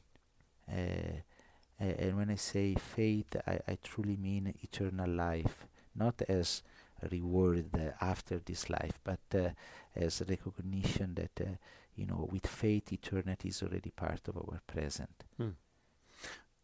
and 0.68 2.16
when 2.16 2.30
I 2.30 2.36
say 2.36 2.74
faith, 2.74 3.36
I, 3.46 3.58
I 3.66 3.78
truly 3.82 4.16
mean 4.16 4.54
eternal 4.62 5.10
life, 5.10 5.66
not 5.98 6.22
as 6.28 6.62
reward 7.10 7.66
uh, 7.74 7.90
after 8.00 8.38
this 8.38 8.68
life, 8.70 8.98
but 9.04 9.20
uh, 9.34 9.50
as 9.94 10.22
recognition 10.28 11.14
that 11.14 11.40
uh, 11.40 11.50
you 11.98 12.06
know, 12.06 12.28
with 12.30 12.46
faith, 12.46 12.92
eternity 12.92 13.48
is 13.48 13.62
already 13.62 13.90
part 13.90 14.28
of 14.28 14.36
our 14.36 14.60
present. 14.68 15.24
Hmm. 15.36 15.50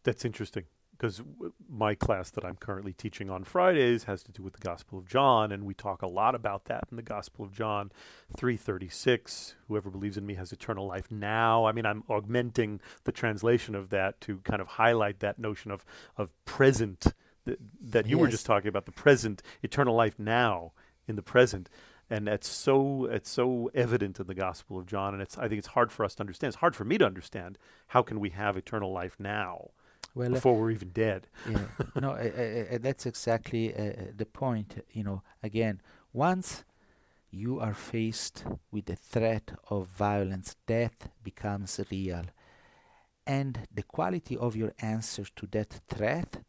That's 0.05 0.25
interesting 0.25 0.65
because 0.93 1.19
w- 1.19 1.53
my 1.69 1.97
class 1.97 2.31
that 2.31 2.45
I'm 2.45 2.55
currently 2.55 2.93
teaching 2.93 3.29
on 3.29 3.43
Fridays 3.43 4.05
has 4.05 4.23
to 4.25 4.33
do 4.33 4.45
with 4.45 4.53
the 4.53 4.61
Gospel 4.61 4.99
of 4.99 5.09
John, 5.09 5.51
and 5.51 5.65
we 5.65 5.75
talk 5.75 6.03
a 6.03 6.07
lot 6.07 6.37
about 6.37 6.67
that 6.67 6.85
in 6.89 6.97
the 6.97 7.03
Gospel 7.03 7.45
of 7.45 7.53
John 7.53 7.91
3:36. 8.37 9.57
Whoever 9.67 9.91
believes 9.91 10.17
in 10.17 10.25
me 10.25 10.35
has 10.35 10.53
eternal 10.53 10.87
life 10.87 11.11
now. 11.11 11.65
I 11.65 11.73
mean, 11.73 11.85
I'm 11.85 12.05
augmenting 12.09 12.81
the 13.03 13.13
translation 13.13 13.75
of 13.75 13.91
that 13.91 14.21
to 14.23 14.39
kind 14.39 14.63
of 14.63 14.69
highlight 14.69 15.19
that 15.19 15.41
notion 15.41 15.73
of 15.73 15.85
of 16.17 16.33
present 16.45 17.13
that, 17.45 17.59
that 17.81 18.07
you 18.07 18.17
yes. 18.17 18.21
were 18.21 18.29
just 18.29 18.47
talking 18.47 18.69
about, 18.69 18.87
the 18.87 18.93
present 18.93 19.43
eternal 19.63 19.95
life 19.95 20.19
now 20.19 20.73
in 21.07 21.17
the 21.17 21.23
present. 21.23 21.69
And 22.11 22.27
that's 22.27 22.49
so 22.49 23.07
it's 23.07 23.31
so 23.31 23.71
evident 23.75 24.21
in 24.21 24.27
the 24.27 24.35
Gospel 24.35 24.79
of 24.79 24.87
John, 24.87 25.15
and 25.15 25.23
it's 25.23 25.39
I 25.39 25.49
think 25.49 25.59
it's 25.59 25.69
hard 25.69 25.91
for 25.91 26.05
us 26.05 26.15
to 26.17 26.21
understand. 26.21 26.51
It's 26.51 26.59
hard 26.59 26.77
for 26.77 26.85
me 26.85 26.99
to 26.99 27.07
understand. 27.07 27.57
How 27.89 28.03
can 28.03 28.21
we 28.21 28.31
have 28.31 28.57
eternal 28.59 28.93
life 28.93 29.17
now? 29.19 29.71
well, 30.15 30.31
before 30.31 30.55
uh, 30.55 30.59
we're 30.59 30.71
even 30.71 30.91
dead. 30.91 31.27
yeah, 31.49 31.65
no, 32.01 32.11
uh, 32.13 32.75
uh, 32.75 32.79
that's 32.81 33.07
exactly 33.07 33.69
the 34.17 34.27
point. 34.27 34.85
You 34.93 35.05
know, 35.05 35.23
again, 35.43 35.81
once 36.13 36.65
you 37.31 37.59
are 37.59 37.75
faced 37.75 38.45
with 38.71 38.87
the 38.87 38.97
threat 38.97 39.53
of 39.69 39.89
violence, 39.89 40.57
death 40.67 41.09
becomes 41.23 41.81
real, 41.91 42.25
and 43.27 43.67
the 43.73 43.83
quality 43.83 44.37
of 44.37 44.57
your 44.57 44.73
answer 44.79 45.25
to 45.37 45.47
that 45.49 45.81
threat 45.89 46.45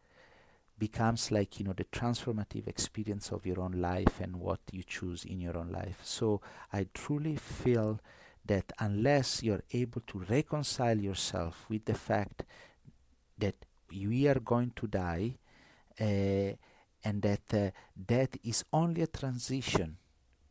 becomes 0.78 1.32
like 1.32 1.60
you 1.60 1.66
know 1.66 1.74
the 1.74 1.86
transformative 1.86 2.68
experience 2.68 3.32
of 3.32 3.46
your 3.46 3.62
own 3.62 3.74
life 3.74 4.20
and 4.20 4.36
what 4.36 4.60
you 4.72 4.84
choose 4.84 5.24
in 5.24 5.40
your 5.40 5.58
own 5.58 5.72
life 5.72 6.00
so 6.04 6.42
i 6.74 6.86
truly 6.94 7.36
feel 7.36 8.00
that 8.46 8.72
unless 8.80 9.42
you're 9.42 9.64
able 9.72 10.02
to 10.02 10.20
reconcile 10.30 10.98
yourself 10.98 11.66
with 11.70 11.86
the 11.86 11.94
fact 11.94 12.44
that 13.38 13.56
we 13.90 14.28
are 14.28 14.40
going 14.40 14.72
to 14.76 14.88
die 14.88 15.36
uh, 16.00 16.52
and 17.04 17.22
that 17.22 17.54
uh, 17.54 17.72
death 18.06 18.38
is 18.44 18.64
only 18.74 19.02
a 19.02 19.08
transition 19.08 19.98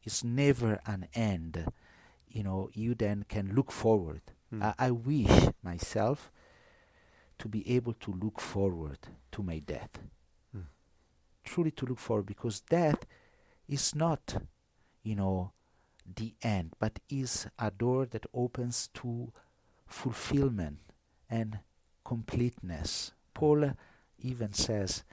it's 0.03 0.25
never 0.25 0.81
an 0.87 1.07
end 1.15 1.67
you 2.29 2.43
know 2.43 2.71
you 2.73 2.95
then 2.95 3.25
can 3.29 3.55
look 3.55 3.71
forward 3.71 4.23
mm. 4.53 4.75
I, 4.79 4.91
wish 4.91 5.49
myself 5.63 6.31
to 7.45 7.49
be 7.49 7.63
able 7.77 7.93
to 7.93 8.11
look 8.13 8.41
forward 8.41 8.99
to 9.31 9.43
my 9.43 9.59
death 9.59 10.01
mm. 10.57 10.65
truly 11.45 11.71
to 11.71 11.87
look 11.87 11.99
forward 11.99 12.27
because 12.27 12.61
death 12.61 13.07
is 13.69 13.95
not 13.95 14.43
you 15.03 15.15
know 15.15 15.53
the 16.21 16.35
end 16.43 16.75
but 16.79 16.99
is 17.09 17.47
a 17.59 17.71
door 17.71 18.07
that 18.07 18.27
opens 18.35 18.89
to 18.95 19.33
fulfillment 19.87 20.79
and 21.31 21.59
completeness. 22.05 23.13
Paul 23.33 23.73
even 24.19 24.53
says, 24.53 25.05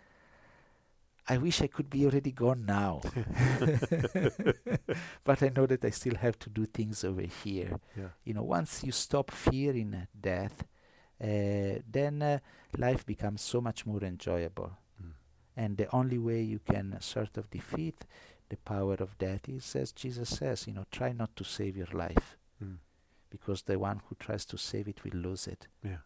I 1.28 1.38
wish 1.38 1.62
I 1.62 1.68
could 1.68 1.90
be 1.90 2.06
already 2.06 2.32
gone 2.32 2.66
now. 2.66 3.02
but 5.24 5.44
I 5.44 5.52
know 5.56 5.66
that 5.66 5.84
I 5.84 5.90
still 5.92 6.16
have 6.16 6.38
to 6.40 6.50
do 6.50 6.66
things 6.66 7.04
over 7.04 7.22
here. 7.22 7.80
Yeah. 7.98 8.10
You 8.26 8.34
know, 8.34 8.44
once 8.44 8.84
you 8.84 8.92
stop 8.92 9.32
fearing 9.32 10.08
death, 10.20 10.64
then 11.22 12.22
uh, 12.22 12.40
life 12.78 13.06
becomes 13.06 13.42
so 13.42 13.62
much 13.62 13.86
more 13.86 14.04
enjoyable. 14.04 14.72
Mm. 15.02 15.12
And 15.56 15.78
the 15.78 15.94
only 15.96 16.18
way 16.18 16.42
you 16.42 16.60
can 16.60 16.98
sort 17.00 17.38
of 17.38 17.50
defeat 17.50 18.06
the 18.50 18.58
power 18.58 18.96
of 18.96 19.18
death 19.18 19.48
is, 19.48 19.76
as 19.76 19.92
Jesus 19.92 20.30
says, 20.30 20.68
you 20.68 20.74
know, 20.74 20.86
try 20.92 21.12
not 21.12 21.36
to 21.36 21.44
save 21.44 21.78
your 21.78 21.92
life. 21.94 22.38
Mm. 22.64 22.78
Because 23.30 23.62
the 23.64 23.80
one 23.80 24.02
who 24.08 24.16
tries 24.20 24.46
to 24.46 24.58
save 24.58 24.88
it 24.88 25.04
will 25.04 25.20
lose 25.20 25.48
it. 25.48 25.68
Yeah. 25.84 26.04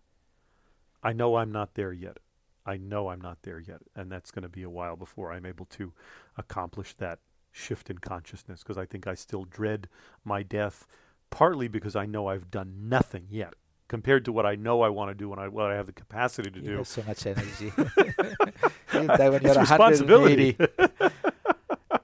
I 1.02 1.14
know 1.14 1.38
I'm 1.38 1.52
not 1.52 1.76
there 1.76 1.94
yet. 1.94 2.18
I 2.66 2.78
know 2.78 3.10
I'm 3.10 3.22
not 3.22 3.40
there 3.44 3.60
yet. 3.60 3.82
And 3.96 4.12
that's 4.12 4.32
going 4.32 4.44
to 4.44 4.50
be 4.50 4.64
a 4.64 4.70
while 4.70 4.96
before 4.96 5.32
I'm 5.32 5.46
able 5.46 5.66
to 5.66 5.94
accomplish 6.38 6.94
that 6.96 7.20
shift 7.52 7.90
in 7.90 8.00
consciousness 8.00 8.64
because 8.64 8.78
I 8.78 8.86
think 8.86 9.08
I 9.08 9.16
still 9.16 9.46
dread 9.46 9.88
my 10.24 10.44
death, 10.44 10.86
partly 11.30 11.68
because 11.68 11.96
I 11.96 12.06
know 12.06 12.28
I've 12.28 12.52
done 12.52 12.90
nothing 12.90 13.28
yet 13.30 13.54
compared 13.88 14.26
to 14.26 14.32
what 14.32 14.45
I 14.45 14.56
know 14.56 14.82
I 14.82 14.90
want 14.90 15.12
to 15.12 15.16
do 15.16 15.32
and 15.32 15.40
I, 15.40 15.48
what 15.48 15.72
I 15.72 15.76
have 15.76 15.86
the 15.86 15.91
capacity 15.91 16.49
to 16.52 16.60
you 16.60 16.78
do. 16.78 16.84
So 16.84 17.03
much 17.07 17.26
energy. 17.26 17.72
it's 18.94 19.57
responsibility. 19.57 20.57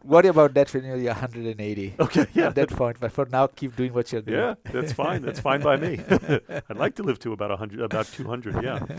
worry 0.03 0.27
about 0.27 0.53
that 0.53 0.73
when 0.73 0.83
you're 0.83 0.97
180. 0.97 1.95
Okay, 1.99 2.25
yeah. 2.33 2.47
At 2.47 2.55
that 2.55 2.69
point, 2.69 2.97
but 2.99 3.11
for 3.11 3.25
now, 3.31 3.47
keep 3.47 3.75
doing 3.75 3.93
what 3.93 4.11
you're 4.11 4.21
doing. 4.21 4.39
Yeah, 4.39 4.55
that's 4.71 4.93
fine. 4.93 5.21
That's 5.21 5.39
fine 5.39 5.61
by 5.61 5.77
me. 5.77 5.99
I'd 6.69 6.77
like 6.77 6.95
to 6.95 7.03
live 7.03 7.19
to 7.19 7.33
about 7.33 7.49
100, 7.49 7.81
about 7.81 8.07
200. 8.07 8.63
Yeah. 8.63 8.85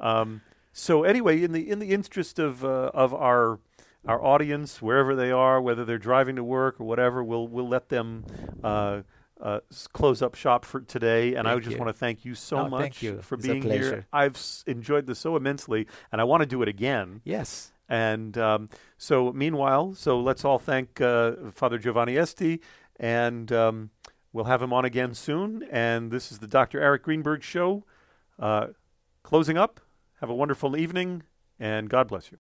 Um, 0.00 0.42
so 0.74 1.04
anyway, 1.04 1.42
in 1.42 1.52
the 1.52 1.70
in 1.70 1.78
the 1.78 1.90
interest 1.92 2.38
of 2.38 2.62
uh, 2.62 2.90
of 2.92 3.14
our 3.14 3.58
our 4.06 4.22
audience, 4.22 4.82
wherever 4.82 5.16
they 5.16 5.30
are, 5.30 5.62
whether 5.62 5.82
they're 5.82 5.96
driving 5.96 6.36
to 6.36 6.44
work 6.44 6.78
or 6.78 6.84
whatever, 6.84 7.24
we'll 7.24 7.48
we'll 7.48 7.68
let 7.68 7.88
them. 7.88 8.26
Uh, 8.62 9.02
uh, 9.44 9.60
close 9.92 10.22
up 10.22 10.34
shop 10.34 10.64
for 10.64 10.80
today, 10.80 11.34
and 11.34 11.46
thank 11.46 11.58
I 11.58 11.60
just 11.60 11.78
want 11.78 11.90
to 11.90 11.92
thank 11.92 12.24
you 12.24 12.34
so 12.34 12.64
no, 12.64 12.70
much 12.70 13.02
you. 13.02 13.20
for 13.20 13.34
it's 13.34 13.46
being 13.46 13.62
here. 13.62 14.06
I've 14.12 14.36
s- 14.36 14.64
enjoyed 14.66 15.06
this 15.06 15.18
so 15.18 15.36
immensely, 15.36 15.86
and 16.10 16.20
I 16.20 16.24
want 16.24 16.40
to 16.40 16.46
do 16.46 16.62
it 16.62 16.68
again. 16.68 17.20
Yes. 17.24 17.70
And 17.86 18.38
um, 18.38 18.70
so, 18.96 19.32
meanwhile, 19.32 19.94
so 19.94 20.18
let's 20.18 20.46
all 20.46 20.58
thank 20.58 20.98
uh, 20.98 21.32
Father 21.52 21.78
Giovanni 21.78 22.16
Esti, 22.16 22.62
and 22.98 23.52
um, 23.52 23.90
we'll 24.32 24.46
have 24.46 24.62
him 24.62 24.72
on 24.72 24.86
again 24.86 25.12
soon. 25.12 25.62
And 25.70 26.10
this 26.10 26.32
is 26.32 26.38
the 26.38 26.48
Dr. 26.48 26.80
Arik 26.80 27.02
Greenberg 27.02 27.42
Show. 27.42 27.84
Uh, 28.38 28.68
closing 29.22 29.58
up. 29.58 29.78
Have 30.20 30.30
a 30.30 30.34
wonderful 30.34 30.74
evening, 30.74 31.22
and 31.60 31.90
God 31.90 32.08
bless 32.08 32.26
you. 32.26 32.32